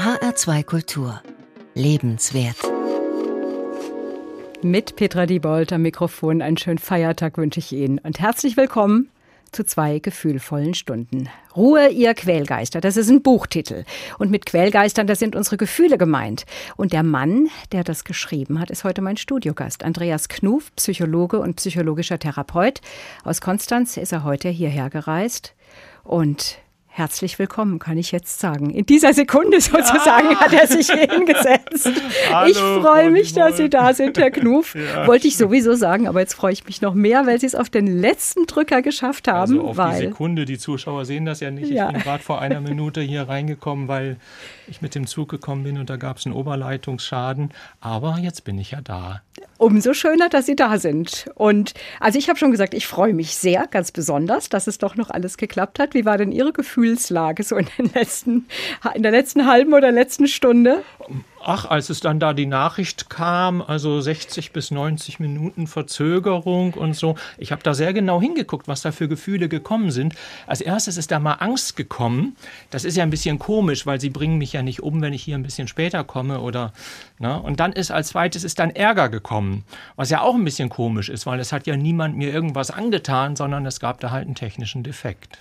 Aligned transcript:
HR2 0.00 0.64
Kultur. 0.64 1.20
Lebenswert. 1.74 2.56
Mit 4.62 4.96
Petra 4.96 5.26
Diebold 5.26 5.74
am 5.74 5.82
Mikrofon 5.82 6.40
einen 6.40 6.56
schönen 6.56 6.78
Feiertag 6.78 7.36
wünsche 7.36 7.60
ich 7.60 7.70
Ihnen 7.74 7.98
und 7.98 8.18
herzlich 8.18 8.56
willkommen 8.56 9.10
zu 9.52 9.62
zwei 9.62 9.98
gefühlvollen 9.98 10.72
Stunden. 10.72 11.28
Ruhe, 11.54 11.90
ihr 11.90 12.14
Quälgeister, 12.14 12.80
das 12.80 12.96
ist 12.96 13.10
ein 13.10 13.20
Buchtitel. 13.20 13.84
Und 14.18 14.30
mit 14.30 14.46
Quälgeistern, 14.46 15.06
da 15.06 15.14
sind 15.14 15.36
unsere 15.36 15.58
Gefühle 15.58 15.98
gemeint. 15.98 16.46
Und 16.78 16.94
der 16.94 17.02
Mann, 17.02 17.50
der 17.72 17.84
das 17.84 18.04
geschrieben 18.04 18.58
hat, 18.58 18.70
ist 18.70 18.84
heute 18.84 19.02
mein 19.02 19.18
Studiogast. 19.18 19.84
Andreas 19.84 20.30
Knuf, 20.30 20.74
Psychologe 20.76 21.40
und 21.40 21.56
psychologischer 21.56 22.18
Therapeut. 22.18 22.80
Aus 23.22 23.42
Konstanz 23.42 23.98
ist 23.98 24.12
er 24.12 24.24
heute 24.24 24.48
hierher 24.48 24.88
gereist. 24.88 25.54
Und 26.04 26.56
Herzlich 26.92 27.38
willkommen, 27.38 27.78
kann 27.78 27.96
ich 27.98 28.10
jetzt 28.10 28.40
sagen. 28.40 28.70
In 28.70 28.84
dieser 28.84 29.14
Sekunde 29.14 29.60
sozusagen 29.60 30.32
ja. 30.32 30.40
hat 30.40 30.52
er 30.52 30.66
sich 30.66 30.90
hier 30.90 31.08
hingesetzt. 31.08 31.88
Hallo, 32.32 32.50
ich 32.50 32.58
freue 32.58 33.10
mich, 33.12 33.32
dass 33.32 33.58
Sie 33.58 33.70
da 33.70 33.94
sind, 33.94 34.18
Herr 34.18 34.30
Knuf. 34.30 34.74
Ja. 34.90 35.06
Wollte 35.06 35.28
ich 35.28 35.36
sowieso 35.36 35.74
sagen, 35.74 36.08
aber 36.08 36.20
jetzt 36.20 36.34
freue 36.34 36.52
ich 36.52 36.64
mich 36.64 36.80
noch 36.80 36.94
mehr, 36.94 37.26
weil 37.26 37.38
Sie 37.38 37.46
es 37.46 37.54
auf 37.54 37.68
den 37.68 37.86
letzten 37.86 38.46
Drücker 38.46 38.82
geschafft 38.82 39.28
haben. 39.28 39.52
Also 39.52 39.68
auf 39.68 39.76
weil, 39.76 40.00
die 40.00 40.06
Sekunde, 40.08 40.44
die 40.46 40.58
Zuschauer 40.58 41.04
sehen 41.04 41.26
das 41.26 41.40
ja 41.40 41.50
nicht. 41.50 41.70
Ja. 41.70 41.88
Ich 41.88 41.92
bin 41.92 42.02
gerade 42.02 42.22
vor 42.22 42.40
einer 42.40 42.60
Minute 42.60 43.00
hier 43.00 43.28
reingekommen, 43.28 43.86
weil 43.86 44.16
ich 44.68 44.80
mit 44.80 44.94
dem 44.94 45.06
Zug 45.06 45.28
gekommen 45.28 45.64
bin 45.64 45.78
und 45.78 45.90
da 45.90 45.96
gab 45.96 46.16
es 46.16 46.26
einen 46.26 46.34
Oberleitungsschaden. 46.34 47.50
Aber 47.80 48.18
jetzt 48.20 48.44
bin 48.44 48.58
ich 48.58 48.70
ja 48.72 48.80
da. 48.80 49.20
Umso 49.58 49.92
schöner, 49.92 50.28
dass 50.28 50.46
Sie 50.46 50.56
da 50.56 50.78
sind. 50.78 51.30
Und 51.34 51.74
also 52.00 52.18
ich 52.18 52.28
habe 52.28 52.38
schon 52.38 52.50
gesagt, 52.50 52.72
ich 52.72 52.86
freue 52.86 53.12
mich 53.12 53.36
sehr, 53.36 53.66
ganz 53.66 53.92
besonders, 53.92 54.48
dass 54.48 54.66
es 54.66 54.78
doch 54.78 54.96
noch 54.96 55.10
alles 55.10 55.36
geklappt 55.36 55.78
hat. 55.78 55.94
Wie 55.94 56.04
war 56.04 56.16
denn 56.16 56.32
Ihre 56.32 56.52
Gefühlslage 56.80 57.42
so 57.42 57.56
in, 57.56 57.66
den 57.78 57.90
letzten, 57.94 58.46
in 58.94 59.02
der 59.02 59.12
letzten 59.12 59.46
halben 59.46 59.74
oder 59.74 59.92
letzten 59.92 60.26
Stunde? 60.26 60.82
Ach, 61.42 61.64
als 61.64 61.88
es 61.88 62.00
dann 62.00 62.20
da 62.20 62.34
die 62.34 62.46
Nachricht 62.46 63.08
kam, 63.08 63.62
also 63.62 64.00
60 64.00 64.52
bis 64.52 64.70
90 64.70 65.20
Minuten 65.20 65.66
Verzögerung 65.66 66.74
und 66.74 66.94
so, 66.94 67.16
ich 67.38 67.50
habe 67.50 67.62
da 67.62 67.72
sehr 67.72 67.94
genau 67.94 68.20
hingeguckt, 68.20 68.68
was 68.68 68.82
da 68.82 68.92
für 68.92 69.08
Gefühle 69.08 69.48
gekommen 69.48 69.90
sind. 69.90 70.14
Als 70.46 70.60
erstes 70.60 70.98
ist 70.98 71.10
da 71.10 71.18
mal 71.18 71.34
Angst 71.34 71.76
gekommen. 71.76 72.36
Das 72.70 72.84
ist 72.84 72.96
ja 72.96 73.04
ein 73.04 73.10
bisschen 73.10 73.38
komisch, 73.38 73.86
weil 73.86 74.00
sie 74.00 74.10
bringen 74.10 74.36
mich 74.36 74.52
ja 74.52 74.62
nicht 74.62 74.82
um, 74.82 75.00
wenn 75.00 75.14
ich 75.14 75.22
hier 75.22 75.36
ein 75.36 75.42
bisschen 75.42 75.66
später 75.66 76.04
komme 76.04 76.40
oder, 76.40 76.72
ne? 77.18 77.40
Und 77.40 77.58
dann 77.58 77.72
ist 77.72 77.90
als 77.90 78.08
zweites 78.08 78.44
ist 78.44 78.58
dann 78.58 78.70
Ärger 78.70 79.08
gekommen, 79.08 79.64
was 79.96 80.10
ja 80.10 80.20
auch 80.20 80.34
ein 80.34 80.44
bisschen 80.44 80.68
komisch 80.68 81.08
ist, 81.08 81.24
weil 81.26 81.40
es 81.40 81.52
hat 81.52 81.66
ja 81.66 81.76
niemand 81.76 82.16
mir 82.16 82.32
irgendwas 82.32 82.70
angetan, 82.70 83.34
sondern 83.34 83.64
es 83.64 83.80
gab 83.80 84.00
da 84.00 84.10
halt 84.10 84.26
einen 84.26 84.34
technischen 84.34 84.82
Defekt. 84.82 85.38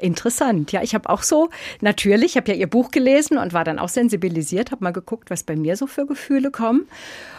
Interessant. 0.00 0.72
Ja, 0.72 0.82
ich 0.82 0.94
habe 0.94 1.08
auch 1.08 1.22
so, 1.22 1.50
natürlich, 1.80 2.32
ich 2.32 2.36
habe 2.36 2.52
ja 2.52 2.56
Ihr 2.56 2.68
Buch 2.68 2.90
gelesen 2.90 3.38
und 3.38 3.52
war 3.52 3.64
dann 3.64 3.78
auch 3.78 3.88
sensibilisiert, 3.88 4.70
habe 4.70 4.84
mal 4.84 4.92
geguckt, 4.92 5.30
was 5.30 5.42
bei 5.42 5.56
mir 5.56 5.76
so 5.76 5.86
für 5.86 6.06
Gefühle 6.06 6.50
kommen. 6.50 6.88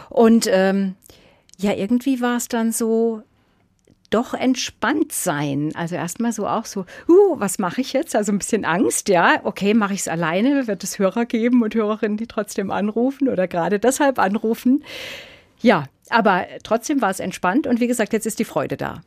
Und 0.08 0.48
ähm, 0.50 0.94
ja, 1.58 1.72
irgendwie 1.72 2.20
war 2.20 2.36
es 2.36 2.48
dann 2.48 2.72
so, 2.72 3.22
doch 4.12 4.34
entspannt 4.34 5.12
sein. 5.12 5.72
Also 5.74 5.94
erstmal 5.94 6.32
so 6.32 6.46
auch 6.46 6.66
so, 6.66 6.84
uh, 7.08 7.40
was 7.40 7.58
mache 7.58 7.80
ich 7.80 7.92
jetzt? 7.92 8.14
Also 8.14 8.32
ein 8.32 8.38
bisschen 8.38 8.64
Angst, 8.64 9.08
ja. 9.08 9.40
Okay, 9.44 9.74
mache 9.74 9.94
ich 9.94 10.00
es 10.00 10.08
alleine? 10.08 10.66
Wird 10.66 10.84
es 10.84 10.98
Hörer 10.98 11.24
geben 11.24 11.62
und 11.62 11.74
Hörerinnen, 11.74 12.16
die 12.16 12.26
trotzdem 12.26 12.70
anrufen 12.70 13.28
oder 13.28 13.48
gerade 13.48 13.78
deshalb 13.78 14.18
anrufen? 14.18 14.84
Ja, 15.60 15.84
aber 16.10 16.46
trotzdem 16.62 17.00
war 17.00 17.10
es 17.10 17.20
entspannt 17.20 17.66
und 17.66 17.80
wie 17.80 17.86
gesagt, 17.86 18.12
jetzt 18.12 18.26
ist 18.26 18.38
die 18.38 18.44
Freude 18.44 18.76
da. 18.76 19.00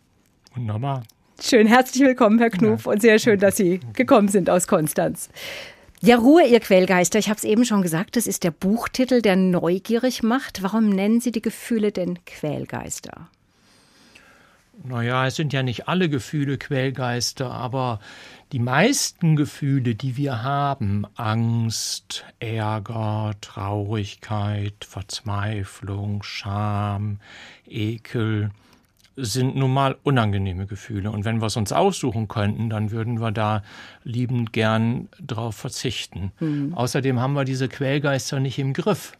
Wunderbar. 0.55 1.03
Schön, 1.39 1.67
herzlich 1.67 2.03
willkommen, 2.03 2.39
Herr 2.39 2.49
Knuf, 2.49 2.85
ja. 2.85 2.93
und 2.93 3.01
sehr 3.01 3.19
schön, 3.19 3.39
dass 3.39 3.57
Sie 3.57 3.81
gekommen 3.93 4.29
sind 4.29 4.49
aus 4.49 4.67
Konstanz. 4.67 5.29
Ja, 6.01 6.17
Ruhe, 6.17 6.45
ihr 6.45 6.59
Quellgeister. 6.59 7.19
Ich 7.19 7.29
habe 7.29 7.37
es 7.37 7.43
eben 7.43 7.65
schon 7.65 7.81
gesagt, 7.81 8.15
das 8.15 8.25
ist 8.25 8.43
der 8.43 8.51
Buchtitel, 8.51 9.21
der 9.21 9.35
neugierig 9.35 10.23
macht. 10.23 10.63
Warum 10.63 10.89
nennen 10.89 11.19
Sie 11.19 11.31
die 11.31 11.41
Gefühle 11.41 11.91
denn 11.91 12.19
Quellgeister? 12.25 13.29
Naja, 14.83 15.27
es 15.27 15.35
sind 15.35 15.51
ja 15.51 15.63
nicht 15.63 15.87
alle 15.87 16.09
Gefühle 16.09 16.57
Quellgeister, 16.57 17.49
aber 17.51 17.99
die 18.51 18.59
meisten 18.59 19.35
Gefühle, 19.35 19.95
die 19.95 20.17
wir 20.17 20.43
haben, 20.43 21.05
Angst, 21.15 22.25
Ärger, 22.39 23.33
Traurigkeit, 23.41 24.85
Verzweiflung, 24.87 26.23
Scham, 26.23 27.19
Ekel, 27.67 28.51
sind 29.15 29.55
nun 29.55 29.73
mal 29.73 29.95
unangenehme 30.03 30.65
Gefühle. 30.65 31.11
Und 31.11 31.25
wenn 31.25 31.41
wir 31.41 31.47
es 31.47 31.57
uns 31.57 31.71
aussuchen 31.71 32.27
könnten, 32.27 32.69
dann 32.69 32.91
würden 32.91 33.21
wir 33.21 33.31
da 33.31 33.63
liebend 34.03 34.53
gern 34.53 35.07
drauf 35.25 35.55
verzichten. 35.55 36.31
Mhm. 36.39 36.73
Außerdem 36.73 37.19
haben 37.19 37.33
wir 37.33 37.45
diese 37.45 37.69
Quellgeister 37.69 38.39
nicht 38.39 38.59
im 38.59 38.73
Griff. 38.73 39.13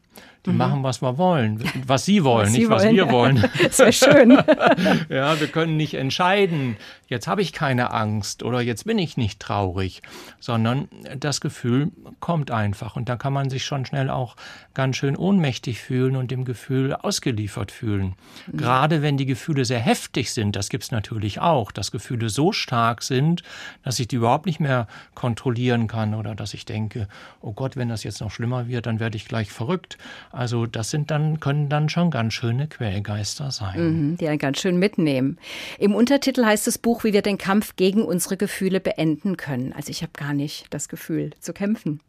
Die 0.46 0.52
mhm. 0.52 0.58
machen, 0.58 0.84
was 0.84 1.02
wir 1.02 1.18
wollen, 1.18 1.64
was 1.88 2.06
sie 2.06 2.24
wollen, 2.24 2.46
was 2.46 2.52
nicht 2.52 2.62
sie 2.62 2.70
was 2.70 2.84
wollen, 2.84 2.96
wir 2.96 3.12
wollen. 3.12 3.50
Sehr 3.72 3.92
schön. 3.92 4.32
ja, 5.10 5.40
wir 5.40 5.48
können 5.48 5.78
nicht 5.78 5.96
entscheiden, 5.96 6.78
jetzt 7.08 7.28
habe 7.28 7.42
ich 7.42 7.54
keine 7.54 7.92
Angst 7.92 8.44
oder 8.44 8.62
jetzt 8.62 8.86
bin 8.86 9.00
ich 9.00 9.18
nicht 9.18 9.40
traurig, 9.40 10.02
sondern 10.40 10.88
das 11.18 11.42
Gefühl 11.42 11.92
kommt 12.20 12.52
einfach 12.52 12.96
und 12.96 13.10
da 13.10 13.16
kann 13.16 13.34
man 13.34 13.50
sich 13.50 13.66
schon 13.66 13.86
schnell 13.86 14.10
auch 14.10 14.36
ganz 14.74 14.98
schön 14.98 15.16
ohnmächtig 15.16 15.80
fühlen 15.80 16.16
und 16.16 16.32
dem 16.32 16.46
Gefühl 16.46 16.94
ausgeliefert 16.94 17.72
fühlen. 17.72 18.16
Mhm. 18.48 18.58
Gerade 18.58 19.02
wenn 19.02 19.18
die 19.18 19.26
Gefühle 19.26 19.66
sehr 19.66 19.80
heftig 19.80 20.32
sind, 20.32 20.56
das 20.56 20.70
gibt 20.70 20.84
es 20.84 20.92
natürlich 20.92 21.40
auch, 21.40 21.72
dass 21.72 21.92
Gefühle 21.92 22.30
so 22.30 22.52
stark 22.52 23.04
sind, 23.04 23.44
dass 23.84 24.00
ich 24.00 24.08
die 24.08 24.18
überhaupt 24.18 24.46
nicht 24.46 24.60
mehr 24.60 24.88
kontrollieren 25.14 25.88
kann 25.88 26.14
oder 26.14 26.36
dass 26.36 26.54
ich 26.54 26.66
denke, 26.66 27.08
oh 27.42 27.54
Gott, 27.54 27.76
wenn 27.76 27.90
das 27.90 28.04
jetzt 28.04 28.22
noch 28.22 28.32
schlimmer 28.32 28.68
wird, 28.68 28.86
dann 28.86 29.00
werde 29.00 29.18
ich 29.18 29.26
gleich 29.28 29.52
verrückt. 29.52 29.98
Also 30.36 30.66
das 30.66 30.90
sind 30.90 31.12
dann, 31.12 31.40
können 31.40 31.70
dann 31.70 31.88
schon 31.88 32.12
ganz 32.12 32.34
schöne 32.34 32.68
Quellgeister 32.68 33.52
sein. 33.52 33.78
Mhm, 33.78 34.18
die 34.18 34.28
einen 34.28 34.38
ganz 34.38 34.60
schön 34.60 34.78
mitnehmen. 34.78 35.38
Im 35.80 35.96
Untertitel 35.96 36.44
heißt 36.44 36.68
das 36.68 36.78
Buch, 36.78 37.06
wie 37.06 37.14
wir 37.14 37.22
den 37.22 37.38
Kampf 37.38 37.78
gegen 37.78 38.04
unsere 38.04 38.36
Gefühle 38.36 38.82
beenden 38.82 39.38
können. 39.38 39.72
Also 39.72 39.92
ich 39.92 40.02
habe 40.02 40.12
gar 40.14 40.34
nicht 40.34 40.68
das 40.72 40.90
Gefühl 40.90 41.32
zu 41.40 41.54
kämpfen. 41.54 42.02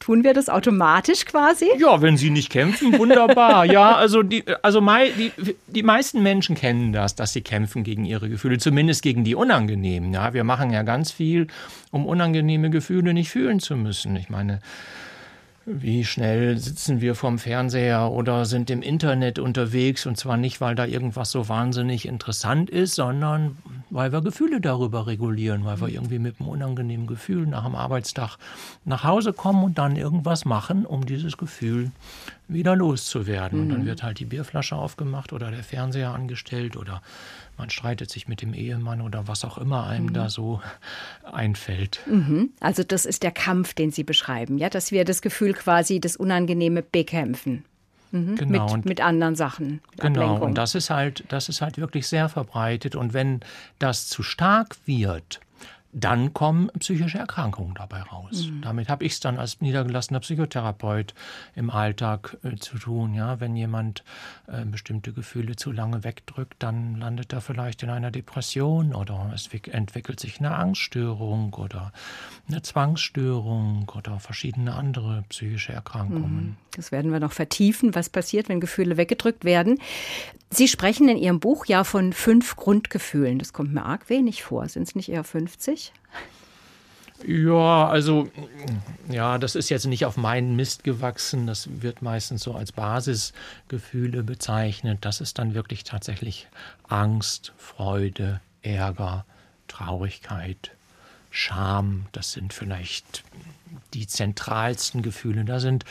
Tun 0.00 0.24
wir 0.24 0.32
das 0.32 0.48
automatisch 0.48 1.26
quasi? 1.26 1.66
Ja, 1.78 2.00
wenn 2.00 2.16
sie 2.16 2.30
nicht 2.30 2.50
kämpfen, 2.50 2.98
wunderbar. 2.98 3.64
ja, 3.64 3.94
also, 3.94 4.22
die, 4.22 4.42
also 4.62 4.80
mei, 4.80 5.10
die, 5.10 5.56
die 5.66 5.82
meisten 5.82 6.22
Menschen 6.22 6.56
kennen 6.56 6.92
das, 6.92 7.14
dass 7.14 7.32
sie 7.32 7.42
kämpfen 7.42 7.84
gegen 7.84 8.04
ihre 8.04 8.28
Gefühle, 8.28 8.58
zumindest 8.58 9.02
gegen 9.02 9.24
die 9.24 9.34
unangenehmen. 9.34 10.12
Ja, 10.12 10.32
wir 10.32 10.44
machen 10.44 10.70
ja 10.70 10.82
ganz 10.82 11.12
viel, 11.12 11.46
um 11.90 12.06
unangenehme 12.06 12.70
Gefühle 12.70 13.14
nicht 13.14 13.30
fühlen 13.30 13.60
zu 13.60 13.76
müssen. 13.76 14.16
Ich 14.16 14.30
meine, 14.30 14.60
wie 15.66 16.04
schnell 16.04 16.58
sitzen 16.58 17.00
wir 17.00 17.14
vorm 17.14 17.38
Fernseher 17.38 18.10
oder 18.10 18.44
sind 18.44 18.70
im 18.70 18.82
Internet 18.82 19.38
unterwegs 19.38 20.04
und 20.04 20.16
zwar 20.16 20.36
nicht, 20.36 20.60
weil 20.60 20.74
da 20.74 20.84
irgendwas 20.84 21.30
so 21.30 21.48
wahnsinnig 21.48 22.06
interessant 22.06 22.68
ist, 22.68 22.94
sondern 22.94 23.56
weil 23.88 24.12
wir 24.12 24.20
Gefühle 24.20 24.60
darüber 24.60 25.06
regulieren, 25.06 25.64
weil 25.64 25.80
wir 25.80 25.88
irgendwie 25.88 26.18
mit 26.18 26.38
einem 26.38 26.50
unangenehmen 26.50 27.06
Gefühl 27.06 27.46
nach 27.46 27.64
dem 27.64 27.74
Arbeitstag 27.74 28.36
nach 28.84 29.04
Hause 29.04 29.32
kommen 29.32 29.64
und 29.64 29.78
dann 29.78 29.96
irgendwas 29.96 30.44
machen, 30.44 30.84
um 30.84 31.06
dieses 31.06 31.38
Gefühl 31.38 31.92
wieder 32.46 32.76
loszuwerden. 32.76 33.58
Mhm. 33.58 33.64
Und 33.64 33.68
dann 33.70 33.80
mhm. 33.82 33.86
wird 33.86 34.02
halt 34.02 34.18
die 34.18 34.26
Bierflasche 34.26 34.76
aufgemacht 34.76 35.32
oder 35.32 35.50
der 35.50 35.62
Fernseher 35.62 36.12
angestellt 36.12 36.76
oder 36.76 37.00
man 37.56 37.70
streitet 37.70 38.10
sich 38.10 38.28
mit 38.28 38.42
dem 38.42 38.54
Ehemann 38.54 39.00
oder 39.00 39.28
was 39.28 39.44
auch 39.44 39.58
immer 39.58 39.86
einem 39.86 40.06
mhm. 40.06 40.12
da 40.14 40.28
so 40.28 40.60
einfällt. 41.32 42.00
Mhm. 42.06 42.50
Also 42.60 42.82
das 42.82 43.06
ist 43.06 43.22
der 43.22 43.32
Kampf, 43.32 43.74
den 43.74 43.90
Sie 43.90 44.04
beschreiben, 44.04 44.58
ja, 44.58 44.68
dass 44.68 44.92
wir 44.92 45.04
das 45.04 45.22
Gefühl 45.22 45.54
quasi 45.54 46.00
das 46.00 46.16
Unangenehme 46.16 46.82
bekämpfen. 46.82 47.64
Mhm. 48.14 48.36
Genau. 48.36 48.76
Mit, 48.76 48.84
mit, 48.84 49.00
anderen 49.00 49.34
Sachen. 49.34 49.80
Genau. 49.96 50.20
Ablenkung. 50.20 50.48
Und 50.48 50.54
das 50.58 50.74
ist 50.74 50.90
halt, 50.90 51.24
das 51.28 51.48
ist 51.48 51.60
halt 51.60 51.78
wirklich 51.78 52.06
sehr 52.06 52.28
verbreitet. 52.28 52.94
Und 52.94 53.12
wenn 53.12 53.40
das 53.80 54.06
zu 54.06 54.22
stark 54.22 54.76
wird, 54.86 55.40
dann 55.94 56.34
kommen 56.34 56.70
psychische 56.80 57.18
Erkrankungen 57.18 57.74
dabei 57.74 58.02
raus. 58.02 58.48
Mhm. 58.50 58.62
Damit 58.62 58.88
habe 58.88 59.04
ich 59.04 59.12
es 59.12 59.20
dann 59.20 59.38
als 59.38 59.60
niedergelassener 59.60 60.20
Psychotherapeut 60.20 61.14
im 61.54 61.70
Alltag 61.70 62.36
äh, 62.42 62.56
zu 62.56 62.78
tun. 62.78 63.14
Ja, 63.14 63.38
wenn 63.38 63.54
jemand 63.54 64.02
äh, 64.48 64.64
bestimmte 64.64 65.12
Gefühle 65.12 65.54
zu 65.54 65.70
lange 65.70 66.02
wegdrückt, 66.02 66.56
dann 66.58 66.96
landet 66.96 67.32
er 67.32 67.40
vielleicht 67.40 67.84
in 67.84 67.90
einer 67.90 68.10
Depression 68.10 68.92
oder 68.92 69.30
es 69.34 69.48
entwickelt 69.70 70.18
sich 70.18 70.40
eine 70.40 70.56
Angststörung 70.56 71.54
oder 71.54 71.92
eine 72.48 72.62
Zwangsstörung 72.62 73.88
oder 73.94 74.18
verschiedene 74.18 74.74
andere 74.74 75.24
psychische 75.28 75.72
Erkrankungen. 75.72 76.34
Mhm. 76.34 76.56
Das 76.74 76.90
werden 76.90 77.12
wir 77.12 77.20
noch 77.20 77.32
vertiefen, 77.32 77.94
was 77.94 78.08
passiert, 78.08 78.48
wenn 78.48 78.58
Gefühle 78.58 78.96
weggedrückt 78.96 79.44
werden. 79.44 79.78
Sie 80.50 80.68
sprechen 80.68 81.08
in 81.08 81.16
Ihrem 81.16 81.40
Buch 81.40 81.66
ja 81.66 81.84
von 81.84 82.12
fünf 82.12 82.56
Grundgefühlen. 82.56 83.38
Das 83.38 83.52
kommt 83.52 83.72
mir 83.72 83.84
arg 83.84 84.08
wenig 84.08 84.44
vor. 84.44 84.68
Sind 84.68 84.84
es 84.84 84.94
nicht 84.94 85.08
eher 85.08 85.24
50? 85.24 85.83
Ja, 87.26 87.88
also 87.88 88.28
ja, 89.08 89.38
das 89.38 89.54
ist 89.54 89.70
jetzt 89.70 89.86
nicht 89.86 90.04
auf 90.04 90.16
meinen 90.16 90.56
Mist 90.56 90.84
gewachsen. 90.84 91.46
Das 91.46 91.68
wird 91.80 92.02
meistens 92.02 92.42
so 92.42 92.54
als 92.54 92.72
Basisgefühle 92.72 94.22
bezeichnet. 94.22 94.98
Das 95.02 95.20
ist 95.20 95.38
dann 95.38 95.54
wirklich 95.54 95.84
tatsächlich 95.84 96.48
Angst, 96.88 97.52
Freude, 97.56 98.40
Ärger, 98.62 99.24
Traurigkeit, 99.68 100.72
Scham, 101.36 102.06
das 102.12 102.30
sind 102.30 102.52
vielleicht 102.52 103.24
die 103.92 104.06
zentralsten 104.06 105.02
Gefühle. 105.02 105.44
Da 105.44 105.58
sind 105.58 105.84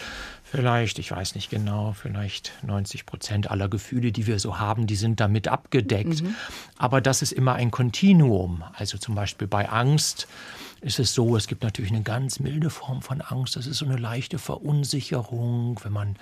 vielleicht, 0.46 1.00
ich 1.00 1.12
weiß 1.12 1.36
nicht 1.36 1.50
genau, 1.50 1.92
vielleicht 1.92 2.54
90 2.64 3.06
Prozent 3.06 3.52
aller 3.52 3.68
Gefühle, 3.68 4.14
die 4.14 4.26
wir 4.26 4.40
so 4.40 4.58
haben, 4.58 4.88
die 4.88 4.96
sind 4.96 5.20
damit 5.20 5.50
abgedeckt. 5.50 6.22
Mhm. 6.22 6.36
Aber 6.78 7.02
das 7.02 7.22
ist 7.22 7.34
immer 7.34 7.56
ein 7.56 7.72
Kontinuum. 7.72 8.64
Also 8.74 8.98
zum 8.98 9.16
Beispiel 9.16 9.48
bei 9.48 9.68
Angst 9.68 10.30
ist 10.80 11.00
es 11.00 11.14
so, 11.14 11.36
es 11.36 11.48
gibt 11.48 11.64
natürlich 11.64 11.92
eine 11.92 12.04
ganz 12.04 12.40
milde 12.40 12.70
Form 12.70 13.02
von 13.02 13.20
Angst. 13.20 13.58
Das 13.58 13.68
ist 13.68 13.80
so 13.80 13.86
eine 13.86 13.98
leichte 13.98 14.40
Verunsicherung, 14.40 15.78
wenn 15.84 15.92
man 15.92 16.16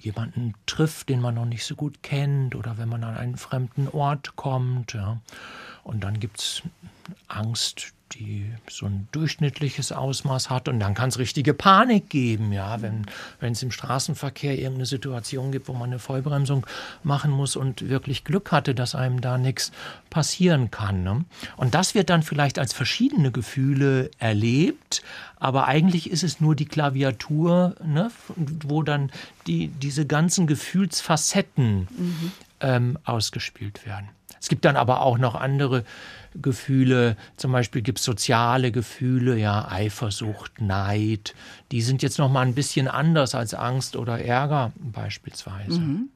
jemanden 0.00 0.54
trifft, 0.66 1.10
den 1.10 1.20
man 1.20 1.36
noch 1.36 1.46
nicht 1.46 1.64
so 1.64 1.76
gut 1.76 2.02
kennt 2.02 2.56
oder 2.56 2.76
wenn 2.76 2.88
man 2.88 3.04
an 3.04 3.16
einen 3.16 3.36
fremden 3.36 3.86
Ort 3.86 4.34
kommt. 4.34 4.94
Ja. 4.94 5.20
Und 5.84 6.02
dann 6.02 6.18
gibt 6.18 6.40
es 6.40 6.62
Angst, 7.28 7.92
die 8.12 8.50
so 8.68 8.86
ein 8.86 9.08
durchschnittliches 9.12 9.92
Ausmaß 9.92 10.50
hat. 10.50 10.68
Und 10.68 10.80
dann 10.80 10.94
kann 10.94 11.08
es 11.08 11.18
richtige 11.18 11.54
Panik 11.54 12.10
geben, 12.10 12.52
ja, 12.52 12.80
wenn 12.80 13.06
es 13.40 13.62
im 13.62 13.70
Straßenverkehr 13.70 14.56
irgendeine 14.56 14.86
Situation 14.86 15.52
gibt, 15.52 15.68
wo 15.68 15.72
man 15.72 15.90
eine 15.90 15.98
Vollbremsung 15.98 16.66
machen 17.02 17.30
muss 17.30 17.56
und 17.56 17.88
wirklich 17.88 18.24
Glück 18.24 18.52
hatte, 18.52 18.74
dass 18.74 18.94
einem 18.94 19.20
da 19.20 19.38
nichts 19.38 19.72
passieren 20.10 20.70
kann. 20.70 21.02
Ne? 21.02 21.24
Und 21.56 21.74
das 21.74 21.94
wird 21.94 22.10
dann 22.10 22.22
vielleicht 22.22 22.58
als 22.58 22.72
verschiedene 22.72 23.30
Gefühle 23.30 24.10
erlebt, 24.18 25.02
aber 25.36 25.68
eigentlich 25.68 26.10
ist 26.10 26.24
es 26.24 26.40
nur 26.40 26.56
die 26.56 26.66
Klaviatur, 26.66 27.76
ne, 27.84 28.10
wo 28.36 28.82
dann 28.82 29.10
die, 29.46 29.68
diese 29.68 30.06
ganzen 30.06 30.46
Gefühlsfacetten 30.46 31.88
mhm. 31.96 32.32
ähm, 32.60 32.98
ausgespielt 33.04 33.86
werden. 33.86 34.08
Es 34.40 34.48
gibt 34.48 34.64
dann 34.64 34.76
aber 34.76 35.02
auch 35.02 35.18
noch 35.18 35.34
andere 35.34 35.84
Gefühle, 36.34 37.16
zum 37.36 37.52
Beispiel 37.52 37.82
gibt 37.82 37.98
es 37.98 38.04
soziale 38.04 38.70
Gefühle, 38.70 39.36
ja, 39.36 39.68
Eifersucht, 39.68 40.60
Neid, 40.60 41.34
die 41.72 41.82
sind 41.82 42.02
jetzt 42.02 42.18
noch 42.18 42.30
mal 42.30 42.42
ein 42.42 42.54
bisschen 42.54 42.88
anders 42.88 43.34
als 43.34 43.54
Angst 43.54 43.96
oder 43.96 44.20
Ärger 44.20 44.72
beispielsweise. 44.76 45.80
Mhm. 45.80 46.08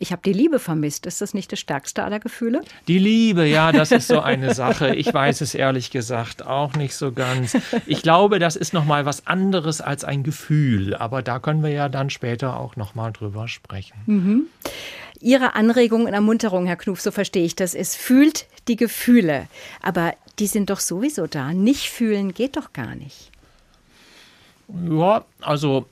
Ich 0.00 0.12
habe 0.12 0.22
die 0.24 0.32
Liebe 0.32 0.60
vermisst. 0.60 1.06
Ist 1.06 1.20
das 1.20 1.34
nicht 1.34 1.50
das 1.50 1.58
stärkste 1.58 2.04
aller 2.04 2.20
Gefühle? 2.20 2.62
Die 2.86 3.00
Liebe, 3.00 3.46
ja, 3.46 3.72
das 3.72 3.90
ist 3.90 4.06
so 4.06 4.20
eine 4.20 4.54
Sache. 4.54 4.94
Ich 4.94 5.12
weiß 5.12 5.40
es 5.40 5.56
ehrlich 5.56 5.90
gesagt 5.90 6.46
auch 6.46 6.74
nicht 6.74 6.94
so 6.94 7.10
ganz. 7.10 7.56
Ich 7.84 8.02
glaube, 8.02 8.38
das 8.38 8.54
ist 8.54 8.72
noch 8.72 8.84
mal 8.84 9.06
was 9.06 9.26
anderes 9.26 9.80
als 9.80 10.04
ein 10.04 10.22
Gefühl. 10.22 10.94
Aber 10.94 11.22
da 11.22 11.40
können 11.40 11.64
wir 11.64 11.70
ja 11.70 11.88
dann 11.88 12.10
später 12.10 12.60
auch 12.60 12.76
noch 12.76 12.94
mal 12.94 13.10
drüber 13.10 13.48
sprechen. 13.48 13.96
Mhm. 14.06 14.46
Ihre 15.20 15.56
Anregung 15.56 16.06
und 16.06 16.12
Ermunterung, 16.12 16.66
Herr 16.66 16.76
Knuf, 16.76 17.00
so 17.00 17.10
verstehe 17.10 17.44
ich 17.44 17.56
das, 17.56 17.74
ist, 17.74 17.96
fühlt 17.96 18.46
die 18.68 18.76
Gefühle. 18.76 19.48
Aber 19.82 20.14
die 20.38 20.46
sind 20.46 20.70
doch 20.70 20.78
sowieso 20.78 21.26
da. 21.26 21.52
Nicht 21.52 21.90
fühlen 21.90 22.34
geht 22.34 22.56
doch 22.56 22.72
gar 22.72 22.94
nicht. 22.94 23.32
Ja, 24.88 25.24
also 25.40 25.86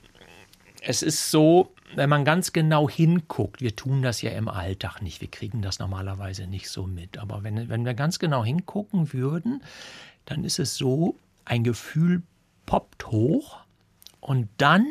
es 0.81 1.03
ist 1.03 1.29
so, 1.29 1.71
wenn 1.95 2.09
man 2.09 2.25
ganz 2.25 2.53
genau 2.53 2.89
hinguckt, 2.89 3.61
wir 3.61 3.75
tun 3.75 4.01
das 4.01 4.21
ja 4.21 4.31
im 4.31 4.47
Alltag 4.47 5.01
nicht, 5.01 5.21
wir 5.21 5.29
kriegen 5.29 5.61
das 5.61 5.79
normalerweise 5.79 6.47
nicht 6.47 6.69
so 6.69 6.85
mit, 6.85 7.17
aber 7.17 7.43
wenn, 7.43 7.69
wenn 7.69 7.85
wir 7.85 7.93
ganz 7.93 8.19
genau 8.19 8.43
hingucken 8.43 9.13
würden, 9.13 9.63
dann 10.25 10.43
ist 10.43 10.59
es 10.59 10.75
so, 10.75 11.15
ein 11.45 11.63
Gefühl 11.63 12.23
poppt 12.65 13.07
hoch 13.07 13.57
und 14.19 14.49
dann 14.57 14.85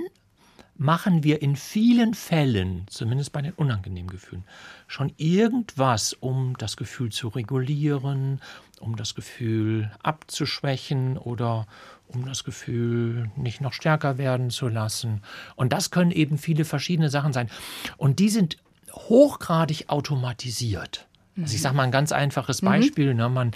machen 0.78 1.22
wir 1.22 1.42
in 1.42 1.56
vielen 1.56 2.14
Fällen, 2.14 2.86
zumindest 2.88 3.32
bei 3.32 3.42
den 3.42 3.52
unangenehmen 3.52 4.10
Gefühlen, 4.10 4.44
schon 4.86 5.12
irgendwas, 5.16 6.12
um 6.12 6.56
das 6.58 6.76
Gefühl 6.76 7.10
zu 7.10 7.28
regulieren, 7.28 8.40
um 8.80 8.96
das 8.96 9.14
Gefühl 9.14 9.90
abzuschwächen 10.02 11.16
oder 11.16 11.66
um 12.08 12.24
das 12.24 12.44
Gefühl 12.44 13.30
nicht 13.36 13.60
noch 13.60 13.72
stärker 13.72 14.18
werden 14.18 14.50
zu 14.50 14.68
lassen. 14.68 15.22
Und 15.54 15.72
das 15.72 15.90
können 15.90 16.10
eben 16.10 16.38
viele 16.38 16.64
verschiedene 16.64 17.10
Sachen 17.10 17.32
sein. 17.32 17.50
Und 17.96 18.18
die 18.18 18.28
sind 18.28 18.56
hochgradig 18.92 19.88
automatisiert. 19.88 21.06
Also 21.40 21.54
ich 21.54 21.60
sage 21.60 21.76
mal 21.76 21.82
ein 21.82 21.90
ganz 21.90 22.12
einfaches 22.12 22.62
mhm. 22.62 22.66
Beispiel. 22.66 23.12
Mhm. 23.12 23.16
Ne, 23.16 23.28
man, 23.28 23.50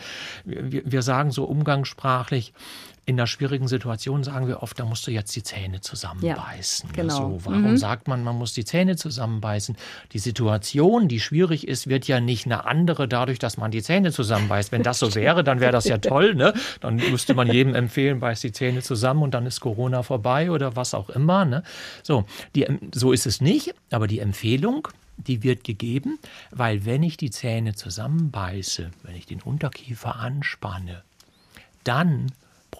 wir, 0.44 0.82
wir 0.84 1.02
sagen 1.02 1.30
so 1.30 1.44
umgangssprachlich, 1.44 2.52
in 3.10 3.18
einer 3.18 3.26
schwierigen 3.26 3.66
Situation 3.66 4.22
sagen 4.22 4.46
wir 4.46 4.62
oft, 4.62 4.78
da 4.78 4.84
musst 4.84 5.06
du 5.06 5.10
jetzt 5.10 5.34
die 5.34 5.42
Zähne 5.42 5.80
zusammenbeißen. 5.80 6.90
Ja, 6.90 6.94
genau. 7.02 7.16
So, 7.16 7.44
warum 7.44 7.72
mhm. 7.72 7.76
sagt 7.76 8.06
man, 8.06 8.22
man 8.22 8.36
muss 8.36 8.54
die 8.54 8.64
Zähne 8.64 8.96
zusammenbeißen? 8.96 9.76
Die 10.12 10.18
Situation, 10.20 11.08
die 11.08 11.18
schwierig 11.18 11.66
ist, 11.66 11.88
wird 11.88 12.06
ja 12.06 12.20
nicht 12.20 12.46
eine 12.46 12.66
andere 12.66 13.08
dadurch, 13.08 13.40
dass 13.40 13.56
man 13.56 13.72
die 13.72 13.82
Zähne 13.82 14.12
zusammenbeißt. 14.12 14.70
Wenn 14.70 14.84
das 14.84 15.00
so 15.00 15.14
wäre, 15.16 15.42
dann 15.42 15.58
wäre 15.58 15.72
das 15.72 15.86
ja 15.86 15.98
toll. 15.98 16.36
Ne? 16.36 16.54
Dann 16.80 16.96
müsste 16.96 17.34
man 17.34 17.50
jedem 17.50 17.74
empfehlen, 17.74 18.20
beißt 18.20 18.44
die 18.44 18.52
Zähne 18.52 18.80
zusammen 18.80 19.22
und 19.22 19.34
dann 19.34 19.44
ist 19.44 19.60
Corona 19.60 20.04
vorbei 20.04 20.52
oder 20.52 20.76
was 20.76 20.94
auch 20.94 21.10
immer. 21.10 21.44
Ne? 21.44 21.64
So, 22.04 22.24
die, 22.54 22.66
so 22.94 23.12
ist 23.12 23.26
es 23.26 23.40
nicht, 23.40 23.74
aber 23.90 24.06
die 24.06 24.20
Empfehlung, 24.20 24.86
die 25.16 25.42
wird 25.42 25.64
gegeben, 25.64 26.20
weil 26.52 26.84
wenn 26.86 27.02
ich 27.02 27.16
die 27.16 27.30
Zähne 27.30 27.74
zusammenbeiße, 27.74 28.90
wenn 29.02 29.16
ich 29.16 29.26
den 29.26 29.42
Unterkiefer 29.42 30.16
anspanne, 30.16 31.02
dann 31.82 32.30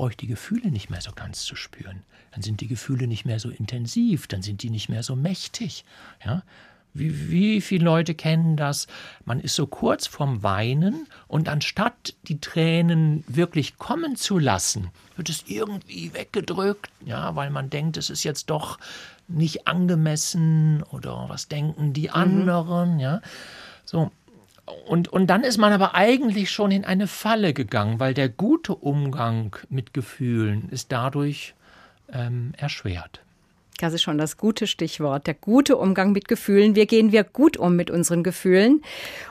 brauche 0.01 0.13
ich 0.13 0.17
die 0.17 0.29
Gefühle 0.29 0.71
nicht 0.71 0.89
mehr 0.89 1.03
so 1.03 1.13
ganz 1.13 1.45
zu 1.45 1.57
spüren. 1.57 2.05
Dann 2.33 2.41
sind 2.41 2.63
die 2.63 2.69
Gefühle 2.69 3.07
nicht 3.07 3.27
mehr 3.27 3.39
so 3.39 3.51
intensiv, 3.51 4.29
dann 4.29 4.41
sind 4.41 4.63
die 4.63 4.71
nicht 4.71 4.89
mehr 4.89 5.03
so 5.03 5.15
mächtig. 5.15 5.85
Ja? 6.25 6.43
Wie, 6.95 7.31
wie 7.31 7.61
viele 7.61 7.85
Leute 7.85 8.15
kennen 8.15 8.57
das? 8.57 8.87
Man 9.27 9.41
ist 9.41 9.55
so 9.55 9.67
kurz 9.67 10.07
vorm 10.07 10.43
Weinen 10.43 11.07
und 11.29 11.51
anstatt 11.51 12.15
die 12.23 12.41
Tränen 12.41 13.25
wirklich 13.29 13.77
kommen 13.77 14.17
zu 14.17 14.39
lassen, 14.39 14.89
wird 15.17 15.29
es 15.29 15.45
irgendwie 15.49 16.15
weggedrückt, 16.15 16.89
ja, 17.05 17.37
weil 17.37 17.51
man 17.51 17.69
denkt, 17.69 17.99
es 17.99 18.09
ist 18.09 18.25
jetzt 18.25 18.49
doch 18.49 18.79
nicht 19.29 19.67
angemessen 19.67 20.83
oder 20.85 21.27
was 21.29 21.49
denken 21.49 21.93
die 21.93 22.09
mhm. 22.09 22.15
anderen, 22.15 22.95
mhm. 22.95 23.01
ja. 23.01 23.21
So, 23.85 24.13
und, 24.87 25.09
und 25.09 25.27
dann 25.27 25.43
ist 25.43 25.59
man 25.59 25.73
aber 25.73 25.95
eigentlich 25.95 26.51
schon 26.51 26.71
in 26.71 26.85
eine 26.85 27.07
Falle 27.07 27.53
gegangen, 27.53 28.01
weil 28.01 28.15
der 28.15 28.29
gute 28.29 28.75
Umgang 28.75 29.57
mit 29.69 29.95
Gefühlen 29.95 30.69
ist 30.71 30.93
dadurch 30.93 31.55
ähm, 32.13 32.53
erschwert. 32.57 33.21
Das 33.79 33.95
ist 33.95 34.03
schon 34.03 34.19
das 34.19 34.37
gute 34.37 34.67
Stichwort, 34.67 35.27
der 35.27 35.35
gute 35.35 35.77
Umgang 35.77 36.13
mit 36.13 36.29
Gefühlen. 36.29 36.75
Wie 36.75 36.87
gehen 36.87 37.13
wir 37.13 37.25
gut 37.25 37.57
um 37.57 37.77
mit 37.77 37.91
unseren 37.91 38.23
Gefühlen? 38.23 38.83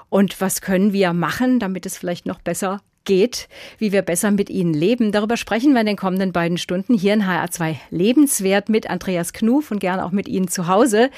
Und 0.10 0.42
was 0.42 0.62
können 0.62 0.92
wir 0.92 1.14
machen, 1.14 1.60
damit 1.60 1.86
es 1.86 1.98
vielleicht 1.98 2.26
noch 2.26 2.40
besser 2.40 2.82
geht, 3.06 3.48
wie 3.78 3.92
wir 3.92 4.02
besser 4.02 4.32
mit 4.32 4.50
ihnen 4.50 4.74
leben. 4.74 5.12
Darüber 5.12 5.38
sprechen 5.38 5.74
wir 5.74 5.82
in 5.82 5.88
den 5.88 5.96
kommenden 5.96 6.32
beiden 6.32 6.58
Stunden 6.58 6.94
hier 6.96 7.14
in 7.14 7.24
HR2 7.24 7.76
Lebenswert 7.92 8.70
mit 8.70 8.90
Andreas 8.90 9.34
Knuf 9.34 9.72
und 9.72 9.80
gern 9.80 10.00
auch 10.00 10.12
mit 10.12 10.28
Ihnen 10.28 10.48
zu 10.48 10.68
Hause. 10.68 11.10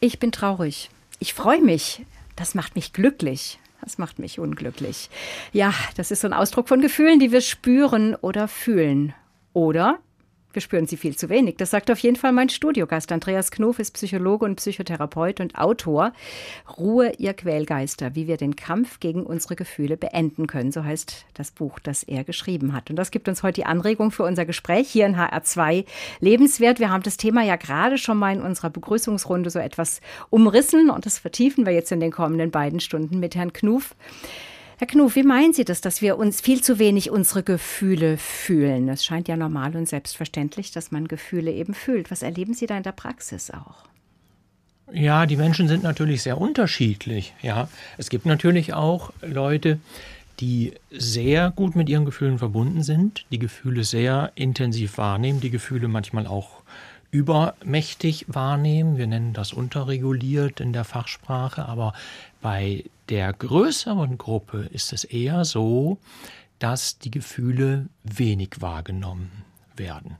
Ich 0.00 0.18
bin 0.18 0.32
traurig. 0.32 0.90
Ich 1.18 1.34
freue 1.34 1.62
mich. 1.62 2.02
Das 2.36 2.54
macht 2.54 2.76
mich 2.76 2.92
glücklich. 2.92 3.58
Das 3.80 3.98
macht 3.98 4.18
mich 4.18 4.38
unglücklich. 4.38 5.10
Ja, 5.52 5.72
das 5.96 6.10
ist 6.10 6.20
so 6.22 6.28
ein 6.28 6.32
Ausdruck 6.32 6.68
von 6.68 6.80
Gefühlen, 6.80 7.18
die 7.18 7.32
wir 7.32 7.40
spüren 7.40 8.14
oder 8.14 8.48
fühlen. 8.48 9.14
Oder 9.52 9.98
wir 10.56 10.62
spüren 10.62 10.86
sie 10.86 10.96
viel 10.96 11.14
zu 11.14 11.28
wenig. 11.28 11.56
Das 11.58 11.70
sagt 11.70 11.90
auf 11.90 11.98
jeden 11.98 12.16
Fall 12.16 12.32
mein 12.32 12.48
Studiogast. 12.48 13.12
Andreas 13.12 13.50
Knof 13.50 13.78
ist 13.78 13.92
Psychologe 13.92 14.46
und 14.46 14.56
Psychotherapeut 14.56 15.38
und 15.40 15.56
Autor. 15.56 16.12
Ruhe, 16.78 17.12
ihr 17.18 17.34
Quälgeister, 17.34 18.14
wie 18.14 18.26
wir 18.26 18.38
den 18.38 18.56
Kampf 18.56 18.98
gegen 18.98 19.22
unsere 19.24 19.54
Gefühle 19.54 19.98
beenden 19.98 20.46
können. 20.46 20.72
So 20.72 20.82
heißt 20.82 21.26
das 21.34 21.50
Buch, 21.50 21.78
das 21.78 22.02
er 22.02 22.24
geschrieben 22.24 22.72
hat. 22.72 22.88
Und 22.88 22.96
das 22.96 23.10
gibt 23.10 23.28
uns 23.28 23.42
heute 23.42 23.60
die 23.60 23.66
Anregung 23.66 24.10
für 24.10 24.24
unser 24.24 24.46
Gespräch 24.46 24.88
hier 24.88 25.04
in 25.04 25.16
HR2 25.16 25.84
Lebenswert. 26.20 26.80
Wir 26.80 26.90
haben 26.90 27.02
das 27.02 27.18
Thema 27.18 27.42
ja 27.42 27.56
gerade 27.56 27.98
schon 27.98 28.16
mal 28.16 28.34
in 28.34 28.40
unserer 28.40 28.70
Begrüßungsrunde 28.70 29.50
so 29.50 29.58
etwas 29.58 30.00
umrissen 30.30 30.88
und 30.88 31.04
das 31.04 31.18
vertiefen 31.18 31.66
wir 31.66 31.74
jetzt 31.74 31.92
in 31.92 32.00
den 32.00 32.12
kommenden 32.12 32.50
beiden 32.50 32.80
Stunden 32.80 33.20
mit 33.20 33.36
Herrn 33.36 33.52
Knuf. 33.52 33.94
Herr 34.78 34.86
Knuf, 34.86 35.16
wie 35.16 35.22
meinen 35.22 35.54
Sie 35.54 35.64
das, 35.64 35.80
dass 35.80 36.02
wir 36.02 36.18
uns 36.18 36.42
viel 36.42 36.62
zu 36.62 36.78
wenig 36.78 37.10
unsere 37.10 37.42
Gefühle 37.42 38.18
fühlen? 38.18 38.90
Es 38.90 39.06
scheint 39.06 39.26
ja 39.26 39.36
normal 39.36 39.74
und 39.74 39.88
selbstverständlich, 39.88 40.70
dass 40.70 40.90
man 40.90 41.08
Gefühle 41.08 41.50
eben 41.50 41.72
fühlt. 41.72 42.10
Was 42.10 42.22
erleben 42.22 42.52
Sie 42.52 42.66
da 42.66 42.76
in 42.76 42.82
der 42.82 42.92
Praxis 42.92 43.50
auch? 43.50 43.86
Ja, 44.92 45.24
die 45.24 45.38
Menschen 45.38 45.66
sind 45.66 45.82
natürlich 45.82 46.22
sehr 46.22 46.38
unterschiedlich. 46.38 47.34
Ja, 47.40 47.68
es 47.96 48.10
gibt 48.10 48.26
natürlich 48.26 48.74
auch 48.74 49.14
Leute, 49.22 49.80
die 50.40 50.74
sehr 50.90 51.50
gut 51.50 51.74
mit 51.74 51.88
ihren 51.88 52.04
Gefühlen 52.04 52.38
verbunden 52.38 52.82
sind, 52.82 53.24
die 53.30 53.38
Gefühle 53.38 53.82
sehr 53.82 54.30
intensiv 54.34 54.98
wahrnehmen, 54.98 55.40
die 55.40 55.50
Gefühle 55.50 55.88
manchmal 55.88 56.26
auch 56.26 56.62
übermächtig 57.10 58.26
wahrnehmen. 58.28 58.98
Wir 58.98 59.06
nennen 59.06 59.32
das 59.32 59.54
unterreguliert 59.54 60.60
in 60.60 60.74
der 60.74 60.84
Fachsprache, 60.84 61.64
aber 61.64 61.94
bei 62.42 62.84
der 63.08 63.32
größeren 63.32 64.18
Gruppe 64.18 64.68
ist 64.72 64.92
es 64.92 65.04
eher 65.04 65.44
so, 65.44 65.98
dass 66.58 66.98
die 66.98 67.10
Gefühle 67.10 67.88
wenig 68.02 68.60
wahrgenommen 68.60 69.44
werden. 69.76 70.16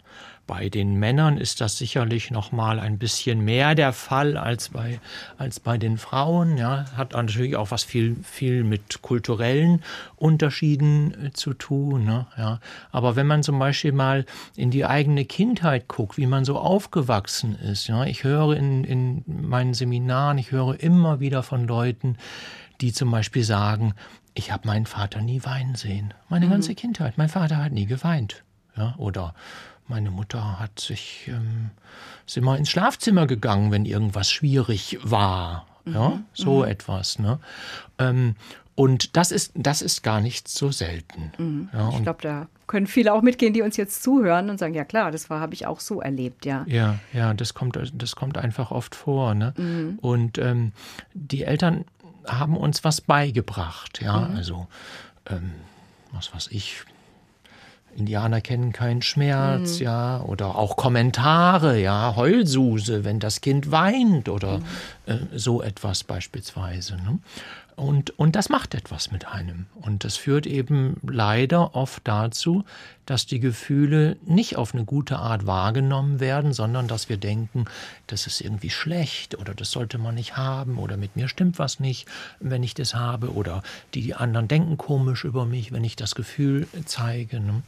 Bei 0.47 0.69
den 0.69 0.95
Männern 0.95 1.38
ist 1.38 1.61
das 1.61 1.76
sicherlich 1.76 2.31
noch 2.31 2.52
mal 2.52 2.78
ein 2.78 2.99
bisschen 2.99 3.40
mehr 3.40 3.75
der 3.75 3.93
Fall 3.93 4.37
als 4.37 4.69
bei, 4.69 5.00
als 5.38 5.59
bei 5.59 5.76
den 5.76 5.99
Frauen. 5.99 6.57
Ja, 6.57 6.85
hat 6.97 7.14
natürlich 7.14 7.57
auch 7.57 7.73
was 7.73 7.83
viel, 7.83 8.16
viel 8.23 8.62
mit 8.62 9.02
kulturellen 9.02 9.83
Unterschieden 10.14 11.26
äh, 11.26 11.33
zu 11.33 11.52
tun. 11.52 12.05
Ne? 12.05 12.26
Ja, 12.38 12.61
aber 12.93 13.16
wenn 13.16 13.26
man 13.26 13.43
zum 13.43 13.59
Beispiel 13.59 13.90
mal 13.90 14.25
in 14.55 14.71
die 14.71 14.85
eigene 14.85 15.25
Kindheit 15.25 15.88
guckt, 15.88 16.16
wie 16.16 16.26
man 16.26 16.45
so 16.45 16.59
aufgewachsen 16.59 17.57
ist. 17.59 17.88
Ja, 17.88 18.05
ich 18.05 18.23
höre 18.23 18.57
in, 18.57 18.85
in 18.85 19.25
meinen 19.26 19.75
Seminaren, 19.75 20.38
ich 20.38 20.52
höre 20.52 20.78
immer 20.78 21.19
wieder 21.19 21.43
von 21.43 21.66
Leuten, 21.66 22.19
die 22.80 22.92
zum 22.92 23.11
Beispiel 23.11 23.45
sagen, 23.45 23.95
ich 24.35 24.52
habe 24.52 24.66
meinen 24.66 24.87
Vater 24.87 25.23
nie 25.23 25.45
weinen 25.45 25.75
sehen. 25.75 26.14
Meine 26.28 26.47
mhm. 26.47 26.50
ganze 26.50 26.75
Kindheit. 26.75 27.16
Mein 27.16 27.28
Vater 27.28 27.56
hat 27.56 27.73
nie 27.73 27.87
geweint. 27.87 28.45
Ja, 28.76 28.95
oder 28.99 29.35
meine 29.88 30.11
Mutter 30.11 30.59
hat 30.61 30.78
sich, 30.78 31.28
ähm, 31.28 31.71
ist 32.26 32.37
immer 32.37 32.59
ins 32.59 32.68
Schlafzimmer 32.68 33.26
gegangen, 33.26 33.71
wenn 33.71 33.87
irgendwas 33.87 34.30
schwierig 34.30 34.99
war. 35.02 35.66
Ja, 35.87 36.11
mhm. 36.11 36.25
so 36.35 36.59
mhm. 36.59 36.68
etwas. 36.68 37.18
Ne? 37.18 37.38
Ähm, 37.99 38.35
und 38.75 39.16
das 39.16 39.33
ist, 39.33 39.52
das 39.54 39.80
ist 39.80 40.02
gar 40.02 40.21
nicht 40.21 40.49
so 40.49 40.71
selten. 40.71 41.33
Mhm. 41.38 41.68
Ja, 41.73 41.90
ich 41.90 42.02
glaube, 42.02 42.21
da 42.23 42.47
können 42.66 42.87
viele 42.87 43.14
auch 43.14 43.23
mitgehen, 43.23 43.54
die 43.54 43.62
uns 43.62 43.76
jetzt 43.78 44.02
zuhören 44.02 44.50
und 44.50 44.59
sagen, 44.59 44.75
ja 44.75 44.85
klar, 44.85 45.11
das 45.11 45.30
habe 45.30 45.54
ich 45.54 45.66
auch 45.66 45.80
so 45.80 46.00
erlebt, 46.02 46.45
ja. 46.45 46.64
Ja, 46.68 46.99
ja, 47.12 47.33
das 47.33 47.54
kommt, 47.54 47.78
das 47.95 48.16
kommt 48.16 48.37
einfach 48.37 48.73
oft 48.73 48.95
vor. 48.95 49.35
Ne? 49.35 49.54
Mhm. 49.56 49.99
Und 50.02 50.38
ähm, 50.38 50.73
die 51.14 51.45
Eltern 51.45 51.87
haben 52.26 52.56
uns 52.56 52.85
was 52.85 53.00
beigebracht, 53.00 54.00
ja, 54.02 54.21
mhm. 54.21 54.37
also 54.37 54.66
ähm, 55.30 55.52
was 56.12 56.35
weiß 56.35 56.49
ich, 56.50 56.85
Indianer 57.97 58.40
kennen 58.40 58.73
keinen 58.73 59.02
Schmerz, 59.02 59.78
mhm. 59.78 59.85
ja, 59.85 60.21
oder 60.21 60.56
auch 60.56 60.76
Kommentare, 60.76 61.80
ja, 61.80 62.14
Heulsuse, 62.14 63.04
wenn 63.04 63.21
das 63.21 63.40
Kind 63.40 63.71
weint 63.71 64.28
oder 64.28 64.59
mhm. 64.59 64.64
äh, 65.06 65.18
so 65.35 65.62
etwas 65.62 66.04
beispielsweise. 66.04 66.97
Ne? 66.97 67.18
Und, 67.76 68.18
und 68.18 68.35
das 68.37 68.49
macht 68.49 68.75
etwas 68.75 69.11
mit 69.12 69.28
einem. 69.28 69.66
Und 69.75 70.04
das 70.04 70.16
führt 70.16 70.47
eben 70.47 70.97
leider 71.06 71.75
oft 71.75 72.00
dazu, 72.09 72.64
dass 73.04 73.26
die 73.26 73.38
Gefühle 73.38 74.16
nicht 74.25 74.56
auf 74.56 74.73
eine 74.73 74.87
gute 74.87 75.18
Art 75.18 75.47
wahrgenommen 75.47 76.18
werden, 76.18 76.54
sondern 76.54 76.88
dass 76.88 77.11
wir 77.11 77.18
denken, 77.18 77.66
das 78.06 78.26
ist 78.26 78.40
irgendwie 78.40 78.71
schlecht 78.71 79.37
oder 79.38 79.54
das 79.54 79.71
sollte 79.71 79.99
man 79.99 80.14
nicht 80.14 80.38
haben 80.38 80.78
oder 80.78 80.97
mit 80.97 81.16
mir 81.16 81.28
stimmt 81.28 81.59
was 81.59 81.78
nicht, 81.78 82.09
wenn 82.40 82.62
ich 82.62 82.73
das 82.73 82.95
habe 82.95 83.35
oder 83.35 83.62
die 83.92 84.14
anderen 84.14 84.49
denken 84.49 84.78
komisch 84.78 85.25
über 85.25 85.45
mich, 85.45 85.71
wenn 85.71 85.85
ich 85.85 85.97
das 85.97 86.14
Gefühl 86.14 86.66
zeige. 86.87 87.40
Ne? 87.40 87.52
Mhm. 87.52 87.62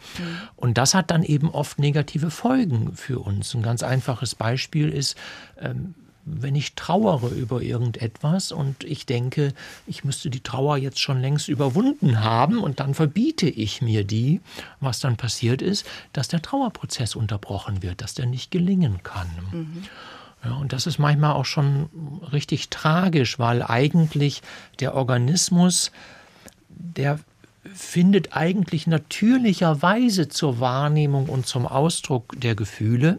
Und 0.56 0.78
das 0.78 0.94
hat 0.94 1.10
dann 1.10 1.22
eben 1.22 1.50
oft 1.50 1.78
negative 1.78 2.30
Folgen 2.30 2.96
für 2.96 3.18
uns. 3.18 3.54
Ein 3.54 3.62
ganz 3.62 3.82
einfaches 3.82 4.34
Beispiel 4.34 4.88
ist, 4.88 5.18
ähm, 5.60 5.94
wenn 6.30 6.54
ich 6.54 6.74
trauere 6.74 7.30
über 7.30 7.62
irgendetwas 7.62 8.52
und 8.52 8.84
ich 8.84 9.06
denke, 9.06 9.54
ich 9.86 10.04
müsste 10.04 10.30
die 10.30 10.42
Trauer 10.42 10.76
jetzt 10.76 11.00
schon 11.00 11.20
längst 11.20 11.48
überwunden 11.48 12.22
haben 12.22 12.58
und 12.58 12.80
dann 12.80 12.94
verbiete 12.94 13.48
ich 13.48 13.82
mir 13.82 14.04
die, 14.04 14.40
was 14.80 15.00
dann 15.00 15.16
passiert 15.16 15.62
ist, 15.62 15.86
dass 16.12 16.28
der 16.28 16.42
Trauerprozess 16.42 17.14
unterbrochen 17.14 17.82
wird, 17.82 18.02
dass 18.02 18.14
der 18.14 18.26
nicht 18.26 18.50
gelingen 18.50 19.02
kann. 19.02 19.28
Mhm. 19.52 19.84
Ja, 20.44 20.54
und 20.54 20.72
das 20.72 20.86
ist 20.86 20.98
manchmal 20.98 21.32
auch 21.32 21.44
schon 21.44 21.88
richtig 22.32 22.68
tragisch, 22.68 23.38
weil 23.38 23.62
eigentlich 23.62 24.42
der 24.78 24.94
Organismus, 24.94 25.90
der 26.68 27.18
findet 27.74 28.36
eigentlich 28.36 28.86
natürlicherweise 28.86 30.28
zur 30.28 30.60
Wahrnehmung 30.60 31.28
und 31.28 31.46
zum 31.46 31.66
Ausdruck 31.66 32.34
der 32.40 32.54
Gefühle 32.54 33.18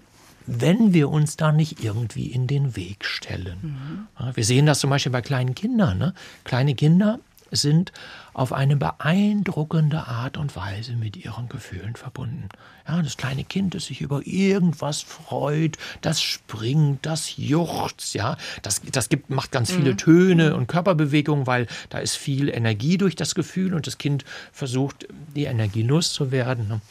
wenn 0.52 0.94
wir 0.94 1.10
uns 1.10 1.38
da 1.38 1.52
nicht 1.52 1.84
irgendwie 1.84 2.26
in 2.26 2.48
den 2.48 2.76
Weg 2.76 3.06
stellen. 3.06 4.08
Mhm. 4.18 4.36
Wir 4.36 4.44
sehen 4.44 4.66
das 4.66 4.80
zum 4.80 4.90
Beispiel 4.90 5.12
bei 5.12 5.22
kleinen 5.22 5.54
Kindern. 5.54 6.00
Ne? 6.00 6.14
Kleine 6.44 6.74
Kinder 6.74 7.20
sind 7.52 7.92
auf 8.34 8.52
eine 8.52 8.76
beeindruckende 8.76 10.08
Art 10.08 10.38
und 10.38 10.56
Weise 10.56 10.94
mit 10.94 11.18
ihren 11.18 11.50
Gefühlen 11.50 11.96
verbunden. 11.96 12.50
Ja, 12.90 13.04
das 13.04 13.18
kleine 13.18 13.44
Kind, 13.44 13.76
das 13.76 13.86
sich 13.86 14.02
über 14.02 14.26
irgendwas 14.26 15.04
freut, 15.04 15.78
das 16.02 16.24
springt, 16.24 17.06
das 17.06 17.38
juchzt, 17.38 18.16
ja, 18.16 18.36
das, 18.64 18.82
das 18.92 19.10
gibt, 19.10 19.30
macht 19.30 19.52
ganz 19.52 19.72
viele 19.72 19.92
mhm. 19.92 19.98
Töne 19.98 20.56
und 20.56 20.66
Körperbewegungen, 20.66 21.46
weil 21.46 21.68
da 21.90 22.00
ist 22.00 22.16
viel 22.16 22.50
Energie 22.50 22.98
durch 22.98 23.16
das 23.16 23.36
Gefühl 23.36 23.76
und 23.76 23.86
das 23.86 24.00
Kind 24.00 24.26
versucht, 24.52 25.08
die 25.36 25.44
Energie 25.44 25.84
loszuwerden. 25.84 26.68
Ne? 26.68 26.82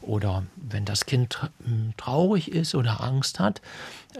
Oder 0.00 0.44
wenn 0.54 0.84
das 0.84 1.06
Kind 1.06 1.40
traurig 1.96 2.52
ist 2.52 2.76
oder 2.76 3.02
Angst 3.02 3.40
hat, 3.40 3.60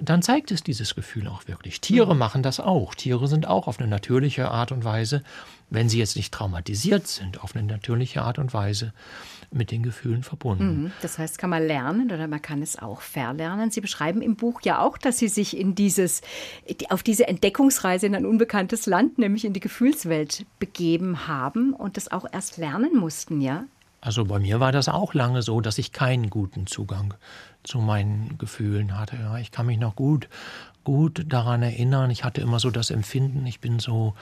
dann 0.00 0.22
zeigt 0.22 0.50
es 0.50 0.62
dieses 0.62 0.94
Gefühl 0.94 1.28
auch 1.28 1.48
wirklich. 1.48 1.80
Tiere 1.80 2.12
mhm. 2.12 2.18
machen 2.18 2.42
das 2.42 2.60
auch. 2.60 2.94
Tiere 2.94 3.26
sind 3.26 3.46
auch 3.46 3.66
auf 3.66 3.78
eine 3.78 3.88
natürliche 3.88 4.50
Art 4.50 4.70
und 4.70 4.84
Weise, 4.84 5.22
wenn 5.70 5.88
sie 5.88 5.98
jetzt 5.98 6.16
nicht 6.16 6.32
traumatisiert 6.32 7.06
sind, 7.06 7.42
auf 7.42 7.54
eine 7.54 7.64
natürliche 7.64 8.22
Art 8.22 8.38
und 8.38 8.52
Weise 8.54 8.92
mit 9.50 9.70
den 9.70 9.82
Gefühlen 9.82 10.22
verbunden. 10.22 10.84
Mhm. 10.84 10.92
Das 11.00 11.18
heißt, 11.18 11.38
kann 11.38 11.50
man 11.50 11.66
lernen 11.66 12.10
oder 12.12 12.28
man 12.28 12.42
kann 12.42 12.60
es 12.60 12.78
auch 12.78 13.00
verlernen. 13.00 13.70
Sie 13.70 13.80
beschreiben 13.80 14.20
im 14.20 14.36
Buch 14.36 14.60
ja 14.62 14.80
auch, 14.80 14.98
dass 14.98 15.18
Sie 15.18 15.28
sich 15.28 15.56
in 15.56 15.74
dieses, 15.74 16.20
auf 16.90 17.02
diese 17.02 17.26
Entdeckungsreise 17.26 18.06
in 18.06 18.14
ein 18.14 18.26
unbekanntes 18.26 18.86
Land, 18.86 19.18
nämlich 19.18 19.44
in 19.44 19.54
die 19.54 19.60
Gefühlswelt 19.60 20.44
begeben 20.58 21.26
haben 21.26 21.72
und 21.72 21.96
das 21.96 22.12
auch 22.12 22.26
erst 22.30 22.58
lernen 22.58 22.96
mussten, 22.96 23.40
ja? 23.40 23.64
Also 24.00 24.24
bei 24.24 24.38
mir 24.38 24.60
war 24.60 24.70
das 24.70 24.88
auch 24.88 25.12
lange 25.12 25.42
so, 25.42 25.60
dass 25.60 25.76
ich 25.78 25.92
keinen 25.92 26.30
guten 26.30 26.66
Zugang 26.66 27.14
zu 27.64 27.78
meinen 27.78 28.38
Gefühlen 28.38 28.98
hatte. 28.98 29.16
Ja, 29.16 29.38
ich 29.38 29.50
kann 29.50 29.66
mich 29.66 29.78
noch 29.78 29.96
gut, 29.96 30.28
gut 30.84 31.24
daran 31.28 31.62
erinnern. 31.62 32.10
Ich 32.10 32.24
hatte 32.24 32.40
immer 32.40 32.60
so 32.60 32.70
das 32.70 32.90
Empfinden, 32.90 33.46
ich 33.46 33.60
bin 33.60 33.78
so, 33.78 34.14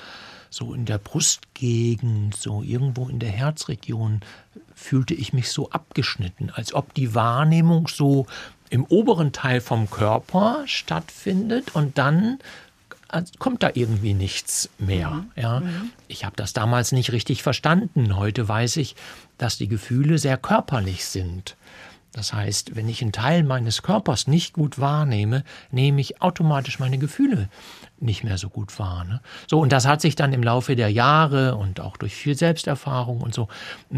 so 0.51 0.75
in 0.75 0.85
der 0.85 0.99
Brustgegend, 0.99 2.37
so 2.37 2.63
irgendwo 2.63 3.09
in 3.09 3.19
der 3.19 3.31
Herzregion, 3.31 4.21
fühlte 4.75 5.15
ich 5.15 5.33
mich 5.33 5.51
so 5.51 5.71
abgeschnitten, 5.71 6.51
als 6.51 6.75
ob 6.75 6.93
die 6.95 7.15
Wahrnehmung 7.15 7.89
so 7.89 8.27
im 8.69 8.85
oberen 8.85 9.33
Teil 9.33 9.61
vom 9.61 9.89
Körper 9.91 10.65
stattfindet 10.67 11.75
und 11.75 11.99
dann 11.99 12.39
kommt 13.39 13.63
da 13.63 13.71
irgendwie 13.75 14.15
nichts 14.15 14.69
mehr. 14.79 15.11
Mhm. 15.11 15.31
Ja. 15.37 15.61
Mhm. 15.61 15.91
Ich 16.09 16.25
habe 16.25 16.37
das 16.37 16.53
damals 16.53 16.93
nicht 16.93 17.13
richtig 17.13 17.43
verstanden. 17.43 18.17
Heute 18.17 18.49
weiß 18.49 18.77
ich, 18.79 18.97
dass 19.39 19.57
die 19.57 19.69
Gefühle 19.69 20.19
sehr 20.19 20.37
körperlich 20.37 21.05
sind. 21.05 21.57
Das 22.17 22.33
heißt, 22.33 22.75
wenn 22.75 22.89
ich 22.89 23.03
einen 23.03 23.13
Teil 23.13 23.43
meines 23.43 23.83
Körpers 23.83 24.27
nicht 24.27 24.55
gut 24.55 24.79
wahrnehme, 24.79 25.45
nehme 25.71 26.01
ich 26.01 26.23
automatisch 26.23 26.79
meine 26.79 26.97
Gefühle 26.97 27.51
nicht 27.99 28.25
mehr 28.25 28.39
so 28.39 28.49
gut 28.49 28.79
wahr. 28.79 29.05
Ne? 29.05 29.21
So, 29.47 29.61
und 29.61 29.71
das 29.71 29.87
hat 29.87 30.01
sich 30.01 30.17
dann 30.17 30.33
im 30.33 30.43
Laufe 30.43 30.77
der 30.77 30.91
Jahre 30.91 31.57
und 31.57 31.79
auch 31.79 31.99
durch 31.99 32.15
viel 32.15 32.35
Selbsterfahrung 32.35 33.21
und 33.21 33.35
so, 33.35 33.49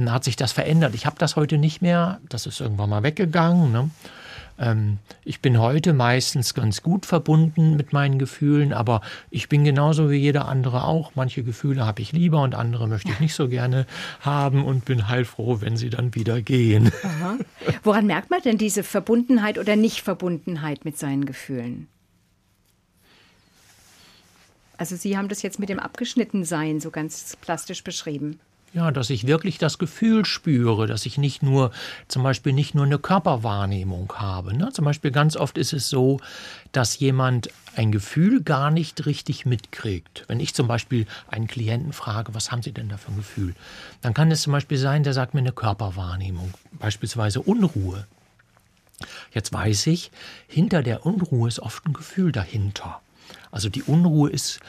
hat 0.06 0.24
sich 0.24 0.34
das 0.34 0.50
verändert. 0.50 0.96
Ich 0.96 1.06
habe 1.06 1.16
das 1.18 1.36
heute 1.36 1.58
nicht 1.58 1.80
mehr, 1.80 2.18
das 2.28 2.46
ist 2.46 2.60
irgendwann 2.60 2.90
mal 2.90 3.04
weggegangen. 3.04 3.70
Ne? 3.70 3.90
Ähm, 4.58 4.98
ich 5.24 5.40
bin 5.40 5.58
heute 5.58 5.92
meistens 5.92 6.54
ganz 6.54 6.82
gut 6.82 7.06
verbunden 7.06 7.76
mit 7.76 7.92
meinen 7.92 8.18
Gefühlen, 8.18 8.72
aber 8.72 9.00
ich 9.30 9.48
bin 9.48 9.64
genauso 9.64 10.10
wie 10.10 10.16
jeder 10.16 10.48
andere 10.48 10.84
auch. 10.84 11.12
Manche 11.14 11.42
Gefühle 11.42 11.86
habe 11.86 12.02
ich 12.02 12.12
lieber 12.12 12.42
und 12.42 12.54
andere 12.54 12.88
möchte 12.88 13.10
ich 13.12 13.20
nicht 13.20 13.34
so 13.34 13.48
gerne 13.48 13.86
haben 14.20 14.64
und 14.64 14.84
bin 14.84 15.08
heilfroh, 15.08 15.60
wenn 15.60 15.76
sie 15.76 15.90
dann 15.90 16.14
wieder 16.14 16.42
gehen. 16.42 16.90
Aha. 17.02 17.38
Woran 17.82 18.06
merkt 18.06 18.30
man 18.30 18.42
denn 18.42 18.58
diese 18.58 18.82
Verbundenheit 18.82 19.58
oder 19.58 19.76
Nichtverbundenheit 19.76 20.84
mit 20.84 20.98
seinen 20.98 21.24
Gefühlen? 21.24 21.88
Also 24.76 24.94
Sie 24.94 25.16
haben 25.16 25.28
das 25.28 25.42
jetzt 25.42 25.58
mit 25.58 25.68
dem 25.68 25.80
Abgeschnittensein 25.80 26.80
so 26.80 26.90
ganz 26.90 27.36
plastisch 27.40 27.82
beschrieben. 27.82 28.38
Ja, 28.74 28.90
dass 28.90 29.08
ich 29.08 29.26
wirklich 29.26 29.56
das 29.56 29.78
Gefühl 29.78 30.26
spüre, 30.26 30.86
dass 30.86 31.06
ich 31.06 31.16
nicht 31.16 31.42
nur, 31.42 31.70
zum 32.06 32.22
Beispiel 32.22 32.52
nicht 32.52 32.74
nur 32.74 32.84
eine 32.84 32.98
Körperwahrnehmung 32.98 34.12
habe. 34.16 34.54
Ne? 34.54 34.70
Zum 34.72 34.84
Beispiel 34.84 35.10
ganz 35.10 35.36
oft 35.36 35.56
ist 35.56 35.72
es 35.72 35.88
so, 35.88 36.20
dass 36.72 36.98
jemand 36.98 37.48
ein 37.76 37.92
Gefühl 37.92 38.42
gar 38.42 38.70
nicht 38.70 39.06
richtig 39.06 39.46
mitkriegt. 39.46 40.24
Wenn 40.28 40.38
ich 40.38 40.54
zum 40.54 40.68
Beispiel 40.68 41.06
einen 41.28 41.46
Klienten 41.46 41.94
frage, 41.94 42.34
was 42.34 42.52
haben 42.52 42.62
Sie 42.62 42.72
denn 42.72 42.90
da 42.90 42.98
für 42.98 43.10
ein 43.10 43.16
Gefühl? 43.16 43.54
Dann 44.02 44.12
kann 44.12 44.30
es 44.30 44.42
zum 44.42 44.52
Beispiel 44.52 44.78
sein, 44.78 45.02
der 45.02 45.14
sagt 45.14 45.32
mir 45.32 45.40
eine 45.40 45.52
Körperwahrnehmung, 45.52 46.52
beispielsweise 46.72 47.40
Unruhe. 47.40 48.06
Jetzt 49.32 49.52
weiß 49.52 49.86
ich, 49.86 50.10
hinter 50.46 50.82
der 50.82 51.06
Unruhe 51.06 51.48
ist 51.48 51.60
oft 51.60 51.86
ein 51.86 51.94
Gefühl 51.94 52.32
dahinter. 52.32 53.00
Also 53.50 53.68
die 53.68 53.82
Unruhe 53.82 54.30
ist 54.30 54.60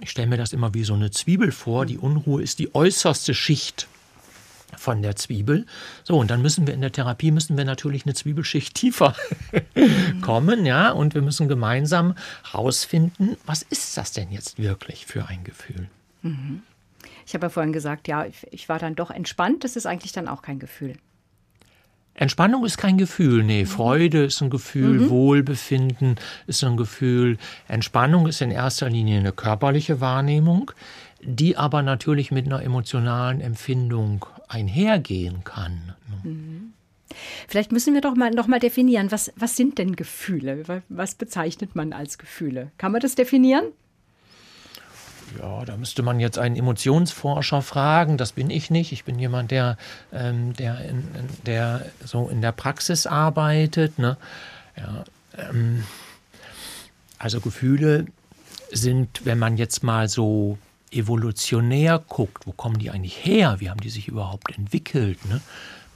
ich 0.00 0.10
stelle 0.10 0.28
mir 0.28 0.36
das 0.36 0.52
immer 0.52 0.74
wie 0.74 0.84
so 0.84 0.94
eine 0.94 1.10
Zwiebel 1.10 1.52
vor. 1.52 1.86
Die 1.86 1.98
Unruhe 1.98 2.42
ist 2.42 2.58
die 2.58 2.74
äußerste 2.74 3.34
Schicht 3.34 3.88
von 4.76 5.02
der 5.02 5.16
Zwiebel. 5.16 5.66
So, 6.04 6.18
und 6.18 6.30
dann 6.30 6.42
müssen 6.42 6.66
wir 6.66 6.74
in 6.74 6.80
der 6.80 6.92
Therapie 6.92 7.30
müssen 7.30 7.56
wir 7.56 7.64
natürlich 7.64 8.04
eine 8.04 8.14
Zwiebelschicht 8.14 8.74
tiefer 8.74 9.14
kommen, 10.20 10.66
ja, 10.66 10.90
und 10.90 11.14
wir 11.14 11.22
müssen 11.22 11.48
gemeinsam 11.48 12.14
herausfinden, 12.44 13.36
was 13.46 13.62
ist 13.62 13.96
das 13.96 14.12
denn 14.12 14.30
jetzt 14.30 14.58
wirklich 14.58 15.06
für 15.06 15.26
ein 15.26 15.42
Gefühl? 15.44 15.88
Mhm. 16.22 16.62
Ich 17.26 17.34
habe 17.34 17.46
ja 17.46 17.50
vorhin 17.50 17.72
gesagt, 17.72 18.08
ja, 18.08 18.26
ich 18.50 18.68
war 18.68 18.78
dann 18.78 18.94
doch 18.94 19.10
entspannt. 19.10 19.62
Das 19.64 19.76
ist 19.76 19.86
eigentlich 19.86 20.12
dann 20.12 20.28
auch 20.28 20.42
kein 20.42 20.58
Gefühl. 20.58 20.94
Entspannung 22.18 22.64
ist 22.64 22.78
kein 22.78 22.98
Gefühl, 22.98 23.44
nee, 23.44 23.64
Freude 23.64 24.24
ist 24.24 24.42
ein 24.42 24.50
Gefühl, 24.50 25.00
mhm. 25.00 25.10
Wohlbefinden 25.10 26.16
ist 26.48 26.64
ein 26.64 26.76
Gefühl. 26.76 27.38
Entspannung 27.68 28.26
ist 28.26 28.42
in 28.42 28.50
erster 28.50 28.90
Linie 28.90 29.20
eine 29.20 29.32
körperliche 29.32 30.00
Wahrnehmung, 30.00 30.72
die 31.22 31.56
aber 31.56 31.82
natürlich 31.82 32.32
mit 32.32 32.46
einer 32.46 32.62
emotionalen 32.62 33.40
Empfindung 33.40 34.26
einhergehen 34.48 35.44
kann. 35.44 35.94
Mhm. 36.24 36.72
Vielleicht 37.46 37.72
müssen 37.72 37.94
wir 37.94 38.00
doch 38.00 38.16
mal 38.16 38.32
noch 38.32 38.48
mal 38.48 38.60
definieren, 38.60 39.10
was, 39.10 39.32
was 39.36 39.56
sind 39.56 39.78
denn 39.78 39.96
Gefühle? 39.96 40.82
Was 40.88 41.14
bezeichnet 41.14 41.74
man 41.74 41.92
als 41.92 42.18
Gefühle? 42.18 42.72
Kann 42.78 42.92
man 42.92 43.00
das 43.00 43.14
definieren? 43.14 43.66
Ja, 45.38 45.64
da 45.64 45.76
müsste 45.76 46.02
man 46.02 46.20
jetzt 46.20 46.38
einen 46.38 46.56
Emotionsforscher 46.56 47.62
fragen. 47.62 48.16
Das 48.16 48.32
bin 48.32 48.50
ich 48.50 48.70
nicht. 48.70 48.92
Ich 48.92 49.04
bin 49.04 49.18
jemand, 49.18 49.50
der, 49.50 49.76
ähm, 50.12 50.54
der, 50.54 50.80
in, 50.84 51.04
der 51.46 51.86
so 52.04 52.28
in 52.28 52.40
der 52.40 52.52
Praxis 52.52 53.06
arbeitet. 53.06 53.98
Ne? 53.98 54.16
Ja, 54.76 55.04
ähm, 55.36 55.84
also 57.18 57.40
Gefühle 57.40 58.06
sind, 58.70 59.24
wenn 59.24 59.38
man 59.38 59.56
jetzt 59.56 59.82
mal 59.82 60.08
so 60.08 60.58
evolutionär 60.90 62.02
guckt, 62.06 62.46
wo 62.46 62.52
kommen 62.52 62.78
die 62.78 62.90
eigentlich 62.90 63.24
her? 63.24 63.56
Wie 63.58 63.70
haben 63.70 63.80
die 63.80 63.90
sich 63.90 64.08
überhaupt 64.08 64.56
entwickelt? 64.56 65.24
Ne? 65.26 65.40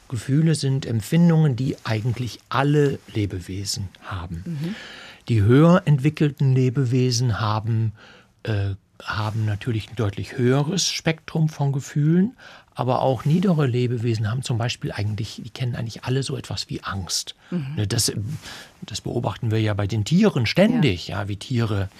Gefühle 0.08 0.54
sind 0.54 0.84
Empfindungen, 0.84 1.56
die 1.56 1.76
eigentlich 1.84 2.38
alle 2.48 2.98
Lebewesen 3.14 3.88
haben. 4.02 4.42
Mhm. 4.44 4.74
Die 5.28 5.42
höher 5.42 5.82
entwickelten 5.86 6.54
Lebewesen 6.54 7.40
haben 7.40 7.92
äh, 8.42 8.74
haben 9.04 9.44
natürlich 9.44 9.90
ein 9.90 9.96
deutlich 9.96 10.36
höheres 10.36 10.90
Spektrum 10.90 11.48
von 11.48 11.72
Gefühlen, 11.72 12.36
aber 12.74 13.02
auch 13.02 13.24
niedere 13.24 13.66
Lebewesen 13.66 14.30
haben 14.30 14.42
zum 14.42 14.56
Beispiel 14.56 14.92
eigentlich, 14.92 15.42
die 15.44 15.50
kennen 15.50 15.76
eigentlich 15.76 16.04
alle 16.04 16.22
so 16.22 16.36
etwas 16.36 16.70
wie 16.70 16.82
Angst. 16.82 17.34
Mhm. 17.50 17.74
Ne, 17.76 17.86
das, 17.86 18.12
das 18.82 19.02
beobachten 19.02 19.50
wir 19.50 19.60
ja 19.60 19.74
bei 19.74 19.86
den 19.86 20.04
Tieren 20.04 20.46
ständig, 20.46 21.08
ja, 21.08 21.22
ja 21.22 21.28
wie 21.28 21.36
Tiere 21.36 21.90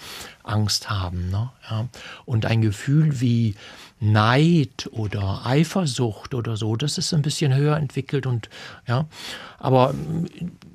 Angst 0.43 0.89
haben. 0.89 1.29
Ne? 1.29 1.51
Ja. 1.69 1.87
Und 2.25 2.45
ein 2.45 2.61
Gefühl 2.61 3.21
wie 3.21 3.55
Neid 4.03 4.89
oder 4.91 5.45
Eifersucht 5.45 6.33
oder 6.33 6.57
so, 6.57 6.75
das 6.75 6.97
ist 6.97 7.13
ein 7.13 7.21
bisschen 7.21 7.55
höher 7.55 7.77
entwickelt 7.77 8.25
und 8.25 8.49
ja. 8.85 9.05
Aber 9.59 9.93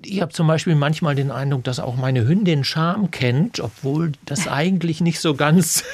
ich 0.02 0.23
habe 0.23 0.32
zum 0.32 0.47
Beispiel 0.47 0.75
manchmal 0.75 1.14
den 1.14 1.30
Eindruck, 1.30 1.62
dass 1.64 1.78
auch 1.78 1.97
meine 1.97 2.26
Hündin 2.26 2.64
Scham 2.64 3.11
kennt, 3.11 3.61
obwohl 3.61 4.12
das 4.25 4.49
eigentlich 4.49 5.02
nicht 5.02 5.20
so 5.20 5.35
ganz 5.35 5.85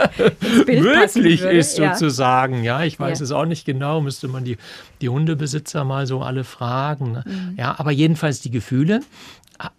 möglich 0.66 1.40
ist, 1.40 1.74
sozusagen. 1.74 2.62
Ja, 2.62 2.84
ich 2.84 3.00
weiß 3.00 3.18
ja. 3.18 3.24
es 3.24 3.32
auch 3.32 3.46
nicht 3.46 3.64
genau, 3.64 4.00
müsste 4.00 4.28
man 4.28 4.44
die, 4.44 4.56
die 5.00 5.08
Hundebesitzer 5.08 5.82
mal 5.82 6.06
so 6.06 6.22
alle 6.22 6.44
fragen. 6.44 7.12
Ne? 7.12 7.24
Mhm. 7.26 7.54
Ja, 7.58 7.74
aber 7.80 7.90
jedenfalls 7.90 8.40
die 8.40 8.52
Gefühle, 8.52 9.00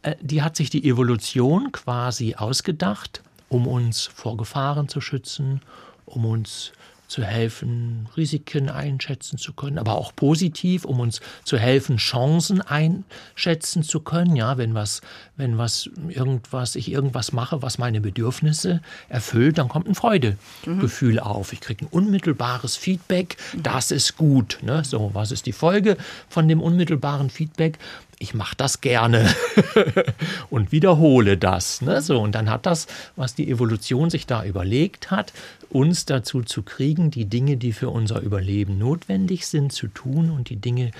äh, 0.01 0.15
die 0.21 0.41
hat 0.41 0.57
sich 0.57 0.69
die 0.69 0.87
Evolution 0.87 1.71
quasi 1.71 2.35
ausgedacht, 2.35 3.21
um 3.47 3.65
uns 3.65 4.09
vor 4.13 4.35
Gefahren 4.35 4.89
zu 4.89 4.99
schützen, 4.99 5.61
um 6.05 6.25
uns 6.25 6.73
zu 7.07 7.23
helfen, 7.23 8.09
Risiken 8.17 8.69
einschätzen 8.69 9.37
zu 9.37 9.53
können, 9.53 9.77
aber 9.77 9.95
auch 9.95 10.15
positiv, 10.15 10.85
um 10.85 10.99
uns 10.99 11.21
zu 11.43 11.57
helfen, 11.57 11.97
Chancen 11.97 12.61
einschätzen 12.61 13.83
zu 13.83 14.01
können. 14.01 14.35
Ja, 14.35 14.57
wenn 14.57 14.73
was, 14.73 15.01
wenn 15.37 15.57
was 15.57 15.89
irgendwas, 16.09 16.75
ich 16.75 16.91
irgendwas 16.91 17.31
mache, 17.31 17.61
was 17.61 17.77
meine 17.77 18.01
Bedürfnisse 18.01 18.81
erfüllt, 19.09 19.57
dann 19.57 19.69
kommt 19.69 19.87
ein 19.87 19.95
Freudegefühl 19.95 21.13
mhm. 21.13 21.19
auf. 21.19 21.53
Ich 21.53 21.61
kriege 21.61 21.85
ein 21.85 21.89
unmittelbares 21.89 22.75
Feedback, 22.75 23.37
das 23.55 23.91
ist 23.91 24.17
gut. 24.17 24.59
Ne? 24.61 24.83
So, 24.83 25.11
was 25.13 25.31
ist 25.31 25.45
die 25.45 25.53
Folge 25.53 25.97
von 26.29 26.47
dem 26.47 26.61
unmittelbaren 26.61 27.29
Feedback? 27.29 27.79
Ich 28.19 28.33
mache 28.33 28.55
das 28.55 28.81
gerne 28.81 29.29
und 30.49 30.71
wiederhole 30.71 31.37
das. 31.37 31.81
Ne? 31.81 32.01
So, 32.01 32.19
und 32.19 32.33
dann 32.33 32.49
hat 32.49 32.65
das, 32.65 32.87
was 33.15 33.35
die 33.35 33.49
Evolution 33.49 34.09
sich 34.09 34.25
da 34.25 34.43
überlegt 34.43 35.11
hat, 35.11 35.33
uns 35.69 36.05
dazu 36.05 36.41
zu 36.41 36.63
kriegen, 36.63 37.11
die 37.11 37.25
Dinge, 37.25 37.57
die 37.57 37.73
für 37.73 37.89
unser 37.89 38.21
Überleben 38.21 38.77
notwendig 38.77 39.47
sind, 39.47 39.71
zu 39.71 39.87
tun 39.87 40.31
und 40.31 40.49
die 40.49 40.55
Dinge, 40.55 40.91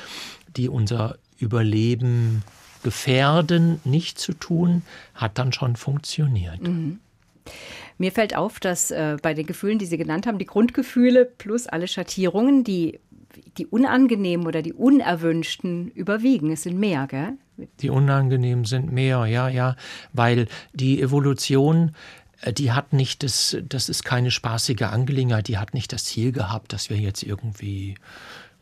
die 0.56 0.70
unser 0.70 1.18
Überleben 1.40 2.44
gefährden, 2.84 3.80
nicht 3.84 4.20
zu 4.20 4.34
tun, 4.34 4.84
hat 5.16 5.38
dann 5.38 5.54
schon 5.54 5.76
funktioniert. 5.76 6.62
Mhm. 6.62 7.00
Mir 7.98 8.12
fällt 8.12 8.36
auf, 8.36 8.60
dass 8.60 8.92
äh, 8.92 9.18
bei 9.22 9.34
den 9.34 9.48
Gefühlen, 9.48 9.80
die 9.80 9.88
Sie 9.88 9.98
genannt 9.98 10.28
haben, 10.28 10.38
die 10.38 10.46
Grundgefühle 10.46 11.26
plus 11.26 11.66
alle 11.66 11.88
Schattierungen, 11.88 12.64
die 12.64 13.00
die 13.58 13.66
unangenehmen 13.66 14.48
oder 14.48 14.62
die 14.62 14.74
unerwünschten 14.74 15.90
überwiegen. 15.90 16.52
Es 16.52 16.64
sind 16.64 16.78
mehr, 16.78 17.08
gell? 17.08 17.34
Die 17.82 17.90
unangenehmen 17.90 18.66
sind 18.66 18.92
mehr, 18.92 19.26
ja, 19.26 19.50
ja, 19.50 19.76
weil 20.14 20.48
die 20.74 21.02
Evolution 21.02 21.92
äh, 22.42 22.54
die 22.54 22.72
hat 22.72 22.94
nicht 22.94 23.24
das, 23.24 23.58
das 23.68 23.90
ist 23.90 24.04
keine 24.04 24.32
spaßige 24.32 24.84
Angelegenheit, 24.84 25.48
die 25.48 25.58
hat 25.58 25.74
nicht 25.74 25.92
das 25.94 26.06
Ziel 26.06 26.32
gehabt, 26.32 26.74
dass 26.74 26.90
wir 26.90 26.98
jetzt 26.98 27.24
irgendwie 27.24 27.96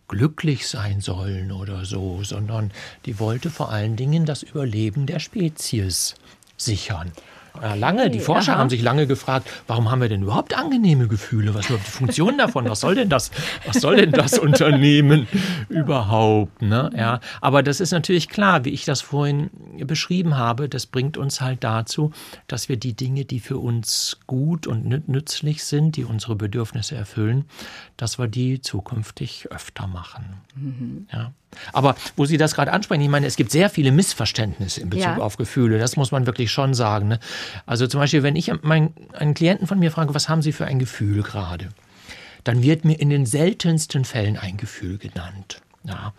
glücklich 0.07 0.67
sein 0.67 1.01
sollen 1.01 1.51
oder 1.51 1.85
so, 1.85 2.23
sondern 2.23 2.71
die 3.05 3.19
wollte 3.19 3.49
vor 3.49 3.71
allen 3.71 3.95
Dingen 3.95 4.25
das 4.25 4.43
Überleben 4.43 5.07
der 5.07 5.19
Spezies 5.19 6.15
sichern. 6.57 7.11
Ja, 7.61 7.73
lange. 7.75 8.09
Die 8.09 8.19
Forscher 8.19 8.53
Aha. 8.53 8.59
haben 8.59 8.69
sich 8.69 8.81
lange 8.81 9.07
gefragt, 9.07 9.49
warum 9.67 9.91
haben 9.91 10.01
wir 10.01 10.09
denn 10.09 10.23
überhaupt 10.23 10.57
angenehme 10.57 11.07
Gefühle? 11.07 11.53
Was 11.53 11.61
ist 11.61 11.69
überhaupt 11.69 11.87
die 11.87 11.91
Funktion 11.91 12.37
davon? 12.37 12.69
Was 12.69 12.81
soll 12.81 12.95
denn 12.95 13.09
das? 13.09 13.31
Was 13.65 13.81
soll 13.81 13.97
denn 13.97 14.11
das 14.11 14.37
Unternehmen 14.39 15.27
überhaupt? 15.69 16.61
Ne? 16.61 16.91
Ja, 16.95 17.19
aber 17.41 17.63
das 17.63 17.79
ist 17.79 17.91
natürlich 17.91 18.29
klar, 18.29 18.65
wie 18.65 18.69
ich 18.69 18.85
das 18.85 19.01
vorhin 19.01 19.49
beschrieben 19.77 20.37
habe. 20.37 20.69
Das 20.69 20.85
bringt 20.85 21.17
uns 21.17 21.41
halt 21.41 21.63
dazu, 21.63 22.11
dass 22.47 22.69
wir 22.69 22.77
die 22.77 22.93
Dinge, 22.93 23.25
die 23.25 23.39
für 23.39 23.57
uns 23.57 24.17
gut 24.27 24.67
und 24.67 25.07
nützlich 25.07 25.63
sind, 25.63 25.95
die 25.95 26.03
unsere 26.03 26.35
Bedürfnisse 26.35 26.95
erfüllen, 26.95 27.45
dass 27.97 28.19
wir 28.19 28.27
die 28.27 28.61
zukünftig 28.61 29.51
öfter 29.51 29.87
machen. 29.87 30.25
Mhm. 30.55 31.07
Ja. 31.11 31.31
Aber 31.73 31.95
wo 32.15 32.25
Sie 32.25 32.37
das 32.37 32.55
gerade 32.55 32.71
ansprechen, 32.71 33.01
ich 33.01 33.09
meine, 33.09 33.27
es 33.27 33.35
gibt 33.35 33.51
sehr 33.51 33.69
viele 33.69 33.91
Missverständnisse 33.91 34.81
in 34.81 34.89
Bezug 34.89 35.03
ja. 35.03 35.17
auf 35.17 35.37
Gefühle. 35.37 35.79
Das 35.79 35.95
muss 35.95 36.11
man 36.11 36.25
wirklich 36.25 36.51
schon 36.51 36.73
sagen. 36.73 37.07
Ne? 37.07 37.19
Also 37.65 37.87
zum 37.87 37.99
Beispiel, 37.99 38.23
wenn 38.23 38.35
ich 38.35 38.51
meinen, 38.61 38.93
einen 39.13 39.33
Klienten 39.33 39.67
von 39.67 39.79
mir 39.79 39.91
frage, 39.91 40.13
was 40.13 40.29
haben 40.29 40.41
Sie 40.41 40.51
für 40.51 40.65
ein 40.65 40.79
Gefühl 40.79 41.23
gerade? 41.23 41.69
Dann 42.43 42.61
wird 42.61 42.85
mir 42.85 42.99
in 42.99 43.09
den 43.09 43.25
seltensten 43.25 44.05
Fällen 44.05 44.37
ein 44.37 44.57
Gefühl 44.57 44.97
genannt. 44.97 45.61
Ja. 45.83 46.13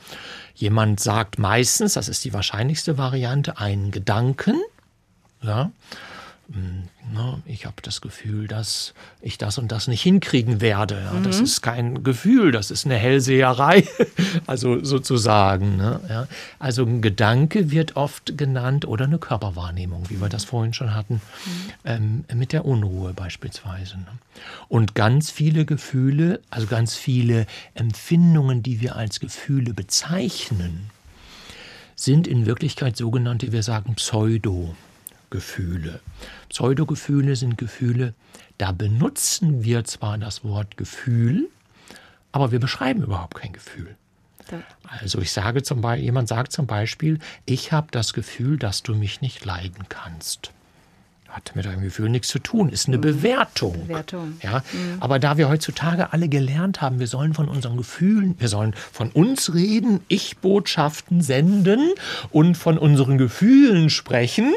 Jemand 0.55 1.01
sagt 1.01 1.39
meistens, 1.39 1.95
das 1.95 2.09
ist 2.09 2.25
die 2.25 2.33
wahrscheinlichste 2.33 2.99
Variante, 2.99 3.59
einen 3.59 3.91
Gedanken. 3.91 4.61
Ja. 5.43 5.71
Hm, 6.53 6.85
ich 7.45 7.67
habe 7.67 7.77
das 7.83 8.01
Gefühl, 8.01 8.47
dass 8.47 8.95
ich 9.21 9.39
das 9.39 9.59
und 9.59 9.73
das 9.73 9.89
nicht 9.89 10.03
hinkriegen 10.03 10.61
werde. 10.61 11.03
Ja, 11.05 11.13
mhm. 11.13 11.25
Das 11.25 11.41
ist 11.41 11.61
kein 11.61 12.05
Gefühl, 12.05 12.53
das 12.53 12.71
ist 12.71 12.85
eine 12.85 12.97
Hellseherei, 12.97 13.87
also 14.47 14.85
sozusagen. 14.85 15.77
Ne? 15.77 16.01
Ja, 16.09 16.29
also 16.59 16.85
ein 16.85 17.03
Gedanke 17.03 17.71
wird 17.71 17.97
oft 17.97 18.37
genannt 18.39 18.87
oder 18.87 19.07
eine 19.07 19.19
Körperwahrnehmung, 19.19 20.09
wie 20.09 20.21
wir 20.21 20.29
das 20.29 20.45
vorhin 20.45 20.73
schon 20.73 20.95
hatten, 20.95 21.15
mhm. 21.15 21.71
ähm, 21.85 22.25
mit 22.35 22.53
der 22.53 22.65
Unruhe 22.65 23.13
beispielsweise. 23.13 23.97
Ne? 23.99 24.07
Und 24.69 24.95
ganz 24.95 25.31
viele 25.31 25.65
Gefühle, 25.65 26.41
also 26.51 26.67
ganz 26.67 26.95
viele 26.95 27.47
Empfindungen, 27.75 28.63
die 28.63 28.81
wir 28.81 28.97
als 28.97 29.21
Gefühle 29.21 29.75
bezeichnen, 29.75 30.91
sind 31.97 32.29
in 32.29 32.47
Wirklichkeit 32.47 32.97
sogenannte, 32.97 33.53
wir 33.53 33.63
sagen 33.63 33.95
Pseudo. 33.95 34.77
Gefühle. 35.31 36.01
Pseudogefühle 36.49 37.37
sind 37.37 37.59
Gefühle, 37.59 38.15
da 38.59 38.73
benutzen 38.73 39.65
wir 39.65 39.85
zwar 39.85 40.19
das 40.19 40.45
Wort 40.45 40.77
Gefühl, 40.77 41.49
aber 42.33 42.53
wir 42.53 42.61
beschreiben 42.61 43.03
überhaupt 43.03 43.35
kein 43.37 43.53
Gefühl. 43.53 43.97
Also 44.85 45.21
ich 45.21 45.33
sage 45.33 45.63
zum 45.65 45.81
Beispiel, 45.81 46.05
jemand 46.05 46.29
sagt 46.29 46.53
zum 46.53 46.67
Beispiel, 46.67 47.19
ich 47.47 47.73
habe 47.73 47.89
das 47.91 48.13
Gefühl, 48.13 48.59
dass 48.59 48.85
du 48.85 48.95
mich 48.95 49.21
nicht 49.21 49.45
leiden 49.45 49.87
kannst 49.89 50.53
hat 51.37 51.55
mit 51.55 51.67
einem 51.67 51.83
Gefühl 51.83 52.09
nichts 52.09 52.29
zu 52.29 52.39
tun, 52.39 52.71
ist 52.71 52.89
eine 52.89 52.97
mhm. 52.97 53.03
Bewertung. 53.03 53.87
Bewertung. 53.87 54.39
Ja? 54.43 54.63
Mhm. 54.73 54.97
Aber 55.01 55.19
da 55.19 55.37
wir 55.37 55.49
heutzutage 55.49 56.13
alle 56.13 56.29
gelernt 56.29 56.81
haben, 56.81 56.99
wir 56.99 57.07
sollen 57.07 57.35
von 57.35 57.49
unseren 57.49 57.77
Gefühlen, 57.77 58.35
wir 58.39 58.49
sollen 58.49 58.75
von 58.75 59.11
uns 59.11 59.53
reden, 59.53 60.01
Ich-Botschaften 60.09 61.21
senden 61.21 61.91
und 62.31 62.57
von 62.57 62.79
unseren 62.79 63.19
Gefühlen 63.19 63.91
sprechen, 63.91 64.55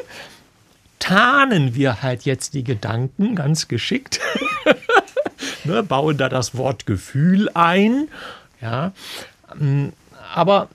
tarnen 0.99 1.75
wir 1.75 2.01
halt 2.01 2.23
jetzt 2.23 2.53
die 2.53 2.63
Gedanken 2.63 3.35
ganz 3.35 3.67
geschickt, 3.67 4.19
ne, 5.63 5.81
bauen 5.83 6.17
da 6.17 6.29
das 6.29 6.55
Wort 6.55 6.85
Gefühl 6.85 7.49
ein. 7.53 8.09
Ja, 8.61 8.91
aber 10.33 10.69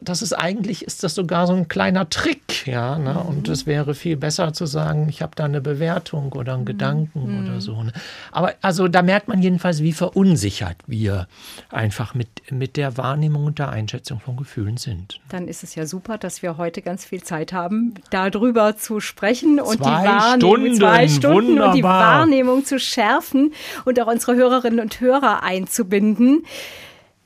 das 0.00 0.22
ist 0.22 0.32
eigentlich, 0.32 0.84
ist 0.84 1.02
das 1.02 1.14
sogar 1.14 1.46
so 1.46 1.54
ein 1.54 1.68
kleiner 1.68 2.08
Trick, 2.08 2.66
ja. 2.66 2.98
Ne? 2.98 3.18
Und 3.18 3.48
es 3.48 3.66
wäre 3.66 3.94
viel 3.94 4.16
besser 4.16 4.52
zu 4.52 4.66
sagen, 4.66 5.08
ich 5.08 5.22
habe 5.22 5.32
da 5.34 5.44
eine 5.44 5.60
Bewertung 5.60 6.32
oder 6.32 6.54
einen 6.54 6.64
Gedanken 6.64 7.26
mhm. 7.26 7.44
oder 7.44 7.60
so. 7.60 7.82
Ne? 7.82 7.92
Aber 8.30 8.54
also 8.62 8.86
da 8.88 9.02
merkt 9.02 9.28
man 9.28 9.42
jedenfalls, 9.42 9.82
wie 9.82 9.92
verunsichert 9.92 10.76
wir 10.86 11.26
einfach 11.70 12.14
mit, 12.14 12.28
mit 12.50 12.76
der 12.76 12.96
Wahrnehmung 12.96 13.44
und 13.44 13.58
der 13.58 13.70
Einschätzung 13.70 14.20
von 14.20 14.36
Gefühlen 14.36 14.76
sind. 14.76 15.20
Dann 15.30 15.48
ist 15.48 15.64
es 15.64 15.74
ja 15.74 15.86
super, 15.86 16.16
dass 16.16 16.42
wir 16.42 16.56
heute 16.56 16.80
ganz 16.80 17.04
viel 17.04 17.22
Zeit 17.22 17.52
haben, 17.52 17.94
darüber 18.10 18.76
zu 18.76 19.00
sprechen 19.00 19.60
und 19.60 19.78
zwei 19.78 20.02
die 20.02 20.08
Wahrnehmung, 20.08 20.56
Stunden, 20.56 20.76
zwei 20.76 21.08
Stunden 21.08 21.48
wunderbar. 21.48 21.70
und 21.70 21.76
die 21.76 21.82
Wahrnehmung 21.82 22.64
zu 22.64 22.78
schärfen 22.78 23.52
und 23.84 24.00
auch 24.00 24.06
unsere 24.06 24.36
Hörerinnen 24.36 24.80
und 24.80 25.00
Hörer 25.00 25.42
einzubinden. 25.42 26.44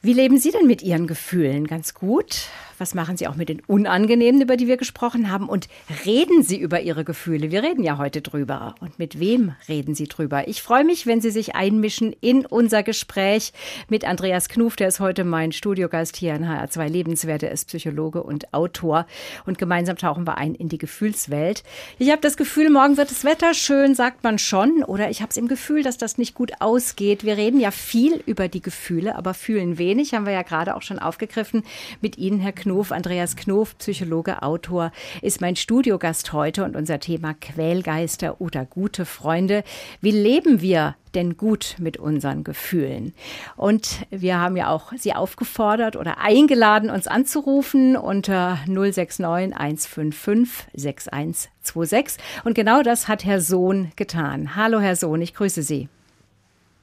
Wie 0.02 0.14
leben 0.14 0.38
Sie 0.38 0.50
denn 0.50 0.66
mit 0.66 0.80
Ihren 0.80 1.06
Gefühlen? 1.06 1.66
Ganz 1.66 1.92
gut? 1.92 2.48
Was 2.80 2.94
machen 2.94 3.18
Sie 3.18 3.28
auch 3.28 3.36
mit 3.36 3.50
den 3.50 3.60
Unangenehmen, 3.66 4.40
über 4.40 4.56
die 4.56 4.66
wir 4.66 4.78
gesprochen 4.78 5.30
haben? 5.30 5.50
Und 5.50 5.68
reden 6.06 6.42
Sie 6.42 6.58
über 6.58 6.80
Ihre 6.80 7.04
Gefühle? 7.04 7.50
Wir 7.50 7.62
reden 7.62 7.84
ja 7.84 7.98
heute 7.98 8.22
drüber. 8.22 8.74
Und 8.80 8.98
mit 8.98 9.20
wem 9.20 9.54
reden 9.68 9.94
Sie 9.94 10.08
drüber? 10.08 10.48
Ich 10.48 10.62
freue 10.62 10.84
mich, 10.84 11.06
wenn 11.06 11.20
Sie 11.20 11.30
sich 11.30 11.54
einmischen 11.54 12.14
in 12.22 12.46
unser 12.46 12.82
Gespräch 12.82 13.52
mit 13.90 14.06
Andreas 14.06 14.48
Knuf. 14.48 14.76
Der 14.76 14.88
ist 14.88 14.98
heute 14.98 15.24
mein 15.24 15.52
Studiogast 15.52 16.16
hier 16.16 16.34
in 16.34 16.46
HR2 16.46 16.88
Lebenswerte. 16.88 17.48
Er 17.48 17.52
ist 17.52 17.66
Psychologe 17.66 18.22
und 18.22 18.54
Autor. 18.54 19.04
Und 19.44 19.58
gemeinsam 19.58 19.96
tauchen 19.96 20.26
wir 20.26 20.38
ein 20.38 20.54
in 20.54 20.70
die 20.70 20.78
Gefühlswelt. 20.78 21.64
Ich 21.98 22.10
habe 22.10 22.22
das 22.22 22.38
Gefühl, 22.38 22.70
morgen 22.70 22.96
wird 22.96 23.10
das 23.10 23.24
Wetter 23.24 23.52
schön, 23.52 23.94
sagt 23.94 24.24
man 24.24 24.38
schon. 24.38 24.84
Oder 24.84 25.10
ich 25.10 25.20
habe 25.20 25.28
es 25.28 25.36
im 25.36 25.48
Gefühl, 25.48 25.82
dass 25.82 25.98
das 25.98 26.16
nicht 26.16 26.34
gut 26.34 26.52
ausgeht. 26.60 27.24
Wir 27.24 27.36
reden 27.36 27.60
ja 27.60 27.72
viel 27.72 28.22
über 28.24 28.48
die 28.48 28.62
Gefühle, 28.62 29.16
aber 29.16 29.34
fühlen 29.34 29.76
wenig. 29.76 30.14
Haben 30.14 30.24
wir 30.24 30.32
ja 30.32 30.40
gerade 30.40 30.74
auch 30.74 30.82
schon 30.82 30.98
aufgegriffen 30.98 31.62
mit 32.00 32.16
Ihnen, 32.16 32.40
Herr 32.40 32.52
Knuf. 32.52 32.69
Knof. 32.70 32.92
Andreas 32.92 33.35
Knof, 33.35 33.76
Psychologe, 33.78 34.44
Autor, 34.44 34.92
ist 35.22 35.40
mein 35.40 35.56
Studiogast 35.56 36.33
heute 36.33 36.62
und 36.62 36.76
unser 36.76 37.00
Thema 37.00 37.35
Quälgeister 37.35 38.40
oder 38.40 38.64
gute 38.64 39.04
Freunde. 39.06 39.64
Wie 40.00 40.12
leben 40.12 40.61
wir 40.61 40.94
denn 41.16 41.37
gut 41.37 41.74
mit 41.80 41.96
unseren 41.96 42.44
Gefühlen? 42.44 43.12
Und 43.56 44.06
wir 44.11 44.38
haben 44.38 44.56
ja 44.56 44.68
auch 44.68 44.92
Sie 44.96 45.14
aufgefordert 45.14 45.96
oder 45.96 46.18
eingeladen, 46.18 46.90
uns 46.90 47.09
anzurufen 47.09 47.96
unter 47.96 48.61
069 48.66 49.52
155 49.56 50.68
6126. 50.72 52.24
Und 52.44 52.54
genau 52.54 52.83
das 52.83 53.09
hat 53.09 53.24
Herr 53.24 53.40
Sohn 53.40 53.90
getan. 53.96 54.54
Hallo, 54.54 54.78
Herr 54.78 54.94
Sohn, 54.94 55.20
ich 55.22 55.35
grüße 55.35 55.64
Sie. 55.64 55.88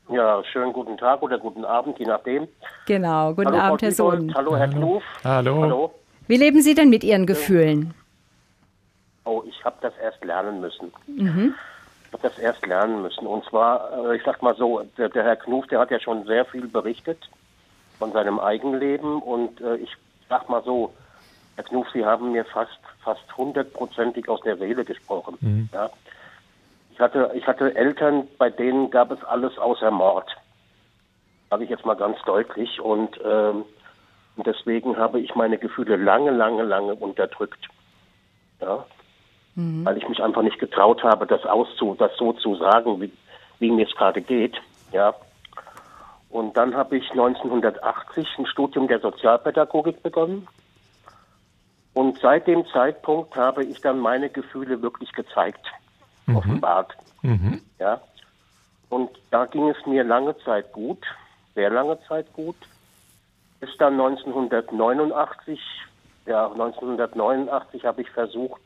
Ja, 0.10 0.42
schönen 0.52 0.72
guten 0.72 0.98
Tag 0.98 1.22
oder 1.22 1.38
guten 1.38 1.66
Abend, 1.66 2.00
je 2.00 2.06
nachdem. 2.06 2.48
Genau, 2.86 3.34
guten 3.34 3.50
Hallo, 3.50 3.60
Abend, 3.60 3.82
Herr 3.82 3.92
Sohn. 3.92 4.34
Hallo, 4.34 4.56
Herr 4.56 4.70
Knuf. 4.70 5.04
Hallo. 5.24 5.62
Hallo. 5.62 5.94
Wie 6.28 6.38
leben 6.38 6.62
Sie 6.62 6.76
denn 6.76 6.90
mit 6.90 7.04
Ihren 7.04 7.26
Gefühlen? 7.26 7.94
Oh, 9.26 9.44
ich 9.46 9.64
habe 9.66 9.76
das 9.82 9.94
erst 10.02 10.24
lernen 10.24 10.62
müssen. 10.62 10.94
Mhm. 11.08 11.56
Ich 12.08 12.14
habe 12.14 12.24
das 12.24 12.40
erst 12.40 12.66
lernen 12.66 13.02
müssen. 13.02 13.28
Und 13.28 13.44
zwar, 13.46 14.12
äh, 14.12 14.16
ich 14.16 14.24
sag 14.24 14.42
mal 14.42 14.56
so, 14.56 14.82
der, 14.98 15.10
der, 15.10 15.24
Herr 15.24 15.36
Knuf, 15.36 15.68
der 15.68 15.80
hat 15.80 15.92
ja 15.92 16.00
schon 16.00 16.26
sehr 16.26 16.46
viel 16.46 16.68
berichtet 16.68 17.30
von 18.00 18.14
seinem 18.14 18.40
Eigenleben. 18.40 19.22
Und 19.22 19.60
äh, 19.60 19.76
ich 19.76 19.92
sag 20.30 20.48
mal 20.48 20.64
so, 20.64 20.94
Herr 21.56 21.66
Knuf, 21.66 21.88
Sie 21.94 22.06
haben 22.06 22.32
mir 22.32 22.46
fast 22.46 22.80
fast 23.08 23.38
hundertprozentig 23.38 24.28
aus 24.28 24.42
der 24.42 24.58
Seele 24.58 24.84
gesprochen. 24.84 25.38
Mhm. 25.40 25.70
Ja? 25.74 25.90
Ich 26.98 27.02
hatte, 27.02 27.30
ich 27.36 27.46
hatte 27.46 27.76
Eltern, 27.76 28.28
bei 28.40 28.50
denen 28.50 28.90
gab 28.90 29.12
es 29.12 29.24
alles 29.24 29.56
außer 29.60 29.92
Mord. 29.92 30.36
Sage 31.48 31.64
ich 31.64 31.70
jetzt 31.70 31.86
mal 31.86 31.94
ganz 31.94 32.18
deutlich. 32.26 32.82
Und 32.82 33.20
ähm, 33.24 33.66
deswegen 34.38 34.98
habe 34.98 35.20
ich 35.20 35.36
meine 35.36 35.60
Gefühle 35.60 35.96
lange, 35.96 36.32
lange, 36.32 36.64
lange 36.64 36.96
unterdrückt. 36.96 37.68
Ja? 38.60 38.84
Mhm. 39.54 39.86
Weil 39.86 39.98
ich 39.98 40.10
mich 40.10 40.24
einfach 40.24 40.42
nicht 40.42 40.58
getraut 40.58 41.04
habe, 41.04 41.28
das 41.28 41.46
auszu, 41.46 41.94
das 42.00 42.18
so 42.18 42.34
zu 42.34 42.56
sagen, 42.56 43.00
wie, 43.00 43.14
wie 43.60 43.70
mir 43.70 43.86
es 43.86 43.96
gerade 43.96 44.24
geht. 44.24 44.60
Ja. 44.92 45.14
Und 46.32 46.58
dann 46.58 46.76
habe 46.76 46.98
ich 46.98 47.12
1980 47.12 48.40
ein 48.40 48.48
Studium 48.48 48.88
der 48.88 49.02
Sozialpädagogik 49.02 50.02
begonnen. 50.02 50.48
Und 51.94 52.18
seit 52.18 52.48
dem 52.48 52.66
Zeitpunkt 52.74 53.36
habe 53.36 53.64
ich 53.64 53.82
dann 53.82 54.00
meine 54.00 54.32
Gefühle 54.32 54.82
wirklich 54.82 55.12
gezeigt 55.12 55.68
mhm. 56.28 56.36
offenbart. 56.38 56.96
Mhm. 57.24 57.62
Ja. 57.80 58.02
Und 58.90 59.10
da 59.32 59.46
ging 59.46 59.70
es 59.70 59.86
mir 59.86 60.04
lange 60.04 60.38
Zeit 60.40 60.72
gut, 60.72 61.04
sehr 61.56 61.70
lange 61.70 62.00
Zeit 62.08 62.32
gut, 62.34 62.56
bis 63.60 63.76
dann 63.78 63.94
1989, 63.94 65.60
ja, 66.26 66.46
1989 66.52 67.84
habe 67.86 68.02
ich 68.02 68.10
versucht, 68.12 68.62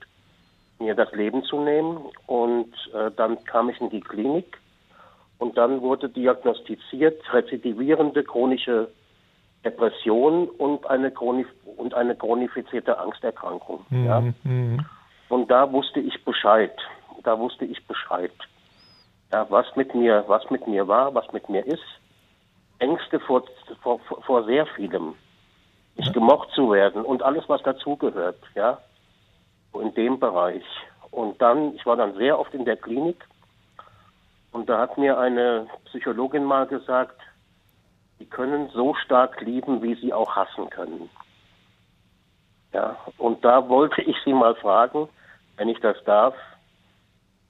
mir 0.80 0.96
das 0.96 1.12
Leben 1.14 1.44
zu 1.44 1.62
nehmen 1.62 2.00
und 2.28 2.74
äh, 2.94 3.12
dann 3.16 3.44
kam 3.46 3.70
ich 3.70 3.80
in 3.80 3.90
die 3.90 4.02
Klinik 4.02 4.58
und 5.38 5.58
dann 5.58 5.82
wurde 5.82 6.10
diagnostiziert 6.10 7.22
rezidivierende 7.34 8.24
chronische 8.24 8.90
Depression 9.64 10.50
und 10.50 10.88
eine, 10.90 11.12
chronif 11.12 11.48
und 11.78 11.94
eine 11.94 12.16
chronifizierte 12.16 12.98
Angsterkrankung. 12.98 13.86
Mhm. 13.90 14.06
Ja. 14.06 14.22
Mhm. 14.44 14.86
Und 15.30 15.50
da 15.50 15.72
wusste 15.72 16.00
ich 16.00 16.24
Bescheid 16.26 16.74
da 17.24 17.38
wusste 17.40 17.66
ich 17.66 17.86
Bescheid. 17.88 18.34
Ja, 19.32 19.46
was 19.50 19.66
mit 19.76 19.96
mir, 19.96 20.24
was 20.28 20.50
mit 20.50 20.68
mir 20.68 20.88
war, 20.88 21.14
was 21.14 21.32
mit 21.32 21.48
mir 21.50 21.66
ist. 21.66 21.84
Ängste 22.80 23.20
vor, 23.20 23.44
vor, 23.82 24.00
vor 24.00 24.44
sehr 24.46 24.66
vielem. 24.66 25.16
Nicht 25.96 26.14
gemocht 26.14 26.50
zu 26.54 26.72
werden 26.72 27.04
und 27.04 27.22
alles, 27.24 27.48
was 27.48 27.62
dazugehört, 27.64 28.40
ja. 28.56 28.80
In 29.74 29.94
dem 29.94 30.20
Bereich. 30.20 30.66
Und 31.12 31.42
dann, 31.42 31.76
ich 31.76 31.86
war 31.86 31.96
dann 31.96 32.16
sehr 32.16 32.40
oft 32.40 32.54
in 32.54 32.66
der 32.66 32.78
Klinik 32.78 33.26
und 34.52 34.70
da 34.70 34.80
hat 34.80 34.98
mir 34.98 35.18
eine 35.18 35.68
Psychologin 35.86 36.44
mal 36.44 36.68
gesagt, 36.68 37.20
sie 38.20 38.26
können 38.26 38.70
so 38.74 38.94
stark 38.96 39.40
lieben, 39.42 39.82
wie 39.82 39.96
sie 39.96 40.14
auch 40.14 40.36
hassen 40.36 40.70
können. 40.70 41.10
Ja, 42.74 42.98
und 43.18 43.44
da 43.44 43.68
wollte 43.68 44.02
ich 44.02 44.16
Sie 44.24 44.34
mal 44.34 44.56
fragen, 44.56 45.10
wenn 45.58 45.68
ich 45.68 45.80
das 45.80 46.02
darf, 46.06 46.34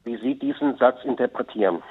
wie 0.04 0.18
Sie 0.18 0.38
diesen 0.38 0.78
Satz 0.78 1.04
interpretieren. 1.04 1.82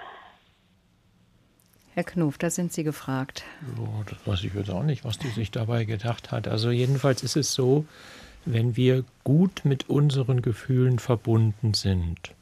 Herr 1.94 2.04
Knuf, 2.04 2.38
da 2.38 2.50
sind 2.50 2.72
Sie 2.72 2.84
gefragt. 2.84 3.44
Oh, 3.78 4.02
das 4.08 4.26
weiß 4.26 4.44
ich 4.44 4.54
jetzt 4.54 4.70
auch 4.70 4.84
nicht, 4.84 5.04
was 5.04 5.18
die 5.18 5.28
sich 5.28 5.50
dabei 5.50 5.84
gedacht 5.84 6.30
hat. 6.30 6.48
Also 6.48 6.70
jedenfalls 6.70 7.22
ist 7.22 7.36
es 7.36 7.52
so, 7.52 7.84
wenn 8.44 8.76
wir 8.76 9.04
gut 9.24 9.64
mit 9.64 9.88
unseren 9.90 10.40
Gefühlen 10.40 10.98
verbunden 10.98 11.74
sind, 11.74 12.34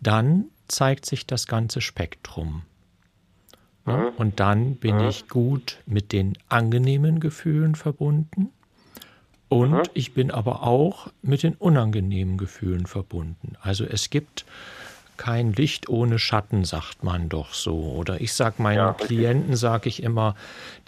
dann 0.00 0.44
zeigt 0.68 1.06
sich 1.06 1.26
das 1.26 1.46
ganze 1.46 1.80
Spektrum. 1.80 2.62
Ja? 3.86 3.96
Mhm. 3.96 4.08
Und 4.16 4.40
dann 4.40 4.76
bin 4.76 4.96
mhm. 4.96 5.08
ich 5.08 5.28
gut 5.28 5.78
mit 5.86 6.12
den 6.12 6.38
angenehmen 6.48 7.18
Gefühlen 7.18 7.74
verbunden 7.74 8.50
und 9.50 9.72
mhm. 9.72 9.82
ich 9.94 10.14
bin 10.14 10.30
aber 10.30 10.62
auch 10.62 11.08
mit 11.22 11.42
den 11.42 11.54
unangenehmen 11.54 12.38
Gefühlen 12.38 12.86
verbunden. 12.86 13.56
Also 13.60 13.84
es 13.84 14.08
gibt 14.08 14.46
kein 15.20 15.52
Licht 15.52 15.90
ohne 15.90 16.18
Schatten, 16.18 16.64
sagt 16.64 17.04
man 17.04 17.28
doch 17.28 17.52
so. 17.52 17.76
Oder 17.76 18.22
ich 18.22 18.32
sage 18.32 18.62
meinen 18.62 18.78
ja, 18.78 18.92
Klienten, 18.94 19.54
sage 19.54 19.90
ich 19.90 20.02
immer, 20.02 20.34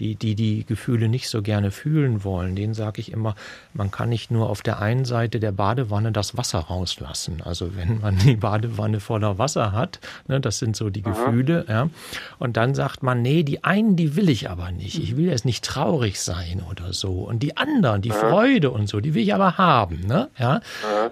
die, 0.00 0.14
die 0.14 0.34
die 0.34 0.64
Gefühle 0.64 1.10
nicht 1.10 1.28
so 1.28 1.42
gerne 1.42 1.70
fühlen 1.70 2.24
wollen, 2.24 2.56
denen 2.56 2.72
sage 2.72 3.02
ich 3.02 3.12
immer, 3.12 3.34
man 3.74 3.90
kann 3.90 4.08
nicht 4.08 4.30
nur 4.30 4.48
auf 4.48 4.62
der 4.62 4.80
einen 4.80 5.04
Seite 5.04 5.38
der 5.38 5.52
Badewanne 5.52 6.12
das 6.12 6.34
Wasser 6.34 6.60
rauslassen. 6.60 7.42
Also 7.44 7.76
wenn 7.76 8.00
man 8.00 8.16
die 8.20 8.36
Badewanne 8.36 9.00
voller 9.00 9.36
Wasser 9.36 9.72
hat, 9.72 10.00
ne, 10.28 10.40
das 10.40 10.58
sind 10.58 10.76
so 10.76 10.88
die 10.88 11.04
Aha. 11.04 11.10
Gefühle, 11.10 11.66
ja, 11.68 11.90
und 12.38 12.56
dann 12.56 12.74
sagt 12.74 13.02
man, 13.02 13.20
nee, 13.20 13.42
die 13.42 13.64
einen, 13.64 13.96
die 13.96 14.16
will 14.16 14.30
ich 14.30 14.48
aber 14.48 14.72
nicht. 14.72 14.98
Ich 14.98 15.18
will 15.18 15.26
jetzt 15.26 15.44
nicht 15.44 15.62
traurig 15.62 16.18
sein 16.18 16.62
oder 16.70 16.94
so. 16.94 17.12
Und 17.12 17.42
die 17.42 17.58
anderen, 17.58 18.00
die 18.00 18.12
Aha. 18.12 18.30
Freude 18.30 18.70
und 18.70 18.88
so, 18.88 19.00
die 19.00 19.12
will 19.12 19.24
ich 19.24 19.34
aber 19.34 19.58
haben. 19.58 20.06
Ne? 20.06 20.30
Ja? 20.38 20.62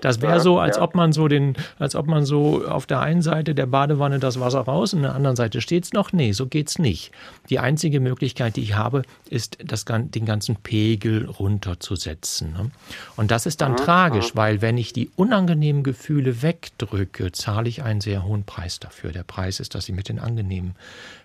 Das 0.01 0.23
wäre 0.23 0.41
so, 0.41 0.59
als 0.59 0.79
ob 0.79 0.95
man 0.95 1.13
so 1.13 1.29
den, 1.29 1.55
als 1.79 1.95
ob 1.95 2.07
man 2.07 2.25
so 2.25 2.67
auf 2.67 2.87
der 2.87 3.01
einen 3.01 3.10
einen 3.11 3.23
Seite 3.23 3.55
der 3.55 3.67
Badewanne 3.67 4.19
das 4.19 4.39
Wasser 4.39 4.61
raus 4.61 4.95
und 4.95 5.01
an 5.01 5.05
der 5.05 5.15
anderen 5.15 5.37
Seite 5.37 5.61
steht 5.61 5.85
es 5.85 5.93
noch. 5.93 6.13
Nee, 6.13 6.33
so 6.33 6.47
geht's 6.47 6.79
nicht. 6.79 7.11
Die 7.49 7.59
einzige 7.59 8.01
Möglichkeit, 8.01 8.57
die 8.57 8.63
ich 8.63 8.75
habe, 8.75 9.03
ist, 9.29 9.59
das, 9.65 9.85
den 9.85 10.25
ganzen 10.25 10.57
Pegel 10.57 11.27
runterzusetzen. 11.27 12.53
Ne? 12.53 12.71
Und 13.17 13.31
das 13.31 13.47
ist 13.47 13.61
dann 13.61 13.73
mhm. 13.73 13.77
tragisch, 13.79 14.37
weil 14.37 14.63
wenn 14.63 14.79
ich 14.79 14.93
die 14.93 15.11
unangenehmen 15.17 15.83
Gefühle 15.83 16.43
wegdrücke, 16.43 17.33
zahle 17.33 17.69
ich 17.69 17.83
einen 17.83 18.01
sehr 18.01 18.25
hohen 18.25 18.45
Preis 18.45 18.79
dafür. 18.79 19.13
Der 19.13 19.25
Preis 19.25 19.61
ist, 19.61 19.75
dass 19.75 19.89
ich 19.89 19.95
mit 19.95 20.09
den 20.09 20.19
angenehmen 20.19 20.77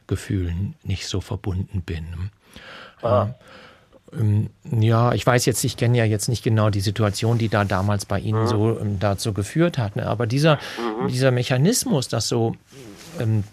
Gefühlen 0.07 0.75
nicht 0.83 1.07
so 1.07 1.21
verbunden 1.21 1.81
bin. 1.81 2.05
Ah. 3.01 3.29
Ähm, 4.19 4.49
ja, 4.71 5.13
ich 5.13 5.25
weiß 5.25 5.45
jetzt, 5.45 5.63
ich 5.63 5.77
kenne 5.77 5.97
ja 5.97 6.05
jetzt 6.05 6.29
nicht 6.29 6.43
genau 6.43 6.69
die 6.69 6.81
Situation, 6.81 7.37
die 7.37 7.49
da 7.49 7.65
damals 7.65 8.05
bei 8.05 8.19
Ihnen 8.19 8.43
mhm. 8.43 8.47
so 8.47 8.79
ähm, 8.79 8.99
dazu 8.99 9.33
geführt 9.33 9.77
hat. 9.77 9.95
Ne? 9.95 10.07
Aber 10.07 10.27
dieser, 10.27 10.55
mhm. 10.55 11.07
dieser 11.09 11.31
Mechanismus, 11.31 12.07
dass 12.07 12.27
so 12.27 12.55
ähm, 13.19 13.43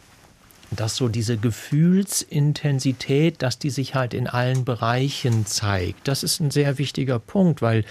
dass 0.76 0.96
so 0.96 1.08
diese 1.08 1.36
Gefühlsintensität, 1.36 3.42
dass 3.42 3.58
die 3.58 3.70
sich 3.70 3.94
halt 3.94 4.14
in 4.14 4.26
allen 4.26 4.64
Bereichen 4.64 5.46
zeigt. 5.46 6.08
Das 6.08 6.22
ist 6.22 6.40
ein 6.40 6.50
sehr 6.50 6.78
wichtiger 6.78 7.18
Punkt, 7.18 7.60
weil 7.62 7.84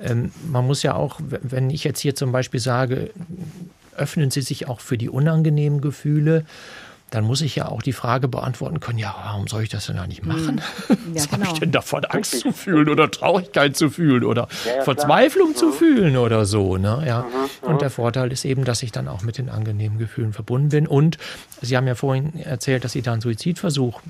ähm, 0.00 0.32
man 0.50 0.66
muss 0.66 0.82
ja 0.82 0.94
auch, 0.94 1.20
wenn 1.20 1.70
ich 1.70 1.84
jetzt 1.84 2.00
hier 2.00 2.14
zum 2.14 2.32
Beispiel 2.32 2.60
sage, 2.60 3.10
öffnen 3.96 4.30
Sie 4.30 4.42
sich 4.42 4.68
auch 4.68 4.80
für 4.80 4.96
die 4.96 5.10
unangenehmen 5.10 5.80
Gefühle, 5.80 6.44
dann 7.12 7.24
muss 7.24 7.42
ich 7.42 7.56
ja 7.56 7.68
auch 7.68 7.82
die 7.82 7.92
Frage 7.92 8.26
beantworten 8.26 8.80
können, 8.80 8.98
ja, 8.98 9.14
warum 9.22 9.46
soll 9.46 9.62
ich 9.62 9.68
das 9.68 9.86
denn 9.86 9.98
eigentlich 9.98 10.24
machen? 10.24 10.62
Hm. 10.86 10.96
Ja, 11.14 11.14
Was 11.14 11.28
genau. 11.28 11.44
habe 11.44 11.52
ich 11.52 11.60
denn 11.60 11.70
davon, 11.70 12.04
Angst 12.06 12.40
zu 12.40 12.52
fühlen 12.52 12.88
oder 12.88 13.10
Traurigkeit 13.10 13.76
zu 13.76 13.90
fühlen 13.90 14.24
oder 14.24 14.48
ja, 14.64 14.82
Verzweiflung 14.82 15.50
mhm. 15.50 15.54
zu 15.54 15.72
fühlen 15.72 16.16
oder 16.16 16.46
so. 16.46 16.78
Ne? 16.78 17.04
Ja. 17.06 17.22
Mhm, 17.22 17.68
und 17.68 17.74
mhm. 17.74 17.78
der 17.78 17.90
Vorteil 17.90 18.32
ist 18.32 18.46
eben, 18.46 18.64
dass 18.64 18.82
ich 18.82 18.92
dann 18.92 19.08
auch 19.08 19.22
mit 19.22 19.36
den 19.36 19.50
angenehmen 19.50 19.98
Gefühlen 19.98 20.32
verbunden 20.32 20.70
bin. 20.70 20.86
Und 20.86 21.18
Sie 21.60 21.76
haben 21.76 21.86
ja 21.86 21.94
vorhin 21.94 22.40
erzählt, 22.40 22.82
dass 22.82 22.92
Sie 22.92 23.02
da 23.02 23.12
einen 23.12 23.20
Suizidversuch 23.20 24.00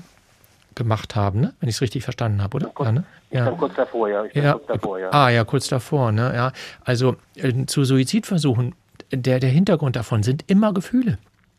gemacht 0.73 1.15
haben, 1.15 1.41
ne? 1.41 1.53
wenn 1.59 1.69
ich 1.69 1.75
es 1.75 1.81
richtig 1.81 2.03
verstanden 2.05 2.41
habe, 2.41 2.55
oder? 2.55 2.67
Kurz, 2.67 2.87
ja, 2.87 2.91
ne? 2.93 3.03
ja. 3.31 3.51
kurz 3.51 3.75
davor, 3.75 4.09
ja. 4.09 4.23
Ich 4.23 4.33
ja. 4.33 4.53
kurz 4.53 4.67
davor, 4.67 4.99
ja. 4.99 5.09
Ah, 5.11 5.29
ja, 5.29 5.43
kurz 5.43 5.67
davor. 5.67 6.11
Ne? 6.13 6.33
Ja. 6.33 6.53
Also 6.85 7.17
äh, 7.35 7.65
zu 7.65 7.83
Suizidversuchen, 7.83 8.73
der, 9.11 9.39
der 9.41 9.49
Hintergrund 9.49 9.97
davon 9.97 10.23
sind 10.23 10.45
immer 10.47 10.73
Gefühle. 10.73 11.17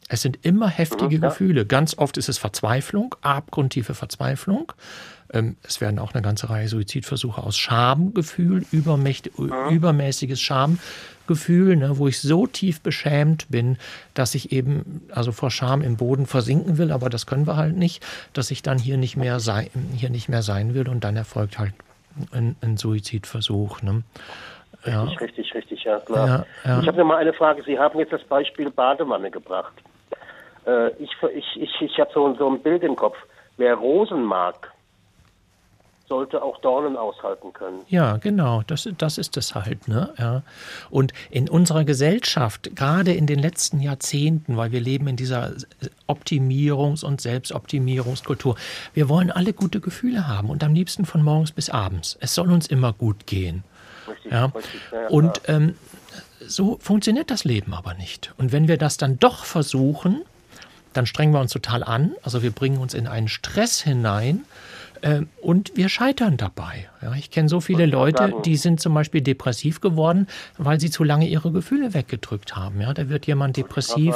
Es 0.09 0.23
sind 0.23 0.39
immer 0.43 0.69
heftige 0.69 1.17
mhm, 1.17 1.23
ja. 1.23 1.29
Gefühle. 1.29 1.67
Ganz 1.67 1.97
oft 1.97 2.17
ist 2.19 2.29
es 2.29 2.39
Verzweiflung, 2.39 3.15
abgrundtiefe 3.23 3.95
Verzweiflung. 3.95 4.73
Ähm, 5.33 5.57
es 5.63 5.81
werden 5.81 5.99
auch 5.99 6.13
eine 6.13 6.23
ganze 6.23 6.51
Reihe 6.51 6.69
Suizidversuche 6.69 7.43
aus 7.43 7.57
Schamgefühl, 7.57 8.65
mhm. 8.71 9.71
übermäßiges 9.71 10.41
Schamgefühl, 10.41 11.77
ne, 11.77 11.99
wo 11.99 12.07
ich 12.07 12.21
so 12.21 12.47
tief 12.47 12.83
beschämt 12.83 13.47
bin, 13.49 13.79
dass 14.13 14.35
ich 14.35 14.53
eben 14.53 15.03
also 15.11 15.33
vor 15.33 15.51
Scham 15.51 15.81
im 15.81 15.97
Boden 15.97 16.27
versinken 16.27 16.77
will, 16.77 16.93
aber 16.93 17.09
das 17.09 17.27
können 17.27 17.47
wir 17.47 17.57
halt 17.57 17.77
nicht, 17.77 18.05
dass 18.35 18.51
ich 18.51 18.63
dann 18.63 18.79
hier 18.79 18.99
nicht 18.99 19.17
mehr 19.17 19.41
sein, 19.41 19.71
hier 19.97 20.11
nicht 20.11 20.29
mehr 20.29 20.43
sein 20.43 20.75
will 20.75 20.89
und 20.89 21.03
dann 21.03 21.17
erfolgt 21.17 21.59
halt 21.59 21.73
ein, 22.33 22.57
ein 22.61 22.77
Suizidversuch. 22.77 23.81
Ne? 23.81 24.03
Ja. 24.85 25.05
Richtig, 25.05 25.21
richtig, 25.21 25.55
richtig, 25.55 25.85
ja 25.85 25.99
klar. 26.01 26.29
Ja, 26.29 26.47
ja. 26.65 26.81
Ich 26.81 26.87
habe 26.87 26.99
noch 26.99 27.07
mal 27.07 27.17
eine 27.17 27.33
Frage. 27.33 27.63
Sie 27.65 27.79
haben 27.79 27.99
jetzt 27.99 28.13
das 28.13 28.23
Beispiel 28.25 28.71
Badewanne 28.71 29.31
gebracht. 29.31 29.73
Äh, 30.67 30.91
ich 31.03 31.11
ich, 31.35 31.63
ich, 31.63 31.81
ich 31.81 31.99
habe 31.99 32.11
so, 32.15 32.35
so 32.35 32.49
ein 32.49 32.61
Bild 32.61 32.83
im 32.83 32.97
Kopf. 32.97 33.17
Wer 33.57 33.75
Rosen 33.75 34.25
mag, 34.25 34.73
sollte 36.07 36.43
auch 36.43 36.61
Dornen 36.61 36.97
aushalten 36.97 37.53
können. 37.53 37.81
Ja, 37.89 38.19
genau, 38.19 38.63
das, 38.67 38.89
das 38.99 39.17
ist 39.19 39.37
es 39.37 39.55
halt. 39.55 39.89
Ne? 39.89 40.13
Ja. 40.19 40.43
Und 40.91 41.13
in 41.31 41.49
unserer 41.49 41.85
Gesellschaft, 41.85 42.77
gerade 42.77 43.13
in 43.13 43.27
den 43.27 43.39
letzten 43.39 43.81
Jahrzehnten, 43.81 44.57
weil 44.57 44.71
wir 44.73 44.81
leben 44.81 45.09
in 45.09 45.17
dieser 45.17 45.53
Optimierungs- 46.07 47.05
und 47.05 47.21
Selbstoptimierungskultur, 47.21 48.57
wir 48.93 49.09
wollen 49.09 49.31
alle 49.31 49.53
gute 49.53 49.81
Gefühle 49.81 50.29
haben 50.29 50.51
und 50.51 50.63
am 50.63 50.75
liebsten 50.75 51.07
von 51.07 51.23
morgens 51.23 51.53
bis 51.53 51.71
abends. 51.71 52.19
Es 52.21 52.35
soll 52.35 52.53
uns 52.53 52.67
immer 52.67 52.93
gut 52.93 53.27
gehen. 53.27 53.65
Richtig, 54.07 54.33
ja. 54.33 54.47
Richtig, 54.47 54.81
ja, 54.93 55.09
und 55.09 55.41
ähm, 55.49 55.75
so 56.47 56.77
funktioniert 56.81 57.31
das 57.31 57.45
Leben 57.45 57.73
aber 57.73 57.95
nicht. 57.95 58.35
Und 58.37 58.53
wenn 58.53 58.69
wir 58.69 58.77
das 58.77 58.99
dann 58.99 59.19
doch 59.19 59.45
versuchen, 59.47 60.23
dann 60.97 61.07
strengen 61.07 61.33
wir 61.33 61.41
uns 61.41 61.53
total 61.53 61.83
an. 61.83 62.13
Also 62.23 62.43
wir 62.43 62.51
bringen 62.51 62.79
uns 62.79 62.95
in 62.95 63.07
einen 63.07 63.29
Stress 63.29 63.83
hinein 63.83 64.45
äh, 65.03 65.23
und 65.43 65.73
wir 65.77 65.89
scheitern 65.89 66.37
dabei. 66.37 66.89
Ja, 67.03 67.15
ich 67.15 67.31
kenne 67.31 67.49
so 67.49 67.61
viele 67.61 67.87
Leute, 67.87 68.33
die 68.45 68.57
sind 68.57 68.81
zum 68.81 68.95
Beispiel 68.95 69.21
depressiv 69.21 69.81
geworden, 69.81 70.27
weil 70.57 70.81
sie 70.81 70.91
zu 70.91 71.05
lange 71.05 71.29
ihre 71.29 71.53
Gefühle 71.53 71.93
weggedrückt 71.95 72.57
haben. 72.57 72.81
Ja, 72.81 72.95
da 72.95 73.09
wird 73.09 73.27
jemand 73.27 73.57
depressiv 73.57 74.15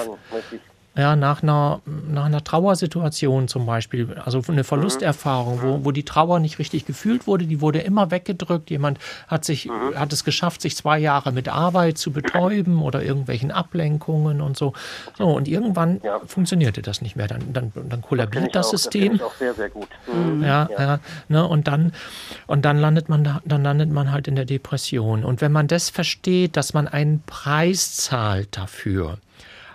ja, 0.98 1.14
nach, 1.14 1.44
einer, 1.44 1.80
nach 2.08 2.24
einer 2.24 2.42
Trauersituation 2.42 3.46
zum 3.46 3.66
Beispiel, 3.66 4.16
also 4.24 4.42
eine 4.48 4.64
Verlusterfahrung, 4.64 5.62
wo, 5.62 5.84
wo 5.84 5.92
die 5.92 6.02
Trauer 6.02 6.40
nicht 6.40 6.58
richtig 6.58 6.87
gefühlt 6.87 7.28
wurde, 7.28 7.46
die 7.46 7.61
wurde 7.61 7.78
immer 7.78 8.11
weggedrückt. 8.11 8.68
Jemand 8.68 8.98
hat, 9.28 9.44
sich, 9.44 9.66
mhm. 9.66 9.94
hat 9.94 10.12
es 10.12 10.24
geschafft, 10.24 10.61
sich 10.61 10.76
zwei 10.76 10.98
Jahre 10.98 11.30
mit 11.30 11.48
Arbeit 11.48 11.98
zu 11.98 12.11
betäuben 12.11 12.82
oder 12.82 13.00
irgendwelchen 13.00 13.52
Ablenkungen 13.52 14.40
und 14.40 14.56
so. 14.56 14.72
So, 15.16 15.26
und 15.28 15.46
irgendwann 15.46 16.00
ja. 16.02 16.18
funktionierte 16.26 16.82
das 16.82 17.00
nicht 17.00 17.14
mehr. 17.14 17.28
Dann, 17.28 17.52
dann, 17.52 17.70
dann 17.74 18.02
kollabiert 18.02 18.56
das, 18.56 18.72
das 18.72 18.82
System. 18.82 19.18
Das 19.18 19.28
auch 19.28 19.34
sehr, 19.34 19.54
sehr 19.54 19.68
gut. 19.68 19.88
Mhm. 20.12 20.42
Ja, 20.42 20.68
ja. 20.68 20.80
ja 20.80 21.00
ne, 21.28 21.46
und 21.46 21.68
dann, 21.68 21.92
und 22.48 22.64
dann 22.64 22.76
landet 22.76 23.08
man 23.08 23.22
da, 23.22 23.40
dann 23.44 23.62
landet 23.62 23.92
man 23.92 24.11
halt 24.11 24.26
in 24.26 24.34
der 24.34 24.46
Depression. 24.46 25.24
Und 25.24 25.42
wenn 25.42 25.52
man 25.52 25.68
das 25.68 25.90
versteht, 25.90 26.56
dass 26.56 26.74
man 26.74 26.88
einen 26.88 27.22
Preis 27.24 27.94
zahlt 27.94 28.56
dafür, 28.56 29.18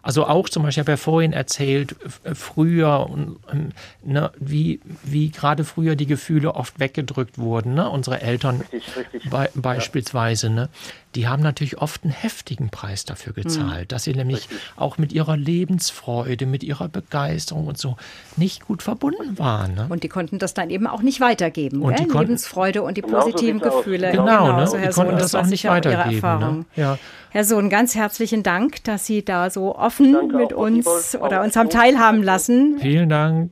also 0.03 0.27
auch 0.27 0.49
zum 0.49 0.63
Beispiel, 0.63 0.81
ich 0.81 0.85
habe 0.85 0.91
ja 0.91 0.97
vorhin 0.97 1.31
erzählt, 1.31 1.95
früher, 2.33 3.09
ähm, 3.51 3.71
ne, 4.03 4.31
wie, 4.37 4.81
wie 5.01 5.31
gerade 5.31 5.63
früher 5.63 5.95
die 5.95 6.05
Gefühle 6.05 6.55
oft 6.55 6.77
weggedrückt 6.79 7.37
wurden. 7.37 7.73
Ne? 7.73 7.89
Unsere 7.89 8.21
Eltern 8.21 8.61
richtig, 8.61 8.97
richtig. 8.97 9.29
Be 9.29 9.49
beispielsweise. 9.55 10.47
Ja. 10.47 10.53
Ne? 10.53 10.69
Die 11.15 11.27
haben 11.27 11.43
natürlich 11.43 11.77
oft 11.77 12.03
einen 12.03 12.13
heftigen 12.13 12.69
Preis 12.69 13.05
dafür 13.05 13.33
gezahlt, 13.33 13.81
hm. 13.81 13.87
dass 13.87 14.03
sie 14.03 14.13
nämlich 14.13 14.49
Richtig. 14.49 14.59
auch 14.75 14.97
mit 14.97 15.13
ihrer 15.13 15.37
Lebensfreude, 15.37 16.45
mit 16.45 16.63
ihrer 16.63 16.89
Begeisterung 16.89 17.67
und 17.67 17.77
so 17.77 17.97
nicht 18.35 18.65
gut 18.65 18.83
verbunden 18.83 19.37
waren. 19.37 19.75
Ne? 19.75 19.87
Und 19.89 20.03
die 20.03 20.09
konnten 20.09 20.39
das 20.39 20.53
dann 20.53 20.69
eben 20.69 20.87
auch 20.87 21.01
nicht 21.01 21.21
weitergeben. 21.21 21.81
Und 21.81 21.99
die 21.99 22.05
Lebensfreude 22.05 22.81
und 22.81 22.97
die 22.97 23.01
positiven 23.01 23.59
genau 23.59 23.77
Gefühle. 23.77 24.11
Genau, 24.11 24.25
genau 24.25 24.57
ne? 24.57 24.67
so, 24.67 24.77
Herr 24.77 24.87
die 24.87 24.93
Sohn, 24.93 25.07
das, 25.11 25.31
das 25.31 25.35
auch 25.35 25.47
nicht 25.47 25.65
weitergeben. 25.65 26.39
Ne? 26.39 26.65
Ja. 26.75 26.97
Herr 27.29 27.43
Sohn, 27.43 27.69
ganz 27.69 27.95
herzlichen 27.95 28.43
Dank, 28.43 28.83
dass 28.83 29.05
Sie 29.05 29.23
da 29.23 29.49
so 29.49 29.75
offen 29.75 30.13
Danke 30.13 30.37
mit 30.37 30.53
uns 30.53 31.15
oder 31.15 31.41
uns 31.41 31.55
haben 31.55 31.69
teilhaben 31.69 32.23
lassen. 32.23 32.77
Vielen 32.79 33.09
Dank. 33.09 33.51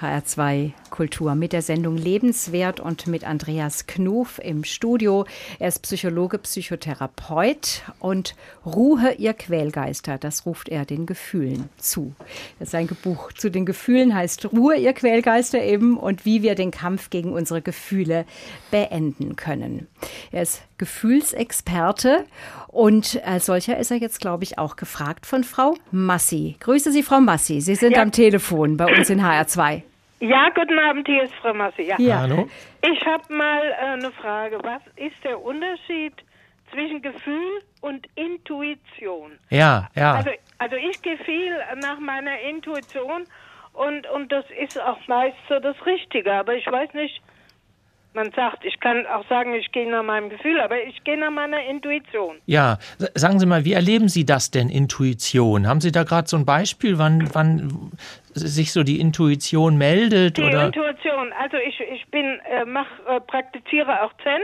HR2 0.00 0.72
Kultur 0.90 1.34
mit 1.34 1.52
der 1.52 1.62
Sendung 1.62 1.96
Lebenswert 1.96 2.80
und 2.80 3.06
mit 3.06 3.24
Andreas 3.24 3.86
Knuf 3.86 4.38
im 4.42 4.64
Studio. 4.64 5.26
Er 5.58 5.68
ist 5.68 5.80
Psychologe, 5.80 6.38
Psychotherapeut 6.38 7.82
und 7.98 8.34
Ruhe 8.64 9.12
ihr 9.18 9.34
Quälgeister, 9.34 10.18
das 10.18 10.46
ruft 10.46 10.68
er 10.68 10.84
den 10.84 11.06
Gefühlen 11.06 11.68
zu. 11.76 12.14
Sein 12.60 12.88
Buch 13.02 13.32
zu 13.32 13.50
den 13.50 13.66
Gefühlen 13.66 14.14
heißt 14.14 14.52
Ruhe 14.52 14.76
ihr 14.76 14.92
Quälgeister 14.92 15.62
eben 15.62 15.96
und 15.96 16.24
wie 16.24 16.42
wir 16.42 16.54
den 16.54 16.70
Kampf 16.70 17.10
gegen 17.10 17.32
unsere 17.32 17.62
Gefühle 17.62 18.24
beenden 18.70 19.36
können. 19.36 19.86
Er 20.30 20.42
ist 20.42 20.62
Gefühlsexperte 20.78 22.24
und 22.68 23.20
als 23.24 23.46
solcher 23.46 23.78
ist 23.78 23.90
er 23.90 23.96
jetzt, 23.98 24.20
glaube 24.20 24.44
ich, 24.44 24.58
auch 24.58 24.76
gefragt 24.76 25.26
von 25.26 25.44
Frau 25.44 25.74
Massi. 25.90 26.56
Grüße 26.60 26.92
Sie, 26.92 27.02
Frau 27.02 27.20
Massi. 27.20 27.60
Sie 27.60 27.74
sind 27.74 27.92
ja. 27.92 28.02
am 28.02 28.12
Telefon 28.12 28.76
bei 28.76 28.96
uns 28.96 29.10
in 29.10 29.22
HR2. 29.22 29.82
Ja, 30.20 30.48
guten 30.54 30.78
Abend, 30.78 31.06
hier 31.06 31.24
ist 31.24 31.34
Frau 31.34 31.52
Massi. 31.52 31.82
Ja. 31.82 31.96
ja. 31.98 32.20
Hallo. 32.20 32.48
Ich 32.82 33.04
habe 33.04 33.32
mal 33.32 33.62
äh, 33.62 33.84
eine 33.92 34.10
Frage. 34.12 34.58
Was 34.62 34.80
ist 34.96 35.16
der 35.24 35.42
Unterschied 35.42 36.14
zwischen 36.72 37.02
Gefühl 37.02 37.62
und 37.82 38.06
Intuition? 38.14 39.38
Ja, 39.50 39.88
ja. 39.94 40.14
Also, 40.14 40.30
also 40.58 40.76
ich 40.76 41.02
gehe 41.02 41.18
viel 41.18 41.54
nach 41.76 41.98
meiner 41.98 42.40
Intuition 42.40 43.26
und, 43.74 44.08
und 44.08 44.32
das 44.32 44.46
ist 44.58 44.80
auch 44.80 44.98
meist 45.06 45.36
so 45.50 45.58
das 45.58 45.76
Richtige. 45.84 46.32
Aber 46.32 46.54
ich 46.54 46.66
weiß 46.66 46.94
nicht, 46.94 47.20
man 48.16 48.32
sagt, 48.32 48.64
ich 48.64 48.80
kann 48.80 49.06
auch 49.06 49.28
sagen, 49.28 49.54
ich 49.54 49.70
gehe 49.72 49.88
nach 49.88 50.02
meinem 50.02 50.30
Gefühl, 50.30 50.58
aber 50.60 50.82
ich 50.82 51.04
gehe 51.04 51.18
nach 51.18 51.30
meiner 51.30 51.62
Intuition. 51.62 52.38
Ja, 52.46 52.78
sagen 53.14 53.38
Sie 53.38 53.46
mal, 53.46 53.64
wie 53.66 53.74
erleben 53.74 54.08
Sie 54.08 54.24
das 54.24 54.50
denn, 54.50 54.70
Intuition? 54.70 55.68
Haben 55.68 55.82
Sie 55.82 55.92
da 55.92 56.02
gerade 56.02 56.26
so 56.26 56.36
ein 56.38 56.46
Beispiel, 56.46 56.98
wann, 56.98 57.28
wann 57.34 57.92
sich 58.32 58.72
so 58.72 58.82
die 58.82 59.00
Intuition 59.00 59.76
meldet? 59.76 60.38
Die 60.38 60.42
oder? 60.42 60.66
Intuition, 60.66 61.32
also 61.38 61.58
ich, 61.58 61.78
ich 61.78 62.10
bin, 62.10 62.40
äh, 62.50 62.64
mach, 62.64 62.88
äh, 63.06 63.20
praktiziere 63.20 64.02
auch 64.02 64.12
Zen 64.24 64.40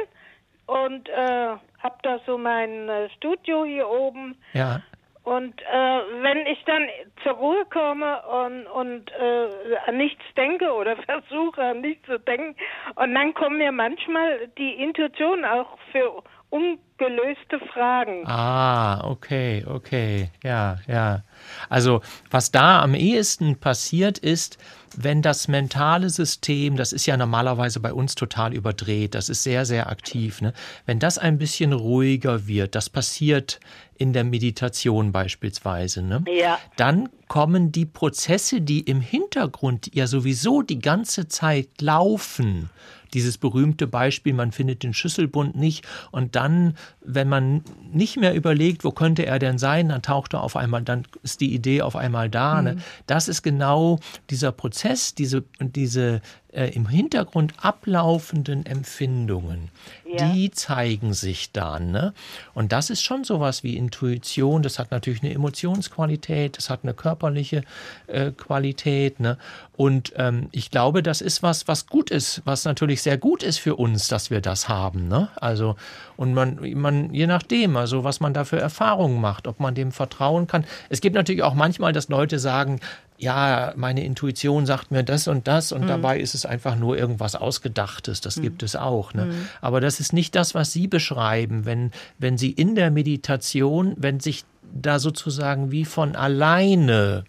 und 0.67 1.09
äh, 1.09 1.57
habe 1.83 1.97
da 2.03 2.21
so 2.27 2.37
mein 2.37 2.91
äh, 2.91 3.09
Studio 3.17 3.65
hier 3.65 3.89
oben. 3.89 4.37
Ja. 4.53 4.83
Und 5.25 5.61
äh, 5.63 6.01
wenn 6.23 6.47
ich 6.47 6.63
dann 6.65 6.89
zur 7.23 7.33
Ruhe 7.33 7.65
komme 7.67 8.23
und, 8.23 8.67
und 8.67 9.11
äh, 9.13 9.77
an 9.87 9.97
nichts 9.97 10.23
denke 10.37 10.73
oder 10.73 10.97
versuche 11.07 11.63
an 11.63 11.81
nichts 11.81 12.07
zu 12.07 12.19
denken, 12.19 12.57
und 12.97 13.15
dann 13.15 13.33
kommen 13.35 13.59
mir 13.59 13.73
manchmal 13.73 14.49
die 14.59 14.73
Intuition 14.75 15.45
auch 15.45 15.79
für 15.93 16.23
ungelöste 16.51 17.59
Fragen. 17.73 18.27
Ah, 18.27 19.09
okay, 19.09 19.65
okay, 19.67 20.29
ja, 20.43 20.77
ja. 20.87 21.21
Also 21.69 22.01
was 22.31 22.51
da 22.51 22.83
am 22.83 22.95
ehesten 22.95 23.57
passiert 23.57 24.19
ist, 24.19 24.59
wenn 24.97 25.23
das 25.23 25.49
mentale 25.49 26.11
System, 26.11 26.77
das 26.77 26.93
ist 26.93 27.07
ja 27.07 27.17
normalerweise 27.17 27.81
bei 27.81 27.93
uns 27.93 28.15
total 28.15 28.55
überdreht, 28.55 29.15
das 29.15 29.29
ist 29.29 29.43
sehr, 29.43 29.65
sehr 29.65 29.89
aktiv, 29.89 30.41
ne? 30.41 30.53
wenn 30.87 30.99
das 30.99 31.19
ein 31.19 31.39
bisschen 31.39 31.73
ruhiger 31.73 32.47
wird, 32.47 32.75
das 32.75 32.91
passiert 32.91 33.61
in 33.97 34.13
der 34.13 34.25
Meditation 34.25 35.13
beispielsweise, 35.13 36.03
ne? 36.03 36.25
ja. 36.29 36.59
dann 36.77 37.09
kommen 37.29 37.73
die 37.73 37.87
Prozesse, 37.87 38.61
die 38.61 38.81
im 38.81 39.01
Hintergrund 39.01 39.95
ja 39.95 40.07
sowieso 40.07 40.63
die 40.63 40.81
ganze 40.81 41.29
Zeit 41.29 41.81
laufen, 41.81 42.71
dieses 43.15 43.39
berühmte 43.39 43.87
Beispiel, 43.87 44.33
man 44.33 44.53
findet 44.53 44.83
den 44.83 44.95
Schlüsselbund 44.95 45.57
nicht 45.57 45.87
und 46.11 46.37
dann, 46.37 46.75
wenn 47.01 47.29
man 47.29 47.63
nicht 47.93 48.17
mehr 48.17 48.35
überlegt, 48.35 48.85
wo 48.85 48.91
könnte 48.91 49.27
er 49.27 49.39
denn 49.39 49.59
sein, 49.59 49.89
dann 49.89 50.03
taucht 50.03 50.35
er 50.35 50.43
auf 50.43 50.57
einmal, 50.57 50.83
dann 50.83 51.07
ist 51.23 51.41
die 51.41 51.55
Idee 51.55 51.83
auf 51.83 51.97
einmal 51.97 52.31
da. 52.31 52.57
Mhm. 52.57 52.65
Ne? 52.65 52.77
Das 53.07 53.29
ist 53.29 53.43
genau 53.43 53.99
dieser 54.31 54.53
Prozess, 54.53 55.15
diese, 55.15 55.45
diese 55.61 56.21
äh, 56.53 56.69
im 56.69 56.89
Hintergrund 56.89 57.55
ablaufenden 57.61 58.67
Empfindungen, 58.67 59.71
ja. 60.07 60.33
die 60.33 60.51
zeigen 60.51 61.15
sich 61.15 61.53
dann. 61.53 61.91
Ne? 61.91 62.13
Und 62.55 62.73
das 62.73 62.91
ist 62.91 63.03
schon 63.03 63.25
sowas 63.25 63.63
wie 63.63 63.77
Intuition. 63.77 64.63
Das 64.63 64.79
hat 64.79 64.91
natürlich 64.91 65.23
eine 65.23 65.33
Emotionsqualität, 65.33 66.57
das 66.59 66.71
hat 66.71 66.81
eine 66.83 66.95
körperliche 66.95 67.63
äh, 68.07 68.31
Qualität. 68.33 69.19
Ne? 69.19 69.39
Und 69.77 70.13
ähm, 70.17 70.49
ich 70.53 70.71
glaube, 70.71 71.03
das 71.03 71.21
ist 71.21 71.43
was, 71.43 71.67
was 71.69 71.87
gut 71.87 72.11
ist, 72.11 72.43
was 72.45 72.65
natürlich 72.65 73.03
sehr 73.03 73.17
gut 73.17 73.43
ist 73.43 73.59
für 73.59 73.77
uns, 73.77 74.09
dass 74.09 74.31
wir 74.31 74.41
das 74.41 74.69
haben. 74.69 75.09
Ne? 75.09 75.29
Also, 75.37 75.77
und 76.17 76.35
man, 76.35 76.59
man, 76.75 77.13
je 77.15 77.27
nachdem, 77.27 77.77
also 77.77 78.05
was 78.05 78.21
man 78.21 78.35
da 78.35 78.45
für 78.45 78.61
Erfahrungen 78.61 79.21
macht, 79.21 79.47
ob 79.47 79.59
man 79.59 79.75
dem 79.75 79.91
vertrauen 79.91 80.47
kann. 80.47 80.65
Es 80.91 81.01
gibt 81.01 81.17
natürlich 81.17 81.43
auch 81.43 81.55
manchmal, 81.55 81.93
dass 81.93 82.09
Leute 82.09 82.39
sagen, 82.39 82.81
ja, 83.23 83.73
meine 83.77 84.05
Intuition 84.05 84.67
sagt 84.67 84.91
mir 84.91 85.05
das 85.05 85.29
und 85.29 85.47
das 85.47 85.71
und 85.71 85.83
mhm. 85.83 85.87
dabei 85.87 86.19
ist 86.19 86.35
es 86.35 86.45
einfach 86.45 86.75
nur 86.75 86.99
irgendwas 86.99 87.37
Ausgedachtes. 87.37 88.21
Das 88.21 88.37
mhm. 88.37 88.43
gibt 88.43 88.63
es 88.65 88.75
auch. 88.75 89.15
Ne? 89.15 89.27
Mhm. 89.27 89.49
Aber 89.61 89.81
das 89.81 90.01
ist 90.01 90.13
nicht 90.13 90.35
das, 90.35 90.57
was 90.57 90.73
Sie 90.73 90.89
beschreiben, 90.89 91.65
wenn, 91.65 91.93
wenn 92.19 92.37
Sie 92.37 92.51
in 92.51 92.75
der 92.75 92.91
Meditation, 92.91 93.95
wenn 93.97 94.19
sich 94.19 94.45
da 94.75 94.99
sozusagen 94.99 95.71
wie 95.71 95.85
von 95.85 96.17
alleine 96.17 97.25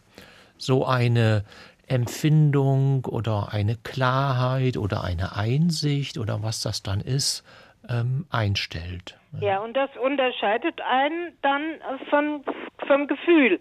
so 0.57 0.85
eine 0.85 1.43
Empfindung 1.85 3.05
oder 3.05 3.53
eine 3.53 3.75
Klarheit 3.75 4.77
oder 4.77 5.03
eine 5.03 5.35
Einsicht 5.35 6.17
oder 6.17 6.41
was 6.41 6.61
das 6.61 6.81
dann 6.81 7.01
ist, 7.01 7.43
ähm, 7.87 8.25
einstellt. 8.31 9.19
Ja, 9.41 9.59
und 9.59 9.73
das 9.73 9.89
unterscheidet 10.01 10.81
einen 10.81 11.33
dann 11.43 11.61
von, 12.09 12.43
vom 12.87 13.07
Gefühl. 13.07 13.59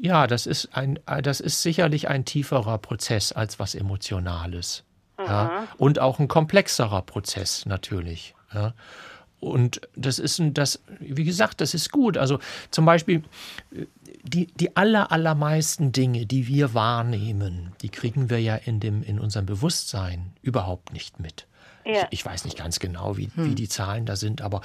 Ja, 0.00 0.26
das 0.26 0.46
ist 0.46 0.76
ein, 0.76 0.98
das 1.22 1.40
ist 1.40 1.62
sicherlich 1.62 2.08
ein 2.08 2.24
tieferer 2.24 2.78
Prozess 2.78 3.32
als 3.32 3.58
was 3.58 3.74
Emotionales. 3.74 4.84
Ja, 5.18 5.68
und 5.78 6.00
auch 6.00 6.18
ein 6.18 6.26
komplexerer 6.26 7.02
Prozess 7.02 7.66
natürlich. 7.66 8.34
Ja. 8.52 8.74
Und 9.38 9.82
das 9.94 10.18
ist 10.18 10.38
ein, 10.38 10.54
das, 10.54 10.82
wie 10.98 11.24
gesagt, 11.24 11.60
das 11.60 11.74
ist 11.74 11.92
gut. 11.92 12.16
Also 12.16 12.38
zum 12.70 12.84
Beispiel 12.84 13.22
die, 14.22 14.46
die 14.46 14.74
aller, 14.74 15.12
allermeisten 15.12 15.92
Dinge, 15.92 16.26
die 16.26 16.46
wir 16.48 16.72
wahrnehmen, 16.72 17.72
die 17.82 17.90
kriegen 17.90 18.30
wir 18.30 18.40
ja 18.40 18.56
in 18.56 18.80
dem, 18.80 19.02
in 19.02 19.20
unserem 19.20 19.46
Bewusstsein 19.46 20.32
überhaupt 20.42 20.92
nicht 20.92 21.20
mit. 21.20 21.46
Ja. 21.84 22.06
Ich, 22.10 22.20
ich, 22.20 22.26
weiß 22.26 22.44
nicht 22.44 22.56
ganz 22.56 22.78
genau, 22.78 23.16
wie, 23.16 23.28
hm. 23.34 23.50
wie 23.50 23.54
die 23.54 23.68
Zahlen 23.68 24.06
da 24.06 24.16
sind, 24.16 24.40
aber 24.40 24.62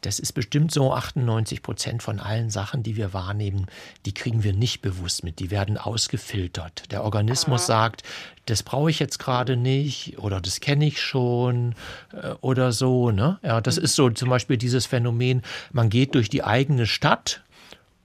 das 0.00 0.18
ist 0.18 0.32
bestimmt 0.32 0.72
so 0.72 0.92
98 0.92 1.62
Prozent 1.62 2.02
von 2.02 2.18
allen 2.18 2.50
Sachen, 2.50 2.82
die 2.82 2.96
wir 2.96 3.12
wahrnehmen, 3.12 3.66
die 4.06 4.14
kriegen 4.14 4.42
wir 4.42 4.52
nicht 4.52 4.80
bewusst 4.80 5.24
mit. 5.24 5.38
Die 5.38 5.50
werden 5.50 5.76
ausgefiltert. 5.76 6.90
Der 6.90 7.04
Organismus 7.04 7.62
Aha. 7.62 7.66
sagt, 7.66 8.02
das 8.46 8.62
brauche 8.62 8.90
ich 8.90 8.98
jetzt 8.98 9.18
gerade 9.18 9.56
nicht 9.56 10.18
oder 10.18 10.40
das 10.40 10.60
kenne 10.60 10.86
ich 10.86 11.00
schon 11.00 11.74
äh, 12.12 12.30
oder 12.40 12.72
so. 12.72 13.10
Ne? 13.10 13.38
Ja, 13.42 13.60
das 13.60 13.76
hm. 13.76 13.84
ist 13.84 13.94
so 13.94 14.10
zum 14.10 14.30
Beispiel 14.30 14.56
dieses 14.56 14.86
Phänomen, 14.86 15.42
man 15.72 15.90
geht 15.90 16.14
durch 16.14 16.28
die 16.28 16.42
eigene 16.42 16.86
Stadt 16.86 17.42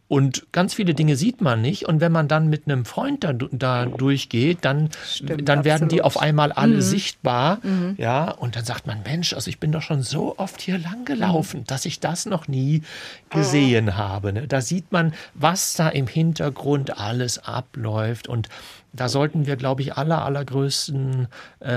und 0.09 0.47
ganz 0.53 0.73
viele 0.73 0.93
Dinge 0.93 1.17
sieht 1.17 1.41
man 1.41 1.61
nicht. 1.61 1.85
Und 1.85 1.99
wenn 1.99 2.13
man 2.13 2.29
dann 2.29 2.47
mit 2.47 2.65
einem 2.65 2.85
Freund 2.85 3.25
da, 3.25 3.33
da 3.33 3.85
durchgeht, 3.85 4.59
dann, 4.61 4.89
Stimmt, 5.05 5.49
dann 5.49 5.65
werden 5.65 5.89
die 5.89 6.01
auf 6.01 6.17
einmal 6.17 6.53
alle 6.53 6.75
mhm. 6.75 6.81
sichtbar. 6.81 7.59
Mhm. 7.61 7.95
Ja, 7.97 8.31
und 8.31 8.55
dann 8.55 8.63
sagt 8.63 8.87
man, 8.87 9.03
Mensch, 9.03 9.33
also 9.33 9.49
ich 9.49 9.59
bin 9.59 9.73
doch 9.73 9.81
schon 9.81 10.03
so 10.03 10.37
oft 10.37 10.61
hier 10.61 10.77
lang 10.77 11.03
gelaufen, 11.03 11.61
mhm. 11.61 11.65
dass 11.65 11.85
ich 11.85 11.99
das 11.99 12.25
noch 12.25 12.47
nie 12.47 12.83
gesehen 13.29 13.85
mhm. 13.85 13.97
habe. 13.97 14.31
Ne? 14.31 14.47
Da 14.47 14.61
sieht 14.61 14.93
man, 14.93 15.13
was 15.33 15.73
da 15.73 15.89
im 15.89 16.07
Hintergrund 16.07 16.97
alles 16.97 17.39
abläuft. 17.39 18.29
Und 18.29 18.47
da 18.93 19.09
sollten 19.09 19.45
wir, 19.45 19.55
glaube 19.55 19.81
ich, 19.81 19.95
aller, 19.95 20.23
allergrößten 20.23 21.27
äh, 21.59 21.71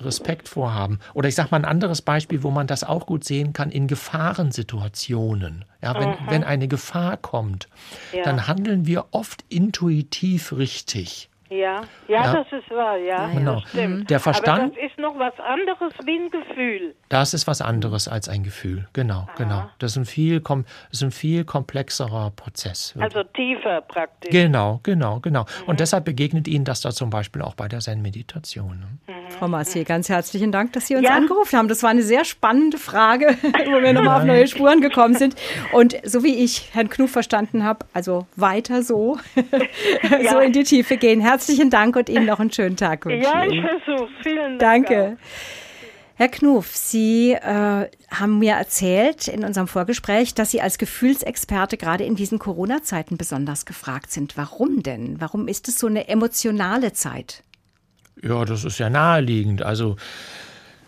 Respekt 0.00 0.48
vorhaben. 0.48 1.00
Oder 1.14 1.28
ich 1.28 1.34
sage 1.34 1.48
mal 1.50 1.58
ein 1.58 1.64
anderes 1.64 2.02
Beispiel, 2.02 2.42
wo 2.42 2.50
man 2.50 2.66
das 2.66 2.84
auch 2.84 3.06
gut 3.06 3.24
sehen 3.24 3.52
kann, 3.52 3.70
in 3.70 3.88
Gefahrensituationen. 3.88 5.64
Ja, 5.82 5.98
wenn, 5.98 6.14
wenn 6.28 6.44
eine 6.44 6.68
Gefahr 6.68 7.16
kommt, 7.16 7.68
ja. 8.12 8.22
dann 8.22 8.46
handeln 8.46 8.86
wir 8.86 9.06
oft 9.10 9.44
intuitiv 9.48 10.52
richtig. 10.52 11.28
Ja, 11.52 11.82
ja, 12.08 12.24
ja, 12.24 12.32
das 12.32 12.46
ist 12.50 12.70
wahr, 12.70 12.96
ja. 12.96 13.26
Genau. 13.26 13.60
stimmt. 13.66 14.08
Der 14.08 14.20
Verstand. 14.20 14.62
Aber 14.62 14.68
das 14.74 14.90
ist 14.90 14.98
noch 14.98 15.18
was 15.18 15.34
anderes 15.38 15.92
wie 16.04 16.18
ein 16.18 16.30
Gefühl. 16.30 16.94
Das 17.10 17.34
ist 17.34 17.46
was 17.46 17.60
anderes 17.60 18.08
als 18.08 18.30
ein 18.30 18.42
Gefühl, 18.42 18.88
genau, 18.94 19.26
Aha. 19.28 19.34
genau. 19.36 19.70
Das 19.78 19.92
ist 19.92 19.96
ein 19.98 20.04
viel, 20.06 20.40
das 20.40 20.64
ist 20.92 21.02
ein 21.02 21.10
viel 21.10 21.44
komplexerer 21.44 22.30
Prozess. 22.30 22.94
Also 22.98 23.22
tiefer 23.22 23.82
praktisch. 23.82 24.30
Genau, 24.30 24.80
genau, 24.82 25.20
genau. 25.20 25.42
Mhm. 25.42 25.68
Und 25.68 25.80
deshalb 25.80 26.06
begegnet 26.06 26.48
Ihnen 26.48 26.64
das 26.64 26.80
da 26.80 26.90
zum 26.90 27.10
Beispiel 27.10 27.42
auch 27.42 27.54
bei 27.54 27.68
der 27.68 27.80
Zen-Meditation. 27.80 28.80
Ne? 28.80 29.14
Mhm. 29.14 29.30
Frau 29.32 29.48
Massier, 29.48 29.84
ganz 29.84 30.08
herzlichen 30.08 30.52
Dank, 30.52 30.72
dass 30.72 30.86
Sie 30.86 30.96
uns 30.96 31.04
ja. 31.04 31.14
angerufen 31.14 31.58
haben. 31.58 31.68
Das 31.68 31.82
war 31.82 31.90
eine 31.90 32.02
sehr 32.02 32.24
spannende 32.24 32.78
Frage, 32.78 33.36
wo 33.42 33.82
wir 33.82 33.92
nochmal 33.92 34.20
auf 34.20 34.26
neue 34.26 34.46
Spuren 34.46 34.80
gekommen 34.80 35.16
sind. 35.16 35.36
Und 35.72 35.96
so 36.02 36.24
wie 36.24 36.42
ich 36.42 36.70
Herrn 36.72 36.88
Knuff 36.88 37.10
verstanden 37.10 37.62
habe, 37.62 37.84
also 37.92 38.26
weiter 38.36 38.82
so, 38.82 39.18
ja. 40.10 40.30
so 40.30 40.38
in 40.38 40.52
die 40.52 40.64
Tiefe 40.64 40.96
gehen. 40.96 41.20
Herzlichen 41.20 41.41
Dank 41.70 41.96
und 41.96 42.08
Ihnen 42.08 42.26
noch 42.26 42.40
einen 42.40 42.52
schönen 42.52 42.76
Tag. 42.76 43.06
Ja, 43.06 43.44
ich 43.44 43.60
versuche. 43.60 44.08
Vielen 44.22 44.58
Dank. 44.58 44.86
Danke. 44.86 45.16
Auch. 45.16 46.12
Herr 46.14 46.28
Knuff, 46.28 46.76
Sie 46.76 47.32
äh, 47.32 47.88
haben 48.10 48.38
mir 48.38 48.52
erzählt 48.52 49.28
in 49.28 49.44
unserem 49.44 49.66
Vorgespräch, 49.66 50.34
dass 50.34 50.50
Sie 50.50 50.60
als 50.60 50.78
Gefühlsexperte 50.78 51.76
gerade 51.76 52.04
in 52.04 52.16
diesen 52.16 52.38
Corona-Zeiten 52.38 53.16
besonders 53.16 53.64
gefragt 53.64 54.12
sind. 54.12 54.36
Warum 54.36 54.82
denn? 54.82 55.20
Warum 55.20 55.48
ist 55.48 55.68
es 55.68 55.78
so 55.78 55.86
eine 55.86 56.08
emotionale 56.08 56.92
Zeit? 56.92 57.42
Ja, 58.22 58.44
das 58.44 58.64
ist 58.64 58.78
ja 58.78 58.90
naheliegend. 58.90 59.62
Also 59.62 59.96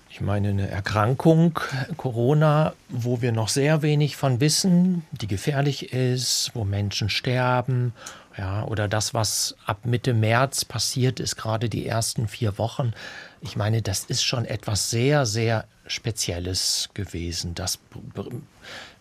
ich 0.08 0.20
meine, 0.20 0.50
eine 0.50 0.68
Erkrankung, 0.68 1.58
Corona, 1.96 2.74
wo 2.88 3.20
wir 3.20 3.32
noch 3.32 3.48
sehr 3.48 3.82
wenig 3.82 4.16
von 4.16 4.38
wissen, 4.38 5.02
die 5.10 5.26
gefährlich 5.26 5.92
ist, 5.92 6.52
wo 6.54 6.62
Menschen 6.64 7.08
sterben, 7.08 7.92
ja, 8.36 8.64
oder 8.64 8.88
das, 8.88 9.14
was 9.14 9.56
ab 9.64 9.84
Mitte 9.84 10.12
März 10.12 10.64
passiert 10.64 11.20
ist, 11.20 11.36
gerade 11.36 11.68
die 11.68 11.86
ersten 11.86 12.26
vier 12.26 12.58
Wochen. 12.58 12.92
Ich 13.40 13.56
meine, 13.56 13.82
das 13.82 14.04
ist 14.04 14.24
schon 14.24 14.44
etwas 14.44 14.90
sehr, 14.90 15.24
sehr 15.26 15.66
Spezielles 15.86 16.88
gewesen. 16.94 17.54
Das 17.54 17.78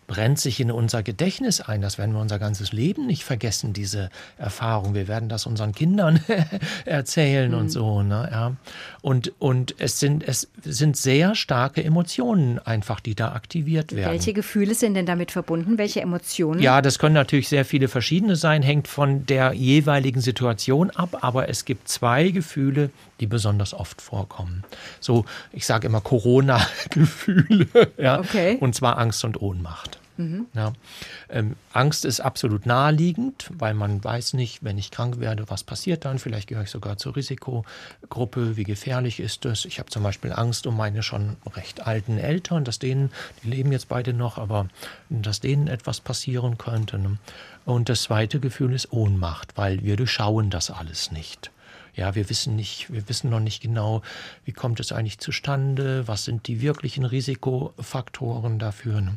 brennt 0.06 0.38
sich 0.38 0.60
in 0.60 0.70
unser 0.70 1.02
Gedächtnis 1.02 1.60
ein. 1.60 1.80
Das 1.80 1.98
werden 1.98 2.12
wir 2.14 2.20
unser 2.20 2.38
ganzes 2.38 2.72
Leben 2.72 3.06
nicht 3.06 3.24
vergessen, 3.24 3.72
diese 3.72 4.10
Erfahrung. 4.38 4.94
Wir 4.94 5.08
werden 5.08 5.28
das 5.28 5.46
unseren 5.46 5.72
Kindern 5.72 6.20
erzählen 6.84 7.50
mhm. 7.50 7.58
und 7.58 7.68
so. 7.70 8.02
Ne? 8.02 8.28
Ja. 8.30 8.52
Und, 9.02 9.32
und 9.38 9.74
es, 9.78 10.00
sind, 10.00 10.26
es 10.26 10.48
sind 10.62 10.96
sehr 10.96 11.34
starke 11.34 11.82
Emotionen 11.82 12.58
einfach, 12.58 13.00
die 13.00 13.14
da 13.14 13.32
aktiviert 13.32 13.94
werden. 13.94 14.12
Welche 14.12 14.32
Gefühle 14.32 14.74
sind 14.74 14.94
denn 14.94 15.06
damit 15.06 15.30
verbunden? 15.30 15.78
Welche 15.78 16.00
Emotionen? 16.00 16.60
Ja, 16.60 16.82
das 16.82 16.98
können 16.98 17.14
natürlich 17.14 17.48
sehr 17.48 17.64
viele 17.64 17.88
verschiedene 17.88 18.36
sein, 18.36 18.62
hängt 18.62 18.88
von 18.88 19.26
der 19.26 19.52
jeweiligen 19.52 20.20
Situation 20.20 20.90
ab. 20.90 21.18
Aber 21.22 21.48
es 21.48 21.64
gibt 21.64 21.88
zwei 21.88 22.30
Gefühle, 22.30 22.90
die 23.20 23.26
besonders 23.26 23.74
oft 23.74 24.02
vorkommen. 24.02 24.64
So, 25.00 25.24
ich 25.52 25.66
sage 25.66 25.86
immer 25.86 26.00
Corona-Gefühle. 26.00 27.68
ja? 27.98 28.20
Okay. 28.20 28.58
Und 28.60 28.74
zwar 28.74 28.98
Angst 28.98 29.24
und 29.24 29.40
Ohnmacht. 29.40 29.98
Mhm. 30.16 30.46
Ja. 30.54 30.72
Ähm, 31.28 31.56
Angst 31.72 32.04
ist 32.04 32.20
absolut 32.20 32.66
naheliegend, 32.66 33.50
weil 33.52 33.74
man 33.74 34.02
weiß 34.02 34.34
nicht, 34.34 34.62
wenn 34.62 34.78
ich 34.78 34.92
krank 34.92 35.18
werde, 35.18 35.50
was 35.50 35.64
passiert 35.64 36.04
dann. 36.04 36.18
Vielleicht 36.18 36.48
gehöre 36.48 36.64
ich 36.64 36.70
sogar 36.70 36.98
zur 36.98 37.16
Risikogruppe. 37.16 38.56
Wie 38.56 38.62
gefährlich 38.62 39.18
ist 39.18 39.44
es? 39.44 39.64
Ich 39.64 39.80
habe 39.80 39.90
zum 39.90 40.04
Beispiel 40.04 40.32
Angst 40.32 40.66
um 40.66 40.76
meine 40.76 41.02
schon 41.02 41.36
recht 41.56 41.86
alten 41.86 42.18
Eltern, 42.18 42.64
dass 42.64 42.78
denen, 42.78 43.10
die 43.42 43.50
leben 43.50 43.72
jetzt 43.72 43.88
beide 43.88 44.12
noch, 44.12 44.38
aber 44.38 44.68
dass 45.08 45.40
denen 45.40 45.66
etwas 45.66 46.00
passieren 46.00 46.58
könnte. 46.58 46.98
Ne? 46.98 47.18
Und 47.64 47.88
das 47.88 48.02
zweite 48.02 48.38
Gefühl 48.38 48.72
ist 48.72 48.92
Ohnmacht, 48.92 49.56
weil 49.56 49.82
wir 49.82 49.96
durchschauen 49.96 50.50
das 50.50 50.70
alles 50.70 51.10
nicht 51.10 51.50
ja, 51.94 52.14
wir 52.14 52.28
wissen 52.28 52.56
nicht, 52.56 52.92
wir 52.92 53.08
wissen 53.08 53.30
noch 53.30 53.40
nicht 53.40 53.62
genau, 53.62 54.02
wie 54.44 54.52
kommt 54.52 54.80
es 54.80 54.92
eigentlich 54.92 55.18
zustande, 55.18 56.06
was 56.08 56.24
sind 56.24 56.48
die 56.48 56.60
wirklichen 56.60 57.04
Risikofaktoren 57.04 58.58
dafür. 58.58 59.00
Ne? 59.00 59.14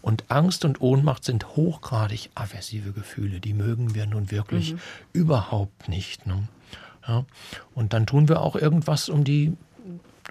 Und 0.00 0.24
Angst 0.28 0.64
und 0.64 0.80
Ohnmacht 0.80 1.24
sind 1.24 1.56
hochgradig 1.56 2.30
aversive 2.34 2.92
Gefühle, 2.92 3.40
die 3.40 3.54
mögen 3.54 3.94
wir 3.94 4.06
nun 4.06 4.30
wirklich 4.30 4.74
mhm. 4.74 4.80
überhaupt 5.12 5.88
nicht. 5.88 6.26
Ne? 6.26 6.48
Ja, 7.06 7.24
und 7.74 7.92
dann 7.92 8.06
tun 8.06 8.28
wir 8.28 8.40
auch 8.40 8.56
irgendwas, 8.56 9.08
um 9.08 9.24
die 9.24 9.56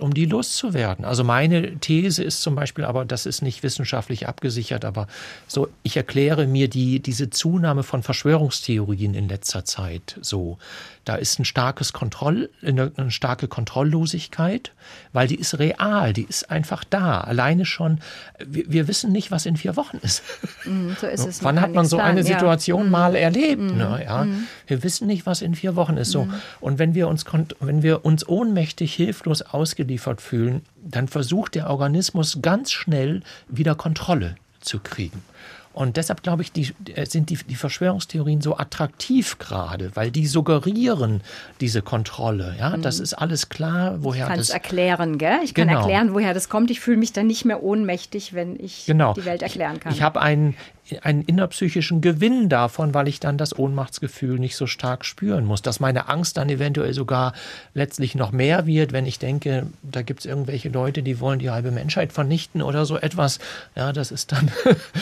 um 0.02 0.14
die 0.14 0.26
loszuwerden. 0.26 1.06
Also 1.06 1.24
meine 1.24 1.78
These 1.80 2.24
ist 2.24 2.42
zum 2.42 2.56
Beispiel, 2.56 2.86
aber 2.86 3.06
das 3.06 3.26
ist 3.26 3.42
nicht 3.42 3.64
wissenschaftlich 3.64 4.28
abgesichert, 4.28 4.86
aber 4.86 5.08
so, 5.48 5.70
ich 5.84 5.98
erkläre 5.98 6.48
mir 6.48 6.68
die, 6.68 7.00
diese 7.00 7.30
Zunahme 7.30 7.84
von 7.84 8.04
Verschwörungstheorien 8.04 9.14
in 9.14 9.28
letzter 9.28 9.66
Zeit 9.66 10.18
so. 10.22 10.58
Da 11.06 11.16
ist 11.16 11.40
ein 11.40 11.46
starkes 11.46 11.92
Kontroll, 11.92 12.52
eine, 12.62 12.92
starke 13.10 13.48
Kontrolllosigkeit, 13.48 14.74
weil 15.12 15.28
die 15.28 15.40
ist 15.40 15.58
real, 15.58 16.14
die 16.14 16.24
ist 16.24 16.52
einfach 16.52 16.84
da. 16.84 17.22
Alleine 17.22 17.66
schon, 17.66 18.00
wir, 18.46 18.72
wir 18.72 18.88
wissen 18.88 19.12
nicht, 19.12 19.32
was 19.32 19.48
in 19.48 19.58
vier 19.58 19.76
Wochen 19.76 19.98
ist. 20.04 20.22
Mm, 20.66 20.92
so 21.00 21.08
ist 21.08 21.26
es. 21.28 21.44
Wann 21.44 21.60
hat 21.62 21.74
man 21.74 21.86
so 21.86 21.98
planen, 21.98 22.12
eine 22.12 22.24
Situation 22.24 22.84
ja. 22.84 22.90
mal 22.90 23.16
erlebt? 23.16 23.62
Mhm. 23.62 23.78
Ne, 23.78 24.04
ja? 24.06 24.28
Wir 24.68 24.84
wissen 24.84 25.08
nicht, 25.08 25.26
was 25.26 25.42
in 25.42 25.56
vier 25.56 25.76
Wochen 25.76 25.98
ist. 25.98 26.12
So. 26.12 26.28
Und 26.60 26.78
wenn 26.78 26.94
wir, 26.94 27.08
uns, 27.08 27.26
wenn 27.60 27.82
wir 27.82 28.06
uns 28.06 28.28
ohnmächtig, 28.28 28.94
hilflos 28.94 29.42
ausgeliefert 29.42 29.89
fühlen, 29.98 30.62
dann 30.84 31.08
versucht 31.08 31.56
der 31.56 31.70
Organismus 31.70 32.40
ganz 32.42 32.72
schnell 32.72 33.22
wieder 33.48 33.76
Kontrolle 33.76 34.36
zu 34.62 34.80
kriegen. 34.80 35.24
Und 35.72 35.98
deshalb 35.98 36.24
glaube 36.24 36.42
ich, 36.42 36.52
die, 36.52 36.74
äh, 36.96 37.06
sind 37.06 37.30
die, 37.30 37.38
die 37.38 37.56
Verschwörungstheorien 37.56 38.42
so 38.42 38.58
attraktiv 38.58 39.38
gerade, 39.38 39.92
weil 39.96 40.12
die 40.12 40.28
suggerieren 40.28 41.22
diese 41.62 41.82
Kontrolle. 41.82 42.56
Ja, 42.60 42.76
das 42.76 43.00
ist 43.00 43.14
alles 43.14 43.50
klar, 43.50 43.98
woher 44.04 44.26
Ich 44.26 44.30
kann 44.30 44.40
es 44.40 44.48
das. 44.48 44.54
erklären, 44.56 45.18
gell? 45.18 45.40
Ich 45.44 45.54
kann 45.54 45.68
Genau. 45.68 45.80
erklären, 45.82 46.14
woher 46.14 46.34
das 46.34 46.50
kommt. 46.50 46.72
Ich 46.72 46.80
fühle 46.80 46.98
mich 46.98 47.14
dann 47.14 47.28
nicht 47.28 47.46
mehr 47.46 47.64
ohnmächtig, 47.64 48.34
wenn 48.34 48.60
ich 48.60 48.86
Genau. 48.88 49.14
die 49.14 49.24
Welt 49.26 49.42
erklären 49.42 49.80
kann. 49.80 49.94
Ich 49.94 50.02
habe 50.02 50.20
einen, 50.22 50.56
einen 51.02 51.22
innerpsychischen 51.22 52.02
Gewinn 52.02 52.50
davon, 52.50 52.94
weil 52.94 53.08
ich 53.08 53.20
dann 53.20 53.38
das 53.38 53.58
Ohnmachtsgefühl 53.58 54.40
nicht 54.40 54.56
so 54.56 54.68
stark 54.68 55.06
spüren 55.06 55.46
muss. 55.46 55.62
Dass 55.62 55.80
meine 55.80 56.10
Angst 56.10 56.38
dann 56.38 56.50
eventuell 56.50 56.94
sogar 56.94 57.34
letztlich 57.74 58.16
noch 58.16 58.32
mehr 58.32 58.66
wird, 58.66 58.92
wenn 58.92 59.06
ich 59.06 59.20
denke, 59.20 59.68
da 59.82 60.02
gibt 60.02 60.22
es 60.22 60.26
irgendwelche 60.26 60.70
Leute, 60.70 61.04
die 61.04 61.20
wollen 61.20 61.40
die 61.40 61.50
halbe 61.50 61.72
Menschheit 61.72 62.14
vernichten 62.14 62.62
oder 62.62 62.86
so 62.86 62.98
etwas. 62.98 63.40
Ja, 63.76 63.94
das 63.94 64.12
ist 64.12 64.32
dann, 64.32 64.52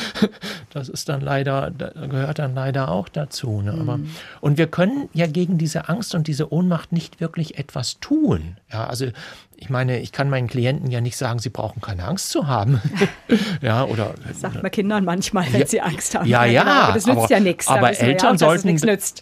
das 0.73 0.89
ist 0.89 1.09
dann 1.09 1.21
leider, 1.21 1.71
gehört 1.71 2.39
dann 2.39 2.55
leider 2.55 2.89
auch 2.89 3.09
dazu. 3.09 3.61
Ne? 3.61 3.73
Aber, 3.73 3.99
und 4.41 4.57
wir 4.57 4.67
können 4.67 5.09
ja 5.13 5.27
gegen 5.27 5.57
diese 5.57 5.89
Angst 5.89 6.15
und 6.15 6.27
diese 6.27 6.51
Ohnmacht 6.51 6.91
nicht 6.91 7.19
wirklich 7.19 7.57
etwas 7.57 7.99
tun. 7.99 8.57
Ja, 8.71 8.87
also 8.87 9.07
ich 9.59 9.69
meine, 9.69 9.99
ich 9.99 10.11
kann 10.11 10.29
meinen 10.29 10.47
Klienten 10.47 10.91
ja 10.91 11.01
nicht 11.01 11.17
sagen, 11.17 11.39
sie 11.39 11.49
brauchen 11.49 11.81
keine 11.81 12.03
Angst 12.05 12.29
zu 12.29 12.47
haben. 12.47 12.79
ja, 13.61 13.83
oder 13.85 14.13
Das 14.27 14.39
sagt 14.41 14.61
man 14.61 14.71
Kindern 14.71 15.03
manchmal, 15.03 15.51
wenn 15.51 15.65
sie 15.65 15.81
Angst 15.81 16.15
haben. 16.15 16.27
ja, 16.27 16.45
ja, 16.45 16.63
genau, 16.63 16.75
aber 16.75 16.93
das 16.93 17.05
nützt 17.07 17.17
aber, 17.17 17.29
ja 17.31 17.39
nichts. 17.39 17.67
Aber 17.67 17.89
Eltern 17.99 18.37
ja 18.37 18.47
auch, 18.47 18.59
sollten. 18.61 18.77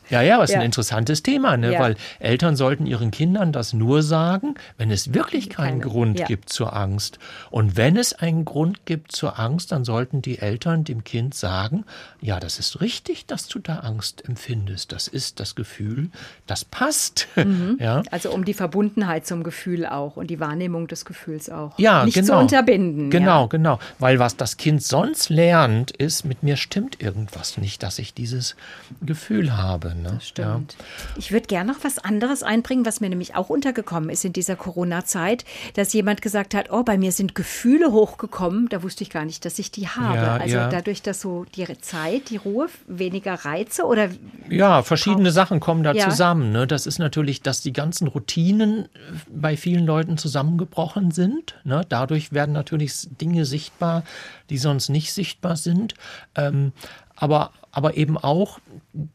Ja, 0.09 0.21
ja, 0.21 0.35
aber 0.35 0.43
es 0.43 0.49
ist 0.49 0.53
Ja. 0.55 0.59
ein 0.59 0.65
interessantes 0.65 1.23
Thema, 1.23 1.55
ne? 1.57 1.73
Ja. 1.73 1.79
weil 1.79 1.95
Eltern 2.19 2.55
sollten 2.55 2.85
ihren 2.85 3.11
Kindern 3.11 3.51
das 3.53 3.73
nur 3.73 4.03
sagen, 4.03 4.55
wenn 4.77 4.91
es 4.91 5.13
wirklich 5.13 5.49
keinen 5.49 5.79
Keine- 5.79 5.91
Grund 5.91 6.19
ja. 6.19 6.25
gibt 6.25 6.49
zur 6.49 6.75
Angst. 6.75 7.17
Und 7.49 7.77
wenn 7.77 7.95
es 7.95 8.13
einen 8.13 8.43
Grund 8.45 8.85
gibt 8.85 9.13
zur 9.13 9.39
Angst, 9.39 9.71
dann 9.71 9.85
sollten 9.85 10.21
die 10.21 10.39
Eltern 10.39 10.83
dem 10.83 11.03
Kind 11.05 11.33
sagen: 11.33 11.85
Ja, 12.21 12.39
das 12.39 12.59
ist 12.59 12.81
richtig, 12.81 13.25
dass 13.25 13.47
du 13.47 13.59
da 13.59 13.77
Angst 13.79 14.27
empfindest. 14.27 14.91
Das 14.91 15.07
ist 15.07 15.39
das 15.39 15.55
Gefühl, 15.55 16.09
das 16.45 16.65
passt. 16.65 17.27
Mhm. 17.35 17.77
Ja. 17.85 18.03
Also 18.11 18.31
um 18.31 18.45
die 18.45 18.53
Verbundenheit 18.53 19.27
zum 19.27 19.43
Gefühl 19.43 19.85
auch 19.85 20.17
und 20.17 20.24
die 20.27 20.39
Wahrnehmung 20.39 20.87
des 20.87 21.05
Gefühls 21.05 21.49
auch. 21.49 21.77
Ja, 21.77 22.05
nicht 22.05 22.13
genau. 22.15 22.27
zu 22.33 22.39
unterbinden. 22.39 23.09
Genau, 23.09 23.41
Ja. 23.43 23.47
genau. 23.47 23.79
Weil 23.99 24.19
was 24.19 24.35
das 24.37 24.57
Kind 24.57 24.83
sonst 24.83 25.29
lernt, 25.29 25.91
ist, 25.91 26.25
mit 26.25 26.43
mir 26.43 26.57
stimmt 26.57 27.01
irgendwas 27.01 27.57
nicht, 27.57 27.83
dass 27.83 27.99
ich 27.99 28.13
dieses 28.13 28.55
Gefühl 29.01 29.55
habe. 29.57 29.95
Ne? 29.95 30.19
Stimmt. 30.21 30.75
Ich 31.17 31.31
würde 31.31 31.47
gerne 31.47 31.71
noch 31.71 31.83
was 31.83 31.99
anderes 31.99 32.43
einbringen, 32.43 32.85
was 32.85 33.01
mir 33.01 33.09
nämlich 33.09 33.35
auch 33.35 33.49
untergekommen 33.49 34.09
ist 34.09 34.25
in 34.25 34.33
dieser 34.33 34.55
Corona-Zeit, 34.55 35.45
dass 35.75 35.93
jemand 35.93 36.21
gesagt 36.21 36.53
hat, 36.53 36.71
oh, 36.71 36.83
bei 36.83 36.97
mir 36.97 37.11
sind 37.11 37.35
Gefühle 37.35 37.91
hochgekommen, 37.91 38.69
da 38.69 38.83
wusste 38.83 39.03
ich 39.03 39.09
gar 39.09 39.25
nicht, 39.25 39.45
dass 39.45 39.59
ich 39.59 39.71
die 39.71 39.87
habe. 39.87 40.15
Ja, 40.17 40.35
also 40.37 40.55
ja. 40.57 40.69
dadurch, 40.69 41.01
dass 41.01 41.21
so 41.21 41.45
die 41.55 41.65
Zeit, 41.81 42.29
die 42.29 42.37
Ruhe, 42.37 42.67
weniger 42.87 43.33
Reize 43.33 43.83
oder 43.85 44.09
Ja, 44.49 44.83
verschiedene 44.83 45.31
Sachen 45.31 45.59
kommen 45.59 45.83
da 45.83 45.93
Ja. 45.93 46.09
zusammen. 46.09 46.51
Ne? 46.51 46.67
Das 46.67 46.85
ist 46.85 46.99
natürlich, 46.99 47.41
dass 47.41 47.61
die 47.61 47.73
ganzen 47.73 48.07
Routinen 48.07 48.85
äh, 48.85 48.87
bei 49.29 49.57
vielen 49.57 49.85
Leuten 49.85 50.14
zusammengebrochen 50.17 51.11
sind. 51.11 51.55
Ne? 51.63 51.81
Dadurch 51.89 52.31
werden 52.31 52.53
natürlich 52.53 53.07
Dinge 53.21 53.45
sichtbar, 53.45 54.03
die 54.49 54.57
sonst 54.57 54.89
nicht 54.89 55.13
sichtbar 55.13 55.55
sind. 55.55 55.93
Ähm, 56.35 56.71
aber, 57.15 57.51
aber 57.71 57.95
eben 57.97 58.17
auch 58.17 58.59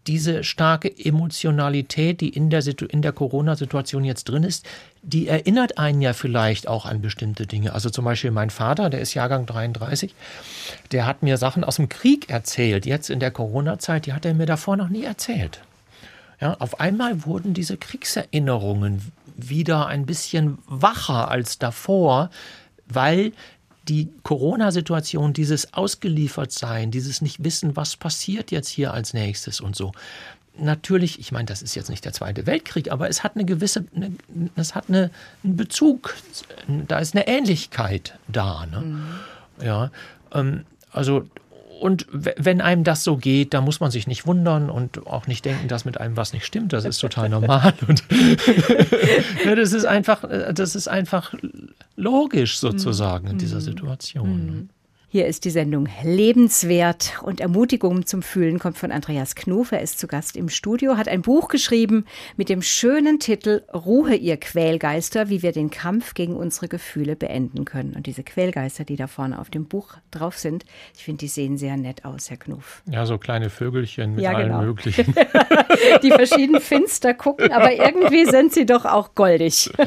diese 0.06 0.42
starke 0.42 0.90
Emotionalität, 0.98 2.20
die 2.20 2.30
in 2.30 2.50
der, 2.50 2.62
in 2.88 3.02
der 3.02 3.12
Corona-Situation 3.12 4.04
jetzt 4.04 4.24
drin 4.24 4.42
ist, 4.42 4.66
die 5.02 5.28
erinnert 5.28 5.78
einen 5.78 6.00
ja 6.00 6.12
vielleicht 6.12 6.66
auch 6.66 6.86
an 6.86 7.02
bestimmte 7.02 7.46
Dinge. 7.46 7.74
Also 7.74 7.90
zum 7.90 8.04
Beispiel 8.04 8.30
mein 8.30 8.50
Vater, 8.50 8.90
der 8.90 9.00
ist 9.00 9.14
Jahrgang 9.14 9.46
33, 9.46 10.14
der 10.92 11.06
hat 11.06 11.22
mir 11.22 11.36
Sachen 11.36 11.64
aus 11.64 11.76
dem 11.76 11.88
Krieg 11.88 12.30
erzählt, 12.30 12.86
jetzt 12.86 13.10
in 13.10 13.20
der 13.20 13.30
Corona-Zeit, 13.30 14.06
die 14.06 14.12
hat 14.12 14.24
er 14.24 14.34
mir 14.34 14.46
davor 14.46 14.76
noch 14.76 14.88
nie 14.88 15.04
erzählt. 15.04 15.60
Ja, 16.40 16.54
auf 16.58 16.80
einmal 16.80 17.26
wurden 17.26 17.52
diese 17.52 17.76
Kriegserinnerungen 17.76 19.12
wieder 19.48 19.86
ein 19.86 20.06
bisschen 20.06 20.58
wacher 20.66 21.30
als 21.30 21.58
davor, 21.58 22.30
weil 22.86 23.32
die 23.88 24.08
Corona-Situation, 24.22 25.32
dieses 25.32 25.74
Ausgeliefertsein, 25.74 26.90
dieses 26.90 27.22
nicht 27.22 27.42
wissen, 27.42 27.76
was 27.76 27.96
passiert 27.96 28.50
jetzt 28.50 28.68
hier 28.68 28.92
als 28.92 29.14
nächstes 29.14 29.60
und 29.60 29.74
so. 29.74 29.92
Natürlich, 30.58 31.18
ich 31.18 31.32
meine, 31.32 31.46
das 31.46 31.62
ist 31.62 31.74
jetzt 31.74 31.88
nicht 31.88 32.04
der 32.04 32.12
Zweite 32.12 32.46
Weltkrieg, 32.46 32.92
aber 32.92 33.08
es 33.08 33.24
hat 33.24 33.34
eine 33.34 33.44
gewisse, 33.44 33.86
eine, 33.94 34.12
es 34.56 34.74
hat 34.74 34.84
eine, 34.88 35.10
einen 35.42 35.56
Bezug, 35.56 36.14
da 36.68 36.98
ist 36.98 37.14
eine 37.16 37.26
Ähnlichkeit 37.26 38.18
da. 38.28 38.66
Ne? 38.66 39.02
Ja, 39.62 39.90
ähm, 40.32 40.64
also 40.92 41.24
und 41.80 42.06
wenn 42.10 42.60
einem 42.60 42.84
das 42.84 43.04
so 43.04 43.16
geht, 43.16 43.54
da 43.54 43.62
muss 43.62 43.80
man 43.80 43.90
sich 43.90 44.06
nicht 44.06 44.26
wundern 44.26 44.68
und 44.68 45.06
auch 45.06 45.26
nicht 45.26 45.46
denken, 45.46 45.66
dass 45.66 45.86
mit 45.86 45.98
einem 45.98 46.14
was 46.14 46.34
nicht 46.34 46.44
stimmt. 46.44 46.74
Das 46.74 46.84
ist 46.84 46.98
total 46.98 47.28
normal. 47.30 47.72
Und 47.88 48.04
das 49.44 49.72
ist 49.72 49.86
einfach, 49.86 50.24
äh, 50.24 50.52
das 50.52 50.76
ist 50.76 50.88
einfach 50.88 51.32
logisch 51.96 52.58
sozusagen 52.58 53.28
in 53.28 53.38
dieser 53.38 53.62
Situation. 53.62 54.68
Hier 55.12 55.26
ist 55.26 55.44
die 55.44 55.50
Sendung 55.50 55.88
Lebenswert 56.04 57.14
und 57.22 57.40
Ermutigung 57.40 58.06
zum 58.06 58.22
Fühlen 58.22 58.60
kommt 58.60 58.78
von 58.78 58.92
Andreas 58.92 59.34
Knuf. 59.34 59.72
Er 59.72 59.80
ist 59.80 59.98
zu 59.98 60.06
Gast 60.06 60.36
im 60.36 60.48
Studio, 60.48 60.96
hat 60.96 61.08
ein 61.08 61.22
Buch 61.22 61.48
geschrieben 61.48 62.04
mit 62.36 62.48
dem 62.48 62.62
schönen 62.62 63.18
Titel 63.18 63.62
Ruhe, 63.74 64.14
ihr 64.14 64.36
Quälgeister, 64.36 65.28
wie 65.28 65.42
wir 65.42 65.50
den 65.50 65.68
Kampf 65.70 66.14
gegen 66.14 66.36
unsere 66.36 66.68
Gefühle 66.68 67.16
beenden 67.16 67.64
können. 67.64 67.94
Und 67.96 68.06
diese 68.06 68.22
Quälgeister, 68.22 68.84
die 68.84 68.94
da 68.94 69.08
vorne 69.08 69.40
auf 69.40 69.50
dem 69.50 69.64
Buch 69.66 69.94
drauf 70.12 70.38
sind, 70.38 70.64
ich 70.96 71.02
finde, 71.02 71.18
die 71.18 71.28
sehen 71.28 71.58
sehr 71.58 71.76
nett 71.76 72.04
aus, 72.04 72.30
Herr 72.30 72.36
Knuf. 72.36 72.84
Ja, 72.88 73.04
so 73.04 73.18
kleine 73.18 73.50
Vögelchen 73.50 74.14
mit 74.14 74.22
Ja, 74.22 74.30
allen 74.34 74.50
genau. 74.50 74.62
möglichen. 74.62 75.12
Die 76.02 76.10
verschieden 76.10 76.60
finster 76.60 77.14
gucken, 77.14 77.50
aber 77.52 77.72
irgendwie 77.72 78.26
sind 78.26 78.52
sie 78.52 78.66
doch 78.66 78.84
auch 78.84 79.14
goldig. 79.16 79.70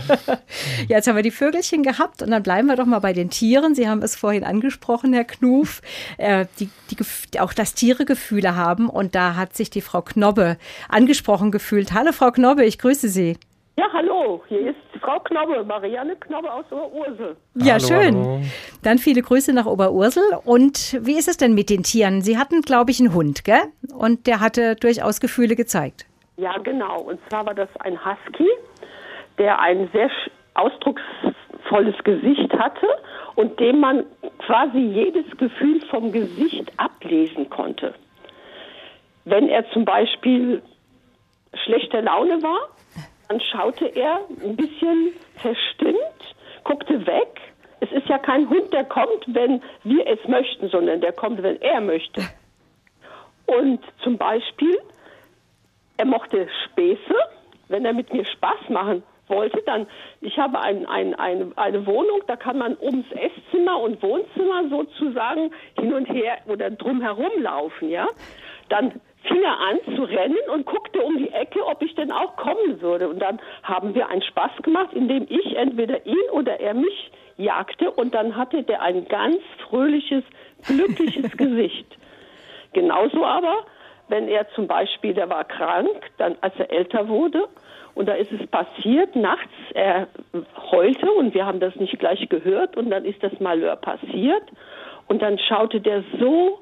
Ja, 0.88 0.98
jetzt 0.98 1.08
haben 1.08 1.16
wir 1.16 1.24
die 1.24 1.32
Vögelchen 1.32 1.82
gehabt 1.84 2.22
und 2.22 2.32
dann 2.32 2.44
bleiben 2.44 2.68
wir 2.68 2.76
doch 2.76 2.86
mal 2.86 3.00
bei 3.00 3.14
den 3.14 3.30
Tieren. 3.30 3.74
Sie 3.76 3.88
haben 3.88 4.02
es 4.02 4.16
vorhin 4.16 4.44
angesprochen, 4.44 5.12
Herr 5.14 5.24
Knuf, 5.24 5.82
äh, 6.18 6.45
die, 6.59 6.70
die, 6.91 7.39
auch 7.39 7.53
dass 7.53 7.74
Tiere 7.76 8.05
Gefühle 8.05 8.55
haben 8.55 8.89
und 8.89 9.16
da 9.16 9.36
hat 9.36 9.55
sich 9.55 9.70
die 9.70 9.82
Frau 9.82 10.01
Knobbe 10.01 10.57
angesprochen 10.89 11.51
gefühlt. 11.51 11.93
Hallo 11.93 12.11
Frau 12.11 12.32
Knobbe, 12.32 12.66
ich 12.66 12.78
grüße 12.80 13.07
Sie. 13.07 13.38
Ja, 13.76 13.86
hallo, 13.91 14.43
hier 14.47 14.70
ist 14.70 14.78
Frau 15.01 15.20
Knobbe, 15.22 15.64
Marianne 15.64 16.16
Knobbe 16.18 16.51
aus 16.53 16.66
Ursel. 16.72 17.36
Ja, 17.55 17.74
Hallo, 17.74 17.88
schön. 17.88 18.16
hallo. 18.16 18.41
Dann 18.84 18.99
viele 18.99 19.24
Grüße 19.24 19.51
nach 19.51 19.66
Oberursel. 19.66 20.22
Und 20.45 20.95
wie 21.01 21.18
ist 21.18 21.28
es 21.28 21.38
denn 21.38 21.55
mit 21.55 21.72
den 21.72 21.82
Tieren? 21.82 22.22
Sie 22.22 22.38
hatten, 22.38 22.61
glaube 22.61 22.91
ich, 22.91 22.99
einen 22.99 23.16
Hund, 23.16 23.43
gell? 23.43 23.64
Und 23.95 24.28
der 24.28 24.39
hatte 24.41 24.76
durchaus 24.76 25.20
Gefühle 25.20 25.55
gezeigt. 25.55 26.05
Ja, 26.38 26.55
genau. 26.59 27.01
Und 27.01 27.20
zwar 27.30 27.47
war 27.47 27.55
das 27.55 27.70
ein 27.80 27.97
Husky, 28.05 28.47
der 29.39 29.59
ein 29.59 29.89
sehr 29.91 30.07
sch- 30.09 30.30
ausdrucksvolles 31.64 31.95
Gesicht 32.03 32.53
hatte 32.53 32.88
und 33.36 33.59
dem 33.59 33.80
man 33.80 34.05
quasi 34.39 34.78
jedes 34.78 35.26
Gefühl 35.38 35.82
vom 35.89 36.11
Gesicht 36.11 36.72
ablesen 36.78 37.49
konnte. 37.49 37.93
Wenn 39.26 39.49
er 39.49 39.70
zum 39.72 39.86
Beispiel 39.86 40.61
schlechter 41.64 42.01
Laune 42.01 42.41
war, 42.43 42.70
dann 43.30 43.39
schaute 43.39 43.86
er 43.86 44.22
ein 44.43 44.55
bisschen 44.55 45.14
verstimmt, 45.36 46.36
guckte 46.64 47.05
weg. 47.05 47.39
Es 47.80 47.91
ist 47.91 48.07
ja 48.07 48.18
kein 48.18 48.49
Hund, 48.49 48.72
der 48.74 48.86
kommt, 48.86 49.26
wenn 49.28 49.61
wir 49.84 50.07
es 50.07 50.20
möchten, 50.28 50.70
sondern 50.70 51.01
der 51.01 51.14
kommt, 51.14 51.41
wenn 51.43 51.61
er 51.61 51.82
möchte. 51.82 52.22
Und 53.45 53.80
zum 54.03 54.18
Beispiel, 54.18 54.78
er 55.97 56.05
mochte 56.05 56.47
Späße, 56.66 57.16
wenn 57.68 57.86
er 57.86 57.93
mit 57.93 58.14
mir 58.14 58.26
Spaß 58.26 58.70
machen 58.70 59.03
wollte, 59.34 59.62
dann, 59.66 59.88
ich 60.22 60.38
habe 60.38 60.60
ein, 60.60 60.86
ein, 60.86 61.16
eine, 61.16 61.52
eine 61.56 61.86
Wohnung, 61.86 62.22
da 62.28 62.36
kann 62.36 62.58
man 62.58 62.78
ums 62.80 63.06
Esszimmer 63.12 63.80
und 63.80 64.02
Wohnzimmer 64.02 64.70
sozusagen 64.70 65.52
hin 65.80 65.94
und 65.94 66.06
her 66.06 66.38
oder 66.48 66.70
drum 66.72 67.02
herum 67.02 67.32
laufen, 67.42 67.90
ja. 67.90 68.08
dann 68.70 69.02
fing 69.28 69.42
er 69.42 69.60
an 69.60 69.80
zu 69.96 70.04
rennen 70.04 70.38
und 70.54 70.66
guckte 70.66 71.02
um 71.02 71.18
die 71.18 71.32
Ecke, 71.32 71.66
ob 71.66 71.82
ich 71.82 71.96
denn 71.96 72.12
auch 72.12 72.36
kommen 72.36 72.82
würde. 72.82 73.08
Und 73.08 73.20
dann 73.20 73.40
haben 73.64 73.96
wir 73.96 74.10
einen 74.10 74.22
Spaß 74.22 74.52
gemacht, 74.64 74.90
indem 74.94 75.26
ich 75.30 75.56
entweder 75.56 76.06
ihn 76.06 76.30
oder 76.32 76.60
er 76.60 76.74
mich 76.74 77.12
jagte 77.38 77.90
und 77.92 78.14
dann 78.14 78.36
hatte 78.36 78.64
der 78.64 78.82
ein 78.82 79.08
ganz 79.08 79.38
fröhliches, 79.70 80.24
glückliches 80.68 81.32
Gesicht. 81.38 81.88
Genauso 82.74 83.24
aber, 83.26 83.66
wenn 84.10 84.28
er 84.28 84.50
zum 84.52 84.68
Beispiel, 84.68 85.14
der 85.14 85.30
war 85.30 85.44
krank, 85.46 86.12
dann 86.18 86.36
als 86.42 86.54
er 86.58 86.72
älter 86.72 87.08
wurde 87.08 87.48
und 87.96 88.08
da 88.08 88.14
ist 88.14 88.32
es 88.32 88.46
passiert, 88.48 89.16
nachts, 89.16 89.52
er 89.74 90.08
heulte 90.72 91.12
und 91.12 91.34
wir 91.34 91.46
haben 91.46 91.60
das 91.60 91.76
nicht 91.76 91.98
gleich 92.00 92.28
gehört 92.30 92.78
und 92.78 92.89
dann 92.89 93.06
ist 93.06 93.22
das 93.24 93.39
Malheur 93.39 93.76
passiert 93.76 94.44
und 95.08 95.22
dann 95.22 95.38
schaute 95.39 95.80
der 95.82 96.04
so 96.20 96.60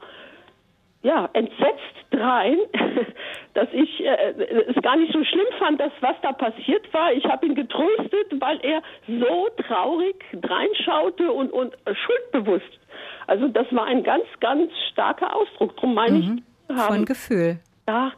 ja, 1.04 1.30
entsetzt 1.34 1.96
drein, 2.12 2.58
dass 3.54 3.68
ich 3.72 4.06
äh, 4.06 4.34
es 4.68 4.82
gar 4.84 4.96
nicht 4.98 5.12
so 5.12 5.24
schlimm 5.24 5.48
fand, 5.58 5.80
dass 5.80 5.92
was 6.02 6.16
da 6.22 6.32
passiert 6.32 6.94
war. 6.94 7.12
Ich 7.14 7.26
habe 7.26 7.48
ihn 7.48 7.56
getröstet, 7.56 8.40
weil 8.40 8.60
er 8.62 8.82
so 9.08 9.50
traurig 9.66 10.24
reinschaute 10.44 11.32
und, 11.32 11.52
und 11.52 11.76
schuldbewusst. 11.86 12.80
Also 13.26 13.48
das 13.48 13.66
war 13.72 13.86
ein 13.86 14.04
ganz, 14.04 14.26
ganz 14.42 14.72
starker 14.92 15.36
Ausdruck. 15.36 15.76
Drum 15.78 15.96
meine 15.96 16.18
mhm. 16.18 16.44
ich, 16.70 16.76
haben 16.76 16.96
von 16.96 17.06
Gefühl. 17.06 17.60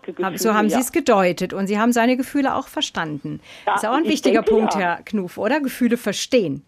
Gefühle, 0.05 0.37
so 0.37 0.53
haben. 0.53 0.69
Sie 0.69 0.79
es 0.79 0.91
gedeutet 0.91 1.53
und 1.53 1.67
Sie 1.67 1.79
haben 1.79 1.93
seine 1.93 2.17
Gefühle 2.17 2.55
auch 2.55 2.67
verstanden. 2.67 3.39
Ja, 3.65 3.73
das 3.73 3.83
ist 3.83 3.89
auch 3.89 3.93
ein 3.93 4.05
wichtiger 4.05 4.41
denke, 4.41 4.59
Punkt, 4.59 4.73
ja. 4.75 4.79
Herr 4.79 5.03
Knuf, 5.03 5.37
oder? 5.37 5.59
Gefühle 5.59 5.97
verstehen. 5.97 6.63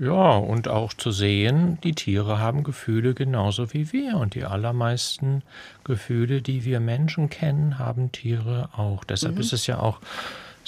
Ja, 0.00 0.38
und 0.38 0.66
auch 0.66 0.94
zu 0.94 1.10
sehen, 1.10 1.76
die 1.84 1.92
Tiere 1.92 2.38
haben 2.38 2.64
Gefühle 2.64 3.12
genauso 3.12 3.74
wie 3.74 3.92
wir. 3.92 4.16
Und 4.16 4.34
die 4.34 4.44
allermeisten 4.44 5.42
Gefühle, 5.84 6.40
die 6.40 6.64
wir 6.64 6.80
Menschen 6.80 7.28
kennen, 7.28 7.78
haben 7.78 8.10
Tiere 8.10 8.70
auch. 8.74 9.04
Deshalb 9.04 9.34
mhm. 9.34 9.42
ist 9.42 9.52
es 9.52 9.66
ja 9.66 9.78
auch 9.78 10.00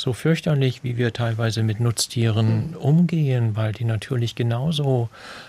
so 0.02 0.12
fürchterlich, 0.12 0.82
wie 0.82 0.96
wir 0.96 1.12
teilweise 1.12 1.62
mit 1.62 1.78
Nutztieren 1.78 2.74
umgehen, 2.74 3.54
weil 3.54 3.72
die 3.72 3.84
natürlich 3.84 4.34
genauso 4.34 5.08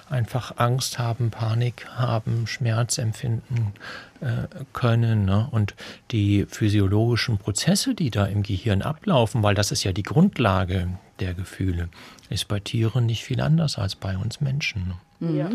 einfach 0.09 0.57
Angst 0.57 0.99
haben, 0.99 1.31
Panik 1.31 1.87
haben, 1.95 2.45
Schmerz 2.45 2.99
empfinden 2.99 3.73
äh, 4.21 4.47
können. 4.71 5.25
Ne? 5.25 5.47
Und 5.49 5.73
die 6.11 6.45
physiologischen 6.47 7.39
Prozesse, 7.39 7.95
die 7.95 8.11
da 8.11 8.25
im 8.25 8.43
Gehirn 8.43 8.83
ablaufen, 8.83 9.41
weil 9.41 9.55
das 9.55 9.71
ist 9.71 9.83
ja 9.83 9.91
die 9.91 10.03
Grundlage 10.03 10.87
der 11.19 11.33
Gefühle, 11.33 11.89
ist 12.29 12.47
bei 12.47 12.59
Tieren 12.59 13.07
nicht 13.07 13.23
viel 13.23 13.41
anders 13.41 13.79
als 13.79 13.95
bei 13.95 14.15
uns 14.15 14.39
Menschen. 14.39 14.93
Mhm. 15.19 15.35
Ja. 15.35 15.49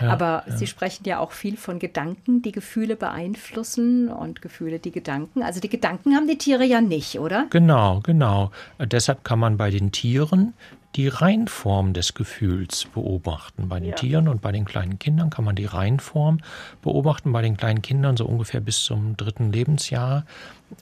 Ja, 0.00 0.10
Aber 0.10 0.44
ja. 0.46 0.56
Sie 0.56 0.66
sprechen 0.66 1.04
ja 1.06 1.18
auch 1.18 1.32
viel 1.32 1.56
von 1.56 1.78
Gedanken, 1.78 2.42
die 2.42 2.52
Gefühle 2.52 2.96
beeinflussen 2.96 4.08
und 4.08 4.42
Gefühle, 4.42 4.78
die 4.78 4.90
Gedanken. 4.90 5.42
Also 5.42 5.60
die 5.60 5.68
Gedanken 5.68 6.14
haben 6.14 6.26
die 6.26 6.38
Tiere 6.38 6.64
ja 6.64 6.80
nicht, 6.80 7.18
oder? 7.18 7.46
Genau, 7.50 8.00
genau. 8.00 8.50
Deshalb 8.78 9.24
kann 9.24 9.38
man 9.38 9.56
bei 9.56 9.70
den 9.70 9.92
Tieren 9.92 10.54
die 10.96 11.08
Reinform 11.08 11.92
des 11.92 12.14
Gefühls 12.14 12.86
beobachten. 12.86 13.68
Bei 13.68 13.78
den 13.78 13.90
ja. 13.90 13.94
Tieren 13.94 14.26
und 14.26 14.40
bei 14.40 14.52
den 14.52 14.64
kleinen 14.64 14.98
Kindern 14.98 15.30
kann 15.30 15.44
man 15.44 15.54
die 15.54 15.66
Reinform 15.66 16.40
beobachten. 16.82 17.32
Bei 17.32 17.42
den 17.42 17.56
kleinen 17.56 17.82
Kindern 17.82 18.16
so 18.16 18.24
ungefähr 18.24 18.60
bis 18.60 18.82
zum 18.82 19.16
dritten 19.16 19.52
Lebensjahr 19.52 20.24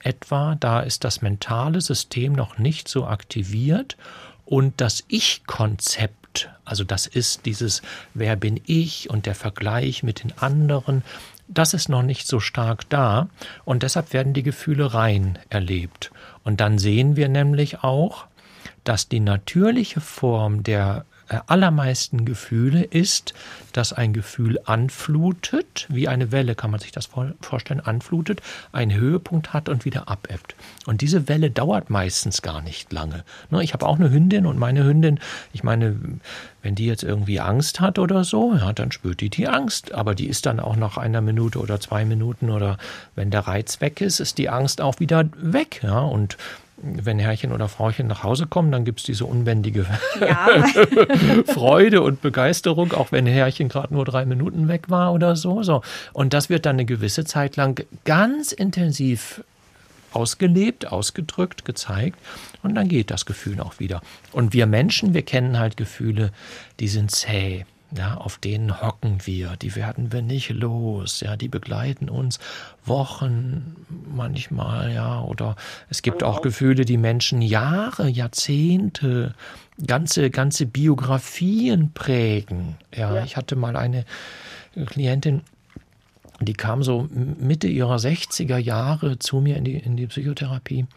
etwa. 0.03 0.55
Da 0.59 0.79
ist 0.79 1.03
das 1.03 1.21
mentale 1.21 1.81
System 1.81 2.33
noch 2.33 2.57
nicht 2.57 2.87
so 2.87 3.05
aktiviert 3.05 3.97
und 4.45 4.79
das 4.79 5.03
Ich-Konzept, 5.09 6.26
also 6.65 6.83
das 6.83 7.07
ist 7.07 7.45
dieses 7.45 7.81
Wer 8.13 8.35
bin 8.35 8.59
ich 8.65 9.09
und 9.09 9.25
der 9.25 9.35
Vergleich 9.35 10.03
mit 10.03 10.23
den 10.23 10.33
anderen, 10.37 11.03
das 11.47 11.73
ist 11.73 11.89
noch 11.89 12.03
nicht 12.03 12.27
so 12.27 12.39
stark 12.39 12.89
da 12.89 13.29
und 13.65 13.83
deshalb 13.83 14.13
werden 14.13 14.33
die 14.33 14.43
Gefühle 14.43 14.93
rein 14.93 15.39
erlebt. 15.49 16.11
Und 16.43 16.59
dann 16.59 16.77
sehen 16.77 17.15
wir 17.15 17.29
nämlich 17.29 17.83
auch, 17.83 18.25
dass 18.83 19.07
die 19.07 19.19
natürliche 19.19 20.01
Form 20.01 20.63
der 20.63 21.05
allermeisten 21.47 22.25
Gefühle 22.25 22.83
ist, 22.83 23.33
dass 23.73 23.93
ein 23.93 24.13
Gefühl 24.13 24.59
anflutet, 24.65 25.85
wie 25.89 26.07
eine 26.07 26.31
Welle 26.31 26.55
kann 26.55 26.71
man 26.71 26.79
sich 26.79 26.91
das 26.91 27.09
vorstellen, 27.41 27.79
anflutet, 27.79 28.41
einen 28.71 28.93
Höhepunkt 28.93 29.53
hat 29.53 29.69
und 29.69 29.85
wieder 29.85 30.07
abebbt. 30.07 30.55
Und 30.85 31.01
diese 31.01 31.27
Welle 31.27 31.51
dauert 31.51 31.89
meistens 31.89 32.41
gar 32.41 32.61
nicht 32.61 32.91
lange. 32.91 33.23
Ne, 33.49 33.63
ich 33.63 33.73
habe 33.73 33.85
auch 33.85 33.97
eine 33.97 34.09
Hündin 34.09 34.45
und 34.45 34.57
meine 34.57 34.83
Hündin, 34.83 35.19
ich 35.53 35.63
meine, 35.63 35.99
wenn 36.61 36.75
die 36.75 36.85
jetzt 36.85 37.03
irgendwie 37.03 37.39
Angst 37.39 37.79
hat 37.79 37.99
oder 37.99 38.23
so, 38.23 38.55
ja, 38.55 38.73
dann 38.73 38.91
spürt 38.91 39.21
die 39.21 39.29
die 39.29 39.47
Angst. 39.47 39.93
Aber 39.93 40.15
die 40.15 40.27
ist 40.27 40.45
dann 40.45 40.59
auch 40.59 40.75
nach 40.75 40.97
einer 40.97 41.21
Minute 41.21 41.59
oder 41.59 41.79
zwei 41.79 42.03
Minuten 42.03 42.49
oder 42.49 42.77
wenn 43.15 43.31
der 43.31 43.41
Reiz 43.41 43.79
weg 43.81 44.01
ist, 44.01 44.19
ist 44.19 44.37
die 44.37 44.49
Angst 44.49 44.81
auch 44.81 44.99
wieder 44.99 45.29
weg. 45.37 45.81
Ja, 45.83 45.99
und 45.99 46.37
wenn 46.81 47.17
Herrchen 47.17 47.51
oder 47.51 47.67
Frauchen 47.67 48.07
nach 48.07 48.23
Hause 48.23 48.45
kommen, 48.45 48.71
dann 48.71 48.85
gibt 48.85 48.99
es 48.99 49.05
diese 49.05 49.25
unbändige 49.25 49.85
ja. 50.21 50.63
Freude 51.53 52.01
und 52.01 52.21
Begeisterung, 52.21 52.93
auch 52.93 53.11
wenn 53.11 53.25
Herrchen 53.25 53.67
gerade 53.67 53.93
nur 53.93 54.05
drei 54.05 54.25
Minuten 54.25 54.67
weg 54.67 54.89
war 54.89 55.13
oder 55.13 55.35
so, 55.35 55.63
so. 55.63 55.81
Und 56.13 56.33
das 56.33 56.49
wird 56.49 56.65
dann 56.65 56.75
eine 56.75 56.85
gewisse 56.85 57.25
Zeit 57.25 57.55
lang 57.55 57.83
ganz 58.05 58.51
intensiv 58.51 59.43
ausgelebt, 60.13 60.91
ausgedrückt, 60.91 61.65
gezeigt 61.65 62.17
und 62.63 62.75
dann 62.75 62.87
geht 62.87 63.11
das 63.11 63.25
Gefühl 63.25 63.59
auch 63.59 63.79
wieder. 63.79 64.01
Und 64.31 64.53
wir 64.53 64.65
Menschen, 64.65 65.13
wir 65.13 65.23
kennen 65.23 65.59
halt 65.59 65.77
Gefühle, 65.77 66.31
die 66.79 66.87
sind 66.87 67.11
zäh. 67.11 67.65
Ja, 67.95 68.15
auf 68.15 68.37
denen 68.37 68.81
hocken 68.81 69.19
wir, 69.25 69.55
die 69.55 69.73
werden 69.75 70.11
wir 70.11 70.21
nicht 70.21 70.49
los, 70.49 71.21
ja, 71.21 71.37
die 71.37 71.47
begleiten 71.47 72.09
uns 72.09 72.37
Wochen 72.83 73.77
manchmal, 74.13 74.93
ja, 74.93 75.21
oder 75.21 75.55
es 75.89 76.01
gibt 76.01 76.21
auch 76.21 76.41
Gefühle, 76.41 76.83
die 76.83 76.97
Menschen 76.97 77.41
Jahre, 77.41 78.09
Jahrzehnte, 78.09 79.35
ganze, 79.85 80.29
ganze 80.29 80.65
Biografien 80.65 81.93
prägen. 81.93 82.75
Ja, 82.93 83.15
ja. 83.15 83.23
ich 83.23 83.37
hatte 83.37 83.55
mal 83.55 83.77
eine 83.77 84.03
Klientin, 84.85 85.43
die 86.41 86.53
kam 86.53 86.83
so 86.83 87.07
Mitte 87.09 87.67
ihrer 87.67 87.95
60er 87.95 88.57
Jahre 88.57 89.17
zu 89.17 89.39
mir 89.39 89.55
in 89.55 89.63
die, 89.63 89.77
in 89.77 89.95
die 89.95 90.07
Psychotherapie 90.07 90.87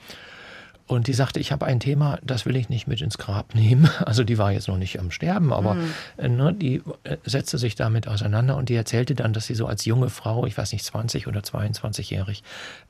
und 0.91 1.07
die 1.07 1.13
sagte, 1.13 1.39
ich 1.39 1.53
habe 1.53 1.67
ein 1.67 1.79
Thema, 1.79 2.19
das 2.23 2.47
will 2.47 2.57
ich 2.57 2.69
nicht 2.69 2.89
mit 2.89 3.01
ins 3.01 3.17
Grab 3.17 3.55
nehmen. 3.55 3.89
Also 4.11 4.25
die 4.25 4.39
war 4.39 4.51
jetzt 4.51 4.67
noch 4.67 4.77
nicht 4.77 4.99
am 4.99 5.13
Sterben, 5.13 5.53
aber 5.53 5.75
mhm. 5.75 6.37
ne, 6.37 6.53
die 6.53 6.83
äh, 7.05 7.17
setzte 7.25 7.59
sich 7.59 7.77
damit 7.77 8.09
auseinander 8.09 8.57
und 8.57 8.69
die 8.69 8.75
erzählte 8.75 9.15
dann, 9.15 9.33
dass 9.33 9.47
sie 9.47 9.55
so 9.55 9.67
als 9.67 9.85
junge 9.85 10.11
Frau, 10.11 10.47
ich 10.47 10.59
weiß 10.59 10.73
nicht, 10.73 10.85
20 10.85 11.29
oder 11.29 11.41
22-jährig, 11.41 12.43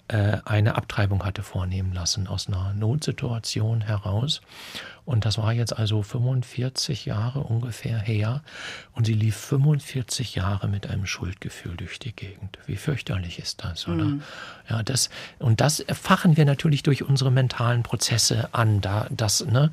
äh, 0.08 0.38
eine 0.44 0.76
Abtreibung 0.76 1.24
hatte 1.24 1.42
vornehmen 1.42 1.92
lassen 1.92 2.26
aus 2.26 2.48
einer 2.48 2.72
Notsituation 2.72 3.82
heraus. 3.82 4.40
Und 5.10 5.24
das 5.24 5.38
war 5.38 5.52
jetzt 5.52 5.76
also 5.76 6.04
45 6.04 7.04
Jahre 7.04 7.40
ungefähr 7.40 7.98
her. 7.98 8.42
Und 8.92 9.06
sie 9.06 9.12
lief 9.12 9.34
45 9.34 10.36
Jahre 10.36 10.68
mit 10.68 10.86
einem 10.86 11.04
Schuldgefühl 11.04 11.76
durch 11.76 11.98
die 11.98 12.14
Gegend. 12.14 12.58
Wie 12.66 12.76
fürchterlich 12.76 13.40
ist 13.40 13.64
das, 13.64 13.88
oder? 13.88 14.04
Mhm. 14.04 14.22
Ja, 14.68 14.84
das, 14.84 15.10
und 15.40 15.60
das 15.60 15.80
erfachen 15.80 16.36
wir 16.36 16.44
natürlich 16.44 16.84
durch 16.84 17.02
unsere 17.02 17.32
mentalen 17.32 17.82
Prozesse 17.82 18.50
an. 18.52 18.80
Da, 18.80 19.08
das, 19.10 19.44
ne, 19.44 19.72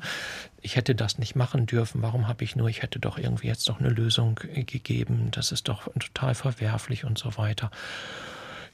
ich 0.60 0.74
hätte 0.74 0.96
das 0.96 1.18
nicht 1.18 1.36
machen 1.36 1.66
dürfen, 1.66 2.02
warum 2.02 2.26
habe 2.26 2.42
ich 2.42 2.56
nur, 2.56 2.68
ich 2.68 2.82
hätte 2.82 2.98
doch 2.98 3.16
irgendwie 3.16 3.46
jetzt 3.46 3.68
doch 3.68 3.78
eine 3.78 3.90
Lösung 3.90 4.34
gegeben, 4.34 5.28
das 5.30 5.52
ist 5.52 5.68
doch 5.68 5.84
total 6.00 6.34
verwerflich 6.34 7.04
und 7.04 7.16
so 7.16 7.36
weiter. 7.36 7.70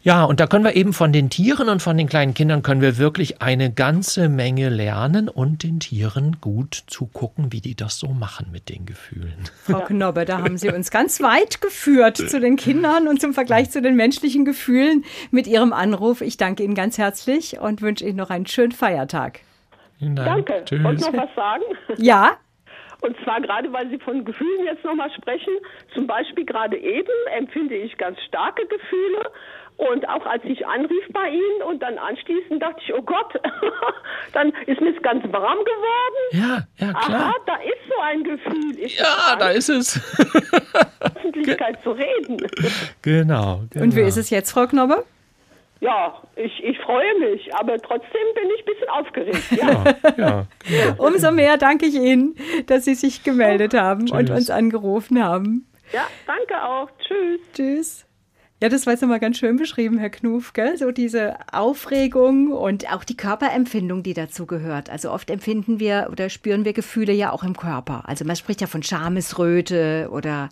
Ja, 0.05 0.25
und 0.25 0.39
da 0.39 0.47
können 0.47 0.65
wir 0.65 0.77
eben 0.77 0.93
von 0.93 1.15
den 1.15 1.31
Tieren 1.31 1.71
und 1.71 1.81
von 1.81 1.97
den 1.97 2.07
kleinen 2.07 2.35
Kindern 2.35 2.63
können 2.63 2.83
wir 2.83 2.99
wirklich 2.99 3.41
eine 3.41 3.73
ganze 3.73 4.29
Menge 4.29 4.69
lernen 4.69 5.31
und 5.31 5.63
den 5.63 5.81
Tieren 5.81 6.37
gut 6.43 6.75
zugucken, 6.89 7.55
wie 7.55 7.63
die 7.63 7.75
das 7.75 8.01
so 8.01 8.09
machen 8.09 8.49
mit 8.53 8.69
den 8.69 8.85
Gefühlen. 8.85 9.33
Frau 9.65 9.81
Knobbe, 9.81 10.27
da 10.27 10.43
haben 10.43 10.59
Sie 10.59 10.69
uns 10.69 10.91
ganz 10.91 11.23
weit 11.23 11.63
geführt 11.63 12.19
zu 12.19 12.39
den 12.39 12.57
Kindern 12.57 13.09
und 13.09 13.19
zum 13.19 13.33
Vergleich 13.33 13.71
zu 13.71 13.81
den 13.81 13.97
menschlichen 13.97 14.45
Gefühlen 14.45 15.07
mit 15.31 15.47
Ihrem 15.47 15.73
Anruf. 15.73 16.21
Ich 16.21 16.37
danke 16.37 16.65
Ihnen 16.65 16.75
ganz 16.75 16.99
herzlich 16.99 17.59
und 17.59 17.81
wünsche 17.81 18.05
Ihnen 18.05 18.19
noch 18.19 18.29
einen 18.29 18.47
schönen 18.47 18.73
Feiertag. 18.73 19.41
Danke. 20.01 20.65
Tschüss. 20.67 20.85
Und 20.85 21.01
noch 21.01 21.15
was 21.15 21.35
sagen? 21.35 21.63
Ja. 21.97 22.37
Und 23.01 23.17
zwar 23.23 23.41
gerade, 23.43 23.71
weil 23.73 23.89
Sie 23.91 23.99
von 23.99 24.25
Gefühlen 24.25 24.65
jetzt 24.65 24.83
nochmal 24.83 25.11
sprechen. 25.13 25.53
Zum 25.93 26.07
Beispiel 26.07 26.47
gerade 26.47 26.79
eben 26.79 27.13
empfinde 27.37 27.75
ich 27.75 27.97
ganz 27.99 28.19
starke 28.23 28.67
Gefühle. 28.67 29.31
Und 29.77 30.09
auch 30.09 30.25
als 30.25 30.45
ich 30.45 30.65
anrief 30.67 31.05
bei 31.13 31.29
Ihnen 31.31 31.63
und 31.69 31.83
dann 31.83 31.99
anschließend 31.99 32.63
dachte 32.63 32.81
ich, 32.87 32.95
oh 32.95 33.03
Gott, 33.03 33.35
dann 34.33 34.53
ist 34.67 34.81
mir 34.81 34.93
ganz 35.01 35.25
warm 35.33 35.59
geworden. 35.59 36.31
Ja, 36.31 36.67
ja, 36.79 36.93
klar. 36.93 37.21
Aha, 37.21 37.35
da 37.47 37.57
ist 37.57 37.89
so 37.89 38.01
ein 38.01 38.23
Gefühl. 38.23 38.79
Ist 38.79 38.99
ja, 38.99 39.37
da 39.37 39.51
ist 39.51 39.69
es. 39.69 40.01
Öffentlichkeit 41.01 41.83
zu 41.83 41.91
reden. 41.91 42.37
Genau, 43.03 43.63
genau. 43.71 43.85
Und 43.85 43.97
wie 43.97 44.03
ist 44.03 44.17
es 44.17 44.31
jetzt, 44.31 44.53
Frau 44.53 44.67
Knobbe? 44.67 45.05
Ja, 45.81 46.23
ich, 46.37 46.65
ich 46.65 46.79
freue 46.79 47.19
mich, 47.19 47.55
aber 47.55 47.77
trotzdem 47.79 48.09
bin 48.35 48.49
ich 48.57 48.63
ein 48.63 48.73
bisschen 48.73 48.89
aufgeregt. 48.89 49.51
Ja. 49.51 49.85
ja, 50.17 50.47
ja 50.67 50.95
Umso 50.99 51.31
mehr 51.33 51.59
danke 51.59 51.87
ich 51.87 51.95
Ihnen, 51.95 52.37
dass 52.67 52.85
Sie 52.85 52.95
sich 52.95 53.23
gemeldet 53.23 53.75
haben 53.75 54.07
Tschüss. 54.07 54.19
und 54.19 54.31
uns 54.31 54.51
angerufen 54.51 55.23
haben. 55.23 55.67
Ja, 55.93 56.07
danke 56.27 56.63
auch. 56.65 56.89
Tschüss. 56.99 57.41
Tschüss. 57.53 58.07
Ja, 58.65 58.71
das 58.71 58.87
war 58.87 58.95
jetzt 58.95 59.03
nochmal 59.03 59.21
ganz 59.21 59.37
schön 59.37 59.59
beschrieben, 59.59 59.99
Herr 59.99 60.09
Knuf, 60.09 60.55
gell? 60.55 60.79
So 60.79 60.91
diese 60.91 61.35
Aufregung 61.53 62.51
und 62.51 62.91
auch 62.91 63.05
die 63.05 63.15
Körperempfindung, 63.15 64.03
die 64.03 64.15
dazu 64.15 64.47
gehört. 64.47 64.89
Also 64.89 65.11
oft 65.11 65.29
empfinden 65.29 65.81
wir 65.81 66.09
oder 66.11 66.31
spüren 66.31 66.65
wir 66.65 66.73
Gefühle 66.73 67.13
ja 67.13 67.31
auch 67.31 67.43
im 67.43 67.59
Körper. 67.59 68.09
Also 68.09 68.25
man 68.25 68.37
spricht 68.37 68.63
ja 68.63 68.67
von 68.67 68.83
Schamesröte 68.83 70.09
oder 70.11 70.49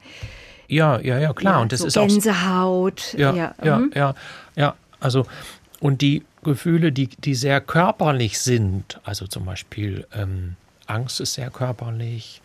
ja, 0.69 1.01
ja, 1.01 1.19
ja, 1.19 1.33
klar. 1.33 1.55
Ja, 1.55 1.63
und 1.63 1.73
das 1.73 1.81
so 1.81 1.87
ist 1.87 1.95
Gänsehaut. 1.95 3.15
auch 3.15 3.19
ja, 3.19 3.35
ja, 3.35 3.55
ja, 3.65 3.79
mhm. 3.79 3.91
ja, 3.95 4.15
ja. 4.57 4.75
Also 5.01 5.25
und 5.81 6.03
die 6.03 6.23
Gefühle, 6.43 6.93
die, 6.93 7.07
die 7.07 7.35
sehr 7.35 7.63
körperlich 7.63 8.41
sind, 8.41 9.01
also 9.05 9.27
zum 9.27 9.47
Beispiel 9.47 10.07
ähm, 10.15 10.57
Angst 10.87 11.19
ist 11.23 11.33
sehr 11.33 11.49
körperlich, 11.49 12.43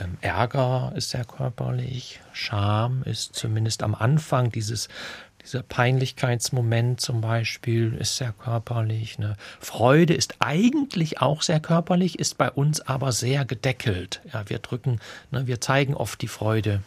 ähm, 0.00 0.16
Ärger 0.20 0.92
ist 0.96 1.10
sehr 1.10 1.24
körperlich, 1.24 2.20
Scham 2.32 3.02
ist 3.04 3.34
zumindest 3.34 3.82
am 3.82 3.94
Anfang 3.94 4.50
dieses 4.50 4.88
dieser 5.42 5.62
Peinlichkeitsmoment 5.62 7.00
zum 7.00 7.20
Beispiel 7.20 7.94
ist 7.94 8.16
sehr 8.16 8.32
körperlich. 8.32 9.18
Ne? 9.18 9.36
Freude 9.58 10.14
ist 10.14 10.34
eigentlich 10.38 11.20
auch 11.20 11.42
sehr 11.42 11.60
körperlich, 11.60 12.18
ist 12.18 12.36
bei 12.36 12.50
uns 12.50 12.80
aber 12.82 13.12
sehr 13.12 13.44
gedeckelt. 13.44 14.20
Ja, 14.32 14.48
wir 14.48 14.58
drücken, 14.58 15.00
ne, 15.30 15.46
wir 15.46 15.60
zeigen 15.60 15.94
oft 15.94 16.20
die 16.20 16.28
Freude 16.28 16.82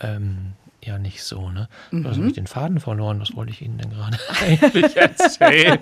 ähm, 0.00 0.52
ja 0.82 0.98
nicht 0.98 1.22
so. 1.22 1.50
Ne? 1.50 1.68
Mhm. 1.90 2.06
Also 2.06 2.18
habe 2.18 2.28
ich 2.28 2.34
den 2.34 2.46
Faden 2.46 2.80
verloren. 2.80 3.20
Was 3.20 3.34
wollte 3.34 3.52
ich 3.52 3.62
Ihnen 3.62 3.78
denn 3.78 3.90
gerade 3.90 4.18
eigentlich 4.40 4.96
erzählen? 4.96 5.78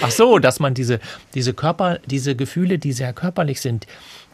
Ach 0.00 0.10
so, 0.10 0.38
dass 0.38 0.60
man 0.60 0.74
diese, 0.74 1.00
diese 1.34 1.54
Körper, 1.54 1.98
diese 2.06 2.36
Gefühle, 2.36 2.78
die 2.78 2.92
sehr 2.92 3.12
körperlich 3.12 3.60
sind, 3.60 3.86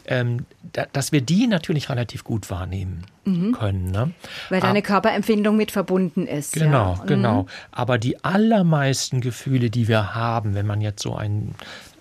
ähm, 0.09 0.45
da, 0.73 0.87
dass 0.91 1.11
wir 1.11 1.21
die 1.21 1.45
natürlich 1.45 1.89
relativ 1.89 2.23
gut 2.23 2.49
wahrnehmen 2.49 3.05
mhm. 3.25 3.53
können. 3.53 3.91
Ne? 3.91 4.11
Weil 4.49 4.59
da 4.59 4.69
eine 4.69 4.81
Körperempfindung 4.81 5.55
mit 5.55 5.71
verbunden 5.71 6.25
ist. 6.25 6.53
Genau, 6.53 6.95
ja. 6.95 7.03
genau. 7.05 7.43
Mhm. 7.43 7.47
Aber 7.71 7.97
die 7.99 8.23
allermeisten 8.23 9.21
Gefühle, 9.21 9.69
die 9.69 9.87
wir 9.87 10.15
haben, 10.15 10.55
wenn 10.55 10.65
man 10.65 10.81
jetzt 10.81 11.03
so 11.03 11.15
einen, 11.15 11.53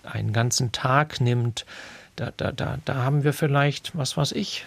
einen 0.04 0.32
ganzen 0.32 0.72
Tag 0.72 1.20
nimmt, 1.20 1.66
da, 2.16 2.32
da, 2.36 2.50
da, 2.50 2.78
da 2.84 2.94
haben 2.94 3.24
wir 3.24 3.34
vielleicht, 3.34 3.96
was 3.96 4.16
weiß 4.16 4.32
ich, 4.32 4.64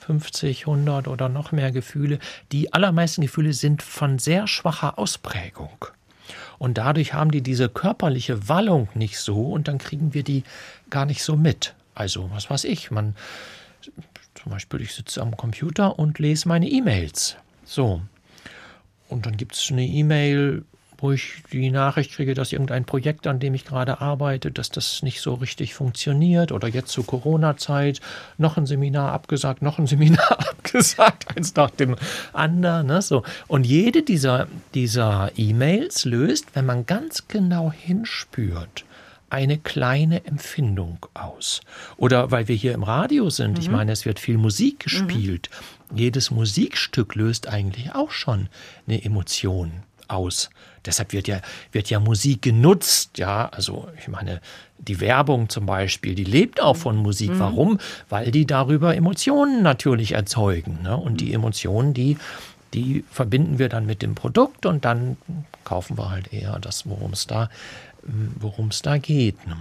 50, 0.00 0.66
100 0.66 1.08
oder 1.08 1.28
noch 1.28 1.52
mehr 1.52 1.72
Gefühle. 1.72 2.18
Die 2.52 2.72
allermeisten 2.72 3.20
Gefühle 3.20 3.52
sind 3.52 3.82
von 3.82 4.18
sehr 4.18 4.48
schwacher 4.48 4.98
Ausprägung. 4.98 5.86
Und 6.58 6.78
dadurch 6.78 7.12
haben 7.12 7.30
die 7.30 7.42
diese 7.42 7.68
körperliche 7.68 8.48
Wallung 8.48 8.88
nicht 8.94 9.18
so 9.18 9.52
und 9.52 9.68
dann 9.68 9.76
kriegen 9.76 10.14
wir 10.14 10.22
die 10.22 10.42
gar 10.88 11.04
nicht 11.04 11.22
so 11.22 11.36
mit. 11.36 11.74
Also, 11.94 12.30
was 12.30 12.48
weiß 12.50 12.64
ich, 12.64 12.90
man, 12.90 13.14
zum 14.34 14.52
Beispiel, 14.52 14.80
ich 14.80 14.94
sitze 14.94 15.20
am 15.20 15.36
Computer 15.36 15.98
und 15.98 16.18
lese 16.18 16.48
meine 16.48 16.68
E-Mails. 16.68 17.36
So. 17.64 18.02
Und 19.08 19.26
dann 19.26 19.36
gibt 19.36 19.54
es 19.54 19.70
eine 19.70 19.84
E-Mail, 19.84 20.64
wo 21.02 21.10
ich 21.10 21.42
die 21.52 21.70
Nachricht 21.70 22.12
kriege, 22.12 22.32
dass 22.32 22.52
irgendein 22.52 22.84
Projekt, 22.84 23.26
an 23.26 23.40
dem 23.40 23.54
ich 23.54 23.64
gerade 23.64 24.00
arbeite, 24.00 24.52
dass 24.52 24.70
das 24.70 25.02
nicht 25.02 25.20
so 25.20 25.34
richtig 25.34 25.74
funktioniert. 25.74 26.52
Oder 26.52 26.68
jetzt 26.68 26.92
zur 26.92 27.04
Corona-Zeit 27.04 28.00
noch 28.38 28.56
ein 28.56 28.66
Seminar 28.66 29.12
abgesagt, 29.12 29.62
noch 29.62 29.78
ein 29.78 29.86
Seminar 29.88 30.38
abgesagt, 30.38 31.36
eins 31.36 31.54
nach 31.56 31.70
dem 31.70 31.96
anderen. 32.32 32.86
Ne? 32.86 33.02
So. 33.02 33.24
Und 33.48 33.66
jede 33.66 34.02
dieser, 34.02 34.46
dieser 34.74 35.32
E-Mails 35.36 36.04
löst, 36.04 36.54
wenn 36.54 36.66
man 36.66 36.86
ganz 36.86 37.26
genau 37.26 37.72
hinspürt, 37.72 38.84
eine 39.32 39.56
kleine 39.56 40.24
Empfindung 40.26 40.98
aus. 41.14 41.62
Oder 41.96 42.30
weil 42.30 42.48
wir 42.48 42.54
hier 42.54 42.74
im 42.74 42.82
Radio 42.82 43.30
sind, 43.30 43.52
mhm. 43.52 43.60
ich 43.60 43.70
meine, 43.70 43.92
es 43.92 44.04
wird 44.04 44.20
viel 44.20 44.36
Musik 44.36 44.80
gespielt. 44.80 45.48
Mhm. 45.90 45.96
Jedes 45.96 46.30
Musikstück 46.30 47.14
löst 47.14 47.48
eigentlich 47.48 47.94
auch 47.94 48.10
schon 48.10 48.48
eine 48.86 49.02
Emotion 49.02 49.72
aus. 50.08 50.50
Deshalb 50.84 51.12
wird 51.12 51.28
ja, 51.28 51.40
wird 51.70 51.88
ja 51.88 51.98
Musik 51.98 52.42
genutzt, 52.42 53.16
ja, 53.16 53.48
also 53.48 53.88
ich 53.98 54.08
meine, 54.08 54.40
die 54.76 55.00
Werbung 55.00 55.48
zum 55.48 55.64
Beispiel, 55.64 56.14
die 56.14 56.24
lebt 56.24 56.60
auch 56.60 56.76
von 56.76 56.96
Musik. 56.96 57.30
Mhm. 57.30 57.38
Warum? 57.38 57.78
Weil 58.10 58.30
die 58.32 58.46
darüber 58.46 58.94
Emotionen 58.94 59.62
natürlich 59.62 60.12
erzeugen. 60.12 60.80
Ne? 60.82 60.94
Und 60.94 61.22
die 61.22 61.32
Emotionen, 61.32 61.94
die, 61.94 62.18
die 62.74 63.04
verbinden 63.10 63.58
wir 63.58 63.70
dann 63.70 63.86
mit 63.86 64.02
dem 64.02 64.14
Produkt 64.14 64.66
und 64.66 64.84
dann 64.84 65.16
kaufen 65.64 65.96
wir 65.96 66.10
halt 66.10 66.32
eher 66.32 66.58
das, 66.58 66.86
worum 66.86 67.12
es 67.12 67.26
da 67.26 67.48
worum 68.02 68.68
es 68.68 68.82
da 68.82 68.98
geht. 68.98 69.46
Ne? 69.46 69.56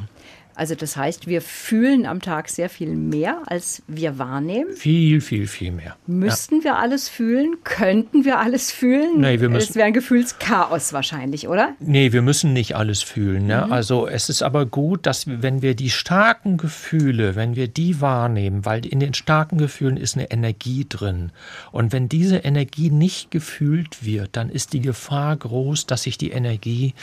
Also 0.62 0.76
das 0.76 0.98
heißt, 0.98 1.28
wir 1.28 1.42
fühlen 1.42 2.06
am 2.06 2.22
Tag 2.22 2.50
sehr 2.50 2.70
viel 2.70 2.96
mehr, 2.96 3.42
als 3.46 3.82
wir 3.88 4.20
wahrnehmen. 4.20 4.76
Viel, 4.76 5.22
viel, 5.22 5.48
viel 5.48 5.72
mehr. 5.72 5.96
Müssten 6.08 6.60
ja. 6.60 6.64
wir 6.66 6.78
alles 6.78 7.10
fühlen? 7.10 7.56
Könnten 7.64 8.26
wir 8.26 8.38
alles 8.38 8.72
fühlen? 8.72 9.22
Nee, 9.22 9.40
wir 9.40 9.50
müssen, 9.50 9.70
es 9.70 9.76
wäre 9.76 9.88
ein 9.88 9.94
Gefühlschaos 9.94 10.94
wahrscheinlich, 10.94 11.48
oder? 11.48 11.74
Nee, 11.80 12.12
wir 12.12 12.22
müssen 12.22 12.54
nicht 12.54 12.76
alles 12.76 13.02
fühlen. 13.02 13.48
Ne? 13.48 13.64
Mhm. 13.66 13.72
Also 13.72 14.08
es 14.08 14.30
ist 14.30 14.44
aber 14.44 14.66
gut, 14.66 15.06
dass 15.06 15.26
wenn 15.26 15.62
wir 15.62 15.74
die 15.74 15.90
starken 15.90 16.58
Gefühle, 16.58 17.36
wenn 17.36 17.56
wir 17.56 17.68
die 17.68 18.02
wahrnehmen, 18.02 18.66
weil 18.66 18.86
in 18.86 19.00
den 19.00 19.14
starken 19.14 19.58
Gefühlen 19.58 19.98
ist 19.98 20.16
eine 20.16 20.32
Energie 20.32 20.86
drin. 20.88 21.32
Und 21.72 21.94
wenn 21.94 22.10
diese 22.10 22.38
Energie 22.38 22.92
nicht 22.92 23.32
gefühlt 23.32 24.06
wird, 24.06 24.36
dann 24.36 24.50
ist 24.50 24.74
die 24.74 24.82
Gefahr 24.82 25.38
groß, 25.38 25.88
dass 25.88 26.04
sich 26.04 26.18
die 26.18 26.32
Energie 26.32 26.94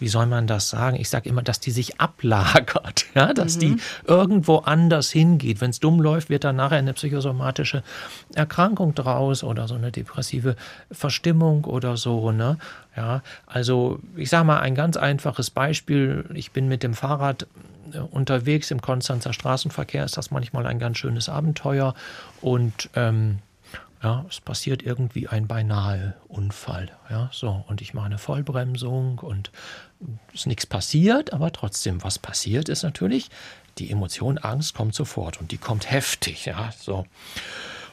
wie 0.00 0.08
soll 0.08 0.26
man 0.26 0.46
das 0.46 0.68
sagen? 0.68 0.96
Ich 0.96 1.08
sage 1.08 1.28
immer, 1.28 1.42
dass 1.42 1.60
die 1.60 1.70
sich 1.70 2.00
ablagert, 2.00 3.06
ja, 3.14 3.32
dass 3.32 3.56
mhm. 3.56 3.60
die 3.60 3.76
irgendwo 4.04 4.58
anders 4.58 5.10
hingeht. 5.10 5.60
Wenn 5.60 5.70
es 5.70 5.80
dumm 5.80 6.00
läuft, 6.00 6.30
wird 6.30 6.44
dann 6.44 6.56
nachher 6.56 6.78
eine 6.78 6.92
psychosomatische 6.92 7.82
Erkrankung 8.34 8.94
draus 8.94 9.44
oder 9.44 9.68
so 9.68 9.74
eine 9.74 9.92
depressive 9.92 10.56
Verstimmung 10.90 11.64
oder 11.64 11.96
so. 11.96 12.32
Ne? 12.32 12.58
Ja, 12.96 13.22
also 13.46 14.00
ich 14.16 14.30
sage 14.30 14.44
mal 14.44 14.60
ein 14.60 14.74
ganz 14.74 14.96
einfaches 14.96 15.50
Beispiel. 15.50 16.24
Ich 16.34 16.52
bin 16.52 16.68
mit 16.68 16.82
dem 16.82 16.94
Fahrrad 16.94 17.46
äh, 17.92 17.98
unterwegs 17.98 18.70
im 18.70 18.80
Konstanzer 18.80 19.32
Straßenverkehr. 19.32 20.04
Ist 20.04 20.16
das 20.16 20.30
manchmal 20.30 20.66
ein 20.66 20.78
ganz 20.78 20.98
schönes 20.98 21.28
Abenteuer 21.28 21.94
und 22.40 22.90
ähm, 22.94 23.38
ja, 24.02 24.24
es 24.28 24.40
passiert 24.40 24.82
irgendwie 24.82 25.28
ein 25.28 25.46
beinahe 25.48 26.14
Unfall. 26.28 26.90
Ja, 27.10 27.30
so. 27.32 27.64
Und 27.68 27.80
ich 27.80 27.94
mache 27.94 28.06
eine 28.06 28.18
Vollbremsung 28.18 29.18
und 29.18 29.50
ist 30.32 30.46
nichts 30.46 30.66
passiert, 30.66 31.32
aber 31.32 31.52
trotzdem, 31.52 32.02
was 32.04 32.18
passiert 32.18 32.68
ist 32.68 32.84
natürlich, 32.84 33.28
die 33.78 33.90
Emotion 33.90 34.38
Angst 34.38 34.74
kommt 34.74 34.94
sofort 34.94 35.40
und 35.40 35.50
die 35.50 35.58
kommt 35.58 35.90
heftig. 35.90 36.46
Ja, 36.46 36.72
so. 36.78 37.06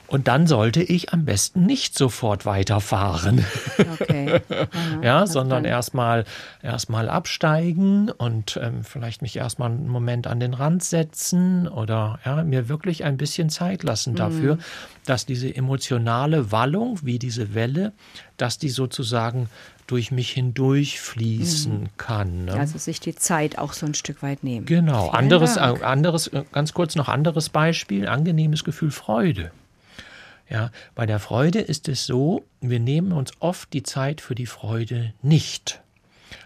Und 0.08 0.28
dann 0.28 0.45
sollte 0.45 0.84
ich 0.84 1.14
am 1.14 1.26
besten 1.26 1.66
nicht 1.66 1.97
sofort 1.97 2.45
weiterfahren. 2.45 3.43
Okay. 3.99 4.41
Aha, 4.49 5.01
ja, 5.01 5.28
sondern 5.28 5.66
erstmal 5.66 6.26
erstmal 6.62 7.10
absteigen 7.10 8.12
und 8.12 8.60
ähm, 8.62 8.84
vielleicht 8.84 9.22
mich 9.22 9.36
erstmal 9.38 9.72
einen 9.72 9.88
Moment 9.88 10.28
an 10.28 10.39
den 10.39 10.53
Rand 10.53 10.84
setzen 10.84 11.68
oder 11.68 12.20
ja, 12.26 12.43
mir 12.43 12.70
wirklich 12.70 13.03
ein 13.03 13.18
bisschen 13.18 13.49
Zeit 13.49 13.84
lassen 13.84 14.12
mhm. 14.12 14.18
dafür, 14.18 14.56
mhm. 14.56 14.60
dass 15.06 15.26
diese 15.26 15.53
emotionale 15.56 16.51
Wallung, 16.51 16.99
wie 17.01 17.20
diese 17.20 17.56
Welle, 17.56 17.93
dass 18.38 18.58
die 18.58 18.70
sozusagen 18.70 19.49
durch 19.88 20.12
mich 20.12 20.32
hindurch 20.32 20.99
fließen 20.99 21.82
mhm. 21.82 21.89
kann. 21.97 22.45
Ne? 22.45 22.53
Also 22.53 22.78
sich 22.78 22.99
die 22.99 23.16
Zeit 23.16 23.58
auch 23.58 23.74
so 23.74 23.86
ein 23.86 23.93
Stück 23.93 24.24
weit 24.24 24.43
nehmen. 24.43 24.66
Genau. 24.66 25.10
anderes, 25.10 25.58
äh, 25.58 25.60
anderes, 25.60 26.28
äh, 26.28 26.43
ganz 26.51 26.74
kurz 26.74 26.95
noch 26.95 27.08
anderes 27.08 27.49
Beispiel, 27.49 28.08
angenehmes 28.08 28.64
Gefühl 28.64 28.91
Freude. 28.91 29.51
Ja, 30.50 30.72
bei 30.93 31.06
der 31.06 31.20
Freude 31.20 31.60
ist 31.60 31.88
es 31.88 32.06
so, 32.06 32.43
wir 32.62 32.80
nehmen 32.80 33.12
uns 33.12 33.32
oft 33.39 33.74
die 33.74 33.84
Zeit 33.84 34.22
für 34.22 34.36
die 34.36 34.46
Freude 34.46 35.14
nicht. 35.22 35.82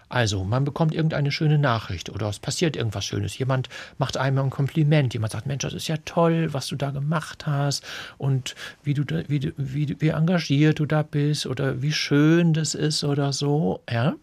Also, 0.08 0.42
man 0.42 0.64
bekommt 0.64 0.92
irgendeine 0.92 1.30
schöne 1.30 1.58
Nachricht 1.58 2.10
oder 2.10 2.28
es 2.28 2.40
passiert 2.40 2.76
irgendwas 2.76 3.04
Schönes. 3.04 3.38
Jemand 3.38 3.68
macht 3.96 4.16
einem 4.16 4.38
ein 4.38 4.50
Kompliment. 4.50 5.14
Jemand 5.14 5.32
sagt, 5.32 5.46
Mensch, 5.46 5.62
das 5.62 5.72
ist 5.72 5.86
ja 5.86 5.98
toll, 6.04 6.52
was 6.52 6.66
du 6.66 6.76
da 6.76 6.90
gemacht 6.90 7.46
hast 7.46 7.84
und 8.18 8.56
wie 8.82 8.94
du, 8.94 9.04
da, 9.04 9.22
wie, 9.28 9.52
wie, 9.56 9.96
wie 10.00 10.08
engagiert 10.08 10.80
du 10.80 10.86
da 10.86 11.04
bist 11.04 11.46
oder 11.46 11.80
wie 11.80 11.92
schön 11.92 12.54
das 12.54 12.74
ist 12.74 13.04
oder 13.04 13.32
so. 13.32 13.82
Ja? 13.88 14.14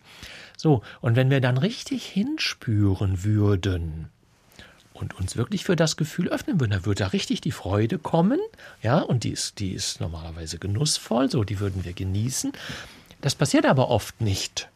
So, 0.58 0.82
und 1.00 1.16
wenn 1.16 1.30
wir 1.30 1.40
dann 1.40 1.58
richtig 1.58 2.06
hinspüren 2.06 3.24
würden, 3.24 4.10
und 5.00 5.18
uns 5.18 5.38
wirklich 5.38 5.64
für 5.64 5.76
das 5.76 5.98
Gefühl 5.98 6.30
öffnen 6.30 6.60
würden, 6.60 6.72
da 6.72 6.86
würde 6.86 7.04
da 7.04 7.08
richtig 7.08 7.42
die 7.42 7.52
Freude 7.52 7.98
kommen, 7.98 8.40
ja, 8.82 9.00
und 9.00 9.24
die 9.24 9.32
ist, 9.32 9.60
die 9.60 9.72
ist 9.72 10.02
normalerweise 10.02 10.58
genussvoll, 10.58 11.30
so 11.30 11.44
die 11.44 11.60
würden 11.60 11.86
wir 11.86 11.94
genießen. 11.94 12.52
Das 13.22 13.36
passiert 13.36 13.66
aber 13.66 13.90
oft 13.90 14.22
nicht 14.22 14.70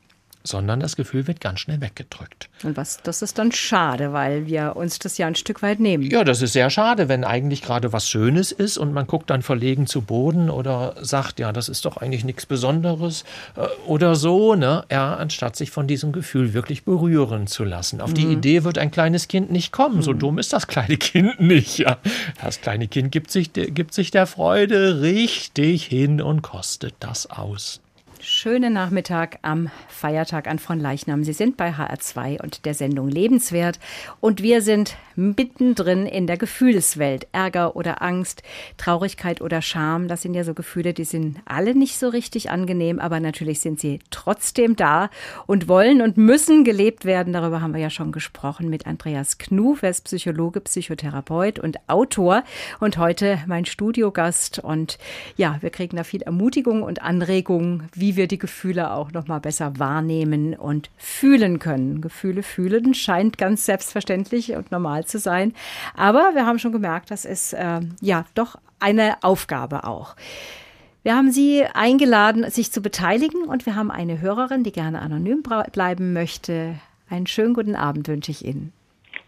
sondern 0.43 0.79
das 0.79 0.95
Gefühl 0.95 1.27
wird 1.27 1.39
ganz 1.39 1.59
schnell 1.59 1.81
weggedrückt. 1.81 2.49
Und 2.63 2.77
was, 2.77 3.01
das 3.03 3.21
ist 3.21 3.37
dann 3.37 3.51
schade, 3.51 4.13
weil 4.13 4.47
wir 4.47 4.75
uns 4.75 4.99
das 4.99 5.17
ja 5.17 5.27
ein 5.27 5.35
Stück 5.35 5.61
weit 5.61 5.79
nehmen. 5.79 6.03
Ja, 6.03 6.23
das 6.23 6.41
ist 6.41 6.53
sehr 6.53 6.69
schade, 6.69 7.09
wenn 7.09 7.23
eigentlich 7.23 7.61
gerade 7.61 7.93
was 7.93 8.09
Schönes 8.09 8.51
ist 8.51 8.77
und 8.77 8.93
man 8.93 9.07
guckt 9.07 9.29
dann 9.29 9.41
verlegen 9.41 9.87
zu 9.87 10.01
Boden 10.01 10.49
oder 10.49 10.95
sagt, 11.01 11.39
ja, 11.39 11.51
das 11.51 11.69
ist 11.69 11.85
doch 11.85 11.97
eigentlich 11.97 12.23
nichts 12.23 12.45
Besonderes 12.45 13.23
äh, 13.55 13.67
oder 13.87 14.15
so, 14.15 14.55
ne? 14.55 14.83
Ja, 14.91 15.15
anstatt 15.15 15.55
sich 15.55 15.71
von 15.71 15.87
diesem 15.87 16.11
Gefühl 16.11 16.53
wirklich 16.53 16.83
berühren 16.83 17.47
zu 17.47 17.63
lassen. 17.63 18.01
Auf 18.01 18.11
mhm. 18.11 18.15
die 18.15 18.27
Idee 18.27 18.63
wird 18.63 18.77
ein 18.77 18.91
kleines 18.91 19.27
Kind 19.27 19.51
nicht 19.51 19.71
kommen. 19.71 19.97
Mhm. 19.97 20.01
So 20.01 20.13
dumm 20.13 20.39
ist 20.39 20.53
das 20.53 20.67
kleine 20.67 20.97
Kind 20.97 21.39
nicht, 21.39 21.77
ja. 21.79 21.97
Das 22.41 22.61
kleine 22.61 22.87
Kind 22.87 23.11
gibt 23.11 23.31
sich, 23.31 23.53
gibt 23.53 23.93
sich 23.93 24.11
der 24.11 24.27
Freude 24.27 25.01
richtig 25.01 25.85
hin 25.85 26.21
und 26.21 26.41
kostet 26.41 26.95
das 26.99 27.29
aus. 27.29 27.81
Schönen 28.23 28.73
Nachmittag 28.73 29.39
am 29.41 29.71
Feiertag 29.87 30.47
an 30.47 30.59
von 30.59 30.79
Leichnam. 30.79 31.23
Sie 31.23 31.33
sind 31.33 31.57
bei 31.57 31.71
HR2 31.71 32.39
und 32.39 32.65
der 32.65 32.75
Sendung 32.75 33.09
Lebenswert 33.09 33.79
und 34.19 34.43
wir 34.43 34.61
sind 34.61 34.95
mittendrin 35.21 36.05
in 36.05 36.27
der 36.27 36.37
Gefühlswelt. 36.37 37.27
Ärger 37.31 37.75
oder 37.75 38.01
Angst, 38.01 38.43
Traurigkeit 38.77 39.41
oder 39.41 39.61
Scham, 39.61 40.07
das 40.07 40.21
sind 40.21 40.33
ja 40.33 40.43
so 40.43 40.53
Gefühle, 40.53 40.93
die 40.93 41.03
sind 41.03 41.39
alle 41.45 41.75
nicht 41.75 41.97
so 41.97 42.09
richtig 42.09 42.49
angenehm, 42.49 42.99
aber 42.99 43.19
natürlich 43.19 43.59
sind 43.59 43.79
sie 43.79 43.99
trotzdem 44.09 44.75
da 44.75 45.09
und 45.45 45.67
wollen 45.67 46.01
und 46.01 46.17
müssen 46.17 46.63
gelebt 46.63 47.05
werden. 47.05 47.33
Darüber 47.33 47.61
haben 47.61 47.73
wir 47.73 47.81
ja 47.81 47.89
schon 47.89 48.11
gesprochen 48.11 48.69
mit 48.69 48.87
Andreas 48.87 49.37
Knuf. 49.37 49.83
Er 49.83 49.91
ist 49.91 50.05
Psychologe, 50.05 50.61
Psychotherapeut 50.61 51.59
und 51.59 51.77
Autor 51.87 52.43
und 52.79 52.97
heute 52.97 53.39
mein 53.47 53.65
Studiogast 53.65 54.59
und 54.59 54.97
ja, 55.37 55.57
wir 55.61 55.69
kriegen 55.69 55.97
da 55.97 56.03
viel 56.03 56.21
Ermutigung 56.21 56.83
und 56.83 57.01
Anregung, 57.01 57.83
wie 57.93 58.15
wir 58.15 58.27
die 58.27 58.37
Gefühle 58.37 58.91
auch 58.91 59.11
noch 59.11 59.27
mal 59.27 59.39
besser 59.39 59.77
wahrnehmen 59.77 60.55
und 60.55 60.89
fühlen 60.97 61.59
können. 61.59 62.01
Gefühle 62.01 62.43
fühlen 62.43 62.93
scheint 62.93 63.37
ganz 63.37 63.65
selbstverständlich 63.65 64.55
und 64.55 64.71
normal 64.71 65.05
zu 65.11 65.19
sein, 65.19 65.53
aber 65.95 66.31
wir 66.33 66.45
haben 66.45 66.59
schon 66.59 66.71
gemerkt, 66.71 67.11
das 67.11 67.25
ist 67.25 67.53
äh, 67.53 67.81
ja 68.01 68.25
doch 68.33 68.55
eine 68.79 69.21
Aufgabe 69.21 69.83
auch. 69.83 70.15
Wir 71.03 71.15
haben 71.15 71.31
Sie 71.31 71.63
eingeladen, 71.73 72.47
sich 72.49 72.71
zu 72.71 72.81
beteiligen 72.81 73.43
und 73.43 73.65
wir 73.65 73.75
haben 73.75 73.89
eine 73.89 74.21
Hörerin, 74.21 74.63
die 74.63 74.71
gerne 74.71 75.01
anonym 75.01 75.43
bleiben 75.71 76.13
möchte. 76.13 76.75
Einen 77.09 77.25
schönen 77.25 77.53
guten 77.55 77.75
Abend 77.75 78.07
wünsche 78.07 78.31
ich 78.31 78.45
Ihnen. 78.45 78.71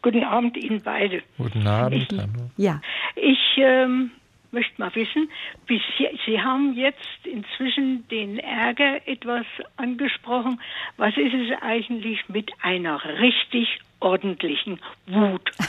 Guten 0.04 0.24
Abend 0.24 0.56
Ihnen 0.58 0.82
beide. 0.84 1.24
Guten 1.38 1.66
Abend. 1.66 2.12
Ich, 2.12 2.64
ja. 2.64 2.82
Ich 3.16 3.40
ähm, 3.58 4.12
möchte 4.52 4.80
mal 4.80 4.94
wissen, 4.94 5.30
wie 5.66 5.82
Sie, 5.98 6.08
Sie 6.26 6.40
haben 6.40 6.74
jetzt 6.76 7.26
inzwischen 7.26 8.08
den 8.10 8.38
Ärger 8.38 9.08
etwas 9.08 9.46
angesprochen. 9.78 10.62
Was 10.98 11.18
ist 11.18 11.34
es 11.34 11.62
eigentlich 11.62 12.30
mit 12.30 12.52
einer 12.62 13.04
richtig 13.20 13.80
ordentlichen 14.04 14.80
Wut? 15.08 15.52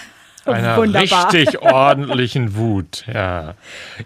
Einer 0.46 0.76
Wunderbar. 0.76 1.32
richtig 1.32 1.62
ordentlichen 1.62 2.54
Wut, 2.54 3.04
ja. 3.12 3.54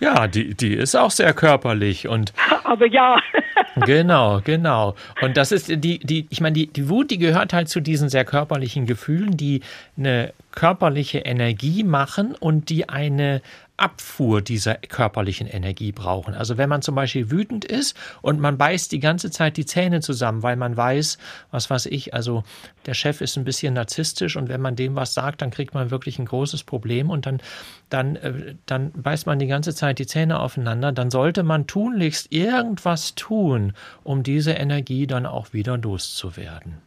Ja, 0.00 0.28
die, 0.28 0.54
die 0.54 0.74
ist 0.74 0.94
auch 0.94 1.10
sehr 1.10 1.32
körperlich 1.32 2.06
und. 2.06 2.32
Aber 2.64 2.86
ja. 2.86 3.16
genau, 3.86 4.40
genau. 4.44 4.94
Und 5.20 5.36
das 5.36 5.50
ist 5.50 5.68
die, 5.68 5.98
die, 5.98 6.26
ich 6.30 6.40
meine, 6.40 6.54
die, 6.54 6.68
die 6.68 6.88
Wut, 6.88 7.10
die 7.10 7.18
gehört 7.18 7.52
halt 7.52 7.68
zu 7.68 7.80
diesen 7.80 8.08
sehr 8.08 8.24
körperlichen 8.24 8.86
Gefühlen, 8.86 9.36
die 9.36 9.62
eine 9.96 10.32
körperliche 10.52 11.18
Energie 11.18 11.82
machen 11.82 12.34
und 12.38 12.68
die 12.68 12.88
eine, 12.88 13.42
Abfuhr 13.78 14.42
dieser 14.42 14.74
körperlichen 14.74 15.46
Energie 15.46 15.92
brauchen. 15.92 16.34
Also 16.34 16.58
wenn 16.58 16.68
man 16.68 16.82
zum 16.82 16.96
Beispiel 16.96 17.30
wütend 17.30 17.64
ist 17.64 17.96
und 18.22 18.40
man 18.40 18.58
beißt 18.58 18.90
die 18.90 18.98
ganze 18.98 19.30
Zeit 19.30 19.56
die 19.56 19.64
Zähne 19.66 20.00
zusammen, 20.00 20.42
weil 20.42 20.56
man 20.56 20.76
weiß, 20.76 21.16
was 21.52 21.70
weiß 21.70 21.86
ich, 21.86 22.12
also 22.12 22.42
der 22.86 22.94
Chef 22.94 23.20
ist 23.20 23.36
ein 23.36 23.44
bisschen 23.44 23.74
narzisstisch 23.74 24.36
und 24.36 24.48
wenn 24.48 24.60
man 24.60 24.74
dem 24.74 24.96
was 24.96 25.14
sagt, 25.14 25.42
dann 25.42 25.50
kriegt 25.50 25.74
man 25.74 25.92
wirklich 25.92 26.18
ein 26.18 26.26
großes 26.26 26.64
Problem 26.64 27.08
und 27.08 27.26
dann, 27.26 27.40
dann, 27.88 28.16
äh, 28.16 28.56
dann 28.66 28.90
beißt 28.92 29.26
man 29.26 29.38
die 29.38 29.46
ganze 29.46 29.74
Zeit 29.74 30.00
die 30.00 30.06
Zähne 30.06 30.40
aufeinander, 30.40 30.90
dann 30.90 31.10
sollte 31.10 31.44
man 31.44 31.68
tunlichst 31.68 32.32
irgendwas 32.32 33.14
tun, 33.14 33.74
um 34.02 34.24
diese 34.24 34.52
Energie 34.52 35.06
dann 35.06 35.24
auch 35.24 35.52
wieder 35.52 35.78
loszuwerden. 35.78 36.78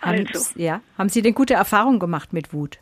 Also. 0.00 0.52
Ja, 0.56 0.80
haben 0.98 1.08
Sie 1.08 1.22
denn 1.22 1.34
gute 1.34 1.54
Erfahrungen 1.54 1.98
gemacht 1.98 2.32
mit 2.32 2.52
Wut? 2.52 2.78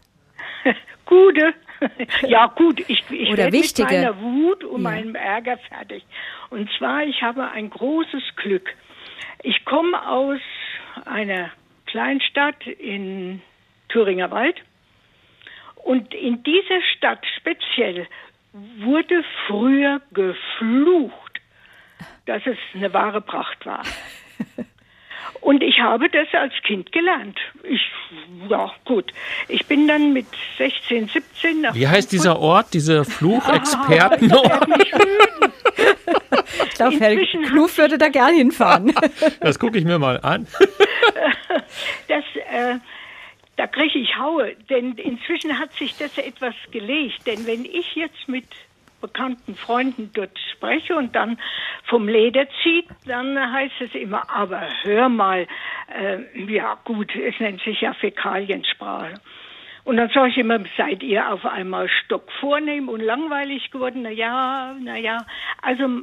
gute 1.07 1.55
ja 2.26 2.47
gut, 2.47 2.80
ich, 2.89 3.05
ich 3.11 3.28
Oder 3.28 3.45
werde 3.45 3.53
wichtige. 3.53 3.89
mit 3.89 3.99
meiner 3.99 4.20
Wut 4.20 4.64
und 4.64 4.83
ja. 4.83 4.91
meinem 4.91 5.14
Ärger 5.14 5.59
fertig. 5.68 6.05
Und 6.51 6.70
zwar, 6.78 7.05
ich 7.05 7.22
habe 7.22 7.51
ein 7.51 7.70
großes 7.70 8.22
Glück. 8.37 8.74
Ich 9.43 9.64
komme 9.64 10.09
aus 10.09 10.41
einer 11.05 11.51
Kleinstadt 11.87 12.66
in 12.66 13.43
Thüringer 13.89 14.30
Wald. 14.30 14.57
Und 15.76 16.14
in 16.14 16.43
dieser 16.43 16.80
Stadt 16.97 17.24
speziell 17.39 18.07
wurde 18.53 19.24
früher 19.47 20.01
geflucht, 20.12 21.41
dass 22.26 22.43
es 22.47 22.59
eine 22.74 22.93
wahre 22.93 23.20
Pracht 23.20 23.66
war. 23.66 23.83
Und 25.41 25.62
ich 25.62 25.81
habe 25.81 26.09
das 26.09 26.29
als 26.33 26.53
Kind 26.64 26.93
gelernt. 26.93 27.39
Ich, 27.64 27.81
ja, 28.49 28.73
gut. 28.85 29.12
Ich 29.49 29.66
bin 29.66 29.89
dann 29.89 30.12
mit 30.12 30.27
16, 30.59 31.09
17 31.09 31.61
nach 31.61 31.75
Wie 31.75 31.87
heißt 31.89 32.11
Frankfurt. 32.11 32.12
dieser 32.12 32.39
Ort, 32.39 32.75
diese 32.75 33.05
Fluchexpertenort? 33.05 34.68
ich 36.64 36.75
glaube, 36.75 36.97
Herr 37.01 37.16
Knuf 37.16 37.77
würde 37.79 37.99
da 37.99 38.09
gern 38.09 38.35
hinfahren. 38.35 38.95
Das 39.41 39.59
gucke 39.59 39.79
ich 39.79 39.85
mir 39.85 39.99
mal 39.99 40.20
an. 40.20 40.47
Das, 42.09 42.25
äh, 42.51 42.79
da 43.57 43.66
kriege 43.66 43.99
ich 43.99 44.16
Haue, 44.16 44.55
denn 44.70 44.93
inzwischen 44.93 45.59
hat 45.59 45.73
sich 45.75 45.97
das 45.97 46.16
etwas 46.18 46.55
gelegt. 46.70 47.27
Denn 47.27 47.47
wenn 47.47 47.64
ich 47.64 47.95
jetzt 47.95 48.29
mit 48.29 48.45
bekannten 49.03 49.55
Freunden 49.55 50.11
dort 50.15 50.39
spreche 50.53 50.97
und 50.97 51.15
dann 51.15 51.39
vom 51.85 52.09
Leder 52.09 52.47
zieht, 52.63 52.87
dann 53.07 53.37
heißt 53.53 53.81
es 53.81 53.95
immer, 53.95 54.31
aber 54.31 54.63
hör 54.83 55.11
mal, 55.11 55.47
äh, 55.95 56.21
ja 56.51 56.79
gut, 56.85 57.15
es 57.15 57.39
nennt 57.41 57.61
sich 57.63 57.83
ja 57.83 57.93
Fäkaliensprache. 57.93 59.21
Und 59.85 59.97
dann 59.97 60.09
sage 60.11 60.31
ich 60.31 60.39
immer, 60.39 60.61
seid 60.77 61.03
ihr 61.03 61.33
auf 61.33 61.45
einmal 61.45 61.89
stockvornehm 61.89 62.89
und 62.89 63.01
langweilig 63.01 63.71
geworden? 63.73 64.03
Na 64.03 64.11
ja, 64.11 64.77
na 64.81 64.97
ja. 64.97 65.19
Also 65.61 66.03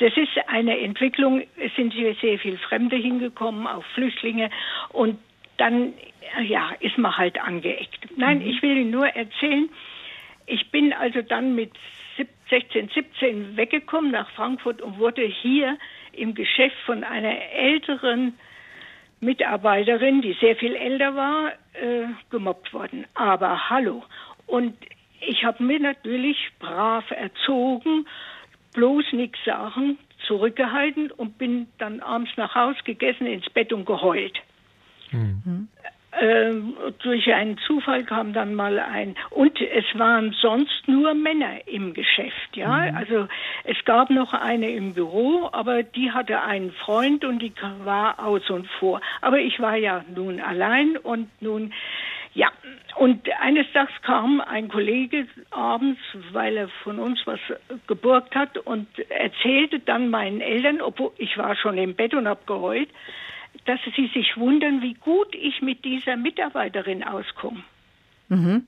das 0.00 0.16
ist 0.16 0.48
eine 0.48 0.80
Entwicklung. 0.80 1.44
Es 1.56 1.74
sind 1.76 1.92
hier 1.92 2.14
sehr 2.20 2.38
viele 2.38 2.58
Fremde 2.58 2.96
hingekommen, 2.96 3.66
auch 3.68 3.84
Flüchtlinge. 3.94 4.50
Und 4.88 5.18
dann, 5.58 5.94
ja, 6.44 6.70
ist 6.80 6.98
man 6.98 7.16
halt 7.16 7.40
angeeckt. 7.40 8.16
Nein, 8.16 8.40
mhm. 8.40 8.46
ich 8.46 8.62
will 8.62 8.76
Ihnen 8.76 8.90
nur 8.90 9.06
erzählen, 9.06 9.68
ich 10.46 10.70
bin 10.70 10.92
also 10.92 11.22
dann 11.22 11.54
mit 11.54 11.72
16, 12.50 12.90
17 12.94 13.56
weggekommen 13.56 14.10
nach 14.10 14.30
Frankfurt 14.32 14.82
und 14.82 14.98
wurde 14.98 15.22
hier 15.22 15.78
im 16.12 16.34
Geschäft 16.34 16.76
von 16.84 17.04
einer 17.04 17.34
älteren 17.52 18.34
Mitarbeiterin, 19.20 20.20
die 20.20 20.36
sehr 20.40 20.56
viel 20.56 20.74
älter 20.74 21.14
war, 21.14 21.52
äh, 21.72 22.08
gemobbt 22.30 22.74
worden. 22.74 23.06
Aber 23.14 23.70
hallo. 23.70 24.04
Und 24.46 24.76
ich 25.20 25.44
habe 25.44 25.62
mir 25.62 25.80
natürlich 25.80 26.36
brav 26.58 27.10
erzogen, 27.10 28.06
bloß 28.74 29.12
nichts 29.12 29.38
sagen, 29.44 29.98
zurückgehalten 30.26 31.10
und 31.10 31.38
bin 31.38 31.68
dann 31.78 32.00
abends 32.00 32.32
nach 32.36 32.54
Hause 32.54 32.80
gegessen, 32.84 33.26
ins 33.26 33.48
Bett 33.50 33.72
und 33.72 33.86
geheult. 33.86 34.38
Mhm. 35.10 35.68
Ähm, 36.20 36.76
durch 37.02 37.32
einen 37.32 37.56
Zufall 37.58 38.04
kam 38.04 38.34
dann 38.34 38.54
mal 38.54 38.78
ein 38.78 39.14
und 39.30 39.58
es 39.60 39.84
waren 39.98 40.32
sonst 40.32 40.86
nur 40.86 41.14
Männer 41.14 41.66
im 41.66 41.94
Geschäft, 41.94 42.54
ja. 42.54 42.90
Mhm. 42.90 42.96
Also 42.96 43.28
es 43.64 43.82
gab 43.86 44.10
noch 44.10 44.34
eine 44.34 44.70
im 44.70 44.92
Büro, 44.92 45.48
aber 45.52 45.82
die 45.82 46.10
hatte 46.10 46.42
einen 46.42 46.72
Freund 46.72 47.24
und 47.24 47.40
die 47.40 47.52
war 47.84 48.22
aus 48.22 48.48
und 48.50 48.68
vor. 48.78 49.00
Aber 49.22 49.38
ich 49.38 49.58
war 49.58 49.76
ja 49.76 50.04
nun 50.14 50.38
allein 50.40 50.98
und 50.98 51.30
nun 51.40 51.72
ja, 52.34 52.48
und 52.96 53.28
eines 53.40 53.70
Tages 53.72 53.94
kam 54.02 54.40
ein 54.40 54.68
Kollege 54.68 55.26
abends, 55.50 56.00
weil 56.32 56.56
er 56.56 56.68
von 56.82 56.98
uns 56.98 57.20
was 57.26 57.40
geborgt 57.86 58.34
hat 58.34 58.56
und 58.58 58.86
erzählte 59.10 59.80
dann 59.80 60.08
meinen 60.08 60.40
Eltern, 60.40 60.80
obwohl 60.80 61.12
ich 61.18 61.36
war 61.36 61.56
schon 61.56 61.76
im 61.76 61.94
Bett 61.94 62.14
und 62.14 62.26
hab 62.26 62.46
geheult, 62.46 62.88
dass 63.64 63.80
sie 63.96 64.08
sich 64.08 64.36
wundern, 64.36 64.82
wie 64.82 64.94
gut 64.94 65.34
ich 65.34 65.62
mit 65.62 65.84
dieser 65.84 66.16
Mitarbeiterin 66.16 67.04
auskomme. 67.04 67.62
Mhm. 68.28 68.66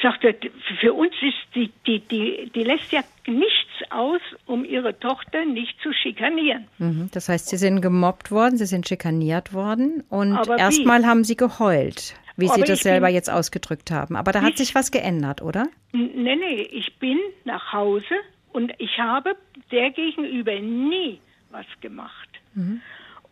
Sagte, 0.00 0.34
für 0.80 0.94
uns 0.94 1.12
ist 1.22 1.54
die, 1.54 1.70
die, 1.86 2.00
die, 2.00 2.50
die 2.52 2.64
lässt 2.64 2.90
ja 2.90 3.02
nichts 3.26 3.90
aus, 3.90 4.20
um 4.46 4.64
ihre 4.64 4.98
Tochter 4.98 5.44
nicht 5.44 5.78
zu 5.80 5.92
schikanieren. 5.92 6.66
Mhm. 6.78 7.08
Das 7.12 7.28
heißt, 7.28 7.48
sie 7.48 7.56
sind 7.56 7.80
gemobbt 7.80 8.30
worden, 8.30 8.56
sie 8.56 8.66
sind 8.66 8.88
schikaniert 8.88 9.52
worden 9.52 10.02
und 10.08 10.38
erstmal 10.58 11.06
haben 11.06 11.22
sie 11.24 11.36
geheult, 11.36 12.16
wie 12.36 12.46
Aber 12.48 12.56
Sie 12.56 12.62
das 12.62 12.80
selber 12.80 13.06
bin, 13.06 13.14
jetzt 13.14 13.30
ausgedrückt 13.30 13.90
haben. 13.90 14.16
Aber 14.16 14.32
da 14.32 14.42
hat 14.42 14.56
sich 14.56 14.74
was 14.74 14.90
geändert, 14.90 15.40
oder? 15.42 15.68
Nee, 15.92 16.36
nee, 16.36 16.62
ich 16.62 16.98
bin 16.98 17.18
nach 17.44 17.72
Hause 17.72 18.14
und 18.52 18.72
ich 18.78 18.98
habe 18.98 19.36
der 19.70 19.90
gegenüber 19.90 20.58
nie 20.58 21.20
was 21.50 21.66
gemacht. 21.80 22.28
Mhm. 22.54 22.80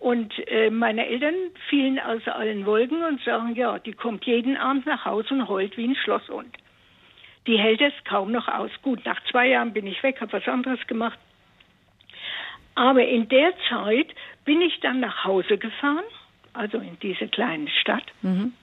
Und 0.01 0.33
äh, 0.49 0.71
meine 0.71 1.07
Eltern 1.07 1.35
fielen 1.69 2.01
aus 2.01 2.27
allen 2.27 2.65
Wolken 2.65 3.05
und 3.05 3.23
sagen, 3.23 3.55
ja, 3.55 3.79
die 3.79 3.93
kommt 3.93 4.25
jeden 4.25 4.57
Abend 4.57 4.87
nach 4.87 5.05
Hause 5.05 5.35
und 5.35 5.47
heult 5.47 5.77
wie 5.77 5.87
ein 5.87 5.95
Schlosshund. 5.95 6.57
Die 7.47 7.59
hält 7.59 7.83
es 7.83 7.93
kaum 8.05 8.33
noch 8.33 8.49
aus. 8.49 8.71
Gut, 8.81 9.05
nach 9.05 9.23
zwei 9.31 9.49
Jahren 9.49 9.75
bin 9.75 9.87
ich 9.87 10.03
weg, 10.03 10.23
habe 10.23 10.33
was 10.33 10.49
anderes 10.49 10.85
gemacht. 10.87 11.19
Aber 12.75 13.07
in 13.07 13.29
der 13.29 13.53
Zeit 13.69 14.09
bin 14.47 14.63
ich 14.63 14.81
dann 14.81 15.01
nach 15.01 15.25
Hause 15.25 15.59
gefahren, 15.59 16.05
also 16.55 16.79
in 16.79 16.99
diese 17.01 17.29
kleine 17.29 17.69
Stadt. 17.69 18.05
Mhm. 18.23 18.55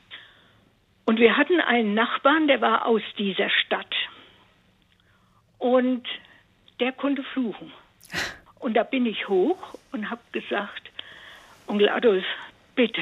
Und 1.06 1.20
wir 1.20 1.38
hatten 1.38 1.62
einen 1.62 1.94
Nachbarn, 1.94 2.48
der 2.48 2.62
war 2.62 2.88
aus 2.88 3.04
dieser 3.20 3.52
Stadt. 3.52 3.94
Und 5.60 6.08
der 6.80 6.94
konnte 6.94 7.22
fluchen. 7.22 7.72
Und 8.60 8.74
da 8.74 8.82
bin 8.82 9.06
ich 9.06 9.28
hoch 9.28 9.76
und 9.92 10.10
habe 10.10 10.22
gesagt, 10.32 10.90
Onkel 11.68 11.90
Adolf, 11.90 12.26
bitte, 12.76 13.02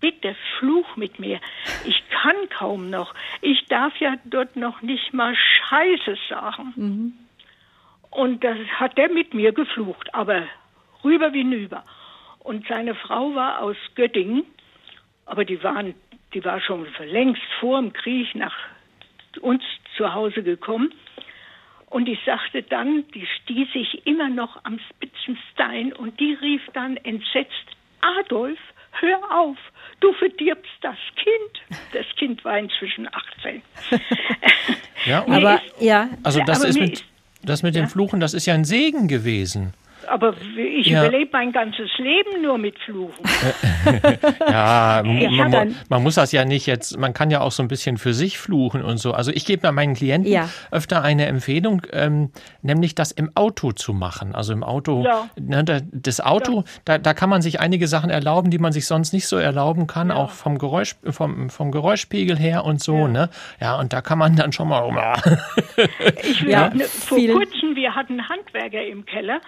bitte 0.00 0.36
fluch 0.58 0.96
mit 0.96 1.18
mir. 1.18 1.40
Ich 1.84 2.02
kann 2.10 2.36
kaum 2.50 2.90
noch. 2.90 3.14
Ich 3.40 3.66
darf 3.66 3.96
ja 3.98 4.16
dort 4.24 4.56
noch 4.56 4.82
nicht 4.82 5.14
mal 5.14 5.34
Scheiße 5.34 6.16
sagen. 6.28 6.72
Mhm. 6.76 7.12
Und 8.10 8.44
das 8.44 8.58
hat 8.74 8.98
er 8.98 9.10
mit 9.10 9.34
mir 9.34 9.52
geflucht, 9.52 10.14
aber 10.14 10.42
rüber 11.04 11.32
wie 11.32 11.44
nüber. 11.44 11.84
Und 12.40 12.66
seine 12.68 12.94
Frau 12.94 13.34
war 13.34 13.60
aus 13.62 13.76
Göttingen, 13.94 14.44
aber 15.24 15.44
die 15.44 15.62
waren, 15.62 15.94
die 16.32 16.44
war 16.44 16.60
schon 16.60 16.86
längst 17.04 17.42
vor 17.60 17.80
dem 17.80 17.92
Krieg 17.92 18.34
nach 18.34 18.54
uns 19.40 19.62
zu 19.96 20.14
Hause 20.14 20.42
gekommen. 20.42 20.92
Und 21.86 22.08
ich 22.08 22.18
sagte 22.26 22.62
dann, 22.62 23.04
die 23.14 23.26
stieß 23.26 23.72
sich 23.72 24.06
immer 24.06 24.28
noch 24.28 24.64
am 24.64 24.78
Spitzenstein 24.90 25.92
und 25.92 26.18
die 26.18 26.34
rief 26.34 26.62
dann 26.74 26.96
entsetzt, 26.98 27.52
Adolf, 28.00 28.58
hör 28.92 29.18
auf, 29.30 29.56
du 30.00 30.12
verdirbst 30.14 30.72
das 30.82 30.96
Kind. 31.16 31.80
Das 31.92 32.06
Kind 32.16 32.44
war 32.44 32.58
inzwischen 32.58 33.08
18. 33.12 33.62
ja, 35.06 35.26
aber, 35.26 35.60
ja. 35.80 36.08
Also 36.22 36.40
das 36.44 36.64
ist 36.64 36.78
mit, 36.78 37.04
das 37.42 37.62
mit 37.62 37.74
dem 37.74 37.88
Fluchen, 37.88 38.20
das 38.20 38.34
ist 38.34 38.46
ja 38.46 38.54
ein 38.54 38.64
Segen 38.64 39.08
gewesen. 39.08 39.72
Aber 40.08 40.34
ich 40.56 40.86
ja. 40.86 41.02
überlebe 41.02 41.30
mein 41.32 41.52
ganzes 41.52 41.90
Leben 41.98 42.42
nur 42.42 42.58
mit 42.58 42.78
Fluchen. 42.78 43.24
ja, 44.48 45.02
man, 45.04 45.50
man, 45.50 45.74
man, 45.88 46.02
muss 46.02 46.14
das 46.16 46.32
ja 46.32 46.44
nicht 46.44 46.66
jetzt, 46.66 46.98
man 46.98 47.12
kann 47.12 47.30
ja 47.30 47.40
auch 47.40 47.52
so 47.52 47.62
ein 47.62 47.68
bisschen 47.68 47.96
für 47.96 48.14
sich 48.14 48.38
fluchen 48.38 48.82
und 48.82 48.98
so. 48.98 49.12
Also 49.12 49.30
ich 49.32 49.44
gebe 49.44 49.70
meinen 49.72 49.94
Klienten 49.94 50.30
ja. 50.30 50.48
öfter 50.70 51.02
eine 51.02 51.26
Empfehlung, 51.26 51.82
ähm, 51.92 52.30
nämlich 52.62 52.94
das 52.94 53.12
im 53.12 53.30
Auto 53.34 53.72
zu 53.72 53.92
machen. 53.92 54.34
Also 54.34 54.52
im 54.52 54.62
Auto, 54.62 55.04
ja. 55.04 55.28
ne, 55.40 55.64
das 55.92 56.20
Auto, 56.20 56.64
da, 56.84 56.98
da 56.98 57.14
kann 57.14 57.30
man 57.30 57.42
sich 57.42 57.60
einige 57.60 57.88
Sachen 57.88 58.10
erlauben, 58.10 58.50
die 58.50 58.58
man 58.58 58.72
sich 58.72 58.86
sonst 58.86 59.12
nicht 59.12 59.26
so 59.26 59.36
erlauben 59.36 59.86
kann, 59.86 60.10
auch 60.10 60.30
vom 60.30 60.58
Geräusch, 60.58 60.96
vom, 61.08 61.50
vom 61.50 61.70
Geräuschpegel 61.72 62.36
her 62.36 62.64
und 62.64 62.82
so. 62.82 63.06
Ne? 63.06 63.30
Ja, 63.60 63.78
und 63.78 63.92
da 63.92 64.00
kann 64.00 64.18
man 64.18 64.36
dann 64.36 64.52
schon 64.52 64.68
mal. 64.68 64.86
ich, 66.22 66.40
ja, 66.42 66.70
vor 66.86 67.18
kurzem, 67.18 67.74
wir 67.74 67.94
hatten 67.94 68.28
Handwerker 68.28 68.84
im 68.84 69.04
Keller 69.04 69.40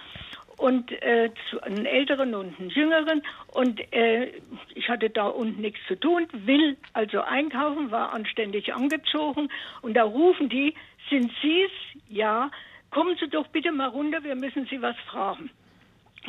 und 0.58 0.90
äh, 1.02 1.30
einen 1.62 1.86
älteren 1.86 2.34
und 2.34 2.58
einen 2.58 2.70
jüngeren 2.70 3.22
und 3.48 3.80
äh, 3.92 4.32
ich 4.74 4.88
hatte 4.88 5.08
da 5.08 5.26
unten 5.26 5.60
nichts 5.60 5.80
zu 5.86 5.98
tun, 5.98 6.26
will 6.32 6.76
also 6.92 7.20
einkaufen, 7.20 7.90
war 7.90 8.12
anständig 8.12 8.74
angezogen 8.74 9.48
und 9.82 9.94
da 9.94 10.02
rufen 10.02 10.48
die, 10.48 10.74
sind 11.08 11.32
Sie 11.40 11.62
es? 11.62 12.02
Ja, 12.08 12.50
kommen 12.90 13.16
Sie 13.20 13.28
doch 13.28 13.46
bitte 13.48 13.72
mal 13.72 13.88
runter, 13.88 14.22
wir 14.24 14.34
müssen 14.34 14.66
Sie 14.66 14.82
was 14.82 14.96
fragen. 15.10 15.50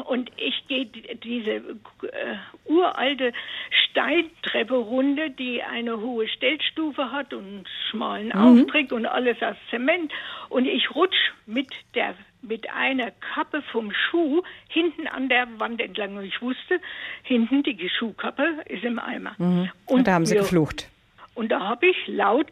Und 0.06 0.32
ich 0.38 0.68
gehe 0.68 0.86
diese 0.86 1.52
äh, 1.52 1.62
uralte 2.66 3.34
Steintreppe 3.90 4.76
runter, 4.76 5.30
die 5.30 5.62
eine 5.62 6.00
hohe 6.00 6.28
Stellstufe 6.28 7.12
hat 7.12 7.34
und 7.34 7.46
einen 7.46 7.66
schmalen 7.90 8.28
mhm. 8.28 8.62
Auftritt 8.62 8.94
und 8.94 9.06
alles 9.06 9.42
aus 9.42 9.58
Zement. 9.70 10.12
Und 10.50 10.66
ich 10.66 10.96
rutsch 10.96 11.32
mit 11.46 11.70
der 11.96 12.16
mit 12.42 12.70
einer 12.70 13.12
Kappe 13.12 13.62
vom 13.72 13.92
Schuh 13.92 14.42
hinten 14.68 15.08
an 15.08 15.30
der 15.30 15.48
Wand 15.60 15.82
entlang. 15.82 16.18
Und 16.18 16.26
ich 16.26 16.42
wusste, 16.42 16.80
hinten 17.24 17.64
die 17.64 17.90
Schuhkappe 17.90 18.62
ist 18.66 18.84
im 18.84 19.00
Eimer. 19.00 19.36
Mhm. 19.38 19.70
Und, 19.86 20.00
und 20.00 20.08
da 20.08 20.14
haben 20.14 20.26
sie 20.26 20.36
geflucht. 20.36 20.88
Und 21.40 21.48
da 21.48 21.62
habe 21.62 21.88
ich 21.88 21.96
laut 22.08 22.48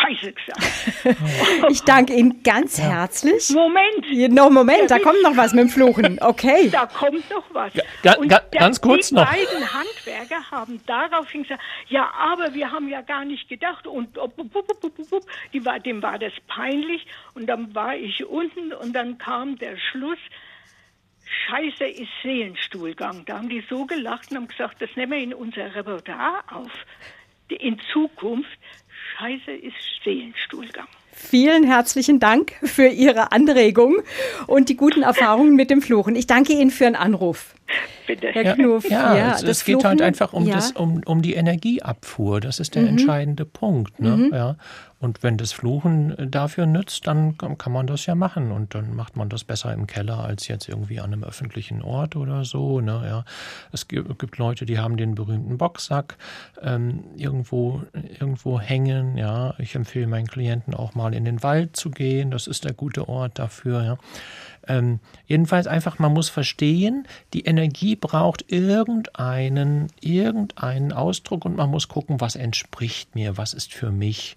Scheiße 0.00 0.32
gesagt. 0.32 1.16
ich 1.70 1.80
danke 1.82 2.12
Ihnen 2.12 2.42
ganz 2.42 2.76
ja. 2.76 2.86
herzlich. 2.86 3.50
Moment. 3.50 4.34
Noch 4.34 4.50
Moment, 4.50 4.90
da 4.90 4.98
kommt 4.98 5.22
noch 5.22 5.36
was 5.36 5.52
mit 5.52 5.66
dem 5.66 5.68
Fluchen. 5.68 6.18
Okay. 6.32 6.70
Da 6.70 6.86
kommt 6.86 7.30
noch 7.30 7.44
was. 7.52 7.72
Ga, 8.02 8.14
ga, 8.26 8.40
ganz 8.50 8.80
kurz 8.80 9.10
die 9.10 9.14
noch. 9.14 9.30
Die 9.30 9.44
beiden 9.44 9.72
Handwerker 9.72 10.50
haben 10.50 10.80
daraufhin 10.86 11.42
gesagt, 11.44 11.62
ja, 11.88 12.10
aber 12.18 12.52
wir 12.54 12.70
haben 12.70 12.88
ja 12.88 13.02
gar 13.02 13.24
nicht 13.24 13.48
gedacht. 13.48 13.86
Und 13.86 14.16
die 15.52 15.64
war, 15.64 15.78
dem 15.78 16.02
war 16.02 16.18
das 16.18 16.32
peinlich. 16.48 17.06
Und 17.34 17.46
dann 17.46 17.72
war 17.76 17.94
ich 17.96 18.24
unten 18.24 18.72
und 18.72 18.92
dann 18.92 19.18
kam 19.18 19.56
der 19.56 19.76
Schluss. 19.76 20.18
Scheiße 21.48 21.84
ist 21.84 22.10
Seelenstuhlgang. 22.22 23.24
Da 23.24 23.38
haben 23.38 23.48
die 23.48 23.64
so 23.68 23.84
gelacht 23.86 24.30
und 24.30 24.36
haben 24.38 24.48
gesagt, 24.48 24.82
das 24.82 24.90
nehmen 24.96 25.12
wir 25.12 25.18
in 25.18 25.34
unser 25.34 25.74
Repertoire 25.74 26.42
auf 26.50 26.72
in 27.54 27.78
Zukunft 27.92 28.58
Scheiße 29.18 29.52
ist 29.52 29.74
Seelenstuhlgang. 30.04 30.86
Vielen 31.14 31.64
herzlichen 31.64 32.18
Dank 32.18 32.54
für 32.62 32.88
Ihre 32.88 33.32
Anregung 33.32 33.96
und 34.46 34.68
die 34.68 34.76
guten 34.76 35.02
Erfahrungen 35.02 35.54
mit 35.54 35.70
dem 35.70 35.82
Fluchen. 35.82 36.16
Ich 36.16 36.26
danke 36.26 36.54
Ihnen 36.54 36.70
für 36.70 36.84
Ihren 36.84 36.96
Anruf. 36.96 37.54
Bitte. 38.06 38.28
Herr 38.28 38.54
Knuff, 38.54 38.88
ja, 38.90 39.16
ja, 39.16 39.34
es, 39.34 39.42
es 39.42 39.64
geht 39.64 39.84
halt 39.84 40.02
einfach 40.02 40.32
um, 40.32 40.46
ja. 40.46 40.56
das, 40.56 40.72
um, 40.72 41.00
um 41.06 41.22
die 41.22 41.34
Energieabfuhr. 41.34 42.40
Das 42.40 42.58
ist 42.60 42.74
der 42.74 42.82
mhm. 42.82 42.88
entscheidende 42.88 43.44
Punkt. 43.44 44.00
Ne? 44.00 44.16
Mhm. 44.16 44.30
Ja. 44.32 44.56
Und 45.02 45.24
wenn 45.24 45.36
das 45.36 45.50
Fluchen 45.50 46.14
dafür 46.30 46.64
nützt, 46.64 47.08
dann 47.08 47.36
kann 47.36 47.72
man 47.72 47.88
das 47.88 48.06
ja 48.06 48.14
machen. 48.14 48.52
Und 48.52 48.76
dann 48.76 48.94
macht 48.94 49.16
man 49.16 49.28
das 49.28 49.42
besser 49.42 49.74
im 49.74 49.88
Keller 49.88 50.20
als 50.20 50.46
jetzt 50.46 50.68
irgendwie 50.68 51.00
an 51.00 51.12
einem 51.12 51.24
öffentlichen 51.24 51.82
Ort 51.82 52.14
oder 52.14 52.44
so. 52.44 52.80
Ne? 52.80 53.02
Ja. 53.04 53.24
Es 53.72 53.88
gibt 53.88 54.38
Leute, 54.38 54.64
die 54.64 54.78
haben 54.78 54.96
den 54.96 55.16
berühmten 55.16 55.58
Boxsack 55.58 56.16
ähm, 56.62 57.02
irgendwo, 57.16 57.82
irgendwo 57.92 58.60
hängen. 58.60 59.16
Ja. 59.16 59.54
Ich 59.58 59.74
empfehle 59.74 60.06
meinen 60.06 60.28
Klienten 60.28 60.72
auch 60.72 60.94
mal 60.94 61.14
in 61.14 61.24
den 61.24 61.42
Wald 61.42 61.74
zu 61.74 61.90
gehen. 61.90 62.30
Das 62.30 62.46
ist 62.46 62.64
der 62.64 62.72
gute 62.72 63.08
Ort 63.08 63.40
dafür. 63.40 63.82
Ja. 63.82 63.98
Ähm, 64.68 65.00
jedenfalls 65.26 65.66
einfach, 65.66 65.98
man 65.98 66.12
muss 66.12 66.28
verstehen, 66.28 67.08
die 67.34 67.40
Energie 67.40 67.96
braucht 67.96 68.52
irgendeinen, 68.52 69.88
irgendeinen 70.00 70.92
Ausdruck 70.92 71.44
und 71.44 71.56
man 71.56 71.70
muss 71.70 71.88
gucken, 71.88 72.20
was 72.20 72.36
entspricht 72.36 73.16
mir, 73.16 73.36
was 73.36 73.52
ist 73.52 73.74
für 73.74 73.90
mich 73.90 74.36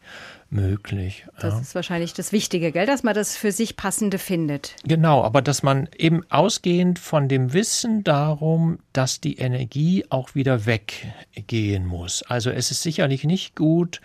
möglich. 0.50 1.26
Das 1.40 1.54
ja. 1.54 1.60
ist 1.60 1.76
wahrscheinlich 1.76 2.14
das 2.14 2.32
Wichtige, 2.32 2.72
gell? 2.72 2.86
dass 2.86 3.04
man 3.04 3.14
das 3.14 3.36
für 3.36 3.52
sich 3.52 3.76
passende 3.76 4.18
findet. 4.18 4.76
Genau, 4.84 5.24
aber 5.24 5.42
dass 5.42 5.64
man 5.64 5.90
eben 5.98 6.24
ausgehend 6.30 7.00
von 7.00 7.28
dem 7.28 7.54
Wissen 7.54 8.04
darum, 8.04 8.80
dass 8.94 9.22
die 9.22 9.38
Energie 9.38 10.06
auch 10.10 10.36
wieder 10.36 10.66
weggehen 10.66 11.86
muss. 11.86 12.24
Also 12.24 12.50
es 12.50 12.72
ist 12.72 12.84
sicherlich 12.84 13.24
nicht 13.24 13.56
gut, 13.56 14.02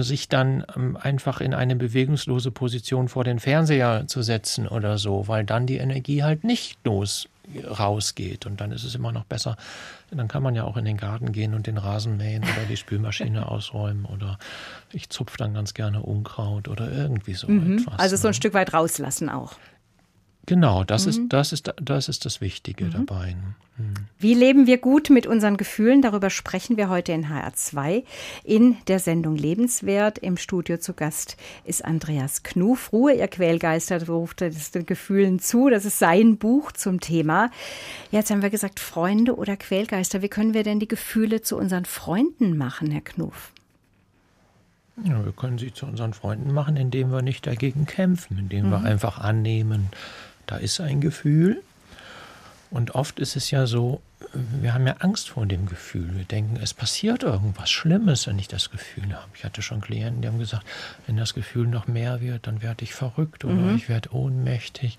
sich 0.00 0.28
dann 0.28 0.64
ähm, 0.76 0.96
einfach 0.96 1.40
in 1.40 1.54
eine 1.54 1.76
bewegungslose 1.76 2.50
Position 2.50 3.08
vor 3.08 3.24
den 3.24 3.38
Fernseher 3.38 4.06
zu 4.06 4.22
setzen 4.22 4.68
oder 4.68 4.98
so, 4.98 5.28
weil 5.28 5.44
dann 5.44 5.66
die 5.66 5.78
Energie 5.78 6.22
halt 6.22 6.44
nicht 6.44 6.78
los 6.84 7.28
rausgeht. 7.56 8.46
Und 8.46 8.60
dann 8.60 8.72
ist 8.72 8.84
es 8.84 8.94
immer 8.94 9.12
noch 9.12 9.24
besser. 9.24 9.56
Dann 10.10 10.28
kann 10.28 10.42
man 10.42 10.54
ja 10.54 10.64
auch 10.64 10.76
in 10.76 10.84
den 10.84 10.96
Garten 10.96 11.32
gehen 11.32 11.54
und 11.54 11.66
den 11.66 11.78
Rasen 11.78 12.16
mähen 12.16 12.42
oder 12.42 12.66
die 12.68 12.76
Spülmaschine 12.76 13.48
ausräumen 13.50 14.04
oder 14.04 14.38
ich 14.92 15.10
zupfe 15.10 15.36
dann 15.36 15.54
ganz 15.54 15.74
gerne 15.74 16.02
Unkraut 16.02 16.68
oder 16.68 16.90
irgendwie 16.90 17.34
so 17.34 17.48
mhm. 17.48 17.78
etwas. 17.78 17.98
Also 17.98 18.16
so 18.16 18.28
ein 18.28 18.30
ne? 18.30 18.34
Stück 18.34 18.54
weit 18.54 18.72
rauslassen 18.72 19.28
auch. 19.28 19.54
Genau, 20.48 20.82
das, 20.82 21.04
mhm. 21.04 21.10
ist, 21.10 21.20
das, 21.28 21.52
ist, 21.52 21.74
das 21.76 22.08
ist 22.08 22.24
das 22.24 22.40
Wichtige 22.40 22.86
mhm. 22.86 22.90
dabei. 22.92 23.36
Mhm. 23.76 23.94
Wie 24.18 24.32
leben 24.32 24.66
wir 24.66 24.78
gut 24.78 25.10
mit 25.10 25.26
unseren 25.26 25.58
Gefühlen? 25.58 26.00
Darüber 26.00 26.30
sprechen 26.30 26.78
wir 26.78 26.88
heute 26.88 27.12
in 27.12 27.26
HR2 27.26 28.02
in 28.44 28.78
der 28.86 28.98
Sendung 28.98 29.36
Lebenswert. 29.36 30.16
Im 30.16 30.38
Studio 30.38 30.78
zu 30.78 30.94
Gast 30.94 31.36
ist 31.66 31.84
Andreas 31.84 32.44
Knuf. 32.44 32.94
Ruhe, 32.94 33.12
ihr 33.12 33.28
Quälgeister, 33.28 34.06
ruft 34.06 34.40
es 34.40 34.70
den 34.70 34.86
Gefühlen 34.86 35.38
zu. 35.38 35.68
Das 35.68 35.84
ist 35.84 35.98
sein 35.98 36.38
Buch 36.38 36.72
zum 36.72 37.00
Thema. 37.00 37.50
Jetzt 38.10 38.30
haben 38.30 38.40
wir 38.40 38.48
gesagt, 38.48 38.80
Freunde 38.80 39.36
oder 39.36 39.54
Quälgeister. 39.58 40.22
Wie 40.22 40.28
können 40.28 40.54
wir 40.54 40.62
denn 40.62 40.80
die 40.80 40.88
Gefühle 40.88 41.42
zu 41.42 41.58
unseren 41.58 41.84
Freunden 41.84 42.56
machen, 42.56 42.90
Herr 42.90 43.02
Knuf? 43.02 43.52
Ja, 45.04 45.22
wir 45.22 45.32
können 45.32 45.58
sie 45.58 45.74
zu 45.74 45.84
unseren 45.84 46.14
Freunden 46.14 46.52
machen, 46.54 46.76
indem 46.78 47.12
wir 47.12 47.20
nicht 47.20 47.46
dagegen 47.46 47.86
kämpfen, 47.86 48.38
indem 48.38 48.70
wir 48.70 48.78
mhm. 48.78 48.86
einfach 48.86 49.18
annehmen, 49.18 49.90
da 50.48 50.56
ist 50.56 50.80
ein 50.80 51.00
Gefühl. 51.00 51.62
Und 52.70 52.94
oft 52.94 53.18
ist 53.18 53.36
es 53.36 53.50
ja 53.50 53.66
so, 53.66 54.02
wir 54.34 54.74
haben 54.74 54.86
ja 54.86 54.96
Angst 54.98 55.30
vor 55.30 55.46
dem 55.46 55.66
Gefühl. 55.66 56.16
Wir 56.16 56.24
denken, 56.24 56.58
es 56.62 56.74
passiert 56.74 57.22
irgendwas 57.22 57.70
Schlimmes, 57.70 58.26
wenn 58.26 58.38
ich 58.38 58.48
das 58.48 58.70
Gefühl 58.70 59.14
habe. 59.14 59.30
Ich 59.34 59.44
hatte 59.44 59.62
schon 59.62 59.80
Klienten, 59.80 60.20
die 60.20 60.28
haben 60.28 60.38
gesagt, 60.38 60.66
wenn 61.06 61.16
das 61.16 61.32
Gefühl 61.32 61.66
noch 61.66 61.86
mehr 61.86 62.20
wird, 62.20 62.46
dann 62.46 62.60
werde 62.60 62.84
ich 62.84 62.92
verrückt 62.92 63.44
oder 63.44 63.54
mhm. 63.54 63.76
ich 63.76 63.88
werde 63.88 64.12
ohnmächtig. 64.14 64.98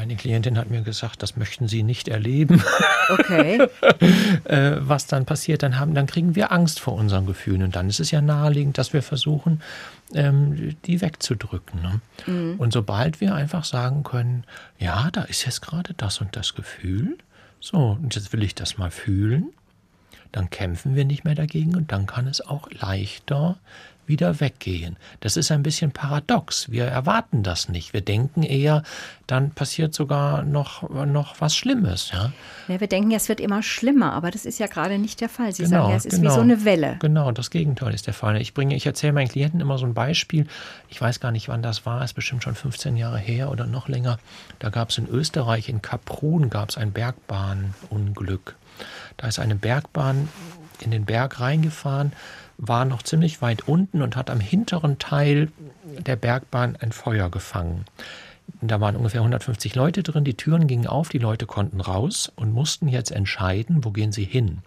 Eine 0.00 0.16
Klientin 0.16 0.56
hat 0.56 0.70
mir 0.70 0.80
gesagt, 0.80 1.22
das 1.22 1.36
möchten 1.36 1.68
Sie 1.68 1.82
nicht 1.82 2.08
erleben. 2.08 2.62
Okay. 3.10 3.66
Äh, 4.44 4.76
was 4.78 5.06
dann 5.06 5.26
passiert, 5.26 5.64
dann, 5.64 5.78
haben, 5.78 5.94
dann 5.94 6.06
kriegen 6.06 6.36
wir 6.36 6.52
Angst 6.52 6.78
vor 6.78 6.94
unseren 6.94 7.26
Gefühlen. 7.26 7.64
Und 7.64 7.74
dann 7.74 7.88
ist 7.88 7.98
es 7.98 8.12
ja 8.12 8.20
naheliegend, 8.20 8.78
dass 8.78 8.92
wir 8.92 9.02
versuchen, 9.02 9.62
ähm, 10.14 10.76
die 10.86 11.00
wegzudrücken. 11.00 11.82
Ne? 11.82 12.00
Mhm. 12.26 12.54
Und 12.58 12.72
sobald 12.72 13.20
wir 13.20 13.34
einfach 13.34 13.64
sagen 13.64 14.04
können, 14.04 14.44
ja, 14.78 15.10
da 15.10 15.22
ist 15.22 15.44
jetzt 15.44 15.60
gerade 15.60 15.92
das 15.94 16.20
und 16.20 16.36
das 16.36 16.54
Gefühl, 16.54 17.18
so, 17.58 17.98
und 18.00 18.14
jetzt 18.14 18.32
will 18.32 18.44
ich 18.44 18.54
das 18.54 18.78
mal 18.78 18.92
fühlen, 18.92 19.52
dann 20.30 20.50
kämpfen 20.50 20.94
wir 20.94 21.04
nicht 21.04 21.24
mehr 21.24 21.34
dagegen 21.34 21.74
und 21.74 21.90
dann 21.90 22.06
kann 22.06 22.28
es 22.28 22.40
auch 22.40 22.70
leichter 22.70 23.58
wieder 24.06 24.40
weggehen. 24.40 24.96
Das 25.20 25.36
ist 25.36 25.50
ein 25.50 25.62
bisschen 25.62 25.92
paradox. 25.92 26.70
Wir 26.70 26.84
erwarten 26.84 27.42
das 27.42 27.68
nicht. 27.68 27.92
Wir 27.92 28.00
denken 28.00 28.42
eher, 28.42 28.82
dann 29.26 29.50
passiert 29.52 29.94
sogar 29.94 30.42
noch, 30.42 30.88
noch 30.90 31.40
was 31.40 31.54
Schlimmes. 31.54 32.10
Ja? 32.12 32.32
ja 32.68 32.80
wir 32.80 32.88
denken, 32.88 33.12
es 33.12 33.28
wird 33.28 33.40
immer 33.40 33.62
schlimmer, 33.62 34.12
aber 34.12 34.30
das 34.30 34.44
ist 34.44 34.58
ja 34.58 34.66
gerade 34.66 34.98
nicht 34.98 35.20
der 35.20 35.28
Fall. 35.28 35.52
Sie 35.52 35.62
genau, 35.62 35.82
sagen 35.82 35.90
ja, 35.90 35.96
es 35.96 36.02
genau, 36.04 36.16
ist 36.16 36.22
wie 36.22 36.34
so 36.34 36.40
eine 36.40 36.64
Welle. 36.64 36.96
Genau, 37.00 37.30
das 37.30 37.50
Gegenteil 37.50 37.94
ist 37.94 38.06
der 38.06 38.14
Fall. 38.14 38.40
Ich 38.40 38.54
bringe, 38.54 38.74
ich 38.74 38.86
erzähle 38.86 39.12
meinen 39.12 39.28
Klienten 39.28 39.60
immer 39.60 39.78
so 39.78 39.86
ein 39.86 39.94
Beispiel. 39.94 40.46
Ich 40.88 41.00
weiß 41.00 41.20
gar 41.20 41.30
nicht, 41.30 41.48
wann 41.48 41.62
das 41.62 41.86
war. 41.86 42.02
Es 42.02 42.10
ist 42.10 42.14
bestimmt 42.14 42.42
schon 42.42 42.54
15 42.54 42.96
Jahre 42.96 43.18
her 43.18 43.50
oder 43.50 43.66
noch 43.66 43.88
länger. 43.88 44.18
Da 44.58 44.70
gab 44.70 44.90
es 44.90 44.98
in 44.98 45.08
Österreich, 45.08 45.68
in 45.68 45.82
Kaprun, 45.82 46.50
gab 46.50 46.70
es 46.70 46.76
ein 46.76 46.92
Bergbahnunglück. 46.92 48.56
Da 49.16 49.28
ist 49.28 49.38
eine 49.38 49.54
Bergbahn 49.54 50.28
in 50.80 50.90
den 50.90 51.04
Berg 51.04 51.40
reingefahren 51.40 52.12
war 52.60 52.84
noch 52.84 53.02
ziemlich 53.02 53.40
weit 53.40 53.66
unten 53.66 54.02
und 54.02 54.16
hat 54.16 54.30
am 54.30 54.38
hinteren 54.38 54.98
Teil 54.98 55.50
der 55.98 56.16
Bergbahn 56.16 56.76
ein 56.76 56.92
Feuer 56.92 57.30
gefangen. 57.30 57.86
Da 58.60 58.80
waren 58.80 58.96
ungefähr 58.96 59.20
150 59.20 59.74
Leute 59.74 60.02
drin, 60.02 60.24
die 60.24 60.34
Türen 60.34 60.66
gingen 60.66 60.86
auf, 60.86 61.08
die 61.08 61.18
Leute 61.18 61.46
konnten 61.46 61.80
raus 61.80 62.30
und 62.36 62.52
mussten 62.52 62.88
jetzt 62.88 63.12
entscheiden, 63.12 63.84
wo 63.84 63.90
gehen 63.90 64.12
sie 64.12 64.24
hin. 64.24 64.58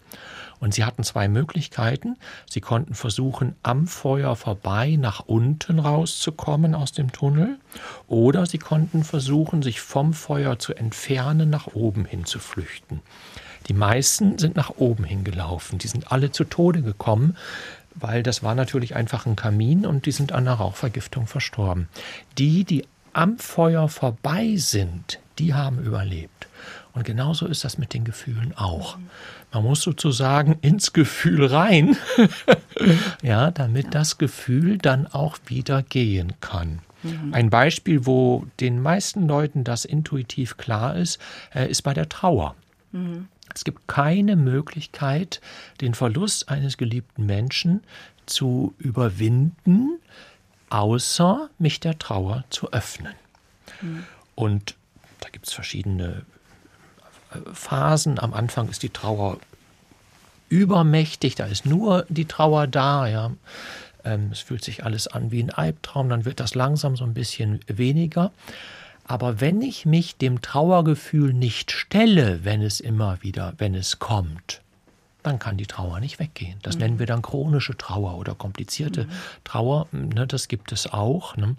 Und 0.60 0.74
sie 0.74 0.86
hatten 0.86 1.04
zwei 1.04 1.28
Möglichkeiten. 1.28 2.16
Sie 2.50 2.62
konnten 2.62 2.96
versuchen, 2.96 3.56
am 3.64 3.86
Feuer 3.86 4.36
vorbei 4.36 4.96
nach 4.98 5.20
unten 5.26 5.80
rauszukommen 5.80 6.74
aus 6.74 6.94
dem 6.94 7.12
Tunnel, 7.12 7.60
oder 8.08 8.46
sie 8.46 8.60
konnten 8.60 9.04
versuchen, 9.04 9.62
sich 9.62 9.82
vom 9.82 10.14
Feuer 10.14 10.58
zu 10.60 10.74
entfernen, 10.74 11.50
nach 11.50 11.68
oben 11.68 12.06
hin 12.06 12.26
zu 12.26 12.39
flüchten. 12.39 13.02
Die 13.68 13.74
meisten 13.74 14.38
sind 14.38 14.56
nach 14.56 14.72
oben 14.78 15.04
hingelaufen. 15.04 15.80
Die 15.80 15.88
sind 15.88 16.12
alle 16.12 16.32
zu 16.32 16.44
Tode 16.44 16.82
gekommen, 16.82 17.38
weil 17.96 18.24
das 18.24 18.44
war 18.44 18.56
natürlich 18.56 18.96
einfach 18.96 19.26
ein 19.26 19.36
Kamin 19.36 19.86
und 19.86 20.06
die 20.06 20.12
sind 20.12 20.32
an 20.32 20.46
der 20.46 20.56
Rauchvergiftung 20.56 21.28
verstorben. 21.28 21.88
Die, 22.38 22.64
die 22.64 22.86
am 23.14 23.38
Feuer 23.38 23.89
vorbei 23.89 24.56
sind, 24.58 25.20
die 25.39 25.54
haben 25.54 25.80
überlebt. 25.80 26.48
Und 26.94 27.06
genauso 27.06 27.48
ist 27.48 27.64
das 27.64 27.78
mit 27.78 27.94
den 27.94 28.04
Gefühlen 28.04 28.54
auch. 28.56 28.98
Man 29.52 29.64
muss 29.64 29.82
sozusagen 29.82 30.58
ins 30.62 30.94
Gefühl 30.94 31.46
rein, 31.46 31.98
ja, 33.22 33.52
damit 33.52 33.96
das 33.96 34.18
Gefühl 34.18 34.78
dann 34.78 35.08
auch 35.08 35.38
wieder 35.46 35.82
gehen 35.82 36.34
kann. 36.39 36.80
Mhm. 37.02 37.34
Ein 37.34 37.50
Beispiel, 37.50 38.06
wo 38.06 38.46
den 38.60 38.82
meisten 38.82 39.28
Leuten 39.28 39.64
das 39.64 39.86
intuitiv 39.86 40.58
klar 40.58 40.96
ist, 40.96 41.20
äh, 41.54 41.70
ist 41.70 41.82
bei 41.82 41.94
der 41.94 42.10
Trauer. 42.10 42.56
Mhm. 42.91 43.28
Es 43.56 43.64
gibt 43.64 43.88
keine 43.88 44.36
Möglichkeit, 44.36 45.41
den 45.82 45.93
Verlust 45.93 46.49
eines 46.49 46.78
geliebten 46.78 47.26
Menschen 47.26 47.84
zu 48.26 48.74
überwinden, 48.78 49.99
außer 50.70 51.49
mich 51.60 51.80
der 51.80 51.99
Trauer 51.99 52.45
zu 52.49 52.72
öffnen. 52.72 53.14
Mhm. 53.82 54.06
Und 54.36 54.76
da 55.20 55.30
gibt 55.30 55.47
es 55.47 55.54
verschiedene 55.54 56.26
äh, 57.32 57.38
Phasen. 57.54 58.20
Am 58.20 58.34
Anfang 58.34 58.70
ist 58.70 58.84
die 58.84 58.89
Trauer 58.89 59.38
übermächtig, 60.49 61.36
da 61.36 61.45
ist 61.45 61.66
nur 61.66 62.06
die 62.10 62.26
Trauer 62.26 62.68
da. 62.68 63.08
Ja. 63.08 63.32
Ähm, 64.04 64.30
es 64.32 64.39
fühlt 64.39 64.64
sich 64.64 64.84
alles 64.84 65.08
an 65.08 65.32
wie 65.32 65.41
ein 65.41 65.51
Albtraum, 65.51 66.10
dann 66.10 66.26
wird 66.26 66.39
das 66.39 66.56
langsam 66.56 66.95
so 66.95 67.04
ein 67.04 67.14
bisschen 67.14 67.60
weniger. 67.68 68.32
Aber 69.06 69.41
wenn 69.41 69.62
ich 69.62 69.86
mich 69.86 70.18
dem 70.18 70.41
Trauergefühl 70.41 71.34
nicht 71.34 71.72
stelle, 71.72 72.43
wenn 72.43 72.62
es 72.62 72.80
immer 72.80 73.22
wieder, 73.22 73.54
wenn 73.58 73.76
es 73.76 73.99
kommt, 73.99 74.62
dann 75.24 75.39
kann 75.39 75.58
die 75.58 75.66
Trauer 75.66 75.99
nicht 75.99 76.20
weggehen. 76.20 76.60
Das 76.62 76.76
mhm. 76.76 76.82
nennen 76.82 76.99
wir 76.99 77.06
dann 77.06 77.22
chronische 77.22 77.78
Trauer 77.78 78.18
oder 78.18 78.36
komplizierte 78.36 79.06
mhm. 79.06 79.10
Trauer. 79.43 79.88
Ne, 79.91 80.28
das 80.28 80.47
gibt 80.47 80.72
es 80.72 80.91
auch. 80.91 81.36
Ne? 81.38 81.56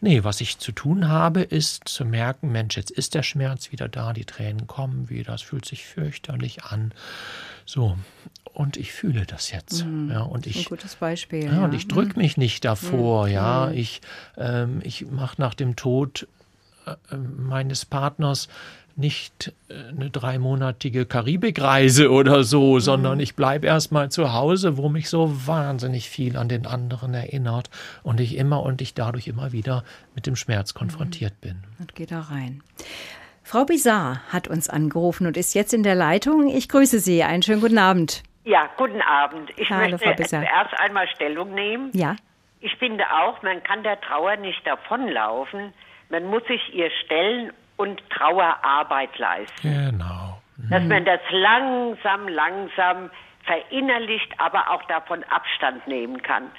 Nee, 0.00 0.22
was 0.22 0.40
ich 0.40 0.58
zu 0.58 0.72
tun 0.72 1.08
habe, 1.08 1.42
ist 1.42 1.88
zu 1.88 2.04
merken, 2.04 2.52
Mensch, 2.52 2.76
jetzt 2.76 2.90
ist 2.90 3.14
der 3.14 3.22
Schmerz 3.24 3.72
wieder 3.72 3.88
da, 3.88 4.12
die 4.12 4.24
Tränen 4.24 4.66
kommen 4.68 5.08
wieder, 5.08 5.34
es 5.34 5.42
fühlt 5.42 5.64
sich 5.64 5.84
fürchterlich 5.84 6.64
an. 6.64 6.92
So, 7.64 7.96
und 8.52 8.76
ich 8.76 8.92
fühle 8.92 9.26
das 9.26 9.50
jetzt. 9.50 9.84
Mhm. 9.84 10.10
Ja, 10.10 10.20
und 10.22 10.46
ich, 10.46 10.58
ein 10.58 10.64
gutes 10.64 10.96
Beispiel. 10.96 11.44
Ja, 11.44 11.52
ja. 11.52 11.64
Und 11.64 11.74
ich 11.74 11.88
drücke 11.88 12.14
mhm. 12.14 12.22
mich 12.22 12.36
nicht 12.36 12.64
davor. 12.64 13.26
Mhm. 13.26 13.32
Ja, 13.32 13.70
ich, 13.70 14.00
ähm, 14.36 14.80
ich 14.84 15.06
mache 15.10 15.40
nach 15.40 15.54
dem 15.54 15.74
Tod 15.74 16.28
meines 17.36 17.84
Partners 17.84 18.48
nicht 18.98 19.52
äh, 19.68 19.90
eine 19.90 20.10
dreimonatige 20.10 21.06
Karibikreise 21.06 22.10
oder 22.10 22.42
so, 22.42 22.74
mhm. 22.74 22.80
sondern 22.80 23.20
ich 23.20 23.36
bleibe 23.36 23.66
erstmal 23.66 24.10
zu 24.10 24.32
Hause, 24.32 24.76
wo 24.76 24.88
mich 24.88 25.08
so 25.08 25.46
wahnsinnig 25.46 26.08
viel 26.10 26.36
an 26.36 26.48
den 26.48 26.66
anderen 26.66 27.14
erinnert 27.14 27.70
und 28.02 28.20
ich 28.20 28.36
immer 28.36 28.62
und 28.62 28.82
ich 28.82 28.94
dadurch 28.94 29.28
immer 29.28 29.52
wieder 29.52 29.84
mit 30.14 30.26
dem 30.26 30.34
Schmerz 30.34 30.74
konfrontiert 30.74 31.34
mhm. 31.40 31.48
bin. 31.48 31.62
Und 31.78 31.94
geht 31.94 32.10
da 32.10 32.20
rein. 32.20 32.62
Frau 33.44 33.64
Bizarre 33.64 34.20
hat 34.30 34.48
uns 34.48 34.68
angerufen 34.68 35.26
und 35.26 35.36
ist 35.36 35.54
jetzt 35.54 35.72
in 35.72 35.82
der 35.82 35.94
Leitung. 35.94 36.48
Ich 36.48 36.68
grüße 36.68 36.98
Sie. 36.98 37.22
Einen 37.22 37.42
schönen 37.42 37.62
guten 37.62 37.78
Abend. 37.78 38.22
Ja, 38.44 38.68
guten 38.76 39.00
Abend. 39.00 39.50
Ich 39.56 39.70
Hallo, 39.70 39.92
möchte 39.92 40.24
zuerst 40.24 40.74
einmal 40.78 41.06
Stellung 41.14 41.54
nehmen. 41.54 41.90
Ja. 41.94 42.16
Ich 42.60 42.74
finde 42.76 43.04
auch, 43.10 43.42
man 43.42 43.62
kann 43.62 43.82
der 43.84 44.00
Trauer 44.00 44.36
nicht 44.36 44.66
davonlaufen. 44.66 45.72
Man 46.10 46.26
muss 46.26 46.44
sich 46.46 46.74
ihr 46.74 46.90
stellen 47.04 47.52
und 47.76 48.02
Trauerarbeit 48.10 49.16
leisten. 49.18 49.90
Genau. 49.92 50.40
Mhm. 50.56 50.70
Dass 50.70 50.84
man 50.84 51.04
das 51.04 51.20
langsam, 51.30 52.28
langsam 52.28 53.10
verinnerlicht, 53.44 54.32
aber 54.38 54.70
auch 54.70 54.82
davon 54.84 55.24
Abstand 55.24 55.86
nehmen 55.86 56.22
kann. 56.22 56.50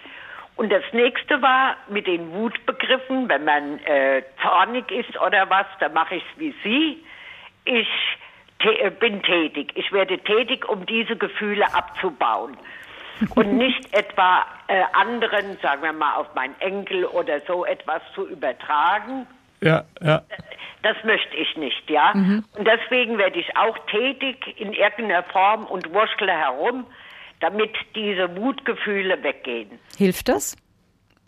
Und 0.56 0.72
das 0.72 0.84
nächste 0.92 1.42
war 1.42 1.78
mit 1.88 2.06
den 2.06 2.34
Wutbegriffen, 2.34 3.30
wenn 3.30 3.46
man 3.46 3.80
äh, 3.80 4.24
zornig 4.42 4.92
ist 4.92 5.20
oder 5.22 5.50
was, 5.50 5.66
dann 5.80 5.94
mache 5.94 6.16
ich 6.16 6.24
es 6.34 6.40
wie 6.40 6.56
Sie. 6.64 7.04
Ich 7.64 7.88
äh, 8.60 8.90
bin 8.90 9.24
tätig. 9.24 9.72
Ich 9.76 9.92
werde 9.94 10.18
tätig, 10.18 10.68
um 10.68 10.86
diese 10.86 11.16
Gefühle 11.16 11.74
abzubauen. 11.74 12.58
Und 13.36 13.58
nicht 13.58 13.94
etwa 13.98 14.46
äh, 14.68 14.84
anderen, 14.94 15.58
sagen 15.62 15.82
wir 15.82 15.94
mal, 15.94 16.16
auf 16.16 16.34
meinen 16.36 16.60
Enkel 16.60 17.06
oder 17.06 17.40
so 17.42 17.66
etwas 17.66 18.02
zu 18.14 18.28
übertragen, 18.28 19.28
ja, 19.62 19.86
ja. 20.02 20.24
Das 20.82 20.96
möchte 21.04 21.36
ich 21.36 21.58
nicht, 21.58 21.90
ja. 21.90 22.14
Mhm. 22.14 22.46
Und 22.58 22.66
deswegen 22.66 23.18
werde 23.18 23.40
ich 23.40 23.58
auch 23.58 23.78
tätig 23.88 24.38
in 24.58 24.72
irgendeiner 24.72 25.24
Form 25.24 25.66
und 25.66 25.94
wurschtle 25.94 26.32
herum, 26.32 26.86
damit 27.42 27.72
diese 27.96 28.36
Wutgefühle 28.38 29.22
weggehen. 29.22 29.80
Hilft 29.98 30.30
das? 30.30 30.56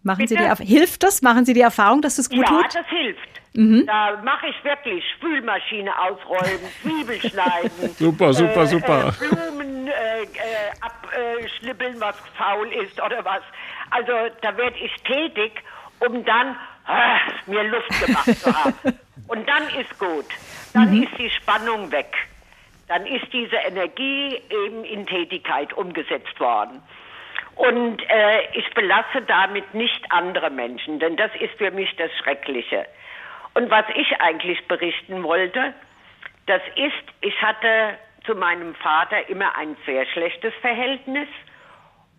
Machen 0.03 0.25
Sie 0.27 0.35
die, 0.35 0.65
hilft 0.65 1.03
das? 1.03 1.21
Machen 1.21 1.45
Sie 1.45 1.53
die 1.53 1.61
Erfahrung, 1.61 2.01
dass 2.01 2.15
das 2.15 2.29
gut 2.29 2.39
ja, 2.39 2.47
tut? 2.47 2.73
Ja, 2.73 2.81
das 2.81 2.87
hilft. 2.89 3.41
Mhm. 3.53 3.85
Da 3.85 4.21
mache 4.23 4.47
ich 4.47 4.63
wirklich 4.63 5.03
Spülmaschine 5.17 5.91
ausräumen, 5.99 6.71
Zwiebel 6.81 7.19
schneiden. 7.19 7.89
super, 7.97 8.33
super, 8.33 8.61
äh, 8.61 8.67
super. 8.67 9.09
Äh, 9.09 9.27
Blumen 9.27 9.87
äh, 9.87 9.91
äh 9.91 10.27
abschnippeln, 10.79 11.99
was 11.99 12.17
faul 12.37 12.67
ist 12.71 13.01
oder 13.01 13.23
was. 13.25 13.41
Also 13.89 14.11
da 14.41 14.55
werde 14.55 14.77
ich 14.77 14.95
tätig, 15.03 15.51
um 15.99 16.23
dann 16.23 16.55
ah, 16.85 17.19
mir 17.45 17.63
Luft 17.63 18.05
gemacht 18.05 18.37
zu 18.37 18.53
haben. 18.53 18.75
Und 19.27 19.47
dann 19.47 19.63
ist 19.79 19.97
gut. 19.97 20.25
Dann 20.73 20.91
mhm. 20.91 21.03
ist 21.03 21.17
die 21.17 21.29
Spannung 21.29 21.91
weg. 21.91 22.13
Dann 22.87 23.05
ist 23.05 23.31
diese 23.31 23.55
Energie 23.55 24.41
eben 24.49 24.83
in 24.83 25.05
Tätigkeit 25.05 25.71
umgesetzt 25.73 26.39
worden. 26.39 26.81
Und 27.55 28.01
äh, 28.09 28.41
ich 28.53 28.69
belasse 28.73 29.21
damit 29.27 29.73
nicht 29.73 30.11
andere 30.11 30.49
Menschen, 30.49 30.99
denn 30.99 31.15
das 31.15 31.31
ist 31.39 31.53
für 31.57 31.71
mich 31.71 31.95
das 31.97 32.11
Schreckliche. 32.21 32.85
Und 33.53 33.69
was 33.69 33.85
ich 33.95 34.19
eigentlich 34.19 34.65
berichten 34.67 35.23
wollte, 35.23 35.73
das 36.47 36.61
ist, 36.75 37.13
ich 37.21 37.41
hatte 37.41 37.97
zu 38.25 38.35
meinem 38.35 38.75
Vater 38.75 39.29
immer 39.29 39.55
ein 39.55 39.75
sehr 39.85 40.05
schlechtes 40.07 40.53
Verhältnis. 40.61 41.27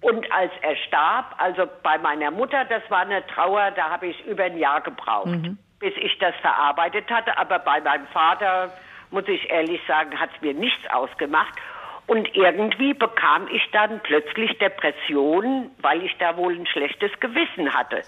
Und 0.03 0.31
als 0.33 0.51
er 0.63 0.77
starb, 0.89 1.37
also 1.39 1.69
bei 1.85 1.97
meiner 1.97 2.33
Mutter, 2.33 2.65
das 2.65 2.83
war 2.91 3.03
eine 3.03 3.25
Trauer, 3.29 3.71
da 3.71 3.89
habe 3.89 4.09
ich 4.09 4.27
über 4.27 4.45
ein 4.45 4.59
Jahr 4.59 4.81
gebraucht, 4.81 5.27
mhm. 5.27 5.57
bis 5.79 5.95
ich 5.97 6.19
das 6.19 6.35
verarbeitet 6.43 7.09
hatte. 7.09 7.39
Aber 7.39 7.61
bei 7.61 7.81
meinem 7.81 8.09
Vater, 8.09 8.73
muss 9.11 9.29
ich 9.29 9.49
ehrlich 9.49 9.81
sagen, 9.87 10.19
hat 10.19 10.31
es 10.35 10.43
mir 10.43 10.55
nichts 10.55 10.85
ausgemacht. 10.91 11.55
Und 12.09 12.35
irgendwie 12.35 12.95
bekam 12.95 13.47
ich 13.47 13.63
dann 13.71 14.01
plötzlich 14.01 14.59
Depressionen, 14.59 15.71
weil 15.79 16.03
ich 16.03 16.17
da 16.19 16.37
wohl 16.37 16.53
ein 16.53 16.67
schlechtes 16.67 17.13
Gewissen 17.21 17.73
hatte. 17.73 18.03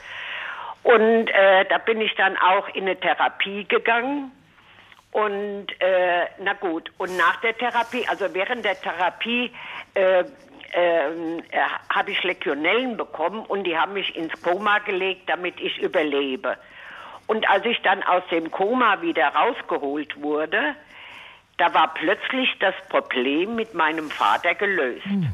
Und 0.83 1.29
äh, 1.29 1.65
da 1.67 1.79
bin 1.79 2.01
ich 2.01 2.15
dann 2.17 2.37
auch 2.37 2.69
in 2.75 2.83
eine 2.83 2.99
Therapie 2.99 3.65
gegangen. 3.69 4.33
Und 5.13 5.69
äh, 5.79 6.27
na 6.41 6.55
gut, 6.55 6.91
und 6.99 7.17
nach 7.17 7.37
der 7.37 7.57
Therapie, 7.57 8.05
also 8.09 8.35
während 8.35 8.65
der 8.65 8.75
Therapie, 8.81 9.53
äh, 9.95 10.25
ähm, 10.75 11.43
äh, 11.51 11.61
habe 11.89 12.11
ich 12.11 12.23
Legionellen 12.25 12.97
bekommen 12.97 13.47
und 13.47 13.65
die 13.65 13.79
haben 13.79 13.93
mich 13.93 14.17
ins 14.17 14.41
Koma 14.43 14.81
gelegt, 14.81 15.29
damit 15.29 15.61
ich 15.61 15.79
überlebe. 15.79 16.57
Und 17.27 17.49
als 17.49 17.65
ich 17.65 17.81
dann 17.83 18.03
aus 18.03 18.23
dem 18.31 18.51
Koma 18.51 19.01
wieder 19.01 19.29
rausgeholt 19.29 20.21
wurde, 20.21 20.75
da 21.59 21.73
war 21.73 21.95
plötzlich 21.95 22.49
das 22.59 22.75
Problem 22.89 23.55
mit 23.55 23.75
meinem 23.75 24.11
Vater 24.11 24.55
gelöst. 24.55 25.07
Mhm. 25.07 25.33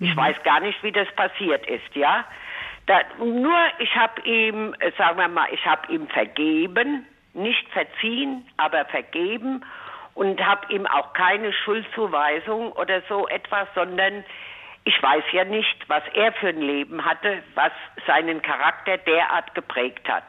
Ich 0.00 0.14
weiß 0.16 0.36
gar 0.44 0.60
nicht, 0.60 0.80
wie 0.82 0.92
das 0.92 1.08
passiert 1.16 1.66
ist, 1.66 1.96
ja. 1.96 2.24
Da, 2.86 3.00
nur 3.18 3.56
ich 3.78 3.96
habe 3.96 4.20
ihm, 4.22 4.74
äh, 4.78 4.92
sagen 4.96 5.18
wir 5.18 5.28
mal, 5.28 5.48
ich 5.50 5.64
habe 5.66 5.92
ihm 5.92 6.08
vergeben, 6.08 7.06
nicht 7.34 7.68
verziehen, 7.70 8.46
aber 8.56 8.84
vergeben 8.84 9.64
und 10.14 10.44
habe 10.44 10.72
ihm 10.72 10.86
auch 10.86 11.12
keine 11.12 11.52
Schuldzuweisung 11.52 12.72
oder 12.72 13.02
so 13.08 13.28
etwas, 13.28 13.68
sondern 13.74 14.24
ich 14.88 15.02
weiß 15.02 15.24
ja 15.32 15.44
nicht, 15.44 15.86
was 15.88 16.02
er 16.14 16.32
für 16.32 16.48
ein 16.48 16.62
Leben 16.62 17.04
hatte, 17.04 17.42
was 17.54 17.72
seinen 18.06 18.40
Charakter 18.40 18.96
derart 18.96 19.54
geprägt 19.54 20.08
hat. 20.08 20.24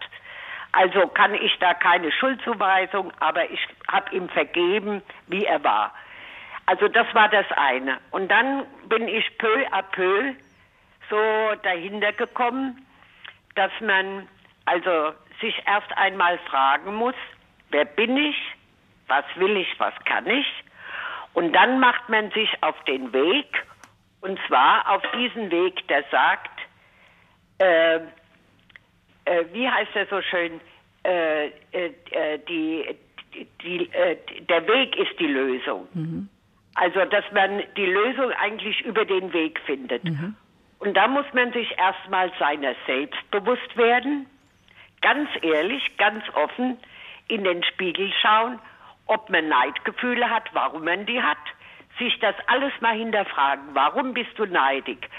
Also 0.74 1.07
kann 1.07 1.34
ich 1.34 1.57
da 1.60 1.74
keine 1.74 2.12
Schuldzuweisung, 2.12 3.14
aber 3.22 3.49
ich 3.49 3.62
habe 3.89 4.14
ihm 4.14 4.28
vergeben, 4.28 5.01
wie 5.28 5.45
er 5.45 5.64
war. 5.64 5.93
Also 6.66 6.89
das 6.89 7.07
war 7.16 7.30
das 7.30 7.45
eine. 7.55 7.99
Und 8.12 8.30
dann 8.30 8.66
bin 8.89 9.07
ich 9.07 9.38
peu 9.38 9.66
à 9.72 9.82
peu 9.82 10.34
so 11.10 11.55
dahinter 11.64 12.12
gekommen, 12.12 12.86
dass 13.55 13.72
man 13.80 14.28
also 14.66 15.14
sich 15.39 15.55
erst 15.66 15.97
einmal 15.97 16.38
fragen 16.49 16.95
muss, 16.95 17.16
wer 17.70 17.86
bin 17.86 18.18
ich, 18.18 18.36
was 19.07 19.24
will 19.36 19.55
ich, 19.55 19.80
was 19.80 19.93
kann 20.03 20.28
ich. 20.28 20.47
Und 21.34 21.53
dann 21.53 21.80
macht 21.80 22.10
man 22.10 22.30
sich 22.32 22.62
auf 22.62 22.76
den 22.84 23.14
Weg, 23.14 23.47
und 24.22 24.39
zwar 24.47 24.89
auf 24.89 25.01
diesen 25.15 25.49
Weg, 25.51 25.88
der 25.88 26.03
sagt, 26.11 26.59
äh, 27.59 27.95
äh, 29.26 29.45
wie 29.53 29.70
heißt 29.70 29.91
er 29.95 30.07
so 30.07 30.22
schön, 30.22 30.59
äh, 31.03 31.47
äh, 31.47 31.93
äh 32.11 32.39
die, 32.47 32.86
die, 33.61 33.89
äh, 33.93 34.17
der 34.41 34.67
Weg 34.67 34.95
ist 34.97 35.20
die 35.20 35.28
Lösung. 35.28 35.88
Mhm. 35.93 36.30
Also, 36.76 37.03
dass 37.05 37.26
man 37.34 37.63
die 37.76 37.86
Lösung 37.86 38.32
eigentlich 38.32 38.82
über 38.82 39.05
den 39.05 39.34
Weg 39.34 39.59
findet. 39.65 40.03
Mhm. 40.03 40.36
Und 40.80 40.93
da 40.95 41.07
muss 41.07 41.26
man 41.34 41.51
sich 41.51 41.78
erstmal 41.78 42.32
seiner 42.39 42.74
selbst 42.88 43.20
bewusst 43.32 43.76
werden, 43.76 44.28
ganz 45.01 45.30
ehrlich, 45.41 45.97
ganz 45.97 46.24
offen 46.36 46.78
in 47.28 47.43
den 47.43 47.63
Spiegel 47.63 48.11
schauen, 48.22 48.59
ob 49.07 49.30
man 49.30 49.49
Neidgefühle 49.49 50.30
hat, 50.30 50.49
warum 50.53 50.86
man 50.86 51.05
die 51.05 51.22
hat, 51.22 51.38
sich 52.00 52.18
das 52.20 52.36
alles 52.47 52.74
mal 52.82 52.95
hinterfragen. 52.95 53.64
Warum 53.74 54.14
bist 54.14 54.38
du 54.38 54.45
neidig? 54.45 55.10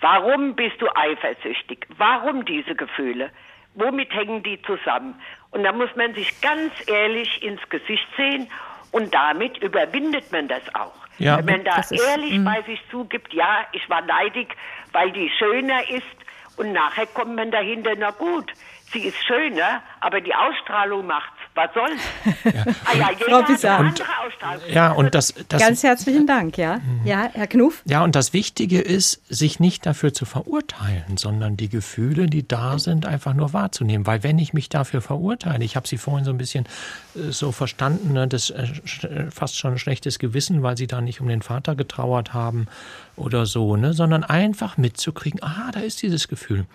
Warum 0.00 0.54
bist 0.54 0.80
du 0.80 0.88
eifersüchtig? 0.94 1.86
Warum 1.96 2.44
diese 2.44 2.74
Gefühle? 2.74 3.30
Womit 3.74 4.12
hängen 4.12 4.42
die 4.42 4.60
zusammen? 4.62 5.20
Und 5.50 5.64
da 5.64 5.72
muss 5.72 5.94
man 5.96 6.14
sich 6.14 6.40
ganz 6.40 6.72
ehrlich 6.86 7.42
ins 7.42 7.66
Gesicht 7.70 8.06
sehen 8.16 8.48
und 8.92 9.14
damit 9.14 9.58
überwindet 9.58 10.30
man 10.30 10.46
das 10.46 10.62
auch. 10.74 10.94
Ja, 11.18 11.38
Wenn 11.38 11.46
man 11.46 11.64
da 11.64 11.76
ehrlich 11.90 12.32
ist, 12.32 12.38
mhm. 12.38 12.44
bei 12.44 12.62
sich 12.62 12.80
zugibt, 12.90 13.32
ja, 13.32 13.66
ich 13.72 13.88
war 13.88 14.02
neidig, 14.02 14.54
weil 14.92 15.10
die 15.12 15.30
schöner 15.38 15.88
ist 15.88 16.16
und 16.56 16.72
nachher 16.72 17.06
kommt 17.06 17.34
man 17.36 17.50
dahinter, 17.50 17.92
na 17.96 18.10
gut, 18.10 18.52
sie 18.92 19.06
ist 19.06 19.16
schöner, 19.24 19.82
aber 20.00 20.20
die 20.20 20.34
Ausstrahlung 20.34 21.06
macht's. 21.06 21.33
Was 21.54 21.70
soll's? 21.72 22.00
Ja. 22.44 22.64
Ah 22.84 22.96
ja, 22.98 23.10
jeder 23.12 23.46
Frau 23.46 23.68
andere 23.76 24.04
Ausstrahlung. 24.26 24.62
Ja, 24.70 24.90
und 24.92 25.14
das, 25.14 25.34
das, 25.48 25.60
Ganz 25.60 25.82
herzlichen 25.84 26.26
Dank, 26.26 26.58
ja. 26.58 26.78
Mhm. 26.78 27.06
Ja, 27.06 27.30
Herr 27.32 27.46
Knuff? 27.46 27.82
Ja, 27.84 28.02
und 28.02 28.16
das 28.16 28.32
Wichtige 28.32 28.80
ist, 28.80 29.22
sich 29.32 29.60
nicht 29.60 29.86
dafür 29.86 30.12
zu 30.12 30.24
verurteilen, 30.24 31.16
sondern 31.16 31.56
die 31.56 31.68
Gefühle, 31.68 32.26
die 32.26 32.46
da 32.46 32.80
sind, 32.80 33.06
einfach 33.06 33.34
nur 33.34 33.52
wahrzunehmen. 33.52 34.04
Weil 34.04 34.24
wenn 34.24 34.38
ich 34.38 34.52
mich 34.52 34.68
dafür 34.68 35.00
verurteile, 35.00 35.64
ich 35.64 35.76
habe 35.76 35.86
Sie 35.86 35.96
vorhin 35.96 36.24
so 36.24 36.32
ein 36.32 36.38
bisschen 36.38 36.66
äh, 37.14 37.30
so 37.30 37.52
verstanden, 37.52 38.12
ne, 38.12 38.26
das 38.26 38.50
äh, 38.50 39.30
fast 39.30 39.56
schon 39.56 39.72
ein 39.72 39.78
schlechtes 39.78 40.18
Gewissen, 40.18 40.62
weil 40.64 40.76
Sie 40.76 40.88
da 40.88 41.00
nicht 41.00 41.20
um 41.20 41.28
den 41.28 41.42
Vater 41.42 41.76
getrauert 41.76 42.34
haben 42.34 42.66
oder 43.14 43.46
so, 43.46 43.76
ne, 43.76 43.92
sondern 43.92 44.24
einfach 44.24 44.76
mitzukriegen, 44.76 45.40
ah, 45.42 45.70
da 45.72 45.80
ist 45.80 46.02
dieses 46.02 46.26
Gefühl. 46.26 46.66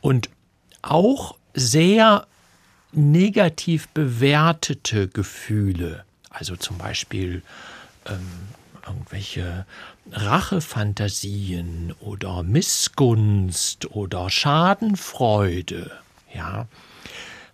Und 0.00 0.30
auch 0.82 1.36
sehr 1.54 2.26
negativ 2.96 3.88
bewertete 3.88 5.08
Gefühle, 5.08 6.04
also 6.30 6.56
zum 6.56 6.78
Beispiel 6.78 7.42
ähm, 8.06 8.26
irgendwelche 8.86 9.66
Rachefantasien 10.12 11.94
oder 12.00 12.42
Missgunst 12.42 13.90
oder 13.90 14.30
Schadenfreude, 14.30 15.90
ja, 16.34 16.66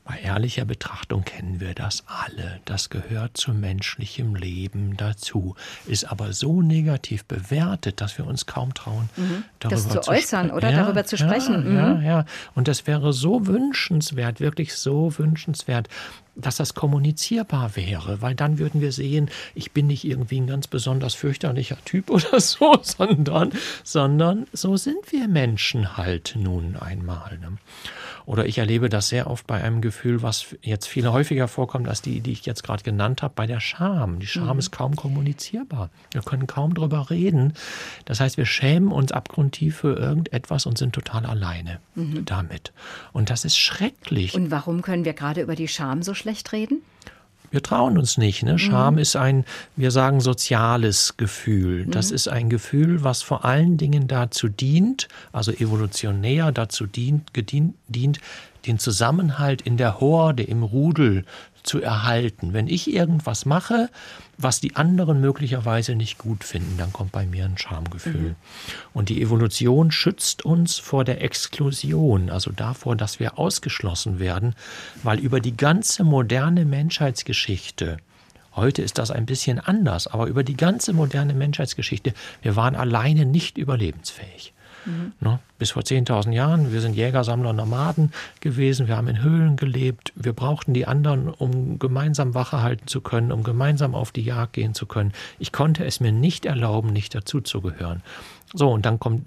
bei 0.04 0.18
ehrlicher 0.18 0.64
Betrachtung 0.64 1.24
kennen 1.24 1.60
wir 1.60 1.74
das 1.74 2.02
alle. 2.06 2.60
Das 2.64 2.90
gehört 2.90 3.36
zum 3.36 3.60
menschlichen 3.60 4.34
Leben 4.34 4.96
dazu. 4.96 5.54
Ist 5.86 6.04
aber 6.10 6.32
so 6.32 6.60
negativ 6.60 7.24
bewertet, 7.24 8.00
dass 8.00 8.18
wir 8.18 8.26
uns 8.26 8.46
kaum 8.46 8.74
trauen, 8.74 9.08
mhm. 9.16 9.44
darüber 9.60 9.76
das 9.76 9.88
zu, 9.88 10.00
zu 10.00 10.10
äußern 10.10 10.50
oder 10.50 10.70
ja, 10.70 10.82
darüber 10.82 11.04
zu 11.04 11.16
sprechen. 11.16 11.76
Ja, 11.76 11.94
mhm. 11.94 12.02
ja, 12.02 12.08
ja. 12.18 12.24
Und 12.54 12.66
das 12.66 12.86
wäre 12.88 13.12
so 13.12 13.46
wünschenswert, 13.46 14.40
wirklich 14.40 14.74
so 14.74 15.16
wünschenswert, 15.18 15.88
dass 16.34 16.56
das 16.56 16.74
kommunizierbar 16.74 17.76
wäre, 17.76 18.22
weil 18.22 18.34
dann 18.34 18.58
würden 18.58 18.80
wir 18.80 18.92
sehen, 18.92 19.30
ich 19.54 19.72
bin 19.72 19.86
nicht 19.86 20.04
irgendwie 20.04 20.40
ein 20.40 20.46
ganz 20.46 20.66
besonders 20.66 21.14
fürchterlicher 21.14 21.76
Typ 21.84 22.10
oder 22.10 22.40
so, 22.40 22.78
sondern, 22.82 23.52
sondern 23.84 24.46
so 24.52 24.76
sind 24.76 25.12
wir 25.12 25.28
Menschen 25.28 25.96
halt 25.96 26.34
nun 26.36 26.76
einmal. 26.76 27.38
Ne? 27.38 27.58
Oder 28.24 28.46
ich 28.46 28.58
erlebe 28.58 28.88
das 28.88 29.08
sehr 29.08 29.28
oft 29.28 29.46
bei 29.46 29.62
einem 29.62 29.80
Gefühl, 29.80 30.22
was 30.22 30.54
jetzt 30.62 30.86
viel 30.86 31.08
häufiger 31.08 31.48
vorkommt 31.48 31.88
als 31.88 32.02
die, 32.02 32.20
die 32.20 32.32
ich 32.32 32.46
jetzt 32.46 32.62
gerade 32.62 32.82
genannt 32.82 33.22
habe, 33.22 33.34
bei 33.34 33.46
der 33.46 33.60
Scham. 33.60 34.20
Die 34.20 34.26
Scham 34.26 34.54
mhm. 34.54 34.58
ist 34.58 34.70
kaum 34.70 34.96
kommunizierbar. 34.96 35.90
Wir 36.12 36.22
können 36.22 36.46
kaum 36.46 36.74
drüber 36.74 37.10
reden. 37.10 37.54
Das 38.04 38.20
heißt, 38.20 38.36
wir 38.36 38.46
schämen 38.46 38.92
uns 38.92 39.12
abgrundtief 39.12 39.78
für 39.78 39.96
irgendetwas 39.96 40.66
und 40.66 40.78
sind 40.78 40.94
total 40.94 41.26
alleine 41.26 41.80
mhm. 41.94 42.24
damit. 42.24 42.72
Und 43.12 43.30
das 43.30 43.44
ist 43.44 43.58
schrecklich. 43.58 44.34
Und 44.34 44.50
warum 44.50 44.82
können 44.82 45.04
wir 45.04 45.14
gerade 45.14 45.42
über 45.42 45.56
die 45.56 45.68
Scham 45.68 46.02
so 46.02 46.14
schlecht 46.22 46.52
reden? 46.52 46.82
Wir 47.50 47.62
trauen 47.62 47.98
uns 47.98 48.16
nicht. 48.16 48.42
Ne? 48.42 48.58
Scham 48.58 48.94
mhm. 48.94 49.00
ist 49.00 49.14
ein, 49.14 49.44
wir 49.76 49.90
sagen, 49.90 50.20
soziales 50.20 51.18
Gefühl. 51.18 51.84
Das 51.86 52.08
mhm. 52.08 52.14
ist 52.14 52.28
ein 52.28 52.48
Gefühl, 52.48 53.04
was 53.04 53.20
vor 53.22 53.44
allen 53.44 53.76
Dingen 53.76 54.08
dazu 54.08 54.48
dient, 54.48 55.08
also 55.32 55.52
evolutionär 55.52 56.50
dazu 56.50 56.86
dient, 56.86 57.34
gedient, 57.34 57.74
dient 57.88 58.20
den 58.64 58.78
Zusammenhalt 58.78 59.60
in 59.60 59.76
der 59.76 60.00
Horde, 60.00 60.44
im 60.44 60.62
Rudel 60.62 61.24
zu 61.62 61.82
erhalten. 61.82 62.54
Wenn 62.54 62.68
ich 62.68 62.92
irgendwas 62.92 63.44
mache, 63.44 63.90
was 64.42 64.60
die 64.60 64.76
anderen 64.76 65.20
möglicherweise 65.20 65.94
nicht 65.94 66.18
gut 66.18 66.44
finden, 66.44 66.76
dann 66.78 66.92
kommt 66.92 67.12
bei 67.12 67.26
mir 67.26 67.44
ein 67.44 67.58
Schamgefühl. 67.58 68.30
Mhm. 68.30 68.36
Und 68.92 69.08
die 69.08 69.22
Evolution 69.22 69.90
schützt 69.90 70.44
uns 70.44 70.78
vor 70.78 71.04
der 71.04 71.22
Exklusion, 71.22 72.30
also 72.30 72.50
davor, 72.50 72.96
dass 72.96 73.20
wir 73.20 73.38
ausgeschlossen 73.38 74.18
werden, 74.18 74.54
weil 75.02 75.18
über 75.18 75.40
die 75.40 75.56
ganze 75.56 76.04
moderne 76.04 76.64
Menschheitsgeschichte 76.64 77.98
Heute 78.54 78.82
ist 78.82 78.98
das 78.98 79.10
ein 79.10 79.24
bisschen 79.24 79.58
anders, 79.58 80.06
aber 80.06 80.26
über 80.26 80.44
die 80.44 80.56
ganze 80.56 80.92
moderne 80.92 81.32
Menschheitsgeschichte, 81.32 82.12
wir 82.42 82.54
waren 82.54 82.76
alleine 82.76 83.24
nicht 83.24 83.56
überlebensfähig. 83.56 84.52
Mhm. 84.84 85.38
Bis 85.58 85.70
vor 85.70 85.82
10.000 85.82 86.32
Jahren, 86.32 86.72
wir 86.72 86.80
sind 86.80 86.96
Jäger, 86.96 87.22
Sammler, 87.22 87.52
Nomaden 87.52 88.12
gewesen, 88.40 88.88
wir 88.88 88.96
haben 88.96 89.08
in 89.08 89.22
Höhlen 89.22 89.56
gelebt, 89.56 90.12
wir 90.16 90.32
brauchten 90.32 90.74
die 90.74 90.86
anderen, 90.86 91.28
um 91.28 91.78
gemeinsam 91.78 92.34
Wache 92.34 92.62
halten 92.62 92.86
zu 92.88 93.00
können, 93.00 93.30
um 93.30 93.44
gemeinsam 93.44 93.94
auf 93.94 94.10
die 94.10 94.22
Jagd 94.22 94.54
gehen 94.54 94.74
zu 94.74 94.86
können. 94.86 95.12
Ich 95.38 95.52
konnte 95.52 95.84
es 95.84 96.00
mir 96.00 96.12
nicht 96.12 96.46
erlauben, 96.46 96.92
nicht 96.92 97.14
dazuzugehören. 97.14 98.02
So, 98.54 98.70
und 98.70 98.84
dann 98.84 98.98
kommt, 98.98 99.26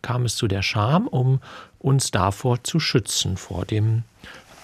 kam 0.00 0.24
es 0.24 0.36
zu 0.36 0.48
der 0.48 0.62
Scham, 0.62 1.06
um 1.06 1.40
uns 1.78 2.10
davor 2.10 2.64
zu 2.64 2.80
schützen, 2.80 3.36
vor 3.36 3.64
dem 3.64 4.04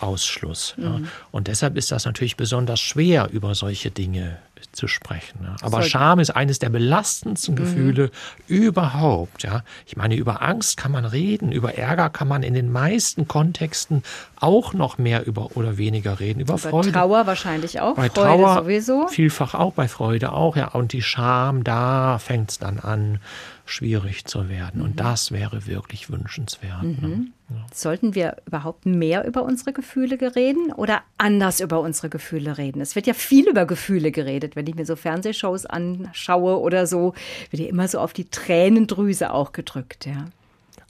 Ausschluss. 0.00 0.74
Mhm. 0.76 0.84
Ja. 0.84 1.00
Und 1.30 1.48
deshalb 1.48 1.76
ist 1.76 1.90
das 1.90 2.04
natürlich 2.04 2.36
besonders 2.36 2.80
schwer, 2.80 3.28
über 3.30 3.54
solche 3.54 3.90
Dinge 3.90 4.38
zu 4.72 4.88
sprechen. 4.88 5.40
Ja. 5.42 5.56
Aber 5.62 5.78
Sollte. 5.78 5.90
Scham 5.90 6.20
ist 6.20 6.30
eines 6.30 6.58
der 6.58 6.68
belastendsten 6.68 7.54
mhm. 7.54 7.58
Gefühle 7.58 8.10
überhaupt. 8.46 9.42
Ja. 9.42 9.62
Ich 9.86 9.96
meine, 9.96 10.14
über 10.16 10.42
Angst 10.42 10.76
kann 10.76 10.92
man 10.92 11.04
reden, 11.04 11.52
über 11.52 11.74
Ärger 11.74 12.10
kann 12.10 12.28
man 12.28 12.42
in 12.42 12.54
den 12.54 12.70
meisten 12.70 13.28
Kontexten 13.28 14.02
auch 14.36 14.72
noch 14.72 14.98
mehr 14.98 15.26
über 15.26 15.56
oder 15.56 15.78
weniger 15.78 16.20
reden. 16.20 16.40
Über, 16.40 16.54
über 16.54 16.70
Freude. 16.70 16.92
Trauer 16.92 17.26
wahrscheinlich 17.26 17.80
auch. 17.80 17.96
Bei 17.96 18.08
Freude 18.08 18.28
Trauer 18.28 18.62
sowieso. 18.62 19.08
Vielfach 19.08 19.54
auch, 19.54 19.72
bei 19.72 19.88
Freude 19.88 20.32
auch. 20.32 20.56
Ja. 20.56 20.68
Und 20.68 20.92
die 20.92 21.02
Scham, 21.02 21.64
da 21.64 22.18
fängt 22.18 22.50
es 22.50 22.58
dann 22.58 22.78
an 22.78 23.20
schwierig 23.64 24.24
zu 24.24 24.48
werden. 24.48 24.80
Mhm. 24.80 24.84
Und 24.86 25.00
das 25.00 25.32
wäre 25.32 25.66
wirklich 25.66 26.10
wünschenswert. 26.10 26.82
Mhm. 26.82 26.96
Ne? 27.00 27.26
Ja. 27.50 27.56
Sollten 27.72 28.14
wir 28.14 28.36
überhaupt 28.46 28.84
mehr 28.84 29.26
über 29.26 29.42
unsere 29.42 29.72
Gefühle 29.72 30.18
reden 30.36 30.70
oder 30.72 31.00
anders 31.16 31.60
über 31.60 31.80
unsere 31.80 32.10
Gefühle 32.10 32.58
reden? 32.58 32.82
Es 32.82 32.94
wird 32.94 33.06
ja 33.06 33.14
viel 33.14 33.48
über 33.48 33.64
Gefühle 33.64 34.10
geredet. 34.10 34.54
Wenn 34.54 34.66
ich 34.66 34.74
mir 34.74 34.84
so 34.84 34.96
Fernsehshows 34.96 35.64
anschaue 35.64 36.60
oder 36.60 36.86
so, 36.86 37.14
wird 37.50 37.62
ja 37.62 37.68
immer 37.68 37.88
so 37.88 38.00
auf 38.00 38.12
die 38.12 38.26
Tränendrüse 38.26 39.32
auch 39.32 39.52
gedrückt. 39.52 40.04
Ja. 40.04 40.26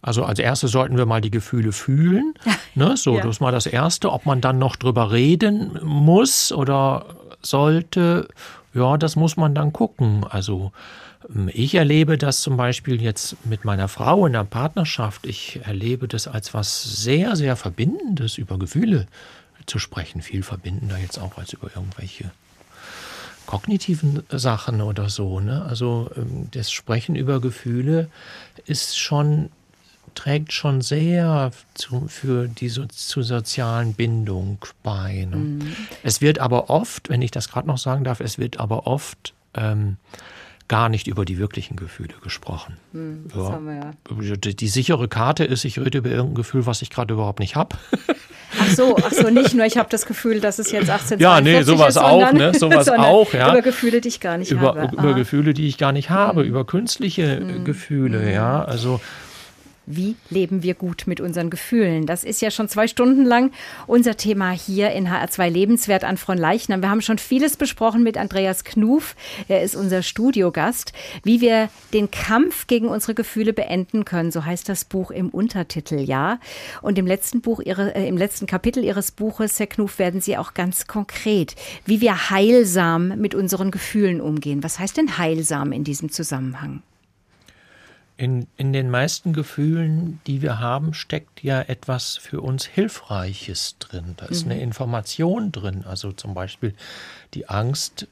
Also 0.03 0.25
als 0.25 0.39
erstes 0.39 0.73
sollten 0.73 0.97
wir 0.97 1.07
mal 1.07 1.21
die 1.21 1.31
Gefühle 1.31 1.73
fühlen. 1.73 2.35
Ne? 2.75 2.97
So, 2.97 3.17
ja. 3.17 3.23
das 3.23 3.37
ist 3.37 3.41
mal 3.41 3.53
das 3.53 3.67
Erste. 3.67 4.13
Ob 4.13 4.27
man 4.27 4.41
dann 4.41 4.59
noch 4.59 4.77
drüber 4.77 5.11
reden 5.11 5.79
muss 5.83 6.53
oder 6.53 7.07
sollte, 7.43 8.29
ja, 8.75 8.97
das 8.97 9.17
muss 9.17 9.37
man 9.37 9.55
dann 9.55 9.73
gucken. 9.73 10.25
Also 10.29 10.73
ich 11.53 11.75
erlebe 11.75 12.17
das 12.17 12.41
zum 12.41 12.57
Beispiel 12.57 13.03
jetzt 13.03 13.37
mit 13.45 13.65
meiner 13.65 13.89
Frau 13.89 14.27
in 14.27 14.33
der 14.33 14.45
Partnerschaft. 14.45 15.27
Ich 15.27 15.61
erlebe 15.63 16.09
das 16.09 16.27
als 16.27 16.55
was 16.55 16.83
sehr, 16.83 17.37
sehr 17.37 17.57
Verbindendes, 17.57 18.39
über 18.39 18.59
Gefühle 18.59 19.07
zu 19.67 19.79
sprechen. 19.79 20.23
Viel 20.23 20.43
verbindender 20.43 20.97
jetzt 20.97 21.19
auch 21.19 21.37
als 21.37 21.53
über 21.53 21.71
irgendwelche 21.75 22.31
kognitiven 23.45 24.23
Sachen 24.31 24.81
oder 24.81 25.09
so. 25.11 25.41
Ne? 25.41 25.65
Also 25.65 26.11
ähm, 26.17 26.49
das 26.51 26.71
Sprechen 26.71 27.15
über 27.15 27.41
Gefühle 27.41 28.09
ist 28.67 28.99
schon 28.99 29.51
trägt 30.15 30.53
schon 30.53 30.81
sehr 30.81 31.53
zu, 31.75 32.09
für 32.09 32.49
die 32.49 32.69
so, 32.71 32.87
zur 32.87 33.23
sozialen 33.23 33.95
Bindung 33.95 34.59
bei. 34.83 35.27
Ne? 35.31 35.37
Mhm. 35.37 35.77
Es 36.03 36.21
wird 36.21 36.41
aber 36.41 36.71
oft, 36.71 37.09
wenn 37.09 37.23
ich 37.23 37.31
das 37.31 37.49
gerade 37.49 37.69
noch 37.69 37.79
sagen 37.79 38.03
darf, 38.05 38.21
es 38.21 38.37
wird 38.37 38.59
aber 38.59 38.87
oft 38.87 39.33
ähm, 39.55 39.97
gar 40.69 40.89
nicht 40.89 41.07
über 41.07 41.25
die 41.25 41.39
wirklichen 41.39 41.77
Gefühle 41.77 42.15
gesprochen. 42.23 42.77
Mhm, 42.93 43.27
ja. 43.35 43.61
Ja. 44.21 44.37
Die, 44.37 44.55
die, 44.55 44.69
sichere 44.69 45.09
Karte 45.09 45.45
ist, 45.45 45.65
ich 45.65 45.79
rede 45.79 45.99
über 45.99 46.11
irgendein 46.11 46.35
Gefühl, 46.35 46.67
was 46.67 46.83
ich 46.83 46.91
gerade 46.91 47.15
überhaupt 47.15 47.41
nicht 47.41 47.57
habe. 47.57 47.77
Ach 48.61 48.69
so, 48.71 48.97
ach 48.97 49.13
so, 49.13 49.31
nicht 49.31 49.55
nur, 49.55 49.67
ich 49.67 49.77
habe 49.77 49.89
das 49.91 50.07
Gefühl, 50.07 50.41
dass 50.41 50.59
es 50.59 50.71
jetzt 50.71 50.91
18 50.91 51.19
Ja, 51.21 51.41
nee, 51.41 51.63
sowas 51.63 51.97
ist, 51.97 52.03
auch, 52.03 52.33
ne? 52.33 52.53
Sowas 52.59 52.89
auch, 52.89 53.33
ja. 53.33 53.53
Über 53.53 53.63
Gefühle, 53.63 54.01
die 54.01 54.09
ich 54.09 54.21
gar 54.21 54.39
nicht 54.39 54.51
über, 54.51 54.75
habe. 54.75 54.95
Über 54.95 55.15
Gefühle, 55.15 55.55
die 55.55 55.67
ich 55.69 55.79
gar 55.79 55.93
nicht 55.93 56.11
habe, 56.11 56.43
mhm. 56.43 56.49
über 56.49 56.65
künstliche 56.65 57.41
mhm. 57.41 57.65
Gefühle, 57.65 58.21
mhm. 58.21 58.31
ja. 58.31 58.65
Also 58.65 59.01
wie 59.89 60.17
leben 60.31 60.63
wir 60.63 60.75
gut 60.75 61.05
mit 61.07 61.21
unseren 61.21 61.51
Gefühlen? 61.51 62.07
Das 62.07 62.25
ist 62.25 62.43
ja 62.43 62.51
schon 62.51 62.69
zwei 62.69 62.87
Stunden 62.87 63.25
lang 63.25 63.51
unser 63.87 64.17
Thema 64.17 64.51
hier 64.51 64.91
in 64.91 65.09
HR2 65.09 65.49
Lebenswert 65.49 66.05
an 66.05 66.17
von 66.17 66.37
Leichnam. 66.37 66.83
Wir 66.83 66.91
haben 66.91 67.01
schon 67.01 67.19
vieles 67.19 67.57
besprochen 67.57 68.03
mit 68.03 68.19
Andreas 68.19 68.65
Knuf. 68.65 69.17
Er 69.49 69.63
ist 69.63 69.75
unser 69.75 70.03
Studiogast. 70.03 70.93
Wie 71.25 71.41
wir 71.41 71.71
den 71.93 72.11
Kampf 72.11 72.67
gegen 72.67 72.89
unsere 72.89 73.15
Gefühle 73.15 73.53
beenden 73.53 74.05
können, 74.05 74.31
so 74.31 74.45
heißt 74.45 74.69
das 74.69 74.85
Buch 74.85 75.11
im 75.11 75.31
Untertitel, 75.31 76.01
ja. 76.01 76.39
Und 76.83 76.99
im 76.99 77.07
letzten 77.07 77.41
Buch, 77.41 77.61
ihre, 77.61 77.95
äh, 77.95 78.07
im 78.07 78.17
letzten 78.17 78.47
Kapitel 78.47 78.85
Ihres 78.85 79.11
Buches, 79.11 79.59
Herr 79.59 79.67
Knuf, 79.67 79.99
werden 79.99 80.21
Sie 80.21 80.37
auch 80.37 80.55
ganz 80.55 80.87
konkret, 80.87 81.55
wie 81.87 82.01
wir 82.01 82.31
heilsam 82.31 83.19
mit 83.19 83.35
unseren 83.35 83.71
Gefühlen 83.71 84.21
umgehen. 84.21 84.63
Was 84.63 84.79
heißt 84.79 84.97
denn 84.97 85.19
heilsam 85.19 85.73
in 85.73 85.85
diesem 85.85 86.11
Zusammenhang? 86.11 86.83
In, 88.19 88.49
in 88.57 88.73
den 88.73 88.91
meisten 88.91 89.33
Gefühlen, 89.33 90.21
die 90.27 90.43
wir 90.43 90.59
haben, 90.59 90.93
steckt 90.93 91.43
ja 91.43 91.63
etwas 91.63 92.17
für 92.17 92.41
uns 92.41 92.67
Hilfreiches 92.67 93.77
drin. 93.79 94.15
Da 94.17 94.27
ist 94.27 94.45
mhm. 94.45 94.53
eine 94.53 94.61
Information 94.61 95.53
drin. 95.53 95.85
Also 95.87 96.11
zum 96.13 96.35
Beispiel 96.35 96.75
die 97.35 97.49
Angst 97.49 98.09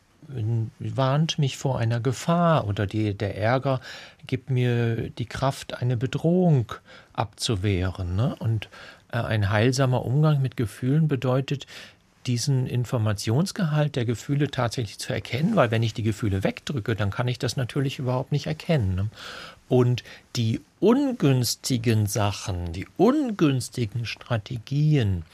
warnt 0.79 1.39
mich 1.39 1.57
vor 1.57 1.79
einer 1.79 2.01
Gefahr 2.01 2.67
oder 2.67 2.87
die, 2.87 3.15
der 3.15 3.37
Ärger 3.37 3.81
gibt 4.27 4.51
mir 4.51 5.11
die 5.11 5.27
Kraft, 5.27 5.75
eine 5.75 5.97
Bedrohung 5.97 6.73
abzuwehren. 7.13 8.17
Ne? 8.17 8.35
Und 8.39 8.69
äh, 9.13 9.19
ein 9.19 9.51
heilsamer 9.51 10.05
Umgang 10.05 10.41
mit 10.41 10.57
Gefühlen 10.57 11.09
bedeutet, 11.09 11.67
diesen 12.27 12.67
Informationsgehalt 12.67 13.95
der 13.95 14.05
Gefühle 14.05 14.51
tatsächlich 14.51 14.99
zu 14.99 15.13
erkennen, 15.13 15.55
weil 15.55 15.71
wenn 15.71 15.83
ich 15.83 15.95
die 15.95 16.03
Gefühle 16.03 16.43
wegdrücke, 16.43 16.97
dann 16.97 17.11
kann 17.11 17.29
ich 17.29 17.39
das 17.39 17.57
natürlich 17.57 17.99
überhaupt 18.01 18.33
nicht 18.33 18.47
erkennen. 18.47 18.95
Ne? 18.97 19.09
Und 19.69 20.05
die 20.37 20.61
ungünstigen 20.81 22.07
Sachen, 22.07 22.73
die 22.73 22.87
ungünstigen 22.97 24.07
Strategien, 24.07 25.25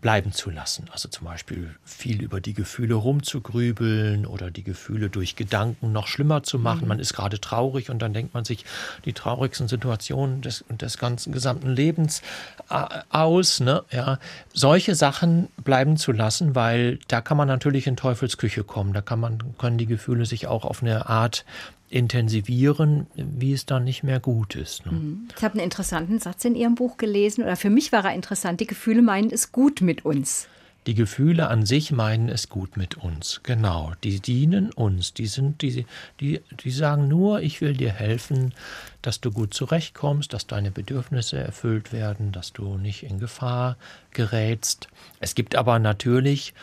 bleiben 0.00 0.32
zu 0.32 0.50
lassen. 0.50 0.86
Also 0.92 1.08
zum 1.08 1.26
Beispiel 1.26 1.74
viel 1.84 2.22
über 2.22 2.40
die 2.40 2.54
Gefühle 2.54 2.94
rumzugrübeln 2.94 4.26
oder 4.26 4.50
die 4.50 4.62
Gefühle 4.62 5.10
durch 5.10 5.36
Gedanken 5.36 5.92
noch 5.92 6.06
schlimmer 6.06 6.42
zu 6.42 6.58
machen. 6.58 6.82
Mhm. 6.82 6.88
Man 6.88 6.98
ist 7.00 7.12
gerade 7.12 7.40
traurig 7.40 7.90
und 7.90 8.00
dann 8.00 8.14
denkt 8.14 8.32
man 8.32 8.44
sich 8.44 8.64
die 9.04 9.12
traurigsten 9.12 9.68
Situationen 9.68 10.40
des, 10.40 10.64
des 10.70 10.98
ganzen 10.98 11.32
gesamten 11.32 11.70
Lebens 11.70 12.22
äh, 12.70 12.84
aus. 13.10 13.60
Ne? 13.60 13.84
Ja, 13.90 14.18
solche 14.54 14.94
Sachen 14.94 15.48
bleiben 15.62 15.96
zu 15.96 16.12
lassen, 16.12 16.54
weil 16.54 16.98
da 17.08 17.20
kann 17.20 17.36
man 17.36 17.48
natürlich 17.48 17.86
in 17.86 17.96
Teufelsküche 17.96 18.64
kommen. 18.64 18.94
Da 18.94 19.02
kann 19.02 19.20
man, 19.20 19.56
können 19.58 19.78
die 19.78 19.86
Gefühle 19.86 20.24
sich 20.24 20.46
auch 20.46 20.64
auf 20.64 20.82
eine 20.82 21.08
Art 21.08 21.44
intensivieren, 21.90 23.08
wie 23.16 23.52
es 23.52 23.66
dann 23.66 23.84
nicht 23.84 24.04
mehr 24.04 24.20
gut 24.20 24.54
ist. 24.54 24.86
Ne? 24.86 24.92
Mhm. 24.92 25.28
Ich 25.36 25.42
habe 25.42 25.54
einen 25.54 25.64
interessanten 25.64 26.20
Satz 26.20 26.44
in 26.44 26.54
Ihrem 26.54 26.76
Buch 26.76 26.96
gelesen, 26.96 27.42
oder 27.42 27.56
für 27.56 27.70
mich 27.70 27.92
war 27.92 28.04
er 28.04 28.14
interessant. 28.14 28.60
Die 28.60 28.66
Gefühle 28.66 29.02
meinen 29.02 29.30
es 29.30 29.52
gut 29.52 29.80
mit 29.80 30.04
uns. 30.04 30.48
Die 30.86 30.94
Gefühle 30.94 31.48
an 31.48 31.66
sich 31.66 31.92
meinen 31.92 32.30
es 32.30 32.48
gut 32.48 32.78
mit 32.78 32.96
uns, 32.96 33.40
genau. 33.42 33.92
Die 34.02 34.20
dienen 34.20 34.72
uns. 34.72 35.12
Die 35.12 35.26
sind, 35.26 35.60
die, 35.60 35.84
die, 36.20 36.40
die 36.64 36.70
sagen 36.70 37.06
nur, 37.06 37.42
ich 37.42 37.60
will 37.60 37.74
dir 37.74 37.92
helfen, 37.92 38.54
dass 39.02 39.20
du 39.20 39.30
gut 39.30 39.52
zurechtkommst, 39.52 40.32
dass 40.32 40.46
deine 40.46 40.70
Bedürfnisse 40.70 41.38
erfüllt 41.38 41.92
werden, 41.92 42.32
dass 42.32 42.54
du 42.54 42.78
nicht 42.78 43.02
in 43.02 43.18
Gefahr 43.18 43.76
gerätst. 44.12 44.88
Es 45.18 45.34
gibt 45.34 45.54
aber 45.54 45.78
natürlich 45.78 46.54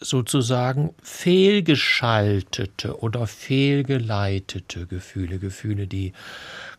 sozusagen 0.00 0.94
fehlgeschaltete 1.02 3.00
oder 3.00 3.26
fehlgeleitete 3.26 4.86
Gefühle, 4.86 5.38
Gefühle, 5.38 5.86
die 5.86 6.12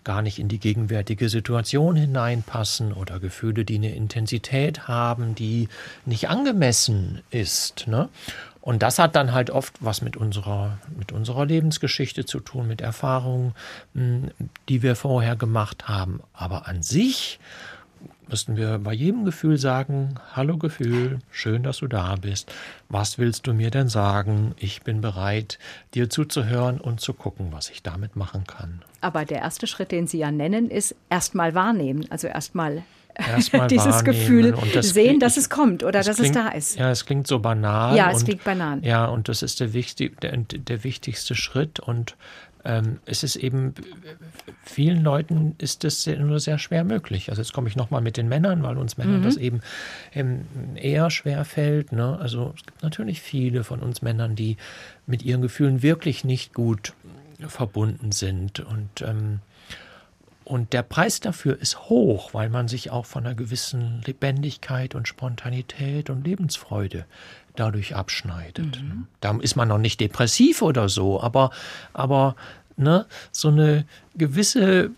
gar 0.04 0.22
nicht 0.22 0.40
in 0.40 0.48
die 0.48 0.60
gegenwärtige 0.60 1.30
Situation 1.30 1.96
hineinpassen 1.96 2.94
oder 2.94 3.20
Gefühle, 3.20 3.66
die 3.66 3.76
eine 3.76 3.94
Intensität 3.94 4.88
haben, 4.88 5.36
die 5.36 5.68
nicht 6.06 6.30
angemessen 6.30 7.22
ist. 7.30 7.88
Ne? 7.88 8.10
Und 8.62 8.84
das 8.84 9.00
hat 9.00 9.16
dann 9.16 9.34
halt 9.34 9.50
oft 9.50 9.74
was 9.80 10.02
mit 10.02 10.18
unserer, 10.18 10.78
mit 10.98 11.12
unserer 11.12 11.46
Lebensgeschichte 11.46 12.26
zu 12.26 12.40
tun, 12.40 12.68
mit 12.68 12.82
Erfahrungen, 12.82 13.54
hm, 13.94 14.32
die 14.68 14.82
wir 14.82 14.96
vorher 14.96 15.36
gemacht 15.36 15.88
haben. 15.88 16.22
Aber 16.34 16.68
an 16.68 16.84
sich 16.84 17.40
müssten 18.28 18.58
wir 18.58 18.78
bei 18.80 18.94
jedem 18.94 19.26
Gefühl 19.26 19.58
sagen, 19.58 20.16
hallo 20.34 20.58
Gefühl, 20.58 21.20
schön, 21.32 21.64
dass 21.64 21.78
du 21.78 21.88
da 21.88 22.16
bist. 22.16 22.52
Was 22.88 23.18
willst 23.18 23.48
du 23.48 23.54
mir 23.54 23.72
denn 23.72 23.90
sagen? 23.90 24.54
Ich 24.58 24.84
bin 24.84 25.02
bereit, 25.02 25.60
dir 25.94 26.10
zuzuhören 26.10 26.80
und 26.80 27.02
zu 27.02 27.14
gucken, 27.14 27.48
was 27.52 27.70
ich 27.70 27.84
damit 27.84 28.16
machen 28.16 28.46
kann. 28.46 28.82
Aber 29.02 29.26
der 29.26 29.40
erste 29.40 29.68
Schritt, 29.68 29.92
den 29.92 30.08
Sie 30.08 30.20
ja 30.20 30.32
nennen, 30.32 30.70
ist 30.70 30.96
erstmal 31.10 31.56
wahrnehmen, 31.56 32.06
also 32.10 32.28
erstmal 32.28 32.84
Erstmal 33.28 33.68
dieses 33.70 34.04
Gefühl 34.04 34.56
das 34.74 34.90
sehen, 34.90 35.20
dass 35.20 35.38
es 35.38 35.50
kommt 35.50 35.84
oder 35.84 36.02
dass 36.02 36.18
klingt, 36.18 36.36
es 36.36 36.42
da 36.44 36.50
ist. 36.50 36.78
Ja, 36.78 36.90
es 36.92 37.06
klingt 37.06 37.28
so 37.28 37.40
banal. 37.40 37.96
Ja, 37.96 38.12
es 38.12 38.20
und, 38.20 38.26
klingt 38.26 38.44
banal. 38.44 38.80
Ja, 38.84 39.06
und 39.06 39.28
das 39.28 39.42
ist 39.42 39.60
der, 39.60 39.74
wichtig, 39.74 40.20
der, 40.22 40.38
der 40.38 40.84
wichtigste 40.84 41.36
Schritt. 41.36 41.80
Und 41.80 42.16
ähm, 42.66 43.00
es 43.06 43.24
ist 43.24 43.36
eben, 43.38 43.74
vielen 44.64 45.02
Leuten 45.04 45.56
ist 45.60 45.84
das 45.84 46.06
nur 46.08 46.40
sehr 46.40 46.60
schwer 46.60 46.84
möglich. 46.84 47.30
Also 47.30 47.42
jetzt 47.42 47.54
komme 47.54 47.70
ich 47.70 47.76
nochmal 47.76 48.02
mit 48.02 48.18
den 48.18 48.28
Männern, 48.28 48.64
weil 48.64 48.78
uns 48.78 48.98
Männern 48.98 49.20
mhm. 49.20 49.24
das 49.24 49.38
eben 49.38 49.62
ähm, 50.14 50.46
eher 50.76 51.10
schwer 51.10 51.46
fällt. 51.46 51.92
Ne? 51.92 52.18
Also 52.20 52.54
es 52.58 52.66
gibt 52.66 52.84
natürlich 52.84 53.22
viele 53.22 53.64
von 53.64 53.80
uns 53.80 54.02
Männern, 54.02 54.36
die 54.36 54.58
mit 55.06 55.24
ihren 55.24 55.42
Gefühlen 55.42 55.82
wirklich 55.82 56.24
nicht 56.24 56.54
gut 56.54 56.94
verbunden 57.48 58.12
sind. 58.12 58.60
Und, 58.60 59.02
ähm, 59.02 59.40
und 60.44 60.74
der 60.74 60.84
Preis 60.84 61.22
dafür 61.22 61.58
ist 61.60 61.90
hoch, 61.90 62.34
weil 62.34 62.50
man 62.50 62.68
sich 62.68 62.92
auch 62.92 63.06
von 63.06 63.26
einer 63.26 63.36
gewissen 63.36 64.02
Lebendigkeit 64.06 64.96
und 64.96 65.08
Spontanität 65.08 66.10
und 66.10 66.26
Lebensfreude 66.26 67.06
dadurch 67.60 67.96
abschneidet. 67.96 68.82
Mhm. 68.82 69.08
Da 69.22 69.38
ist 69.42 69.56
man 69.56 69.68
noch 69.68 69.78
nicht 69.78 70.00
depressiv 70.00 70.62
oder 70.62 70.90
so, 70.90 71.22
aber, 71.22 71.52
aber 71.94 72.36
ne, 72.78 73.06
so 73.32 73.50
eine 73.50 73.86
gewisse 74.16 74.92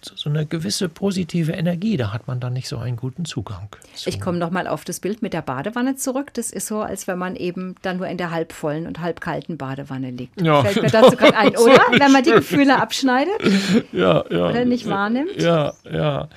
so 0.00 0.30
eine 0.30 0.46
gewisse 0.46 0.88
positive 0.88 1.52
Energie, 1.52 1.96
da 1.96 2.12
hat 2.12 2.28
man 2.28 2.38
dann 2.38 2.52
nicht 2.52 2.68
so 2.68 2.78
einen 2.78 2.96
guten 2.96 3.24
Zugang. 3.24 3.68
Zu. 3.94 4.08
Ich 4.08 4.20
komme 4.20 4.38
nochmal 4.38 4.68
auf 4.68 4.84
das 4.84 5.00
Bild 5.00 5.22
mit 5.22 5.32
der 5.32 5.42
Badewanne 5.42 5.96
zurück. 5.96 6.32
Das 6.34 6.50
ist 6.50 6.68
so, 6.68 6.80
als 6.80 7.08
wenn 7.08 7.18
man 7.18 7.34
eben 7.34 7.74
dann 7.82 7.96
nur 7.96 8.06
in 8.06 8.16
der 8.16 8.30
halbvollen 8.30 8.86
und 8.86 9.00
halbkalten 9.00 9.58
Badewanne 9.58 10.10
liegt. 10.10 10.40
Ja. 10.40 10.62
Fällt 10.62 10.82
mir 10.82 10.90
dazu 10.90 11.16
gerade 11.16 11.36
ein, 11.36 11.48
oder? 11.56 11.80
Wenn 11.90 12.12
man 12.12 12.22
die 12.22 12.30
Gefühle 12.30 12.80
abschneidet 12.80 13.40
ja, 13.92 14.24
ja, 14.30 14.48
oder 14.48 14.64
nicht 14.64 14.88
wahrnimmt. 14.88 15.40
Ja, 15.40 15.74
ja. 15.90 16.28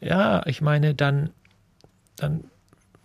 Ja, 0.00 0.46
ich 0.46 0.62
meine, 0.62 0.94
dann, 0.94 1.28
dann 2.16 2.44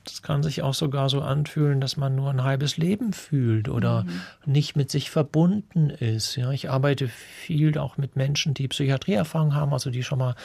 das 0.06 0.22
kann 0.22 0.44
sich 0.44 0.62
auch 0.62 0.74
sogar 0.74 1.10
so 1.10 1.22
anfühlen, 1.22 1.82
dass 1.82 1.98
man 1.98 2.16
nur 2.16 2.30
ein 2.30 2.44
halbes 2.44 2.78
Leben 2.78 3.12
fühlt 3.12 3.68
oder 3.70 4.04
mhm. 4.04 4.22
nicht 4.46 4.76
mit 4.76 4.90
sich 4.90 5.10
verbunden 5.10 5.90
ist. 5.90 6.36
Ja, 6.36 6.52
ich 6.52 6.70
arbeite 6.70 7.08
viel 7.08 7.78
auch 7.78 7.98
mit 7.98 8.16
Menschen, 8.16 8.54
die 8.54 8.68
Psychiatrieerfahrung 8.68 9.56
haben, 9.56 9.74
also 9.74 9.90
die 9.90 10.04
schon 10.04 10.20
mal 10.20 10.36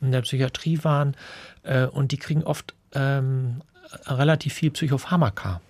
in 0.00 0.10
der 0.10 0.22
Psychiatrie 0.22 0.82
waren, 0.82 1.14
äh, 1.62 1.86
und 1.86 2.12
die 2.12 2.16
kriegen 2.16 2.42
oft 2.42 2.74
ähm, 2.94 3.62
relativ 4.06 4.54
viel 4.54 4.70
Psychopharmaka 4.70 5.60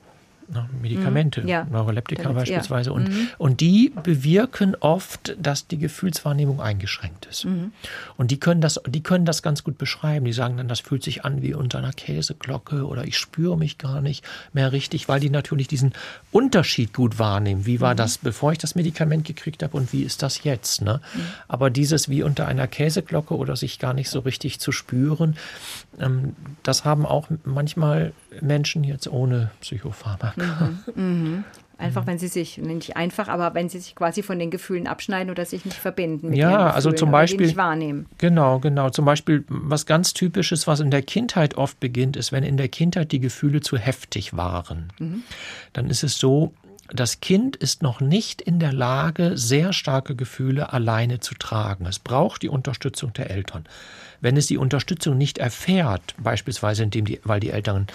Medikamente, 0.81 1.43
Mhm. 1.43 1.49
Ja. 1.49 1.65
Neuroleptika 1.71 2.23
Damit- 2.25 2.49
ja. 2.49 2.57
beispielsweise. 2.57 2.93
Und, 2.93 3.09
Mhm. 3.09 3.29
und 3.39 3.61
die 3.61 3.93
bewirken 4.03 4.75
oft, 4.81 5.35
dass 5.41 5.67
die 5.67 5.79
Gefühlswahrnehmung 5.79 6.61
eingeschränkt 6.61 7.27
ist. 7.27 7.45
Mhm. 7.45 7.73
Und 8.17 8.31
die 8.31 8.39
können, 8.39 8.61
das, 8.61 8.81
die 8.87 9.03
können 9.03 9.25
das 9.25 9.43
ganz 9.43 9.65
gut 9.65 9.79
beschreiben. 9.79 10.25
Die 10.27 10.33
sagen 10.33 10.57
dann, 10.57 10.69
das 10.69 10.81
fühlt 10.81 11.03
sich 11.03 11.25
an 11.25 11.43
wie 11.43 11.55
unter 11.55 11.79
einer 11.79 11.93
Käseglocke 11.93 12.87
oder 12.87 13.05
ich 13.07 13.17
spüre 13.19 13.57
mich 13.57 13.79
gar 13.79 14.01
nicht 14.01 14.25
mehr 14.53 14.73
richtig, 14.73 15.09
weil 15.09 15.21
die 15.21 15.31
natürlich 15.31 15.69
diesen 15.69 15.93
Unterschied 16.31 16.93
gut 16.93 17.19
wahrnehmen. 17.19 17.67
Wie 17.67 17.77
Mhm. 17.79 17.81
war 17.81 17.95
das, 17.95 18.19
bevor 18.19 18.53
ich 18.53 18.59
das 18.59 18.75
Medikament 18.75 19.25
gekriegt 19.25 19.63
habe 19.63 19.77
und 19.77 19.93
wie 19.93 20.03
ist 20.03 20.23
das 20.23 20.45
jetzt? 20.45 20.83
Ne? 20.83 21.01
Mhm. 21.15 21.21
Aber 21.49 21.71
dieses 21.71 22.09
wie 22.09 22.23
unter 22.23 22.47
einer 22.47 22.67
Käseglocke 22.67 23.37
oder 23.37 23.57
sich 23.57 23.79
gar 23.79 23.95
nicht 23.95 24.11
so 24.11 24.21
richtig 24.21 24.61
zu 24.61 24.73
spüren, 24.73 25.37
ähm, 26.01 26.35
das 26.63 26.85
haben 26.85 27.07
auch 27.07 27.29
manchmal 27.45 28.13
Menschen 28.41 28.85
jetzt 28.85 29.07
ohne 29.09 29.51
Psychopharmaka. 29.61 30.71
Mhm. 30.95 31.45
Einfach, 31.79 32.07
wenn 32.07 32.17
sie 32.19 32.29
sich, 32.29 32.59
nicht 32.59 32.97
einfach, 32.97 33.27
aber 33.27 33.55
wenn 33.55 33.69
sie 33.69 33.81
sich 33.81 33.97
quasi 33.97 34.23
von 34.23 34.39
den 34.39 34.53
Gefühlen 34.53 34.87
abschneiden 34.87 35.31
oder 35.33 35.45
sich 35.45 35.65
nicht 35.65 35.77
verbinden 35.79 36.29
mit 36.29 36.39
Ja, 36.39 36.51
ihren 36.51 36.61
also 36.75 36.93
zum 36.93 37.11
Beispiel- 37.11 37.47
nicht 37.47 37.57
wahrnehmen. 37.57 38.07
Genau, 38.19 38.61
genau. 38.61 38.91
Zum 38.91 39.05
Beispiel, 39.05 39.45
was 39.49 39.85
ganz 39.85 40.15
typisches, 40.15 40.69
was 40.69 40.79
in 40.79 40.93
der 40.93 41.03
Kindheit 41.03 41.57
oft 41.57 41.81
beginnt, 41.81 42.17
ist, 42.17 42.31
wenn 42.31 42.45
in 42.45 42.57
der 42.57 42.69
Kindheit 42.69 43.11
die 43.11 43.19
Gefühle 43.19 43.63
zu 43.63 43.79
heftig 43.79 44.37
waren. 44.37 44.93
Dann 45.73 45.91
ist 45.91 46.05
es 46.05 46.19
so, 46.19 46.55
das 46.95 47.21
Kind 47.21 47.57
ist 47.57 47.83
noch 47.83 48.01
nicht 48.01 48.43
in 48.43 48.59
der 48.59 48.73
Lage, 48.73 49.37
sehr 49.37 49.73
starke 49.73 50.15
Gefühle 50.15 50.73
alleine 50.73 51.21
zu 51.21 51.35
tragen. 51.35 51.87
Es 51.87 51.99
braucht 51.99 52.43
die 52.43 52.49
Unterstützung 52.49 53.13
der 53.15 53.31
Eltern. 53.31 53.65
Wenn 54.21 54.37
es 54.37 54.47
die 54.47 54.59
Unterstützung 54.59 55.17
nicht 55.17 55.39
erfährt, 55.39 56.15
beispielsweise 56.19 56.83
indem 56.83 57.07
die, 57.07 57.21
weil 57.25 57.41
die 57.41 57.51
Eltern 57.51 57.87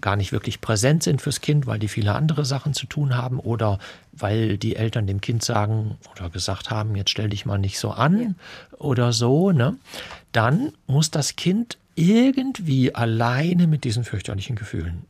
gar 0.00 0.16
nicht 0.16 0.32
wirklich 0.32 0.60
präsent 0.60 1.04
sind 1.04 1.22
fürs 1.22 1.40
Kind, 1.40 1.66
weil 1.66 1.78
die 1.78 1.86
viele 1.86 2.14
andere 2.14 2.44
Sachen 2.44 2.74
zu 2.74 2.86
tun 2.86 3.16
haben 3.16 3.38
oder 3.38 3.78
weil 4.12 4.58
die 4.58 4.74
Eltern 4.74 5.06
dem 5.06 5.20
Kind 5.20 5.44
sagen 5.44 5.96
oder 6.10 6.30
gesagt 6.30 6.70
haben, 6.70 6.96
jetzt 6.96 7.10
stell 7.10 7.28
dich 7.28 7.46
mal 7.46 7.58
nicht 7.58 7.78
so 7.78 7.92
an 7.92 8.34
oder 8.76 9.12
so, 9.12 9.52
ne? 9.52 9.76
dann 10.32 10.72
muss 10.88 11.12
das 11.12 11.36
Kind 11.36 11.78
irgendwie 11.94 12.92
alleine 12.92 13.68
mit 13.68 13.84
diesen 13.84 14.02
fürchterlichen 14.02 14.56
Gefühlen 14.56 15.04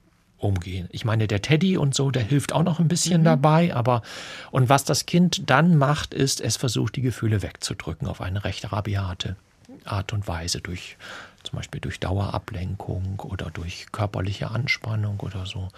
umgehen. 0.44 0.88
Ich 0.92 1.04
meine, 1.04 1.26
der 1.26 1.42
Teddy 1.42 1.76
und 1.76 1.94
so, 1.94 2.10
der 2.10 2.22
hilft 2.22 2.52
auch 2.52 2.62
noch 2.62 2.78
ein 2.78 2.88
bisschen 2.88 3.24
dabei, 3.24 3.74
aber 3.74 4.02
und 4.50 4.68
was 4.68 4.84
das 4.84 5.06
Kind 5.06 5.50
dann 5.50 5.76
macht, 5.76 6.14
ist, 6.14 6.40
es 6.40 6.56
versucht, 6.56 6.96
die 6.96 7.02
Gefühle 7.02 7.42
wegzudrücken 7.42 8.06
auf 8.06 8.20
eine 8.20 8.44
recht 8.44 8.70
rabiate 8.70 9.36
Art 9.84 10.12
und 10.12 10.28
Weise 10.28 10.60
durch 10.60 10.96
zum 11.42 11.56
Beispiel 11.58 11.80
durch 11.80 12.00
Dauerablenkung 12.00 13.20
oder 13.20 13.50
durch 13.50 13.86
körperliche 13.92 14.50
Anspannung 14.50 15.20
oder 15.20 15.44
so. 15.44 15.68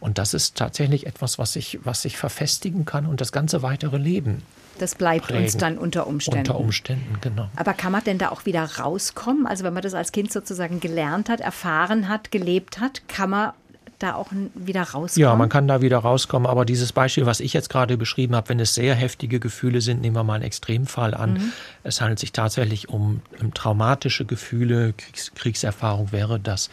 Und 0.00 0.18
das 0.18 0.34
ist 0.34 0.56
tatsächlich 0.56 1.06
etwas, 1.06 1.38
was 1.38 1.54
sich, 1.54 1.78
was 1.82 2.02
sich 2.02 2.18
verfestigen 2.18 2.84
kann 2.84 3.06
und 3.06 3.20
das 3.22 3.32
ganze 3.32 3.62
weitere 3.62 3.96
Leben 3.96 4.42
Das 4.78 4.94
bleibt 4.94 5.30
uns 5.30 5.52
prägen. 5.52 5.58
dann 5.60 5.78
unter 5.78 6.06
Umständen. 6.06 6.40
Unter 6.40 6.60
Umständen, 6.60 7.18
genau. 7.22 7.48
Aber 7.56 7.72
kann 7.72 7.90
man 7.92 8.04
denn 8.04 8.18
da 8.18 8.28
auch 8.28 8.44
wieder 8.44 8.64
rauskommen? 8.64 9.46
Also 9.46 9.64
wenn 9.64 9.72
man 9.72 9.82
das 9.82 9.94
als 9.94 10.12
Kind 10.12 10.30
sozusagen 10.30 10.78
gelernt 10.78 11.30
hat, 11.30 11.40
erfahren 11.40 12.08
hat, 12.08 12.30
gelebt 12.30 12.78
hat, 12.78 13.08
kann 13.08 13.30
man 13.30 13.52
da 13.98 14.14
auch 14.14 14.28
wieder 14.54 14.82
rauskommen? 14.82 15.22
Ja, 15.22 15.34
man 15.34 15.48
kann 15.48 15.68
da 15.68 15.80
wieder 15.80 15.98
rauskommen, 15.98 16.46
aber 16.48 16.64
dieses 16.64 16.92
Beispiel, 16.92 17.26
was 17.26 17.40
ich 17.40 17.52
jetzt 17.52 17.68
gerade 17.70 17.96
beschrieben 17.96 18.34
habe, 18.36 18.48
wenn 18.50 18.60
es 18.60 18.74
sehr 18.74 18.94
heftige 18.94 19.40
Gefühle 19.40 19.80
sind, 19.80 20.00
nehmen 20.00 20.16
wir 20.16 20.24
mal 20.24 20.34
einen 20.34 20.44
Extremfall 20.44 21.14
an. 21.14 21.34
Mhm. 21.34 21.52
Es 21.82 22.00
handelt 22.00 22.18
sich 22.18 22.32
tatsächlich 22.32 22.88
um, 22.88 23.22
um 23.40 23.54
traumatische 23.54 24.24
Gefühle, 24.24 24.92
Kriegs, 24.92 25.32
Kriegserfahrung 25.34 26.12
wäre 26.12 26.38
das 26.38 26.70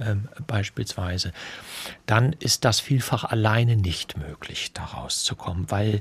ähm, 0.00 0.28
beispielsweise. 0.46 1.32
Dann 2.06 2.32
ist 2.38 2.64
das 2.64 2.80
vielfach 2.80 3.24
alleine 3.24 3.76
nicht 3.76 4.16
möglich, 4.16 4.72
da 4.74 4.84
rauszukommen, 4.84 5.70
weil 5.70 6.00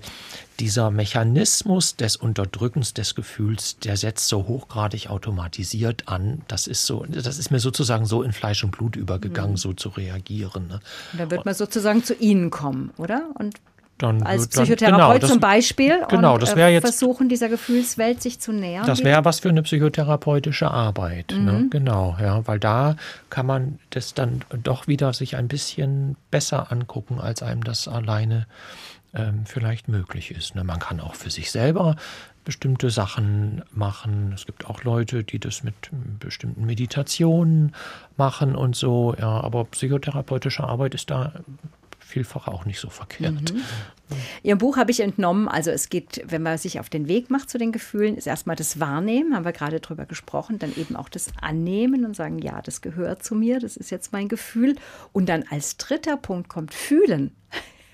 dieser 0.60 0.92
Mechanismus 0.92 1.96
des 1.96 2.16
Unterdrückens 2.16 2.94
des 2.94 3.16
Gefühls, 3.16 3.78
der 3.80 3.98
setzt 3.98 4.28
so 4.28 4.48
hochgradig 4.48 5.10
automatisiert 5.10 6.08
an. 6.08 6.42
Das 6.48 6.68
ist 6.68 6.86
so, 6.86 7.06
das 7.10 7.38
ist 7.38 7.52
mir 7.52 7.60
sozusagen 7.60 8.06
so 8.06 8.22
in 8.24 8.32
Fleisch 8.34 8.64
und 8.64 8.72
Blut 8.72 8.96
übergegangen, 8.96 9.52
Mhm. 9.54 9.58
so 9.58 9.74
zu 9.74 9.90
reagieren. 9.90 10.68
Ne? 10.68 10.80
Dann 11.18 11.32
wird 11.32 11.46
man 11.46 11.54
sozusagen 11.56 12.04
zu 12.04 12.14
Ihnen 12.14 12.50
kommen, 12.50 12.92
oder? 12.98 13.30
Und 13.36 13.56
Dann 14.04 14.22
als 14.24 14.48
Psychotherapeut 14.50 14.98
genau, 14.98 15.18
das- 15.18 15.30
zum 15.30 15.40
Beispiel 15.40 16.02
Genau, 16.10 16.34
und 16.36 16.58
äh, 16.58 16.68
jetzt 16.70 16.84
versuchen, 16.84 17.30
dieser 17.30 17.48
Gefühlswelt 17.48 18.22
sich 18.22 18.38
zu 18.38 18.52
nähern. 18.52 18.86
Das 18.86 19.04
wäre 19.06 19.24
was 19.24 19.40
für 19.40 19.48
eine 19.48 19.64
psychotherapeutische 19.64 20.70
Arbeit, 20.70 21.34
ne? 21.38 21.54
Mhm. 21.54 21.70
genau, 21.70 22.18
ja, 22.22 22.46
weil 22.46 22.60
da 22.60 22.98
kann 23.30 23.46
man 23.46 23.80
das 23.92 24.14
dann 24.14 24.42
doch 24.62 24.88
wieder 24.88 25.14
sich 25.14 25.38
ein 25.38 25.48
bisschen 25.48 26.18
besser 26.32 26.70
angucken, 26.70 27.22
als 27.22 27.42
einem 27.44 27.64
das 27.64 27.88
alleine 27.88 28.46
ähm, 29.14 29.46
vielleicht 29.46 29.88
möglich 29.88 30.32
ist. 30.32 30.54
Ne? 30.56 30.66
Man 30.66 30.80
kann 30.80 31.00
auch 31.00 31.16
für 31.16 31.30
sich 31.30 31.50
selber 31.52 31.96
bestimmte 32.44 32.90
Sachen 32.90 33.62
machen. 33.72 34.34
Es 34.36 34.46
gibt 34.46 34.66
auch 34.68 34.84
Leute, 34.84 35.24
die 35.24 35.40
das 35.40 35.64
mit 35.64 35.76
bestimmten 36.20 36.66
Meditationen 36.66 37.74
machen 38.18 38.56
und 38.56 38.76
so. 38.76 39.16
Ja, 39.18 39.40
aber 39.40 39.64
psychotherapeutische 39.64 40.64
Arbeit 40.66 40.94
ist 40.94 41.10
da 41.10 41.32
vielfach 42.14 42.48
auch 42.48 42.66
nicht 42.66 42.80
so 42.80 42.90
verkehrt. 42.90 43.54
Mhm. 43.54 43.64
Ihrem 44.44 44.60
Buch 44.60 44.78
habe 44.78 44.92
ich 44.92 45.00
entnommen, 45.00 45.48
also 45.48 45.72
es 45.72 45.90
geht, 45.90 46.22
wenn 46.28 46.44
man 46.44 46.60
sich 46.60 46.80
auf 46.80 46.90
den 46.90 47.08
Weg 47.08 47.32
macht 47.32 47.50
zu 47.50 47.58
den 47.58 47.72
Gefühlen, 47.72 48.16
ist 48.16 48.28
erstmal 48.28 48.56
das 48.56 48.80
Wahrnehmen, 48.80 49.36
haben 49.36 49.46
wir 49.46 49.52
gerade 49.52 49.80
drüber 49.80 50.06
gesprochen, 50.06 50.60
dann 50.60 50.76
eben 50.76 50.96
auch 50.96 51.10
das 51.10 51.32
Annehmen 51.42 52.06
und 52.06 52.16
sagen, 52.16 52.38
ja, 52.38 52.62
das 52.62 52.82
gehört 52.82 53.24
zu 53.24 53.34
mir, 53.34 53.60
das 53.60 53.78
ist 53.78 53.90
jetzt 53.90 54.14
mein 54.14 54.28
Gefühl. 54.28 54.76
Und 55.12 55.28
dann 55.28 55.44
als 55.50 55.78
dritter 55.78 56.18
Punkt 56.18 56.50
kommt 56.50 56.74
Fühlen. 56.74 57.32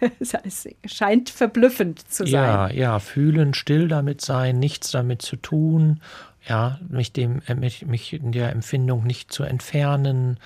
Das 0.20 0.34
heißt, 0.34 0.70
scheint 0.86 1.30
verblüffend 1.30 2.10
zu 2.10 2.26
sein. 2.26 2.32
Ja, 2.32 2.70
ja, 2.70 3.00
fühlen, 3.00 3.54
still 3.54 3.90
damit 3.90 4.22
sein, 4.22 4.58
nichts 4.58 4.92
damit 4.92 5.22
zu 5.22 5.36
tun, 5.36 6.00
ja, 6.48 6.80
mich 6.88 7.12
dem, 7.12 7.42
äh, 7.48 7.56
mich, 7.56 7.86
mich 7.86 8.14
in 8.14 8.32
der 8.32 8.52
Empfindung 8.52 9.06
nicht 9.06 9.34
zu 9.34 9.44
entfernen. 9.44 10.40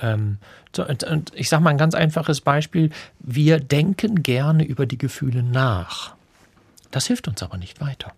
Ähm, 0.00 0.38
so, 0.74 0.86
und, 0.86 1.04
und 1.04 1.32
ich 1.34 1.48
sage 1.48 1.62
mal 1.62 1.70
ein 1.70 1.78
ganz 1.78 1.94
einfaches 1.94 2.40
Beispiel: 2.40 2.90
Wir 3.18 3.60
denken 3.60 4.22
gerne 4.22 4.64
über 4.64 4.86
die 4.86 4.98
Gefühle 4.98 5.42
nach. 5.42 6.14
Das 6.90 7.06
hilft 7.06 7.28
uns 7.28 7.42
aber 7.42 7.56
nicht 7.56 7.80
weiter. 7.80 8.12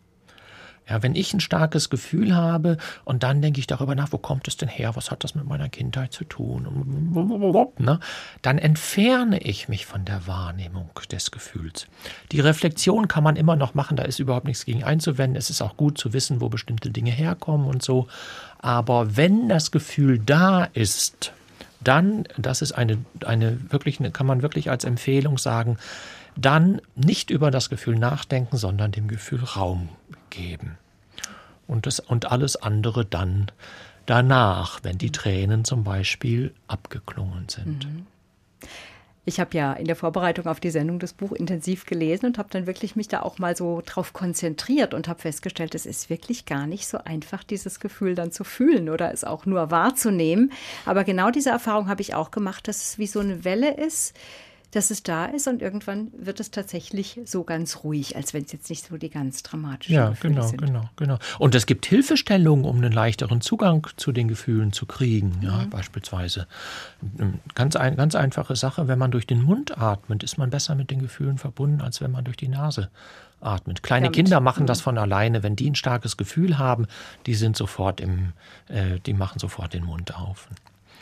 Ja, 0.88 1.02
wenn 1.02 1.14
ich 1.14 1.34
ein 1.34 1.40
starkes 1.40 1.90
Gefühl 1.90 2.34
habe 2.34 2.78
und 3.04 3.22
dann 3.22 3.42
denke 3.42 3.60
ich 3.60 3.66
darüber 3.66 3.94
nach, 3.94 4.10
wo 4.12 4.18
kommt 4.18 4.48
es 4.48 4.56
denn 4.56 4.70
her, 4.70 4.96
was 4.96 5.10
hat 5.10 5.22
das 5.22 5.34
mit 5.34 5.44
meiner 5.46 5.68
Kindheit 5.68 6.12
zu 6.12 6.24
tun, 6.24 7.74
ne? 7.78 8.00
dann 8.40 8.56
entferne 8.56 9.38
ich 9.40 9.68
mich 9.68 9.84
von 9.84 10.06
der 10.06 10.26
Wahrnehmung 10.26 10.90
des 11.12 11.30
Gefühls. 11.30 11.86
Die 12.32 12.40
Reflexion 12.40 13.06
kann 13.06 13.22
man 13.22 13.36
immer 13.36 13.54
noch 13.54 13.74
machen, 13.74 13.98
da 13.98 14.04
ist 14.04 14.18
überhaupt 14.18 14.46
nichts 14.46 14.64
gegen 14.64 14.82
einzuwenden. 14.82 15.36
Es 15.36 15.50
ist 15.50 15.60
auch 15.60 15.76
gut 15.76 15.98
zu 15.98 16.14
wissen, 16.14 16.40
wo 16.40 16.48
bestimmte 16.48 16.90
Dinge 16.90 17.10
herkommen 17.10 17.66
und 17.66 17.82
so. 17.82 18.08
Aber 18.58 19.16
wenn 19.16 19.48
das 19.48 19.70
Gefühl 19.70 20.18
da 20.18 20.64
ist, 20.64 21.32
dann, 21.80 22.24
das 22.36 22.62
ist 22.62 22.72
eine, 22.72 22.98
eine 23.24 23.58
wirklich, 23.70 23.98
kann 24.12 24.26
man 24.26 24.42
wirklich 24.42 24.70
als 24.70 24.84
Empfehlung 24.84 25.38
sagen, 25.38 25.78
dann 26.36 26.80
nicht 26.94 27.30
über 27.30 27.50
das 27.50 27.68
Gefühl 27.68 27.98
nachdenken, 27.98 28.56
sondern 28.56 28.92
dem 28.92 29.08
Gefühl 29.08 29.42
Raum 29.42 29.88
geben. 30.30 30.78
Und, 31.66 31.86
das, 31.86 32.00
und 32.00 32.30
alles 32.30 32.56
andere 32.56 33.04
dann 33.04 33.50
danach, 34.06 34.80
wenn 34.82 34.96
die 34.96 35.12
Tränen 35.12 35.64
zum 35.64 35.84
Beispiel 35.84 36.54
abgeklungen 36.66 37.48
sind. 37.48 37.86
Ich 39.28 39.38
habe 39.40 39.54
ja 39.58 39.74
in 39.74 39.84
der 39.84 39.94
Vorbereitung 39.94 40.46
auf 40.46 40.58
die 40.58 40.70
Sendung 40.70 40.98
das 40.98 41.12
Buch 41.12 41.32
intensiv 41.32 41.84
gelesen 41.84 42.24
und 42.24 42.38
habe 42.38 42.48
dann 42.50 42.66
wirklich 42.66 42.96
mich 42.96 43.08
da 43.08 43.20
auch 43.20 43.38
mal 43.38 43.54
so 43.54 43.82
drauf 43.84 44.14
konzentriert 44.14 44.94
und 44.94 45.06
habe 45.06 45.20
festgestellt, 45.20 45.74
es 45.74 45.84
ist 45.84 46.08
wirklich 46.08 46.46
gar 46.46 46.66
nicht 46.66 46.88
so 46.88 46.96
einfach, 47.04 47.44
dieses 47.44 47.78
Gefühl 47.78 48.14
dann 48.14 48.32
zu 48.32 48.42
fühlen 48.42 48.88
oder 48.88 49.12
es 49.12 49.24
auch 49.24 49.44
nur 49.44 49.70
wahrzunehmen. 49.70 50.50
Aber 50.86 51.04
genau 51.04 51.30
diese 51.30 51.50
Erfahrung 51.50 51.88
habe 51.88 52.00
ich 52.00 52.14
auch 52.14 52.30
gemacht, 52.30 52.68
dass 52.68 52.82
es 52.82 52.98
wie 52.98 53.06
so 53.06 53.20
eine 53.20 53.44
Welle 53.44 53.74
ist, 53.74 54.16
dass 54.72 54.90
es 54.90 55.02
da 55.02 55.24
ist 55.24 55.48
und 55.48 55.62
irgendwann 55.62 56.08
wird 56.16 56.40
es 56.40 56.50
tatsächlich 56.50 57.18
so 57.24 57.42
ganz 57.44 57.84
ruhig, 57.84 58.16
als 58.16 58.34
wenn 58.34 58.44
es 58.44 58.52
jetzt 58.52 58.68
nicht 58.68 58.86
so 58.86 58.98
die 58.98 59.08
ganz 59.08 59.42
dramatischen 59.42 59.94
Ja, 59.94 60.10
Gefühle 60.10 60.34
genau, 60.34 60.46
sind. 60.46 60.60
genau, 60.60 60.90
genau. 60.96 61.18
Und 61.38 61.54
es 61.54 61.64
gibt 61.64 61.86
Hilfestellungen, 61.86 62.66
um 62.66 62.76
einen 62.76 62.92
leichteren 62.92 63.40
Zugang 63.40 63.86
zu 63.96 64.12
den 64.12 64.28
Gefühlen 64.28 64.72
zu 64.72 64.84
kriegen. 64.84 65.38
Ja, 65.42 65.56
Mhm. 65.64 65.70
beispielsweise 65.70 66.46
ähm, 67.18 67.40
ganz 67.54 67.76
ein, 67.76 67.96
ganz 67.96 68.14
einfache 68.14 68.56
Sache: 68.56 68.88
Wenn 68.88 68.98
man 68.98 69.10
durch 69.10 69.26
den 69.26 69.42
Mund 69.42 69.78
atmet, 69.78 70.22
ist 70.22 70.36
man 70.36 70.50
besser 70.50 70.74
mit 70.74 70.90
den 70.90 71.00
Gefühlen 71.00 71.38
verbunden, 71.38 71.80
als 71.80 72.00
wenn 72.02 72.10
man 72.10 72.24
durch 72.24 72.36
die 72.36 72.48
Nase 72.48 72.90
atmet. 73.40 73.82
Kleine 73.82 74.06
Damit- 74.06 74.16
Kinder 74.16 74.40
machen 74.40 74.64
Mhm. 74.64 74.66
das 74.66 74.80
von 74.82 74.98
alleine, 74.98 75.42
wenn 75.42 75.56
die 75.56 75.70
ein 75.70 75.76
starkes 75.76 76.16
Gefühl 76.16 76.58
haben, 76.58 76.86
die 77.26 77.34
sind 77.34 77.56
sofort 77.56 78.00
im, 78.00 78.32
äh, 78.68 78.98
die 79.06 79.14
machen 79.14 79.38
sofort 79.38 79.72
den 79.72 79.84
Mund 79.84 80.14
auf. 80.14 80.48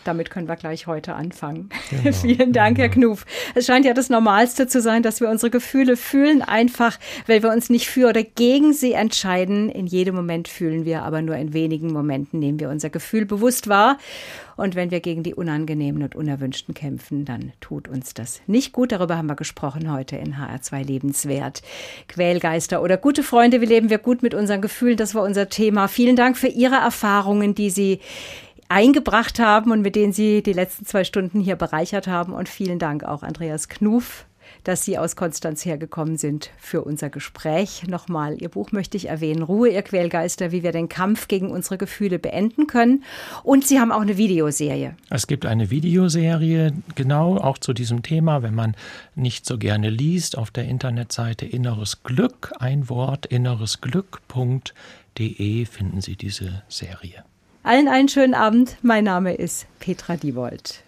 Damit 0.07 0.31
können 0.31 0.49
wir 0.49 0.57
gleich 0.57 0.87
heute 0.87 1.15
anfangen. 1.15 1.69
Genau. 1.91 2.13
Vielen 2.13 2.53
Dank, 2.53 2.79
Herr 2.79 2.89
Knuf. 2.89 3.25
Es 3.55 3.67
scheint 3.67 3.85
ja 3.85 3.95
das 3.95 4.09
Normalste 4.09 4.67
zu 4.67 4.81
sein, 4.81 5.03
dass 5.03 5.21
wir 5.21 5.29
unsere 5.29 5.51
Gefühle 5.51 5.97
fühlen, 5.97 6.43
einfach 6.43 6.99
weil 7.27 7.43
wir 7.43 7.51
uns 7.51 7.71
nicht 7.71 7.89
für 7.89 8.09
oder 8.09 8.23
gegen 8.23 8.73
sie 8.73 8.93
entscheiden. 8.93 9.69
In 9.69 9.87
jedem 9.87 10.15
Moment 10.15 10.49
fühlen 10.49 10.85
wir, 10.85 11.03
aber 11.03 11.23
nur 11.23 11.37
in 11.37 11.53
wenigen 11.53 11.93
Momenten 11.93 12.39
nehmen 12.39 12.61
wir 12.61 12.71
unser 12.71 12.91
Gefühl 12.91 13.27
bewusst 13.27 13.69
wahr. 13.69 13.99
Und 14.57 14.75
wenn 14.75 14.91
wir 14.91 15.01
gegen 15.01 15.23
die 15.23 15.35
unangenehmen 15.35 16.03
und 16.03 16.15
unerwünschten 16.15 16.73
kämpfen, 16.73 17.27
dann 17.27 17.53
tut 17.61 17.89
uns 17.89 18.15
das 18.15 18.41
nicht 18.47 18.73
gut. 18.73 18.91
Darüber 18.91 19.19
haben 19.19 19.27
wir 19.27 19.37
gesprochen 19.37 19.93
heute 19.93 20.17
in 20.17 20.37
HR2 20.37 20.83
Lebenswert. 20.83 21.63
Quälgeister 22.09 22.83
oder 22.83 22.97
gute 22.97 23.23
Freunde, 23.23 23.61
wie 23.61 23.67
leben 23.67 23.91
wir 23.91 23.99
gut 23.99 24.23
mit 24.23 24.35
unseren 24.35 24.63
Gefühlen? 24.63 24.97
Das 24.97 25.15
war 25.15 25.25
unser 25.25 25.51
Thema. 25.51 25.89
Vielen 25.89 26.17
Dank 26.17 26.39
für 26.39 26.49
Ihre 26.49 26.77
Erfahrungen, 26.77 27.55
die 27.55 27.69
Sie 27.69 28.01
eingebracht 28.69 29.39
haben 29.39 29.71
und 29.71 29.83
mit 29.83 29.97
denen 29.97 30.13
Sie 30.13 30.43
die 30.43 30.53
letzten 30.53 30.87
zwei 30.87 31.05
Stunden 31.05 31.41
hier 31.41 31.57
bereichert 31.57 32.07
haben. 32.07 32.33
Und 32.33 32.49
vielen 32.49 32.79
Dank 32.79 33.05
auch 33.05 33.23
Andreas 33.23 33.69
Knuf 33.69 34.27
dass 34.65 34.85
Sie 34.85 34.99
aus 34.99 35.17
Konstanz 35.17 35.65
hergekommen 35.65 36.19
sind 36.19 36.51
für 36.59 36.83
unser 36.83 37.09
Gespräch. 37.11 37.85
Nochmal, 37.87 38.41
Ihr 38.41 38.49
Buch 38.49 38.73
möchte 38.73 38.97
ich 38.97 39.09
erwähnen, 39.09 39.43
Ruhe, 39.43 39.69
ihr 39.69 39.83
Quälgeister, 39.83 40.51
wie 40.53 40.63
wir 40.63 40.73
den 40.73 40.89
Kampf 40.89 41.29
gegen 41.29 41.51
unsere 41.51 41.77
Gefühle 41.79 42.19
beenden 42.19 42.67
können. 42.67 43.05
Und 43.43 43.67
Sie 43.67 43.81
haben 43.81 43.93
auch 43.93 44.01
eine 44.01 44.17
Videoserie. 44.17 44.97
Es 45.11 45.27
gibt 45.27 45.45
eine 45.47 45.71
Videoserie, 45.71 46.73
genau 46.95 47.37
auch 47.37 47.59
zu 47.59 47.73
diesem 47.73 48.03
Thema, 48.03 48.43
wenn 48.43 48.55
man 48.55 48.77
nicht 49.15 49.47
so 49.47 49.59
gerne 49.59 49.91
liest, 49.91 50.39
auf 50.39 50.51
der 50.51 50.65
Internetseite 50.65 51.47
Inneres 51.47 52.03
Glück, 52.03 52.53
ein 52.59 52.89
Wort, 52.89 53.27
inneresglück.de 53.27 55.65
finden 55.67 56.01
Sie 56.01 56.17
diese 56.17 56.63
Serie. 56.69 57.25
Allen 57.67 57.89
einen 57.89 58.09
schönen 58.09 58.35
Abend. 58.35 58.77
Mein 58.83 59.03
Name 59.03 59.35
ist 59.35 59.67
Petra 59.81 60.15
Diewold. 60.15 60.85